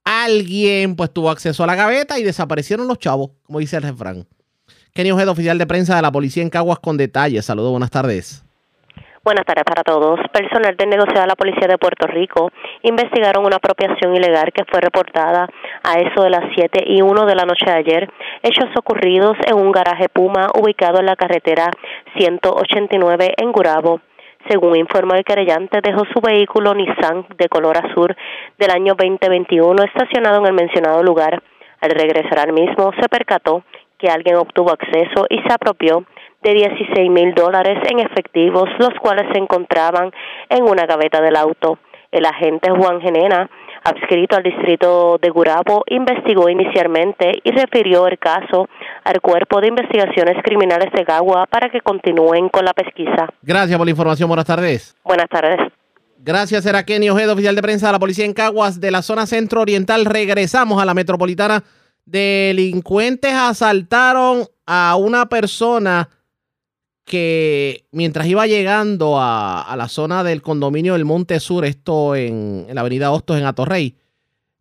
alguien 0.04 0.96
pues 0.96 1.12
tuvo 1.12 1.30
acceso 1.30 1.64
a 1.64 1.68
la 1.68 1.76
gaveta 1.76 2.20
y 2.20 2.24
desaparecieron 2.24 2.88
los 2.88 3.00
chavos, 3.00 3.32
como 3.44 3.60
dice 3.60 3.78
el 3.78 3.84
refrán. 3.84 4.28
Kenny 4.94 5.12
Ojeda, 5.12 5.32
oficial 5.32 5.58
de 5.58 5.68
prensa 5.68 5.96
de 5.96 6.02
la 6.02 6.12
policía 6.12 6.42
en 6.42 6.50
Caguas 6.50 6.80
con 6.80 6.98
detalles. 6.98 7.46
Saludos, 7.46 7.72
buenas 7.72 7.92
tardes. 7.92 8.44
Buenas 9.28 9.44
tardes 9.44 9.66
para 9.66 9.84
todos. 9.84 10.22
Personal 10.32 10.78
del 10.78 10.88
negociado 10.88 11.24
de 11.24 11.28
la 11.28 11.36
Policía 11.36 11.68
de 11.68 11.78
Puerto 11.78 12.08
Rico 12.08 12.50
investigaron 12.84 13.46
una 13.46 13.58
apropiación 13.58 14.16
ilegal 14.16 14.54
que 14.54 14.64
fue 14.64 14.80
reportada 14.80 15.50
a 15.84 16.00
eso 16.00 16.24
de 16.24 16.30
las 16.30 16.46
7 16.56 16.86
y 16.88 17.02
1 17.02 17.26
de 17.26 17.36
la 17.36 17.44
noche 17.44 17.66
de 17.66 17.74
ayer. 17.74 18.10
Hechos 18.42 18.70
ocurridos 18.78 19.36
en 19.46 19.56
un 19.56 19.74
garaje 19.74 20.08
Puma 20.08 20.48
ubicado 20.58 21.02
en 21.02 21.08
la 21.08 21.18
carretera 21.18 21.70
189 22.16 23.34
en 23.36 23.52
Gurabo. 23.52 24.00
Según 24.48 24.78
informó 24.78 25.16
el 25.16 25.26
querellante, 25.26 25.82
dejó 25.84 26.06
su 26.14 26.22
vehículo 26.22 26.74
Nissan 26.74 27.26
de 27.38 27.50
color 27.50 27.78
azul 27.80 28.16
del 28.58 28.72
año 28.72 28.94
2021 28.98 29.84
estacionado 29.84 30.40
en 30.40 30.46
el 30.46 30.54
mencionado 30.54 31.04
lugar. 31.04 31.44
Al 31.82 31.92
regresar 31.92 32.40
al 32.40 32.54
mismo, 32.54 32.94
se 32.98 33.10
percató 33.10 33.64
que 33.98 34.08
alguien 34.08 34.38
obtuvo 34.38 34.72
acceso 34.72 35.26
y 35.30 35.40
se 35.40 35.54
apropió 35.54 36.06
de 36.44 36.54
16 36.54 37.10
mil 37.10 37.34
dólares 37.34 37.78
en 37.90 38.00
efectivos, 38.00 38.70
los 38.80 38.94
cuales 39.02 39.26
se 39.34 39.40
encontraban 39.40 40.12
en 40.50 40.64
una 40.64 40.86
gaveta 40.86 41.22
del 41.22 41.36
auto. 41.36 41.80
El 42.12 42.26
agente 42.26 42.70
Juan 42.70 43.02
Genena, 43.02 43.50
adscrito 43.84 44.38
al 44.38 44.44
distrito 44.44 45.18
de 45.22 45.30
Gurabo, 45.30 45.84
investigó 45.88 46.50
inicialmente 46.50 47.40
y 47.44 47.52
refirió 47.52 48.08
el 48.08 48.18
caso 48.18 48.70
al 49.04 49.20
Cuerpo 49.20 49.60
de 49.60 49.68
Investigaciones 49.68 50.42
Criminales 50.44 50.92
de 50.94 51.04
Gagua 51.04 51.46
para 51.48 51.70
que 51.70 51.82
continúen 51.82 52.50
con 52.50 52.64
la 52.64 52.74
pesquisa. 52.74 53.28
Gracias 53.42 53.78
por 53.78 53.86
la 53.86 53.92
información. 53.92 54.30
Buenas 54.30 54.46
tardes. 54.46 54.96
Buenas 55.04 55.28
tardes. 55.30 55.60
Gracias, 56.20 56.66
era 56.66 56.84
Kenny 56.84 57.10
Ojeda, 57.10 57.34
oficial 57.34 57.56
de 57.56 57.62
prensa 57.62 57.88
de 57.88 57.94
la 57.94 58.00
policía 58.00 58.26
en 58.26 58.34
Caguas 58.34 58.80
de 58.80 58.92
la 58.92 59.02
zona 59.02 59.26
centro 59.26 59.62
oriental. 59.62 60.06
Regresamos 60.06 60.82
a 60.82 60.86
la 60.86 60.94
metropolitana. 60.94 61.64
Delincuentes 62.06 63.34
asaltaron 63.34 64.46
a 64.66 64.96
una 64.96 65.28
persona 65.28 66.10
que 67.08 67.86
mientras 67.92 68.28
iba 68.28 68.46
llegando 68.48 69.16
a, 69.18 69.74
la 69.78 69.88
zona 69.88 70.26
del 70.26 70.42
condominio 70.42 70.94
del 70.94 71.06
Monte 71.06 71.40
Sur, 71.40 71.64
esto 71.64 72.16
en, 72.16 72.66
en 72.68 72.76
la 72.76 72.82
avenida 72.82 73.12
Hostos 73.12 73.38
en 73.38 73.46
Atorrey, 73.46 73.96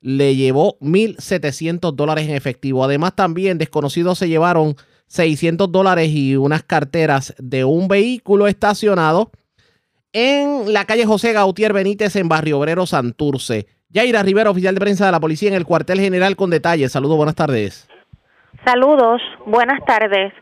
le 0.01 0.36
llevó 0.36 0.78
1.700 0.78 1.93
dólares 1.97 2.28
en 2.28 2.36
efectivo. 2.36 2.85
Además, 2.85 3.16
también 3.16 3.59
desconocidos 3.59 4.18
se 4.18 4.28
llevaron 4.28 4.77
600 5.09 5.73
dólares 5.73 6.10
y 6.10 6.36
unas 6.36 6.62
carteras 6.62 7.35
de 7.39 7.64
un 7.64 7.89
vehículo 7.89 8.47
estacionado 8.47 9.32
en 10.12 10.73
la 10.73 10.85
calle 10.85 11.05
José 11.05 11.32
Gautier 11.32 11.73
Benítez 11.73 12.14
en 12.14 12.28
Barrio 12.28 12.60
Obrero 12.60 12.86
Santurce. 12.86 13.66
Yaira 13.89 14.23
Rivera, 14.23 14.51
oficial 14.51 14.74
de 14.77 14.81
prensa 14.81 15.06
de 15.06 15.12
la 15.12 15.20
policía 15.20 15.48
en 15.48 15.56
el 15.56 15.66
cuartel 15.66 15.98
general 15.98 16.36
con 16.36 16.51
detalles. 16.51 16.93
Saludos, 16.93 17.16
buenas 17.16 17.35
tardes. 17.35 17.89
Saludos, 18.64 19.20
buenas 19.47 19.85
tardes. 19.85 20.32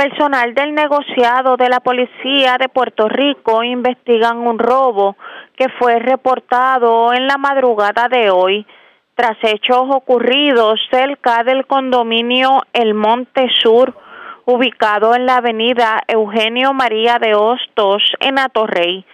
Personal 0.00 0.54
del 0.54 0.74
negociado 0.74 1.58
de 1.58 1.68
la 1.68 1.80
Policía 1.80 2.56
de 2.58 2.70
Puerto 2.70 3.06
Rico 3.06 3.62
investigan 3.62 4.38
un 4.38 4.58
robo 4.58 5.18
que 5.58 5.68
fue 5.78 5.98
reportado 5.98 7.12
en 7.12 7.26
la 7.26 7.36
madrugada 7.36 8.08
de 8.08 8.30
hoy 8.30 8.66
tras 9.14 9.36
hechos 9.42 9.84
ocurridos 9.90 10.80
cerca 10.90 11.44
del 11.44 11.66
condominio 11.66 12.62
El 12.72 12.94
Monte 12.94 13.50
Sur, 13.60 13.94
ubicado 14.46 15.14
en 15.14 15.26
la 15.26 15.36
avenida 15.36 16.00
Eugenio 16.08 16.72
María 16.72 17.18
de 17.18 17.34
Hostos 17.34 18.02
en 18.20 18.38
Atorrey. 18.38 19.04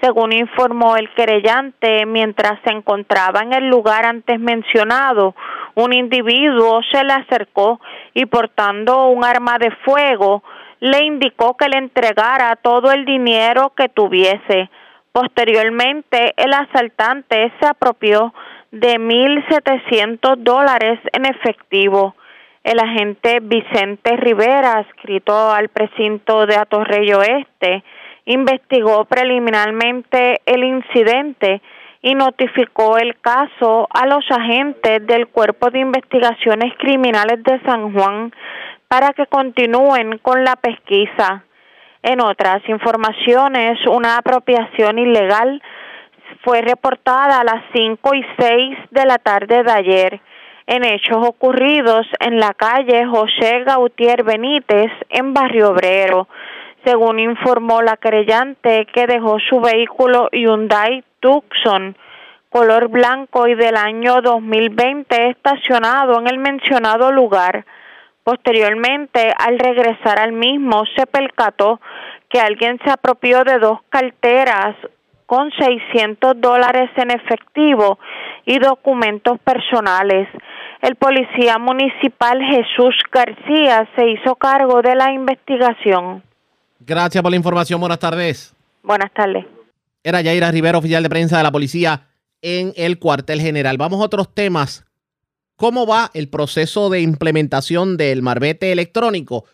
Según 0.00 0.32
informó 0.32 0.96
el 0.96 1.12
querellante, 1.14 2.06
mientras 2.06 2.60
se 2.62 2.70
encontraba 2.70 3.40
en 3.40 3.52
el 3.52 3.68
lugar 3.68 4.06
antes 4.06 4.38
mencionado, 4.38 5.34
un 5.76 5.92
individuo 5.92 6.80
se 6.90 7.04
le 7.04 7.12
acercó 7.12 7.80
y 8.14 8.24
portando 8.26 9.08
un 9.08 9.24
arma 9.24 9.58
de 9.58 9.70
fuego 9.84 10.42
le 10.80 11.04
indicó 11.04 11.56
que 11.56 11.68
le 11.68 11.78
entregara 11.78 12.56
todo 12.56 12.90
el 12.92 13.04
dinero 13.04 13.72
que 13.76 13.88
tuviese. 13.88 14.70
Posteriormente, 15.12 16.34
el 16.36 16.52
asaltante 16.52 17.52
se 17.60 17.66
apropió 17.66 18.34
de 18.70 18.96
1.700 18.98 20.36
dólares 20.38 20.98
en 21.12 21.26
efectivo. 21.26 22.14
El 22.64 22.80
agente 22.80 23.40
Vicente 23.40 24.16
Rivera, 24.16 24.80
escrito 24.80 25.50
al 25.50 25.68
precinto 25.68 26.46
de 26.46 26.56
Atorrey 26.56 27.12
Oeste, 27.12 27.84
investigó 28.24 29.04
preliminarmente 29.04 30.40
el 30.46 30.64
incidente 30.64 31.60
y 32.06 32.14
notificó 32.14 32.98
el 32.98 33.16
caso 33.20 33.88
a 33.90 34.06
los 34.06 34.24
agentes 34.30 35.04
del 35.08 35.26
Cuerpo 35.26 35.70
de 35.70 35.80
Investigaciones 35.80 36.72
Criminales 36.78 37.42
de 37.42 37.60
San 37.62 37.92
Juan 37.92 38.32
para 38.86 39.12
que 39.12 39.26
continúen 39.26 40.18
con 40.18 40.44
la 40.44 40.54
pesquisa. 40.54 41.42
En 42.04 42.20
otras 42.20 42.62
informaciones, 42.68 43.84
una 43.88 44.18
apropiación 44.18 45.00
ilegal 45.00 45.60
fue 46.44 46.60
reportada 46.60 47.40
a 47.40 47.44
las 47.44 47.64
5 47.74 48.14
y 48.14 48.24
6 48.38 48.78
de 48.92 49.04
la 49.04 49.18
tarde 49.18 49.64
de 49.64 49.72
ayer 49.72 50.20
en 50.68 50.84
hechos 50.84 51.18
ocurridos 51.26 52.06
en 52.20 52.38
la 52.38 52.54
calle 52.54 53.04
José 53.06 53.64
Gautier 53.64 54.22
Benítez 54.22 54.92
en 55.08 55.34
Barrio 55.34 55.70
Obrero 55.70 56.28
según 56.86 57.18
informó 57.18 57.82
la 57.82 57.96
creyente 57.96 58.86
que 58.86 59.08
dejó 59.08 59.38
su 59.40 59.60
vehículo 59.60 60.28
Hyundai 60.30 61.02
Tucson 61.20 61.96
color 62.56 62.88
blanco 62.88 63.46
y 63.48 63.54
del 63.54 63.76
año 63.76 64.22
2020 64.22 65.28
estacionado 65.28 66.18
en 66.20 66.26
el 66.26 66.38
mencionado 66.38 67.12
lugar. 67.12 67.66
Posteriormente, 68.24 69.30
al 69.38 69.58
regresar 69.58 70.18
al 70.18 70.32
mismo, 70.32 70.84
se 70.96 71.06
percató 71.06 71.82
que 72.30 72.40
alguien 72.40 72.80
se 72.82 72.90
apropió 72.90 73.44
de 73.44 73.58
dos 73.58 73.80
carteras 73.90 74.74
con 75.26 75.50
600 75.50 76.40
dólares 76.40 76.88
en 76.96 77.10
efectivo 77.10 77.98
y 78.46 78.58
documentos 78.58 79.38
personales. 79.40 80.26
El 80.80 80.96
policía 80.96 81.58
municipal 81.58 82.40
Jesús 82.40 82.96
García 83.12 83.86
se 83.96 84.08
hizo 84.08 84.34
cargo 84.36 84.80
de 84.80 84.94
la 84.94 85.12
investigación. 85.12 86.22
Gracias 86.80 87.22
por 87.22 87.30
la 87.30 87.36
información. 87.36 87.80
Buenas 87.80 87.98
tardes. 87.98 88.54
Buenas 88.82 89.12
tardes. 89.12 89.44
Era 90.02 90.20
Yaira 90.20 90.50
Rivera, 90.50 90.78
oficial 90.78 91.02
de 91.02 91.08
prensa 91.08 91.38
de 91.38 91.42
la 91.42 91.52
policía 91.52 92.08
en 92.42 92.72
el 92.76 92.98
cuartel 92.98 93.40
general. 93.40 93.76
Vamos 93.76 94.00
a 94.00 94.04
otros 94.04 94.32
temas. 94.32 94.84
¿Cómo 95.56 95.86
va 95.86 96.10
el 96.14 96.28
proceso 96.28 96.90
de 96.90 97.00
implementación 97.00 97.96
del 97.96 98.22
marbete 98.22 98.72
electrónico? 98.72 99.46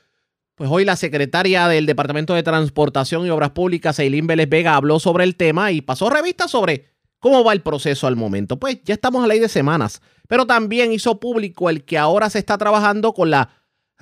Pues 0.57 0.69
hoy 0.71 0.85
la 0.85 0.97
secretaria 0.97 1.69
del 1.69 1.87
Departamento 1.87 2.35
de 2.35 2.43
Transportación 2.43 3.25
y 3.25 3.31
Obras 3.31 3.51
Públicas, 3.51 3.99
Eileen 3.99 4.27
Vélez 4.27 4.49
Vega, 4.49 4.75
habló 4.75 4.99
sobre 4.99 5.25
el 5.25 5.37
tema 5.37 5.73
y 5.73 5.81
pasó 5.81 6.11
revista 6.11 6.49
sobre 6.49 6.91
cómo 7.19 7.45
va 7.45 7.53
el 7.53 7.63
proceso 7.63 8.07
al 8.07 8.17
momento. 8.17 8.59
Pues 8.59 8.83
ya 8.85 8.95
estamos 8.95 9.25
a 9.25 9.29
ley 9.29 9.39
de 9.39 9.49
semanas, 9.49 10.03
pero 10.29 10.45
también 10.45 10.93
hizo 10.93 11.21
público 11.21 11.71
el 11.71 11.85
que 11.85 11.97
ahora 11.97 12.29
se 12.29 12.41
está 12.41 12.59
trabajando 12.59 13.15
con 13.15 13.31
la 13.31 13.49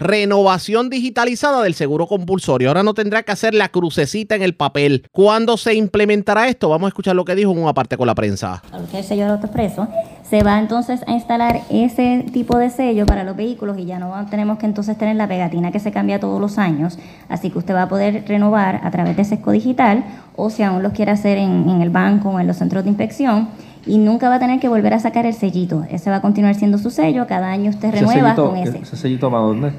renovación 0.01 0.91
digitalizada 0.91 1.63
del 1.63 1.75
seguro 1.75 2.07
compulsorio. 2.07 2.69
Ahora 2.69 2.83
no 2.83 2.95
tendrá 2.95 3.23
que 3.23 3.33
hacer 3.33 3.55
la 3.55 3.69
crucecita 3.69 4.35
en 4.35 4.43
el 4.43 4.55
papel. 4.55 5.07
¿Cuándo 5.13 5.57
se 5.57 5.75
implementará 5.75 6.49
esto? 6.49 6.71
Vamos 6.71 6.87
a 6.87 6.89
escuchar 6.89 7.15
lo 7.15 7.25
que 7.25 7.35
dijo 7.35 7.53
en 7.53 7.59
una 7.59 7.75
parte 7.75 7.97
con 7.97 8.07
la 8.07 8.15
prensa. 8.15 8.63
El 8.93 9.05
sello 9.05 9.27
de 9.27 9.31
autoexpreso 9.33 9.87
se 10.29 10.43
va 10.43 10.59
entonces 10.59 11.03
a 11.07 11.13
instalar 11.13 11.61
ese 11.71 12.25
tipo 12.33 12.57
de 12.57 12.71
sello 12.71 13.05
para 13.05 13.25
los 13.25 13.37
vehículos 13.37 13.79
y 13.79 13.85
ya 13.85 13.99
no 13.99 14.15
tenemos 14.31 14.59
que 14.59 14.67
entonces 14.67 14.97
tener 14.97 15.17
la 15.17 15.29
pegatina 15.29 15.71
que 15.71 15.81
se 15.81 15.93
cambia 15.93 16.19
todos 16.19 16.41
los 16.41 16.57
años. 16.57 16.99
Así 17.29 17.51
que 17.51 17.59
usted 17.59 17.75
va 17.75 17.83
a 17.83 17.89
poder 17.89 18.25
renovar 18.27 18.81
a 18.83 18.91
través 18.91 19.17
de 19.17 19.25
Sesco 19.25 19.51
Digital 19.51 20.05
o 20.37 20.49
si 20.49 20.63
aún 20.63 20.83
lo 20.83 20.93
quiere 20.93 21.11
hacer 21.11 21.37
en 21.37 21.83
el 21.83 21.91
banco 21.91 22.31
o 22.31 22.41
en 22.41 22.47
los 22.47 22.57
centros 22.57 22.85
de 22.85 22.91
inspección 22.91 23.49
y 23.87 23.99
nunca 23.99 24.29
va 24.29 24.37
a 24.37 24.39
tener 24.39 24.61
que 24.61 24.69
volver 24.69 24.95
a 24.95 24.99
sacar 24.99 25.27
el 25.27 25.35
sellito. 25.35 25.85
Ese 25.91 26.11
va 26.11 26.17
a 26.17 26.21
continuar 26.21 26.55
siendo 26.55 26.79
su 26.79 26.91
sello, 26.91 27.27
cada 27.27 27.51
año 27.51 27.71
usted 27.71 27.93
renueva 27.93 28.35
con 28.35 28.57
ese. 28.57 28.79
¿Ese 28.79 28.97
sellito 28.97 29.31
va 29.31 29.39
a 29.39 29.43
dónde? 29.43 29.73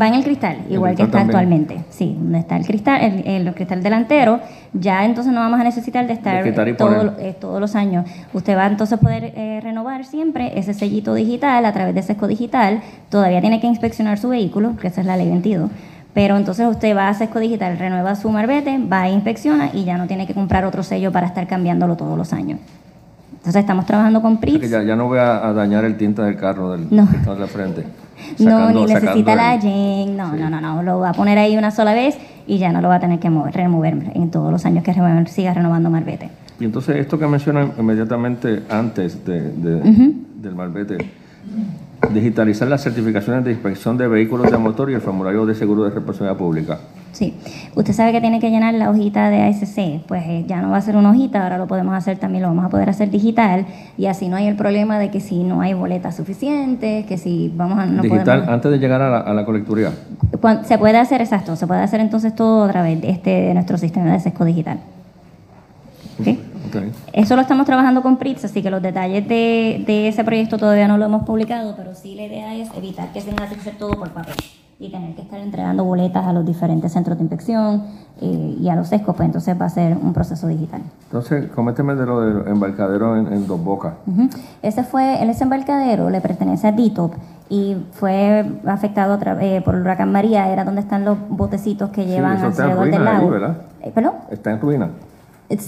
Va 0.00 0.06
en 0.08 0.14
el 0.14 0.24
cristal, 0.24 0.58
igual 0.68 0.94
que 0.94 1.04
está 1.04 1.22
actualmente. 1.22 1.78
Sí, 1.88 2.14
donde 2.18 2.40
está 2.40 2.56
el 2.56 2.66
cristal, 2.66 3.00
el, 3.24 3.54
cristal 3.54 3.82
delantero, 3.82 4.40
ya 4.74 5.04
entonces 5.04 5.32
no 5.32 5.40
vamos 5.40 5.58
a 5.60 5.64
necesitar 5.64 6.06
de 6.06 6.12
estar 6.12 6.46
eh, 6.46 7.36
todos 7.40 7.60
los 7.60 7.74
años. 7.74 8.04
Usted 8.34 8.56
va 8.56 8.66
entonces 8.66 8.98
a 8.98 9.00
poder 9.00 9.32
eh, 9.34 9.60
renovar 9.62 10.04
siempre 10.04 10.58
ese 10.58 10.74
sellito 10.74 11.14
digital 11.14 11.64
a 11.64 11.72
través 11.72 11.94
de 11.94 12.02
Sesco 12.02 12.26
Digital. 12.26 12.82
Todavía 13.08 13.40
tiene 13.40 13.60
que 13.60 13.66
inspeccionar 13.66 14.18
su 14.18 14.28
vehículo, 14.28 14.76
que 14.76 14.88
esa 14.88 15.00
es 15.00 15.06
la 15.06 15.16
ley 15.16 15.28
22. 15.28 15.70
Pero 16.12 16.36
entonces 16.36 16.66
usted 16.66 16.94
va 16.96 17.08
a 17.08 17.14
Sesco 17.14 17.38
Digital, 17.38 17.78
renueva 17.78 18.14
su 18.14 18.28
marbete, 18.28 18.78
va 18.78 19.02
a 19.02 19.08
inspecciona 19.08 19.70
y 19.72 19.84
ya 19.84 19.96
no 19.96 20.06
tiene 20.06 20.26
que 20.26 20.34
comprar 20.34 20.64
otro 20.66 20.82
sello 20.82 21.12
para 21.12 21.26
estar 21.26 21.46
cambiándolo 21.46 21.96
todos 21.96 22.18
los 22.18 22.32
años. 22.32 22.60
Entonces 23.38 23.60
estamos 23.60 23.86
trabajando 23.86 24.20
con 24.20 24.38
PRIPS. 24.38 24.70
ya, 24.70 24.82
ya, 24.82 24.94
no 24.94 25.06
voy 25.06 25.18
a, 25.18 25.52
dañar 25.52 25.84
el 25.84 25.96
tinte 25.96 26.22
del 26.22 26.36
carro 26.36 26.72
del 26.72 26.86
no. 26.90 27.08
que 27.08 27.16
está 27.16 27.34
la 27.34 27.46
frente. 27.46 27.84
no, 28.38 28.70
ni 28.70 28.84
necesita 28.84 29.34
la 29.34 29.58
Jen, 29.58 30.16
no, 30.16 30.34
no, 30.34 30.50
no, 30.50 30.60
no, 30.60 30.82
lo 30.82 30.98
va 30.98 31.10
a 31.10 31.12
poner 31.12 31.38
ahí 31.38 31.56
una 31.56 31.70
sola 31.70 31.94
vez 31.94 32.18
y 32.46 32.58
ya 32.58 32.72
no 32.72 32.80
lo 32.80 32.88
va 32.88 32.96
a 32.96 33.00
tener 33.00 33.20
que 33.20 33.30
mover, 33.30 33.54
remover 33.54 34.12
en 34.14 34.30
todos 34.30 34.50
los 34.50 34.66
años 34.66 34.84
que 34.84 34.92
siga 35.26 35.54
renovando 35.54 35.88
Marbete. 35.88 36.30
Y 36.60 36.64
entonces 36.64 36.96
esto 36.96 37.18
que 37.18 37.26
menciona 37.26 37.68
inmediatamente 37.78 38.64
antes 38.68 39.24
de, 39.24 39.40
del 39.40 40.54
Malvete. 40.54 40.98
Digitalizar 42.12 42.68
las 42.68 42.82
certificaciones 42.82 43.44
de 43.44 43.50
inspección 43.50 43.98
de 43.98 44.06
vehículos 44.06 44.50
de 44.50 44.56
motor 44.56 44.90
y 44.90 44.94
el 44.94 45.00
formulario 45.00 45.44
de 45.46 45.54
seguro 45.54 45.84
de 45.84 45.90
responsabilidad 45.90 46.36
pública. 46.38 46.78
Sí, 47.10 47.34
usted 47.74 47.92
sabe 47.92 48.12
que 48.12 48.20
tiene 48.20 48.38
que 48.38 48.50
llenar 48.50 48.72
la 48.74 48.88
hojita 48.90 49.28
de 49.30 49.42
ASC, 49.42 50.06
pues 50.06 50.22
eh, 50.26 50.44
ya 50.46 50.60
no 50.62 50.70
va 50.70 50.76
a 50.76 50.80
ser 50.80 50.94
una 50.94 51.10
hojita, 51.10 51.42
ahora 51.42 51.58
lo 51.58 51.66
podemos 51.66 51.94
hacer 51.94 52.18
también, 52.18 52.42
lo 52.42 52.48
vamos 52.48 52.64
a 52.64 52.68
poder 52.68 52.88
hacer 52.88 53.10
digital 53.10 53.66
y 53.96 54.06
así 54.06 54.28
no 54.28 54.36
hay 54.36 54.46
el 54.46 54.54
problema 54.54 54.98
de 54.98 55.10
que 55.10 55.18
si 55.20 55.42
no 55.42 55.60
hay 55.60 55.74
boletas 55.74 56.14
suficientes, 56.16 57.04
que 57.06 57.18
si 57.18 57.52
vamos 57.56 57.78
a... 57.78 57.86
No 57.86 58.02
digital 58.02 58.24
podemos- 58.42 58.48
antes 58.54 58.70
de 58.70 58.78
llegar 58.78 59.02
a 59.02 59.10
la, 59.10 59.18
a 59.18 59.34
la 59.34 59.44
colecturía. 59.44 59.90
Se 60.64 60.78
puede 60.78 60.98
hacer, 60.98 61.20
exacto, 61.20 61.56
se 61.56 61.66
puede 61.66 61.80
hacer 61.80 61.98
entonces 62.00 62.34
todo 62.34 62.62
a 62.64 62.70
través 62.70 63.00
de, 63.00 63.10
este, 63.10 63.30
de 63.30 63.54
nuestro 63.54 63.76
sistema 63.76 64.12
de 64.12 64.20
sesco 64.20 64.44
digital. 64.44 64.78
¿Ok? 66.20 66.28
Ok. 66.68 66.82
Eso 67.12 67.36
lo 67.36 67.42
estamos 67.42 67.66
trabajando 67.66 68.02
con 68.02 68.16
PRITS, 68.16 68.44
así 68.44 68.62
que 68.62 68.70
los 68.70 68.82
detalles 68.82 69.26
de, 69.28 69.82
de 69.86 70.08
ese 70.08 70.24
proyecto 70.24 70.58
todavía 70.58 70.88
no 70.88 70.98
lo 70.98 71.06
hemos 71.06 71.24
publicado, 71.24 71.74
pero 71.76 71.94
sí 71.94 72.14
la 72.14 72.22
idea 72.24 72.54
es 72.54 72.68
evitar 72.76 73.12
que 73.12 73.20
se 73.20 73.30
tenga 73.30 73.46
que 73.48 73.54
hacer 73.56 73.76
todo 73.78 73.90
por 73.92 74.10
papel 74.10 74.34
y 74.80 74.90
tener 74.90 75.14
que 75.16 75.22
estar 75.22 75.40
entregando 75.40 75.82
boletas 75.84 76.24
a 76.24 76.32
los 76.32 76.46
diferentes 76.46 76.92
centros 76.92 77.18
de 77.18 77.24
inspección 77.24 77.82
eh, 78.20 78.56
y 78.60 78.68
a 78.68 78.76
los 78.76 78.88
sescos, 78.88 79.16
pues 79.16 79.26
entonces 79.26 79.60
va 79.60 79.66
a 79.66 79.70
ser 79.70 79.96
un 79.96 80.12
proceso 80.12 80.46
digital. 80.46 80.82
Entonces, 81.06 81.50
coménteme 81.50 81.96
de 81.96 82.06
lo 82.06 82.20
del 82.20 82.46
embarcadero 82.46 83.16
en, 83.16 83.32
en 83.32 83.46
Dos 83.48 83.62
Bocas. 83.62 83.94
Ujú. 84.06 84.28
Ese 84.62 84.84
fue, 84.84 85.20
el 85.20 85.30
embarcadero 85.30 86.10
le 86.10 86.20
pertenece 86.20 86.68
a 86.68 86.72
DITOP 86.72 87.14
y 87.50 87.76
fue 87.92 88.44
afectado 88.66 89.14
a 89.14 89.44
eh, 89.44 89.62
por 89.62 89.74
el 89.74 89.80
huracán 89.80 90.12
María, 90.12 90.48
era 90.48 90.64
donde 90.64 90.82
están 90.82 91.04
los 91.04 91.16
botecitos 91.28 91.90
que 91.90 92.06
llevan 92.06 92.38
en 92.38 92.44
alrededor 92.44 92.84
del 92.84 92.94
ahí, 92.94 93.14
lago. 93.14 93.30
¿verdad? 93.30 93.56
Eh, 93.80 93.90
¿Perdón? 93.92 94.12
Está 94.30 94.52
en 94.52 94.60
ruina. 94.60 94.90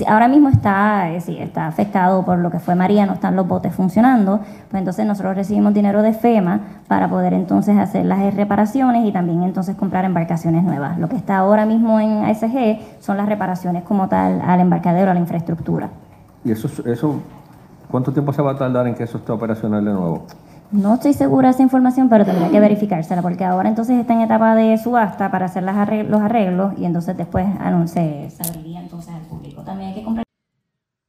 Ahora 0.06 0.28
mismo 0.28 0.50
está, 0.50 1.10
eh, 1.10 1.22
está 1.38 1.66
afectado 1.66 2.22
por 2.22 2.38
lo 2.38 2.50
que 2.50 2.58
fue 2.58 2.74
María, 2.74 3.06
no 3.06 3.14
están 3.14 3.34
los 3.34 3.48
botes 3.48 3.74
funcionando, 3.74 4.40
pues 4.70 4.78
entonces 4.78 5.06
nosotros 5.06 5.34
recibimos 5.34 5.72
dinero 5.72 6.02
de 6.02 6.12
FEMA 6.12 6.60
para 6.86 7.08
poder 7.08 7.32
entonces 7.32 7.78
hacer 7.78 8.04
las 8.04 8.34
reparaciones 8.34 9.06
y 9.06 9.12
también 9.12 9.42
entonces 9.42 9.76
comprar 9.76 10.04
embarcaciones 10.04 10.64
nuevas. 10.64 10.98
Lo 10.98 11.08
que 11.08 11.16
está 11.16 11.38
ahora 11.38 11.64
mismo 11.64 11.98
en 11.98 12.24
ASG 12.24 13.00
son 13.00 13.16
las 13.16 13.26
reparaciones 13.26 13.82
como 13.84 14.06
tal 14.08 14.42
al 14.42 14.60
embarcadero, 14.60 15.10
a 15.10 15.14
la 15.14 15.20
infraestructura. 15.20 15.88
¿Y 16.44 16.52
eso, 16.52 16.68
eso 16.84 17.22
cuánto 17.90 18.12
tiempo 18.12 18.34
se 18.34 18.42
va 18.42 18.52
a 18.52 18.58
tardar 18.58 18.86
en 18.86 18.94
que 18.94 19.04
eso 19.04 19.16
esté 19.16 19.32
operacional 19.32 19.82
de 19.82 19.92
nuevo? 19.92 20.26
No 20.72 20.94
estoy 20.94 21.14
segura 21.14 21.48
de 21.48 21.54
esa 21.54 21.62
información, 21.62 22.08
pero 22.08 22.24
tendría 22.24 22.48
que 22.48 22.60
verificársela, 22.60 23.22
porque 23.22 23.44
ahora 23.44 23.68
entonces 23.68 23.98
está 23.98 24.12
en 24.12 24.20
etapa 24.20 24.54
de 24.54 24.78
subasta 24.78 25.30
para 25.30 25.46
hacer 25.46 25.64
las 25.64 25.74
arreg- 25.76 26.06
los 26.06 26.20
arreglos 26.20 26.74
y 26.78 26.84
entonces 26.84 27.16
después 27.16 27.44
anun- 27.58 27.88
se 27.88 28.30
se 28.30 28.42
abriría 28.48 28.80
entonces 28.80 29.12
al 29.12 29.22
público. 29.22 29.62
También 29.62 29.88
hay 29.90 29.94
que 29.96 30.04
comprar. 30.04 30.24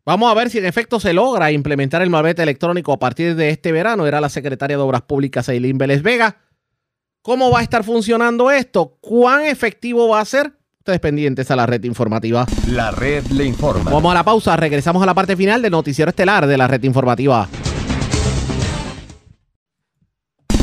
Vamos 0.04 0.32
a 0.32 0.34
ver 0.34 0.50
si 0.50 0.58
en 0.58 0.66
efecto 0.66 1.00
se 1.00 1.14
logra 1.14 1.52
implementar 1.52 2.02
el 2.02 2.10
malvete 2.10 2.42
electrónico 2.42 2.92
a 2.92 2.98
partir 2.98 3.36
de 3.36 3.50
este 3.50 3.72
verano. 3.72 4.08
Era 4.08 4.20
la 4.20 4.30
secretaria 4.30 4.76
de 4.78 4.82
Obras 4.82 5.04
Públicas, 5.04 5.48
Eileen 5.48 5.78
Vélez 5.78 6.02
Vega. 6.02 6.38
¿Cómo 7.22 7.52
va 7.52 7.60
a 7.60 7.62
estar 7.62 7.84
funcionando 7.84 8.50
esto? 8.50 8.98
¿Cuán 9.00 9.44
efectivo 9.46 10.08
va 10.10 10.22
a 10.22 10.26
ser? 10.26 10.54
Ustedes 10.80 11.00
pendientes 11.00 11.52
a 11.52 11.56
la 11.56 11.68
red 11.68 11.84
informativa. 11.84 12.48
La 12.68 12.90
red 12.90 13.24
le 13.28 13.46
informa. 13.46 13.92
Vamos 13.92 14.12
a 14.12 14.16
la 14.16 14.24
pausa. 14.24 14.58
Regresamos 14.58 15.04
a 15.04 15.06
la 15.06 15.14
parte 15.14 15.36
final 15.38 15.62
del 15.62 15.72
noticiero 15.72 16.10
estelar 16.10 16.48
de 16.48 16.58
la 16.58 16.68
red 16.68 16.82
informativa. 16.84 17.48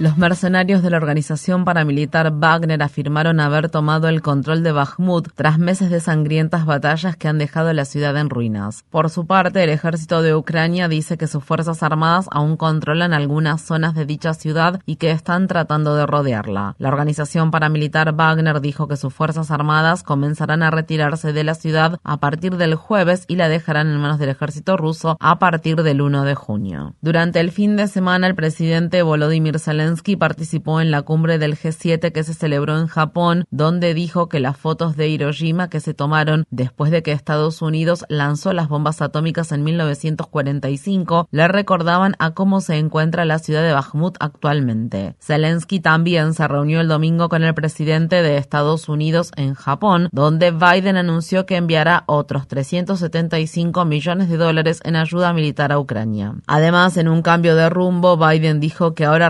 Los 0.00 0.16
mercenarios 0.16 0.80
de 0.80 0.90
la 0.90 0.96
organización 0.96 1.64
paramilitar 1.64 2.32
Wagner 2.32 2.84
afirmaron 2.84 3.40
haber 3.40 3.68
tomado 3.68 4.06
el 4.06 4.22
control 4.22 4.62
de 4.62 4.70
Bakhmut 4.70 5.26
tras 5.34 5.58
meses 5.58 5.90
de 5.90 5.98
sangrientas 5.98 6.66
batallas 6.66 7.16
que 7.16 7.26
han 7.26 7.38
dejado 7.38 7.72
la 7.72 7.84
ciudad 7.84 8.16
en 8.16 8.30
ruinas. 8.30 8.84
Por 8.90 9.10
su 9.10 9.26
parte, 9.26 9.64
el 9.64 9.70
ejército 9.70 10.22
de 10.22 10.36
Ucrania 10.36 10.86
dice 10.86 11.18
que 11.18 11.26
sus 11.26 11.42
fuerzas 11.42 11.82
armadas 11.82 12.28
aún 12.30 12.56
controlan 12.56 13.12
algunas 13.12 13.60
zonas 13.60 13.96
de 13.96 14.06
dicha 14.06 14.34
ciudad 14.34 14.80
y 14.86 14.96
que 14.96 15.10
están 15.10 15.48
tratando 15.48 15.96
de 15.96 16.06
rodearla. 16.06 16.76
La 16.78 16.90
organización 16.90 17.50
paramilitar 17.50 18.14
Wagner 18.14 18.60
dijo 18.60 18.86
que 18.86 18.96
sus 18.96 19.12
fuerzas 19.12 19.50
armadas 19.50 20.04
comenzarán 20.04 20.62
a 20.62 20.70
retirarse 20.70 21.32
de 21.32 21.42
la 21.42 21.56
ciudad 21.56 21.98
a 22.04 22.18
partir 22.18 22.56
del 22.56 22.76
jueves 22.76 23.24
y 23.26 23.34
la 23.34 23.48
dejarán 23.48 23.88
en 23.88 23.98
manos 23.98 24.20
del 24.20 24.28
ejército 24.28 24.76
ruso 24.76 25.16
a 25.18 25.40
partir 25.40 25.82
del 25.82 26.02
1 26.02 26.22
de 26.22 26.36
junio. 26.36 26.94
Durante 27.00 27.40
el 27.40 27.50
fin 27.50 27.74
de 27.74 27.88
semana, 27.88 28.28
el 28.28 28.36
presidente 28.36 29.02
Volodymyr 29.02 29.58
Zelensky 29.58 29.87
participó 30.18 30.80
en 30.80 30.90
la 30.90 31.02
cumbre 31.02 31.38
del 31.38 31.56
G7 31.56 32.12
que 32.12 32.24
se 32.24 32.34
celebró 32.34 32.78
en 32.78 32.86
Japón, 32.86 33.44
donde 33.50 33.94
dijo 33.94 34.28
que 34.28 34.40
las 34.40 34.56
fotos 34.56 34.96
de 34.96 35.08
Hiroshima 35.08 35.70
que 35.70 35.80
se 35.80 35.94
tomaron 35.94 36.46
después 36.50 36.90
de 36.90 37.02
que 37.02 37.12
Estados 37.12 37.62
Unidos 37.62 38.04
lanzó 38.08 38.52
las 38.52 38.68
bombas 38.68 39.00
atómicas 39.00 39.52
en 39.52 39.64
1945 39.64 41.28
le 41.30 41.48
recordaban 41.48 42.14
a 42.18 42.32
cómo 42.32 42.60
se 42.60 42.76
encuentra 42.76 43.24
la 43.24 43.38
ciudad 43.38 43.62
de 43.62 43.72
Bakhmut 43.72 44.16
actualmente. 44.20 45.14
Zelensky 45.20 45.80
también 45.80 46.34
se 46.34 46.46
reunió 46.46 46.80
el 46.80 46.88
domingo 46.88 47.28
con 47.28 47.42
el 47.42 47.54
presidente 47.54 48.22
de 48.22 48.36
Estados 48.36 48.88
Unidos 48.88 49.30
en 49.36 49.54
Japón, 49.54 50.08
donde 50.12 50.50
Biden 50.50 50.96
anunció 50.96 51.46
que 51.46 51.56
enviará 51.56 52.04
otros 52.06 52.48
375 52.48 53.84
millones 53.84 54.28
de 54.28 54.36
dólares 54.36 54.80
en 54.84 54.96
ayuda 54.96 55.32
militar 55.32 55.72
a 55.72 55.78
Ucrania. 55.78 56.34
Además, 56.46 56.96
en 56.96 57.08
un 57.08 57.22
cambio 57.22 57.54
de 57.54 57.68
rumbo, 57.68 58.16
Biden 58.16 58.60
dijo 58.60 58.94
que 58.94 59.04
ahora 59.04 59.28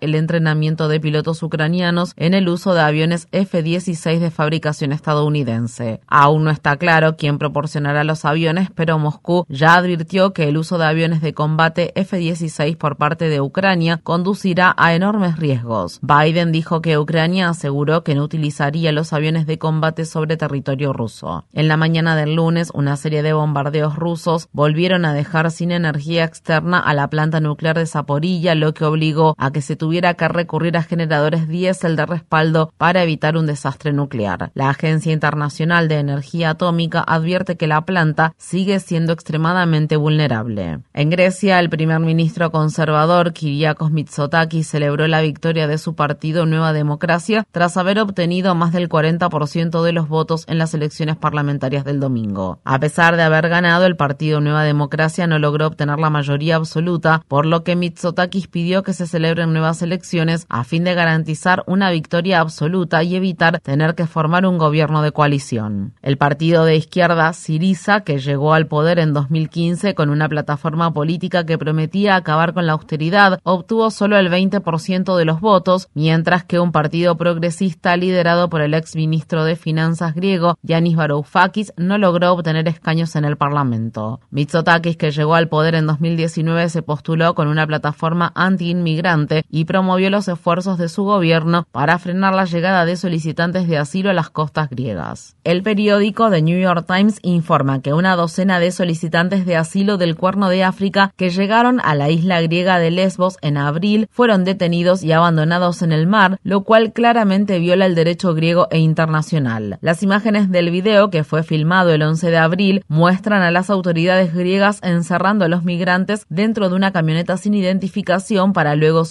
el 0.00 0.14
entrenamiento 0.14 0.88
de 0.88 1.00
pilotos 1.00 1.42
ucranianos 1.42 2.12
en 2.16 2.34
el 2.34 2.48
uso 2.48 2.74
de 2.74 2.80
aviones 2.80 3.28
F-16 3.32 4.18
de 4.18 4.30
fabricación 4.30 4.92
estadounidense. 4.92 6.00
Aún 6.06 6.44
no 6.44 6.50
está 6.50 6.76
claro 6.76 7.16
quién 7.16 7.38
proporcionará 7.38 8.04
los 8.04 8.24
aviones, 8.24 8.68
pero 8.74 8.98
Moscú 8.98 9.44
ya 9.48 9.74
advirtió 9.74 10.32
que 10.32 10.48
el 10.48 10.56
uso 10.56 10.78
de 10.78 10.86
aviones 10.86 11.20
de 11.20 11.34
combate 11.34 11.92
F-16 11.94 12.76
por 12.76 12.96
parte 12.96 13.28
de 13.28 13.40
Ucrania 13.40 14.00
conducirá 14.02 14.74
a 14.76 14.94
enormes 14.94 15.38
riesgos. 15.38 15.98
Biden 16.02 16.52
dijo 16.52 16.80
que 16.80 16.98
Ucrania 16.98 17.48
aseguró 17.48 18.04
que 18.04 18.14
no 18.14 18.22
utilizaría 18.22 18.92
los 18.92 19.12
aviones 19.12 19.46
de 19.46 19.58
combate 19.58 20.04
sobre 20.04 20.36
territorio 20.36 20.92
ruso. 20.92 21.44
En 21.52 21.68
la 21.68 21.76
mañana 21.76 22.16
del 22.16 22.34
lunes, 22.34 22.70
una 22.74 22.96
serie 22.96 23.22
de 23.22 23.32
bombardeos 23.32 23.96
rusos 23.96 24.48
volvieron 24.52 25.04
a 25.04 25.12
dejar 25.12 25.50
sin 25.50 25.72
energía 25.72 26.24
externa 26.24 26.78
a 26.78 26.94
la 26.94 27.08
planta 27.08 27.40
nuclear 27.40 27.78
de 27.78 27.86
Zaporilla, 27.86 28.54
lo 28.54 28.74
que 28.74 28.84
obligó 28.84 29.34
a 29.38 29.50
que 29.50 29.62
se 29.64 29.76
tuviera 29.76 30.14
que 30.14 30.28
recurrir 30.28 30.76
a 30.76 30.82
generadores 30.82 31.48
diésel 31.48 31.96
de 31.96 32.06
respaldo 32.06 32.72
para 32.78 33.02
evitar 33.02 33.36
un 33.36 33.46
desastre 33.46 33.92
nuclear. 33.92 34.52
La 34.54 34.68
Agencia 34.68 35.12
Internacional 35.12 35.88
de 35.88 35.98
Energía 35.98 36.50
Atómica 36.50 37.02
advierte 37.06 37.56
que 37.56 37.66
la 37.66 37.84
planta 37.84 38.34
sigue 38.36 38.78
siendo 38.80 39.12
extremadamente 39.12 39.96
vulnerable. 39.96 40.80
En 40.92 41.10
Grecia, 41.10 41.58
el 41.58 41.70
primer 41.70 42.00
ministro 42.00 42.50
conservador 42.50 43.32
Kyriakos 43.32 43.90
Mitsotakis 43.90 44.68
celebró 44.68 45.08
la 45.08 45.22
victoria 45.22 45.66
de 45.66 45.78
su 45.78 45.94
partido 45.94 46.46
Nueva 46.46 46.72
Democracia 46.72 47.46
tras 47.50 47.76
haber 47.76 47.98
obtenido 47.98 48.54
más 48.54 48.72
del 48.72 48.88
40% 48.88 49.82
de 49.82 49.92
los 49.92 50.08
votos 50.08 50.44
en 50.48 50.58
las 50.58 50.74
elecciones 50.74 51.16
parlamentarias 51.16 51.84
del 51.84 52.00
domingo. 52.00 52.58
A 52.64 52.78
pesar 52.78 53.16
de 53.16 53.22
haber 53.22 53.48
ganado, 53.48 53.86
el 53.86 53.96
partido 53.96 54.40
Nueva 54.40 54.64
Democracia 54.64 55.26
no 55.26 55.38
logró 55.38 55.66
obtener 55.66 55.98
la 55.98 56.10
mayoría 56.10 56.56
absoluta, 56.56 57.22
por 57.28 57.46
lo 57.46 57.64
que 57.64 57.76
Mitsotakis 57.76 58.48
pidió 58.48 58.82
que 58.82 58.92
se 58.92 59.06
celebren 59.06 59.53
nuevas 59.54 59.80
elecciones 59.80 60.44
a 60.50 60.64
fin 60.64 60.84
de 60.84 60.94
garantizar 60.94 61.64
una 61.66 61.90
victoria 61.90 62.40
absoluta 62.40 63.02
y 63.02 63.16
evitar 63.16 63.60
tener 63.60 63.94
que 63.94 64.06
formar 64.06 64.44
un 64.44 64.58
gobierno 64.58 65.00
de 65.00 65.12
coalición. 65.12 65.94
El 66.02 66.18
partido 66.18 66.66
de 66.66 66.76
izquierda 66.76 67.32
Siriza, 67.32 68.00
que 68.00 68.18
llegó 68.18 68.52
al 68.52 68.66
poder 68.66 68.98
en 68.98 69.14
2015 69.14 69.94
con 69.94 70.10
una 70.10 70.28
plataforma 70.28 70.92
política 70.92 71.46
que 71.46 71.56
prometía 71.56 72.16
acabar 72.16 72.52
con 72.52 72.66
la 72.66 72.74
austeridad, 72.74 73.40
obtuvo 73.42 73.90
solo 73.90 74.18
el 74.18 74.30
20% 74.30 75.16
de 75.16 75.24
los 75.24 75.40
votos, 75.40 75.88
mientras 75.94 76.44
que 76.44 76.60
un 76.60 76.72
partido 76.72 77.16
progresista 77.16 77.96
liderado 77.96 78.50
por 78.50 78.60
el 78.60 78.74
ex 78.74 78.96
ministro 78.96 79.44
de 79.44 79.56
Finanzas 79.56 80.14
griego 80.14 80.58
Yanis 80.62 80.96
Varoufakis 80.96 81.72
no 81.76 81.98
logró 81.98 82.32
obtener 82.32 82.68
escaños 82.68 83.16
en 83.16 83.24
el 83.24 83.36
Parlamento. 83.36 84.20
Mitsotakis, 84.30 84.96
que 84.96 85.10
llegó 85.10 85.34
al 85.34 85.48
poder 85.48 85.74
en 85.74 85.86
2019, 85.86 86.68
se 86.68 86.82
postuló 86.82 87.34
con 87.34 87.48
una 87.48 87.66
plataforma 87.66 88.32
anti-inmigrante 88.34 89.33
Y 89.50 89.64
promovió 89.64 90.10
los 90.10 90.28
esfuerzos 90.28 90.78
de 90.78 90.88
su 90.88 91.04
gobierno 91.04 91.66
para 91.72 91.98
frenar 91.98 92.34
la 92.34 92.44
llegada 92.44 92.84
de 92.84 92.96
solicitantes 92.96 93.66
de 93.68 93.78
asilo 93.78 94.10
a 94.10 94.14
las 94.14 94.30
costas 94.30 94.70
griegas. 94.70 95.36
El 95.44 95.62
periódico 95.62 96.30
The 96.30 96.42
New 96.42 96.58
York 96.58 96.86
Times 96.86 97.18
informa 97.22 97.82
que 97.82 97.92
una 97.92 98.16
docena 98.16 98.60
de 98.60 98.70
solicitantes 98.70 99.46
de 99.46 99.56
asilo 99.56 99.96
del 99.96 100.16
Cuerno 100.16 100.48
de 100.48 100.64
África 100.64 101.12
que 101.16 101.30
llegaron 101.30 101.80
a 101.82 101.94
la 101.94 102.10
isla 102.10 102.40
griega 102.40 102.78
de 102.78 102.90
Lesbos 102.90 103.36
en 103.42 103.56
abril 103.56 104.08
fueron 104.10 104.44
detenidos 104.44 105.02
y 105.02 105.12
abandonados 105.12 105.82
en 105.82 105.92
el 105.92 106.06
mar, 106.06 106.38
lo 106.42 106.62
cual 106.62 106.92
claramente 106.92 107.58
viola 107.58 107.86
el 107.86 107.94
derecho 107.94 108.34
griego 108.34 108.68
e 108.70 108.78
internacional. 108.78 109.78
Las 109.80 110.02
imágenes 110.02 110.50
del 110.50 110.70
video, 110.70 111.10
que 111.10 111.24
fue 111.24 111.42
filmado 111.42 111.92
el 111.92 112.02
11 112.02 112.30
de 112.30 112.36
abril, 112.36 112.84
muestran 112.88 113.42
a 113.42 113.50
las 113.50 113.70
autoridades 113.70 114.34
griegas 114.34 114.80
encerrando 114.82 115.44
a 115.44 115.48
los 115.48 115.64
migrantes 115.64 116.26
dentro 116.28 116.68
de 116.68 116.76
una 116.76 116.92
camioneta 116.92 117.36
sin 117.36 117.54
identificación 117.54 118.52
para 118.52 118.76
luego 118.76 119.04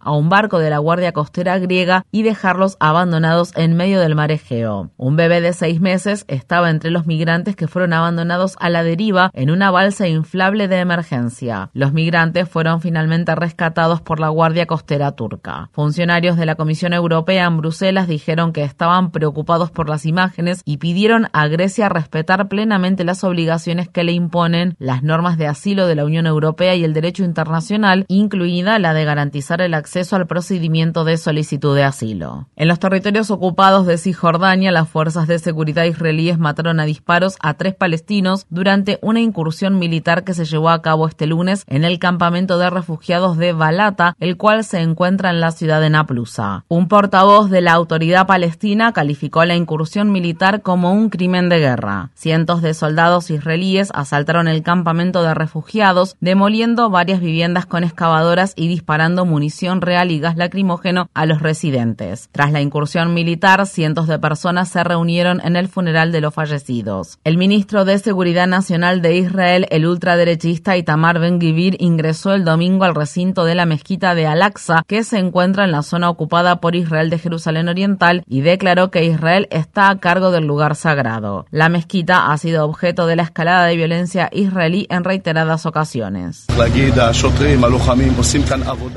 a 0.00 0.12
un 0.12 0.28
barco 0.28 0.58
de 0.58 0.68
la 0.68 0.78
Guardia 0.78 1.12
Costera 1.12 1.58
griega 1.58 2.04
y 2.12 2.22
dejarlos 2.22 2.76
abandonados 2.78 3.52
en 3.56 3.74
medio 3.74 4.00
del 4.00 4.14
mar 4.14 4.30
Egeo. 4.30 4.90
Un 4.98 5.16
bebé 5.16 5.40
de 5.40 5.54
seis 5.54 5.80
meses 5.80 6.26
estaba 6.28 6.68
entre 6.68 6.90
los 6.90 7.06
migrantes 7.06 7.56
que 7.56 7.66
fueron 7.66 7.94
abandonados 7.94 8.56
a 8.60 8.68
la 8.68 8.82
deriva 8.82 9.30
en 9.32 9.50
una 9.50 9.70
balsa 9.70 10.08
inflable 10.08 10.68
de 10.68 10.80
emergencia. 10.80 11.70
Los 11.72 11.94
migrantes 11.94 12.48
fueron 12.48 12.82
finalmente 12.82 13.34
rescatados 13.34 14.02
por 14.02 14.20
la 14.20 14.28
Guardia 14.28 14.66
Costera 14.66 15.12
turca. 15.12 15.70
Funcionarios 15.72 16.36
de 16.36 16.44
la 16.44 16.56
Comisión 16.56 16.92
Europea 16.92 17.46
en 17.46 17.56
Bruselas 17.56 18.08
dijeron 18.08 18.52
que 18.52 18.62
estaban 18.62 19.10
preocupados 19.10 19.70
por 19.70 19.88
las 19.88 20.04
imágenes 20.04 20.60
y 20.66 20.76
pidieron 20.76 21.28
a 21.32 21.48
Grecia 21.48 21.88
respetar 21.88 22.48
plenamente 22.48 23.04
las 23.04 23.24
obligaciones 23.24 23.88
que 23.88 24.04
le 24.04 24.12
imponen 24.12 24.76
las 24.78 25.02
normas 25.02 25.38
de 25.38 25.46
asilo 25.46 25.86
de 25.86 25.94
la 25.94 26.04
Unión 26.04 26.26
Europea 26.26 26.74
y 26.74 26.84
el 26.84 26.92
derecho 26.92 27.24
internacional, 27.24 28.04
incluida 28.08 28.78
la 28.78 28.92
de 28.92 29.04
garantizar 29.04 29.45
el 29.54 29.74
acceso 29.74 30.16
al 30.16 30.26
procedimiento 30.26 31.04
de 31.04 31.16
solicitud 31.16 31.74
de 31.74 31.84
asilo. 31.84 32.48
En 32.56 32.68
los 32.68 32.78
territorios 32.78 33.30
ocupados 33.30 33.86
de 33.86 33.98
Cisjordania, 33.98 34.72
las 34.72 34.88
fuerzas 34.88 35.26
de 35.26 35.38
seguridad 35.38 35.84
israelíes 35.84 36.38
mataron 36.38 36.80
a 36.80 36.84
disparos 36.84 37.36
a 37.40 37.54
tres 37.54 37.74
palestinos 37.74 38.46
durante 38.50 38.98
una 39.02 39.20
incursión 39.20 39.78
militar 39.78 40.24
que 40.24 40.34
se 40.34 40.44
llevó 40.44 40.70
a 40.70 40.82
cabo 40.82 41.06
este 41.08 41.26
lunes 41.26 41.64
en 41.66 41.84
el 41.84 41.98
campamento 41.98 42.58
de 42.58 42.70
refugiados 42.70 43.36
de 43.36 43.52
Balata, 43.52 44.16
el 44.20 44.36
cual 44.36 44.64
se 44.64 44.80
encuentra 44.80 45.30
en 45.30 45.40
la 45.40 45.52
ciudad 45.52 45.80
de 45.80 45.90
Naplusa. 45.90 46.64
Un 46.68 46.88
portavoz 46.88 47.50
de 47.50 47.60
la 47.60 47.72
autoridad 47.72 48.26
palestina 48.26 48.92
calificó 48.92 49.44
la 49.44 49.54
incursión 49.54 50.10
militar 50.10 50.62
como 50.62 50.92
un 50.92 51.10
crimen 51.10 51.48
de 51.48 51.58
guerra. 51.58 52.10
Cientos 52.14 52.62
de 52.62 52.74
soldados 52.74 53.30
israelíes 53.30 53.90
asaltaron 53.94 54.48
el 54.48 54.62
campamento 54.62 55.22
de 55.22 55.34
refugiados, 55.34 56.16
demoliendo 56.20 56.90
varias 56.90 57.20
viviendas 57.20 57.66
con 57.66 57.84
excavadoras 57.84 58.52
y 58.56 58.68
disparando 58.68 59.24
munición 59.36 59.82
real 59.82 60.10
y 60.10 60.18
gas 60.18 60.38
lacrimógeno 60.38 61.10
a 61.12 61.26
los 61.26 61.42
residentes. 61.42 62.30
Tras 62.32 62.52
la 62.52 62.62
incursión 62.62 63.12
militar, 63.12 63.66
cientos 63.66 64.06
de 64.06 64.18
personas 64.18 64.70
se 64.70 64.82
reunieron 64.82 65.42
en 65.44 65.56
el 65.56 65.68
funeral 65.68 66.10
de 66.10 66.22
los 66.22 66.32
fallecidos. 66.32 67.18
El 67.22 67.36
ministro 67.36 67.84
de 67.84 67.98
Seguridad 67.98 68.46
Nacional 68.46 69.02
de 69.02 69.16
Israel, 69.16 69.66
el 69.70 69.86
ultraderechista 69.86 70.78
Itamar 70.78 71.20
Ben-Gvir, 71.20 71.76
ingresó 71.80 72.32
el 72.32 72.46
domingo 72.46 72.84
al 72.84 72.94
recinto 72.94 73.44
de 73.44 73.54
la 73.54 73.66
mezquita 73.66 74.14
de 74.14 74.26
Al-Aqsa, 74.26 74.84
que 74.86 75.04
se 75.04 75.18
encuentra 75.18 75.64
en 75.64 75.72
la 75.72 75.82
zona 75.82 76.08
ocupada 76.08 76.62
por 76.62 76.74
Israel 76.74 77.10
de 77.10 77.18
Jerusalén 77.18 77.68
Oriental, 77.68 78.24
y 78.26 78.40
declaró 78.40 78.90
que 78.90 79.04
Israel 79.04 79.48
está 79.50 79.90
a 79.90 79.98
cargo 79.98 80.30
del 80.30 80.46
lugar 80.46 80.76
sagrado. 80.76 81.44
La 81.50 81.68
mezquita 81.68 82.32
ha 82.32 82.38
sido 82.38 82.64
objeto 82.64 83.06
de 83.06 83.16
la 83.16 83.24
escalada 83.24 83.66
de 83.66 83.76
violencia 83.76 84.30
israelí 84.32 84.86
en 84.88 85.04
reiteradas 85.04 85.66
ocasiones. 85.66 86.46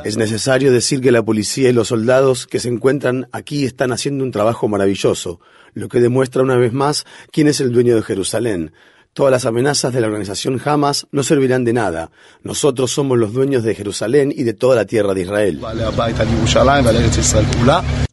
Es 0.05 0.17
necesario 0.31 0.71
decir 0.71 1.01
que 1.01 1.11
la 1.11 1.23
policía 1.23 1.69
y 1.69 1.73
los 1.73 1.87
soldados 1.87 2.45
que 2.45 2.59
se 2.59 2.69
encuentran 2.69 3.27
aquí 3.31 3.65
están 3.65 3.91
haciendo 3.91 4.23
un 4.23 4.31
trabajo 4.31 4.67
maravilloso, 4.67 5.39
lo 5.73 5.89
que 5.89 5.99
demuestra 5.99 6.43
una 6.43 6.55
vez 6.55 6.71
más 6.71 7.05
quién 7.31 7.47
es 7.47 7.59
el 7.61 7.71
dueño 7.71 7.95
de 7.95 8.03
Jerusalén. 8.03 8.71
Todas 9.13 9.31
las 9.31 9.45
amenazas 9.45 9.91
de 9.91 10.01
la 10.01 10.07
organización 10.07 10.61
Hamas 10.63 11.07
no 11.11 11.23
servirán 11.23 11.65
de 11.65 11.73
nada. 11.73 12.11
Nosotros 12.43 12.91
somos 12.91 13.17
los 13.17 13.33
dueños 13.33 13.63
de 13.63 13.73
Jerusalén 13.73 14.31
y 14.35 14.43
de 14.43 14.53
toda 14.53 14.75
la 14.75 14.85
tierra 14.85 15.15
de 15.15 15.21
Israel. 15.21 15.59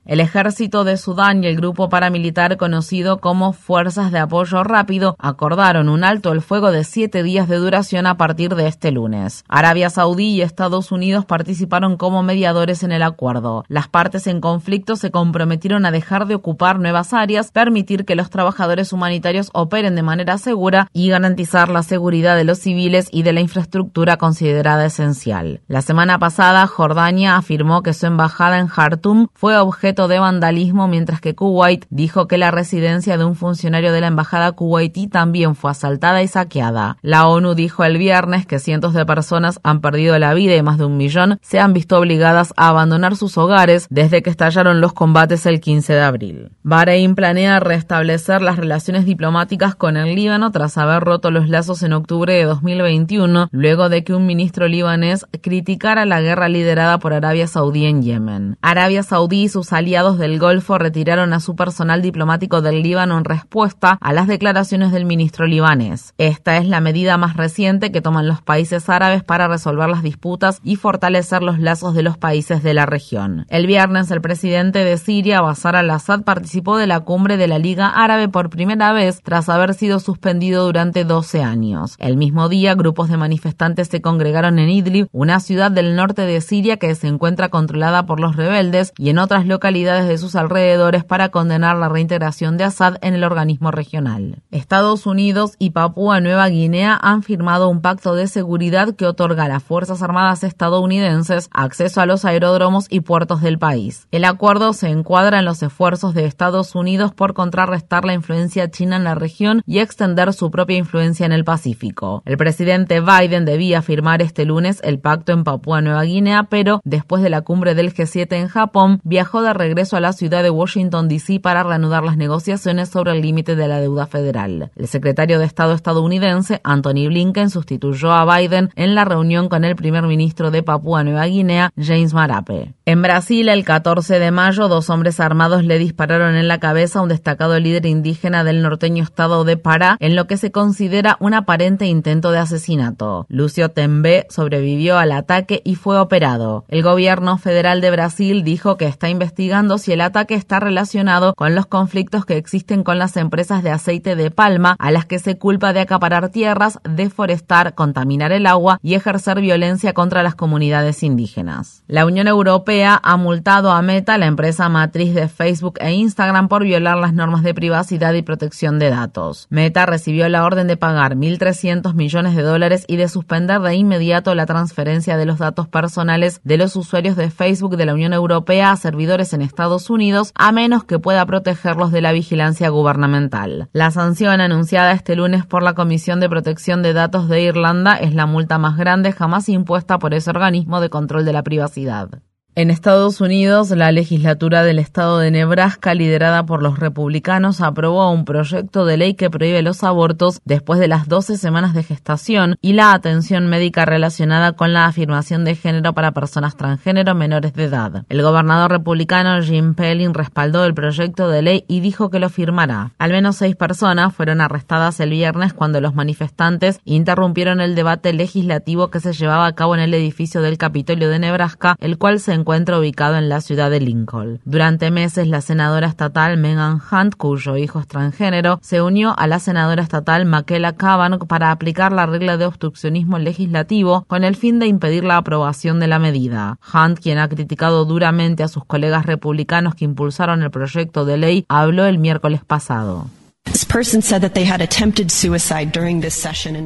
El 0.06 0.20
ejército 0.20 0.84
de 0.84 0.98
Sudán 0.98 1.42
y 1.42 1.48
el 1.48 1.56
grupo 1.56 1.88
paramilitar 1.88 2.56
conocido 2.56 3.18
como 3.18 3.52
Fuerzas 3.52 4.12
de 4.12 4.20
Apoyo 4.20 4.62
Rápido 4.62 5.16
acordaron 5.18 5.88
un 5.88 6.04
alto 6.04 6.30
el 6.30 6.42
fuego 6.42 6.70
de 6.70 6.84
siete 6.84 7.24
días 7.24 7.48
de 7.48 7.56
duración 7.56 8.06
a 8.06 8.16
partir 8.16 8.54
de 8.54 8.68
este 8.68 8.92
lunes. 8.92 9.42
Arabia 9.48 9.90
Saudí 9.90 10.28
y 10.28 10.42
Estados 10.42 10.92
Unidos 10.92 11.24
participaron 11.24 11.96
como 11.96 12.22
mediadores 12.22 12.84
en 12.84 12.92
el 12.92 13.02
acuerdo. 13.02 13.64
Las 13.66 13.88
partes 13.88 14.28
en 14.28 14.40
conflicto 14.40 14.94
se 14.94 15.10
comprometieron 15.10 15.84
a 15.84 15.90
dejar 15.90 16.28
de 16.28 16.36
ocupar 16.36 16.78
nuevas 16.78 17.12
áreas, 17.12 17.50
permitir 17.50 18.04
que 18.04 18.14
los 18.14 18.30
trabajadores 18.30 18.92
humanitarios 18.92 19.50
operen 19.54 19.96
de 19.96 20.04
manera 20.04 20.38
segura 20.38 20.88
y 20.92 21.08
garantizar 21.08 21.68
la 21.68 21.82
seguridad 21.82 22.36
de 22.36 22.44
los 22.44 22.60
civiles 22.60 23.08
y 23.10 23.24
de 23.24 23.32
la 23.32 23.40
infraestructura 23.40 24.18
considerada 24.18 24.86
esencial. 24.86 25.62
La 25.66 25.82
semana 25.82 26.20
pasada, 26.20 26.64
Jordania 26.68 27.36
afirmó 27.36 27.82
que 27.82 27.92
su 27.92 28.06
embajada 28.06 28.60
en 28.60 28.68
Jartum 28.68 29.26
fue 29.34 29.58
objeto 29.58 29.95
de 29.96 30.18
vandalismo, 30.18 30.86
mientras 30.86 31.22
que 31.22 31.34
Kuwait 31.34 31.86
dijo 31.88 32.28
que 32.28 32.36
la 32.36 32.50
residencia 32.50 33.16
de 33.16 33.24
un 33.24 33.34
funcionario 33.34 33.92
de 33.92 34.02
la 34.02 34.08
embajada 34.08 34.52
kuwaití 34.52 35.08
también 35.08 35.54
fue 35.54 35.70
asaltada 35.70 36.22
y 36.22 36.28
saqueada. 36.28 36.98
La 37.00 37.26
ONU 37.26 37.54
dijo 37.54 37.82
el 37.84 37.96
viernes 37.96 38.46
que 38.46 38.58
cientos 38.58 38.92
de 38.92 39.06
personas 39.06 39.58
han 39.62 39.80
perdido 39.80 40.18
la 40.18 40.34
vida 40.34 40.54
y 40.54 40.62
más 40.62 40.76
de 40.76 40.84
un 40.84 40.98
millón 40.98 41.38
se 41.40 41.58
han 41.58 41.72
visto 41.72 41.98
obligadas 41.98 42.52
a 42.56 42.68
abandonar 42.68 43.16
sus 43.16 43.38
hogares 43.38 43.86
desde 43.88 44.22
que 44.22 44.30
estallaron 44.30 44.80
los 44.82 44.92
combates 44.92 45.46
el 45.46 45.60
15 45.60 45.94
de 45.94 46.02
abril. 46.02 46.50
Bahrein 46.62 47.14
planea 47.14 47.58
restablecer 47.58 48.42
las 48.42 48.56
relaciones 48.56 49.06
diplomáticas 49.06 49.74
con 49.74 49.96
el 49.96 50.14
Líbano 50.14 50.50
tras 50.50 50.76
haber 50.76 51.02
roto 51.02 51.30
los 51.30 51.48
lazos 51.48 51.82
en 51.82 51.94
octubre 51.94 52.34
de 52.34 52.44
2021, 52.44 53.48
luego 53.50 53.88
de 53.88 54.04
que 54.04 54.12
un 54.12 54.26
ministro 54.26 54.68
libanés 54.68 55.24
criticara 55.40 56.04
la 56.04 56.20
guerra 56.20 56.48
liderada 56.48 56.98
por 56.98 57.14
Arabia 57.14 57.46
Saudí 57.46 57.86
en 57.86 58.02
Yemen. 58.02 58.58
Arabia 58.60 59.02
Saudí 59.02 59.44
y 59.44 59.48
sus 59.48 59.72
aliados 59.72 59.85
aliados 59.86 60.18
del 60.18 60.40
Golfo 60.40 60.78
retiraron 60.78 61.32
a 61.32 61.38
su 61.38 61.54
personal 61.54 62.02
diplomático 62.02 62.60
del 62.60 62.82
Líbano 62.82 63.18
en 63.18 63.24
respuesta 63.24 63.98
a 64.00 64.12
las 64.12 64.26
declaraciones 64.26 64.90
del 64.90 65.04
ministro 65.04 65.46
libanés. 65.46 66.12
Esta 66.18 66.56
es 66.56 66.66
la 66.66 66.80
medida 66.80 67.16
más 67.18 67.36
reciente 67.36 67.92
que 67.92 68.00
toman 68.00 68.26
los 68.26 68.42
países 68.42 68.88
árabes 68.88 69.22
para 69.22 69.46
resolver 69.46 69.88
las 69.88 70.02
disputas 70.02 70.58
y 70.64 70.74
fortalecer 70.74 71.44
los 71.44 71.60
lazos 71.60 71.94
de 71.94 72.02
los 72.02 72.18
países 72.18 72.64
de 72.64 72.74
la 72.74 72.84
región. 72.84 73.46
El 73.48 73.68
viernes, 73.68 74.10
el 74.10 74.20
presidente 74.20 74.80
de 74.80 74.98
Siria, 74.98 75.40
Bashar 75.40 75.76
al-Assad, 75.76 76.22
participó 76.22 76.78
de 76.78 76.88
la 76.88 76.98
cumbre 76.98 77.36
de 77.36 77.46
la 77.46 77.60
Liga 77.60 77.86
Árabe 77.86 78.28
por 78.28 78.50
primera 78.50 78.92
vez 78.92 79.22
tras 79.22 79.48
haber 79.48 79.74
sido 79.74 80.00
suspendido 80.00 80.64
durante 80.64 81.04
12 81.04 81.44
años. 81.44 81.94
El 82.00 82.16
mismo 82.16 82.48
día, 82.48 82.74
grupos 82.74 83.08
de 83.08 83.18
manifestantes 83.18 83.86
se 83.86 84.00
congregaron 84.02 84.58
en 84.58 84.68
Idlib, 84.68 85.06
una 85.12 85.38
ciudad 85.38 85.70
del 85.70 85.94
norte 85.94 86.22
de 86.22 86.40
Siria 86.40 86.76
que 86.76 86.92
se 86.96 87.06
encuentra 87.06 87.50
controlada 87.50 88.04
por 88.04 88.18
los 88.18 88.34
rebeldes, 88.34 88.92
y 88.98 89.10
en 89.10 89.18
otras 89.18 89.46
localidades 89.46 89.75
de 89.84 90.16
sus 90.16 90.36
alrededores 90.36 91.04
para 91.04 91.28
condenar 91.28 91.76
la 91.76 91.90
reintegración 91.90 92.56
de 92.56 92.64
Assad 92.64 92.96
en 93.02 93.12
el 93.12 93.24
organismo 93.24 93.70
regional. 93.70 94.42
Estados 94.50 95.04
Unidos 95.04 95.54
y 95.58 95.70
Papúa 95.70 96.20
Nueva 96.20 96.48
Guinea 96.48 96.98
han 97.00 97.22
firmado 97.22 97.68
un 97.68 97.82
pacto 97.82 98.14
de 98.14 98.26
seguridad 98.26 98.94
que 98.94 99.04
otorga 99.04 99.44
a 99.44 99.48
las 99.48 99.62
Fuerzas 99.62 100.02
Armadas 100.02 100.44
estadounidenses 100.44 101.50
acceso 101.52 102.00
a 102.00 102.06
los 102.06 102.24
aeródromos 102.24 102.86
y 102.88 103.00
puertos 103.00 103.42
del 103.42 103.58
país. 103.58 104.08
El 104.12 104.24
acuerdo 104.24 104.72
se 104.72 104.88
encuadra 104.88 105.40
en 105.40 105.44
los 105.44 105.62
esfuerzos 105.62 106.14
de 106.14 106.24
Estados 106.24 106.74
Unidos 106.74 107.12
por 107.12 107.34
contrarrestar 107.34 108.06
la 108.06 108.14
influencia 108.14 108.70
china 108.70 108.96
en 108.96 109.04
la 109.04 109.14
región 109.14 109.62
y 109.66 109.80
extender 109.80 110.32
su 110.32 110.50
propia 110.50 110.78
influencia 110.78 111.26
en 111.26 111.32
el 111.32 111.44
Pacífico. 111.44 112.22
El 112.24 112.38
presidente 112.38 113.02
Biden 113.02 113.44
debía 113.44 113.82
firmar 113.82 114.22
este 114.22 114.46
lunes 114.46 114.80
el 114.84 115.00
pacto 115.00 115.32
en 115.32 115.44
Papúa 115.44 115.82
Nueva 115.82 116.04
Guinea, 116.04 116.44
pero 116.44 116.80
después 116.84 117.22
de 117.22 117.28
la 117.28 117.42
cumbre 117.42 117.74
del 117.74 117.92
G7 117.92 118.32
en 118.36 118.48
Japón, 118.48 119.00
viajó 119.04 119.42
de 119.42 119.52
regreso 119.52 119.65
a 119.92 120.00
la 120.00 120.12
ciudad 120.12 120.42
de 120.42 120.50
Washington, 120.50 121.08
D.C. 121.08 121.40
para 121.40 121.62
reanudar 121.62 122.04
las 122.04 122.16
negociaciones 122.16 122.88
sobre 122.88 123.12
el 123.12 123.20
límite 123.20 123.56
de 123.56 123.66
la 123.66 123.80
deuda 123.80 124.06
federal. 124.06 124.70
El 124.76 124.86
secretario 124.86 125.38
de 125.38 125.44
Estado 125.44 125.74
estadounidense, 125.74 126.60
Anthony 126.62 127.08
Blinken, 127.08 127.50
sustituyó 127.50 128.12
a 128.12 128.24
Biden 128.24 128.70
en 128.76 128.94
la 128.94 129.04
reunión 129.04 129.48
con 129.48 129.64
el 129.64 129.74
primer 129.74 130.04
ministro 130.04 130.50
de 130.50 130.62
Papúa 130.62 131.02
Nueva 131.02 131.26
Guinea, 131.26 131.70
James 131.76 132.14
Marape. 132.14 132.74
En 132.84 133.02
Brasil, 133.02 133.48
el 133.48 133.64
14 133.64 134.20
de 134.20 134.30
mayo, 134.30 134.68
dos 134.68 134.88
hombres 134.88 135.18
armados 135.18 135.64
le 135.64 135.78
dispararon 135.78 136.36
en 136.36 136.46
la 136.46 136.60
cabeza 136.60 137.00
a 137.00 137.02
un 137.02 137.08
destacado 137.08 137.58
líder 137.58 137.86
indígena 137.86 138.44
del 138.44 138.62
norteño 138.62 139.02
estado 139.02 139.44
de 139.44 139.56
Pará, 139.56 139.96
en 139.98 140.14
lo 140.14 140.26
que 140.26 140.36
se 140.36 140.52
considera 140.52 141.16
un 141.18 141.34
aparente 141.34 141.86
intento 141.86 142.30
de 142.30 142.38
asesinato. 142.38 143.26
Lucio 143.28 143.70
Tembe 143.70 144.26
sobrevivió 144.30 144.98
al 144.98 145.12
ataque 145.12 145.62
y 145.64 145.74
fue 145.74 145.98
operado. 145.98 146.64
El 146.68 146.82
gobierno 146.82 147.38
federal 147.38 147.80
de 147.80 147.90
Brasil 147.90 148.44
dijo 148.44 148.76
que 148.76 148.86
está 148.86 149.08
investigando 149.08 149.55
si 149.78 149.92
el 149.92 150.02
ataque 150.02 150.34
está 150.34 150.60
relacionado 150.60 151.32
con 151.34 151.54
los 151.54 151.64
conflictos 151.64 152.26
que 152.26 152.36
existen 152.36 152.84
con 152.84 152.98
las 152.98 153.16
empresas 153.16 153.62
de 153.62 153.70
aceite 153.70 154.14
de 154.14 154.30
palma, 154.30 154.76
a 154.78 154.90
las 154.90 155.06
que 155.06 155.18
se 155.18 155.38
culpa 155.38 155.72
de 155.72 155.80
acaparar 155.80 156.28
tierras, 156.28 156.78
deforestar, 156.84 157.74
contaminar 157.74 158.32
el 158.32 158.46
agua 158.46 158.78
y 158.82 158.94
ejercer 158.94 159.40
violencia 159.40 159.94
contra 159.94 160.22
las 160.22 160.34
comunidades 160.34 161.02
indígenas. 161.02 161.82
La 161.86 162.04
Unión 162.04 162.28
Europea 162.28 163.00
ha 163.02 163.16
multado 163.16 163.70
a 163.70 163.80
Meta, 163.80 164.18
la 164.18 164.26
empresa 164.26 164.68
matriz 164.68 165.14
de 165.14 165.26
Facebook 165.26 165.78
e 165.80 165.92
Instagram, 165.92 166.48
por 166.48 166.62
violar 166.62 166.98
las 166.98 167.14
normas 167.14 167.42
de 167.42 167.54
privacidad 167.54 168.12
y 168.12 168.20
protección 168.20 168.78
de 168.78 168.90
datos. 168.90 169.46
Meta 169.48 169.86
recibió 169.86 170.28
la 170.28 170.44
orden 170.44 170.66
de 170.66 170.76
pagar 170.76 171.16
1.300 171.16 171.94
millones 171.94 172.36
de 172.36 172.42
dólares 172.42 172.84
y 172.88 172.96
de 172.96 173.08
suspender 173.08 173.62
de 173.62 173.74
inmediato 173.74 174.34
la 174.34 174.44
transferencia 174.44 175.16
de 175.16 175.24
los 175.24 175.38
datos 175.38 175.66
personales 175.66 176.42
de 176.44 176.58
los 176.58 176.76
usuarios 176.76 177.16
de 177.16 177.30
Facebook 177.30 177.78
de 177.78 177.86
la 177.86 177.94
Unión 177.94 178.12
Europea 178.12 178.70
a 178.70 178.76
servidores 178.76 179.32
en 179.36 179.42
Estados 179.42 179.88
Unidos, 179.90 180.32
a 180.34 180.50
menos 180.50 180.82
que 180.82 180.98
pueda 180.98 181.24
protegerlos 181.24 181.92
de 181.92 182.00
la 182.00 182.10
vigilancia 182.10 182.68
gubernamental. 182.70 183.68
La 183.72 183.92
sanción 183.92 184.40
anunciada 184.40 184.90
este 184.90 185.14
lunes 185.14 185.46
por 185.46 185.62
la 185.62 185.74
Comisión 185.74 186.18
de 186.18 186.28
Protección 186.28 186.82
de 186.82 186.92
Datos 186.92 187.28
de 187.28 187.42
Irlanda 187.42 187.94
es 187.96 188.14
la 188.14 188.26
multa 188.26 188.58
más 188.58 188.76
grande 188.76 189.12
jamás 189.12 189.48
impuesta 189.48 190.00
por 190.00 190.14
ese 190.14 190.30
organismo 190.30 190.80
de 190.80 190.90
control 190.90 191.24
de 191.24 191.32
la 191.32 191.44
privacidad. 191.44 192.22
En 192.58 192.70
Estados 192.70 193.20
Unidos, 193.20 193.68
la 193.68 193.92
legislatura 193.92 194.62
del 194.62 194.78
estado 194.78 195.18
de 195.18 195.30
Nebraska, 195.30 195.92
liderada 195.92 196.46
por 196.46 196.62
los 196.62 196.78
republicanos, 196.78 197.60
aprobó 197.60 198.10
un 198.10 198.24
proyecto 198.24 198.86
de 198.86 198.96
ley 198.96 199.12
que 199.12 199.28
prohíbe 199.28 199.60
los 199.60 199.84
abortos 199.84 200.40
después 200.46 200.80
de 200.80 200.88
las 200.88 201.06
12 201.06 201.36
semanas 201.36 201.74
de 201.74 201.82
gestación 201.82 202.56
y 202.62 202.72
la 202.72 202.94
atención 202.94 203.46
médica 203.48 203.84
relacionada 203.84 204.52
con 204.52 204.72
la 204.72 204.86
afirmación 204.86 205.44
de 205.44 205.54
género 205.54 205.92
para 205.92 206.12
personas 206.12 206.56
transgénero 206.56 207.14
menores 207.14 207.52
de 207.52 207.64
edad. 207.64 208.06
El 208.08 208.22
gobernador 208.22 208.70
republicano 208.70 209.42
Jim 209.42 209.74
Pelling 209.74 210.14
respaldó 210.14 210.64
el 210.64 210.72
proyecto 210.72 211.28
de 211.28 211.42
ley 211.42 211.64
y 211.68 211.80
dijo 211.80 212.08
que 212.08 212.20
lo 212.20 212.30
firmará. 212.30 212.92
Al 212.96 213.12
menos 213.12 213.36
seis 213.36 213.54
personas 213.54 214.14
fueron 214.14 214.40
arrestadas 214.40 214.98
el 215.00 215.10
viernes 215.10 215.52
cuando 215.52 215.82
los 215.82 215.94
manifestantes 215.94 216.80
interrumpieron 216.86 217.60
el 217.60 217.74
debate 217.74 218.14
legislativo 218.14 218.88
que 218.88 219.00
se 219.00 219.12
llevaba 219.12 219.44
a 219.44 219.54
cabo 219.54 219.74
en 219.74 219.82
el 219.82 219.92
edificio 219.92 220.40
del 220.40 220.56
Capitolio 220.56 221.10
de 221.10 221.18
Nebraska, 221.18 221.76
el 221.80 221.98
cual 221.98 222.18
se 222.18 222.45
encuentra 222.46 222.78
ubicado 222.78 223.16
en 223.16 223.28
la 223.28 223.40
ciudad 223.40 223.70
de 223.72 223.80
Lincoln. 223.80 224.38
Durante 224.44 224.92
meses, 224.92 225.26
la 225.26 225.40
senadora 225.40 225.88
estatal 225.88 226.36
Megan 226.36 226.80
Hunt, 226.92 227.16
cuyo 227.16 227.56
hijo 227.56 227.80
es 227.80 227.88
transgénero, 227.88 228.60
se 228.62 228.80
unió 228.80 229.18
a 229.18 229.26
la 229.26 229.40
senadora 229.40 229.82
estatal 229.82 230.26
Makela 230.26 230.76
Kavanaugh 230.76 231.26
para 231.26 231.50
aplicar 231.50 231.90
la 231.90 232.06
regla 232.06 232.36
de 232.36 232.46
obstruccionismo 232.46 233.18
legislativo 233.18 234.04
con 234.06 234.22
el 234.22 234.36
fin 234.36 234.60
de 234.60 234.68
impedir 234.68 235.02
la 235.02 235.16
aprobación 235.16 235.80
de 235.80 235.88
la 235.88 235.98
medida. 235.98 236.60
Hunt, 236.72 237.00
quien 237.00 237.18
ha 237.18 237.28
criticado 237.28 237.84
duramente 237.84 238.44
a 238.44 238.48
sus 238.48 238.64
colegas 238.64 239.06
republicanos 239.06 239.74
que 239.74 239.84
impulsaron 239.84 240.44
el 240.44 240.52
proyecto 240.52 241.04
de 241.04 241.16
ley, 241.16 241.46
habló 241.48 241.84
el 241.86 241.98
miércoles 241.98 242.44
pasado. 242.46 243.06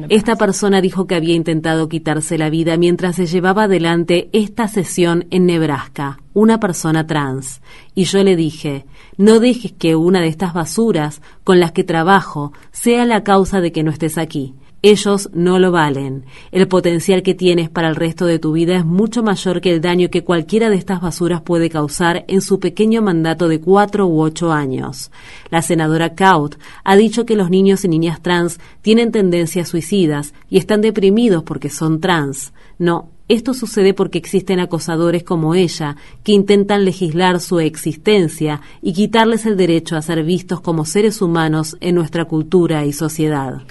Esta 0.09 0.35
persona 0.35 0.81
dijo 0.81 1.07
que 1.07 1.15
había 1.15 1.35
intentado 1.35 1.87
quitarse 1.89 2.37
la 2.37 2.49
vida 2.49 2.77
mientras 2.77 3.15
se 3.15 3.27
llevaba 3.27 3.63
adelante 3.63 4.29
esta 4.33 4.67
sesión 4.67 5.25
en 5.31 5.45
Nebraska, 5.45 6.19
una 6.33 6.59
persona 6.59 7.05
trans. 7.05 7.61
Y 7.95 8.05
yo 8.05 8.23
le 8.23 8.35
dije, 8.35 8.85
no 9.17 9.39
dejes 9.39 9.71
que 9.73 9.95
una 9.95 10.21
de 10.21 10.27
estas 10.27 10.53
basuras 10.53 11.21
con 11.43 11.59
las 11.59 11.71
que 11.71 11.83
trabajo 11.83 12.53
sea 12.71 13.05
la 13.05 13.23
causa 13.23 13.61
de 13.61 13.71
que 13.71 13.83
no 13.83 13.91
estés 13.91 14.17
aquí. 14.17 14.55
Ellos 14.83 15.29
no 15.33 15.59
lo 15.59 15.71
valen. 15.71 16.25
El 16.51 16.67
potencial 16.67 17.21
que 17.21 17.35
tienes 17.35 17.69
para 17.69 17.87
el 17.87 17.95
resto 17.95 18.25
de 18.25 18.39
tu 18.39 18.53
vida 18.53 18.75
es 18.75 18.83
mucho 18.83 19.21
mayor 19.21 19.61
que 19.61 19.71
el 19.71 19.79
daño 19.79 20.09
que 20.09 20.23
cualquiera 20.23 20.71
de 20.71 20.75
estas 20.75 21.01
basuras 21.01 21.41
puede 21.41 21.69
causar 21.69 22.25
en 22.27 22.41
su 22.41 22.59
pequeño 22.59 23.03
mandato 23.03 23.47
de 23.47 23.59
cuatro 23.59 24.07
u 24.07 24.21
ocho 24.21 24.51
años. 24.51 25.11
La 25.51 25.61
senadora 25.61 26.15
Kaut 26.15 26.55
ha 26.83 26.95
dicho 26.95 27.27
que 27.27 27.35
los 27.35 27.51
niños 27.51 27.85
y 27.85 27.89
niñas 27.89 28.21
trans 28.21 28.59
tienen 28.81 29.11
tendencias 29.11 29.69
suicidas 29.69 30.33
y 30.49 30.57
están 30.57 30.81
deprimidos 30.81 31.43
porque 31.43 31.69
son 31.69 31.99
trans. 31.99 32.51
No, 32.79 33.09
esto 33.33 33.53
sucede 33.53 33.93
porque 33.93 34.17
existen 34.17 34.59
acosadores 34.59 35.23
como 35.23 35.55
ella 35.55 35.95
que 36.23 36.33
intentan 36.33 36.83
legislar 36.83 37.39
su 37.39 37.59
existencia 37.59 38.59
y 38.81 38.91
quitarles 38.91 39.45
el 39.45 39.55
derecho 39.55 39.95
a 39.95 40.01
ser 40.01 40.23
vistos 40.23 40.59
como 40.59 40.83
seres 40.83 41.21
humanos 41.21 41.77
en 41.79 41.95
nuestra 41.95 42.25
cultura 42.25 42.85
y 42.85 42.91
sociedad. 42.91 43.61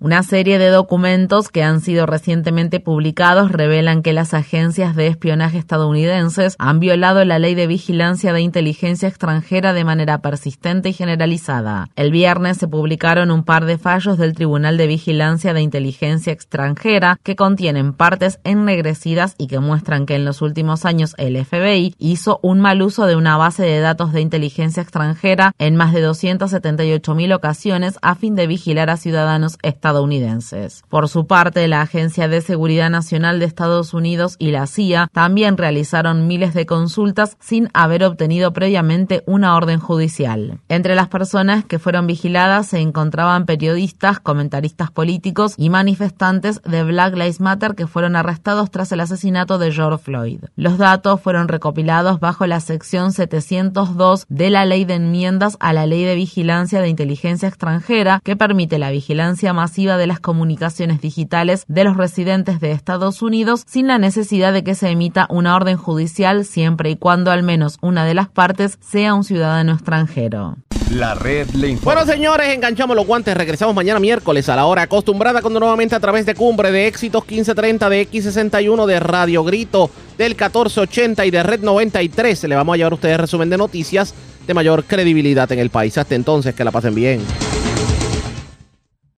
Una 0.00 0.22
serie 0.22 0.58
de 0.58 0.68
documentos 0.68 1.48
que 1.48 1.64
han 1.64 1.80
sido 1.80 2.06
recientemente 2.06 2.78
publicados 2.78 3.50
revelan 3.50 4.02
que 4.02 4.12
las 4.12 4.32
agencias 4.32 4.94
de 4.94 5.08
espionaje 5.08 5.58
estadounidenses 5.58 6.54
han 6.58 6.78
violado 6.78 7.24
la 7.24 7.40
ley 7.40 7.56
de 7.56 7.66
vigilancia 7.66 8.32
de 8.32 8.40
inteligencia 8.40 9.08
extranjera 9.08 9.72
de 9.72 9.84
manera 9.84 10.18
persistente 10.18 10.90
y 10.90 10.92
generalizada. 10.92 11.88
El 11.96 12.12
viernes 12.12 12.58
se 12.58 12.68
publicaron 12.68 13.32
un 13.32 13.42
par 13.42 13.66
de 13.66 13.76
fallos 13.76 14.18
del 14.18 14.34
Tribunal 14.34 14.76
de 14.76 14.86
Vigilancia 14.86 15.52
de 15.52 15.62
Inteligencia 15.62 16.07
Extranjera 16.08 17.18
que 17.22 17.36
contienen 17.36 17.92
partes 17.92 18.40
ennegrecidas 18.42 19.34
y 19.36 19.46
que 19.46 19.60
muestran 19.60 20.06
que 20.06 20.14
en 20.14 20.24
los 20.24 20.40
últimos 20.40 20.86
años 20.86 21.14
el 21.18 21.44
FBI 21.44 21.94
hizo 21.98 22.40
un 22.42 22.60
mal 22.60 22.80
uso 22.80 23.06
de 23.06 23.14
una 23.14 23.36
base 23.36 23.62
de 23.62 23.80
datos 23.80 24.12
de 24.12 24.22
inteligencia 24.22 24.82
extranjera 24.82 25.52
en 25.58 25.76
más 25.76 25.92
de 25.92 26.00
278 26.00 27.14
mil 27.14 27.32
ocasiones 27.32 27.98
a 28.00 28.14
fin 28.14 28.34
de 28.34 28.46
vigilar 28.46 28.88
a 28.88 28.96
ciudadanos 28.96 29.58
estadounidenses. 29.62 30.82
Por 30.88 31.08
su 31.08 31.26
parte, 31.26 31.68
la 31.68 31.82
Agencia 31.82 32.26
de 32.26 32.40
Seguridad 32.40 32.88
Nacional 32.88 33.38
de 33.38 33.44
Estados 33.44 33.92
Unidos 33.92 34.36
y 34.38 34.50
la 34.50 34.66
CIA 34.66 35.10
también 35.12 35.58
realizaron 35.58 36.26
miles 36.26 36.54
de 36.54 36.64
consultas 36.64 37.36
sin 37.38 37.68
haber 37.74 38.04
obtenido 38.04 38.52
previamente 38.52 39.22
una 39.26 39.56
orden 39.56 39.78
judicial. 39.78 40.60
Entre 40.68 40.94
las 40.94 41.08
personas 41.08 41.64
que 41.64 41.78
fueron 41.78 42.06
vigiladas 42.06 42.68
se 42.68 42.78
encontraban 42.78 43.44
periodistas, 43.44 44.20
comentaristas 44.20 44.90
políticos 44.90 45.54
y 45.56 45.68
manifestantes 45.68 45.97
de 45.98 46.84
Black 46.84 47.14
Lives 47.14 47.40
Matter 47.40 47.74
que 47.74 47.86
fueron 47.86 48.16
arrestados 48.16 48.70
tras 48.70 48.92
el 48.92 49.00
asesinato 49.00 49.58
de 49.58 49.72
George 49.72 50.02
Floyd. 50.02 50.40
Los 50.56 50.78
datos 50.78 51.20
fueron 51.20 51.48
recopilados 51.48 52.20
bajo 52.20 52.46
la 52.46 52.60
sección 52.60 53.12
702 53.12 54.26
de 54.28 54.50
la 54.50 54.64
Ley 54.64 54.84
de 54.84 54.94
Enmiendas 54.94 55.56
a 55.60 55.72
la 55.72 55.86
Ley 55.86 56.04
de 56.04 56.14
Vigilancia 56.14 56.80
de 56.80 56.88
Inteligencia 56.88 57.48
Extranjera 57.48 58.20
que 58.22 58.36
permite 58.36 58.78
la 58.78 58.90
vigilancia 58.90 59.52
masiva 59.52 59.96
de 59.96 60.06
las 60.06 60.20
comunicaciones 60.20 61.00
digitales 61.00 61.64
de 61.68 61.84
los 61.84 61.96
residentes 61.96 62.60
de 62.60 62.72
Estados 62.72 63.22
Unidos 63.22 63.64
sin 63.66 63.86
la 63.88 63.98
necesidad 63.98 64.52
de 64.52 64.64
que 64.64 64.74
se 64.74 64.90
emita 64.90 65.26
una 65.30 65.56
orden 65.56 65.76
judicial 65.76 66.44
siempre 66.44 66.90
y 66.90 66.96
cuando 66.96 67.30
al 67.30 67.42
menos 67.42 67.78
una 67.80 68.04
de 68.04 68.14
las 68.14 68.28
partes 68.28 68.78
sea 68.80 69.14
un 69.14 69.24
ciudadano 69.24 69.72
extranjero. 69.72 70.56
La 70.90 71.14
red 71.14 71.50
le 71.50 71.68
informa. 71.68 72.00
Bueno, 72.00 72.10
señores, 72.10 72.48
enganchamos 72.54 72.96
los 72.96 73.06
guantes. 73.06 73.36
Regresamos 73.36 73.74
mañana 73.74 74.00
miércoles 74.00 74.48
a 74.48 74.56
la 74.56 74.64
hora 74.64 74.82
acostumbrada, 74.82 75.42
cuando 75.42 75.60
a 75.78 76.00
través 76.00 76.26
de 76.26 76.34
Cumbre 76.34 76.72
de 76.72 76.88
Éxitos 76.88 77.22
1530 77.22 77.88
de 77.88 78.10
X61 78.10 78.84
de 78.84 78.98
Radio 78.98 79.44
Grito 79.44 79.88
del 80.18 80.32
1480 80.32 81.24
y 81.24 81.30
de 81.30 81.40
Red 81.44 81.60
93. 81.60 82.42
Le 82.44 82.56
vamos 82.56 82.74
a 82.74 82.76
llevar 82.78 82.92
a 82.92 82.94
ustedes 82.96 83.20
resumen 83.20 83.48
de 83.48 83.58
noticias 83.58 84.12
de 84.44 84.54
mayor 84.54 84.82
credibilidad 84.82 85.50
en 85.52 85.60
el 85.60 85.70
país. 85.70 85.96
Hasta 85.96 86.16
entonces, 86.16 86.56
que 86.56 86.64
la 86.64 86.72
pasen 86.72 86.96
bien. 86.96 87.20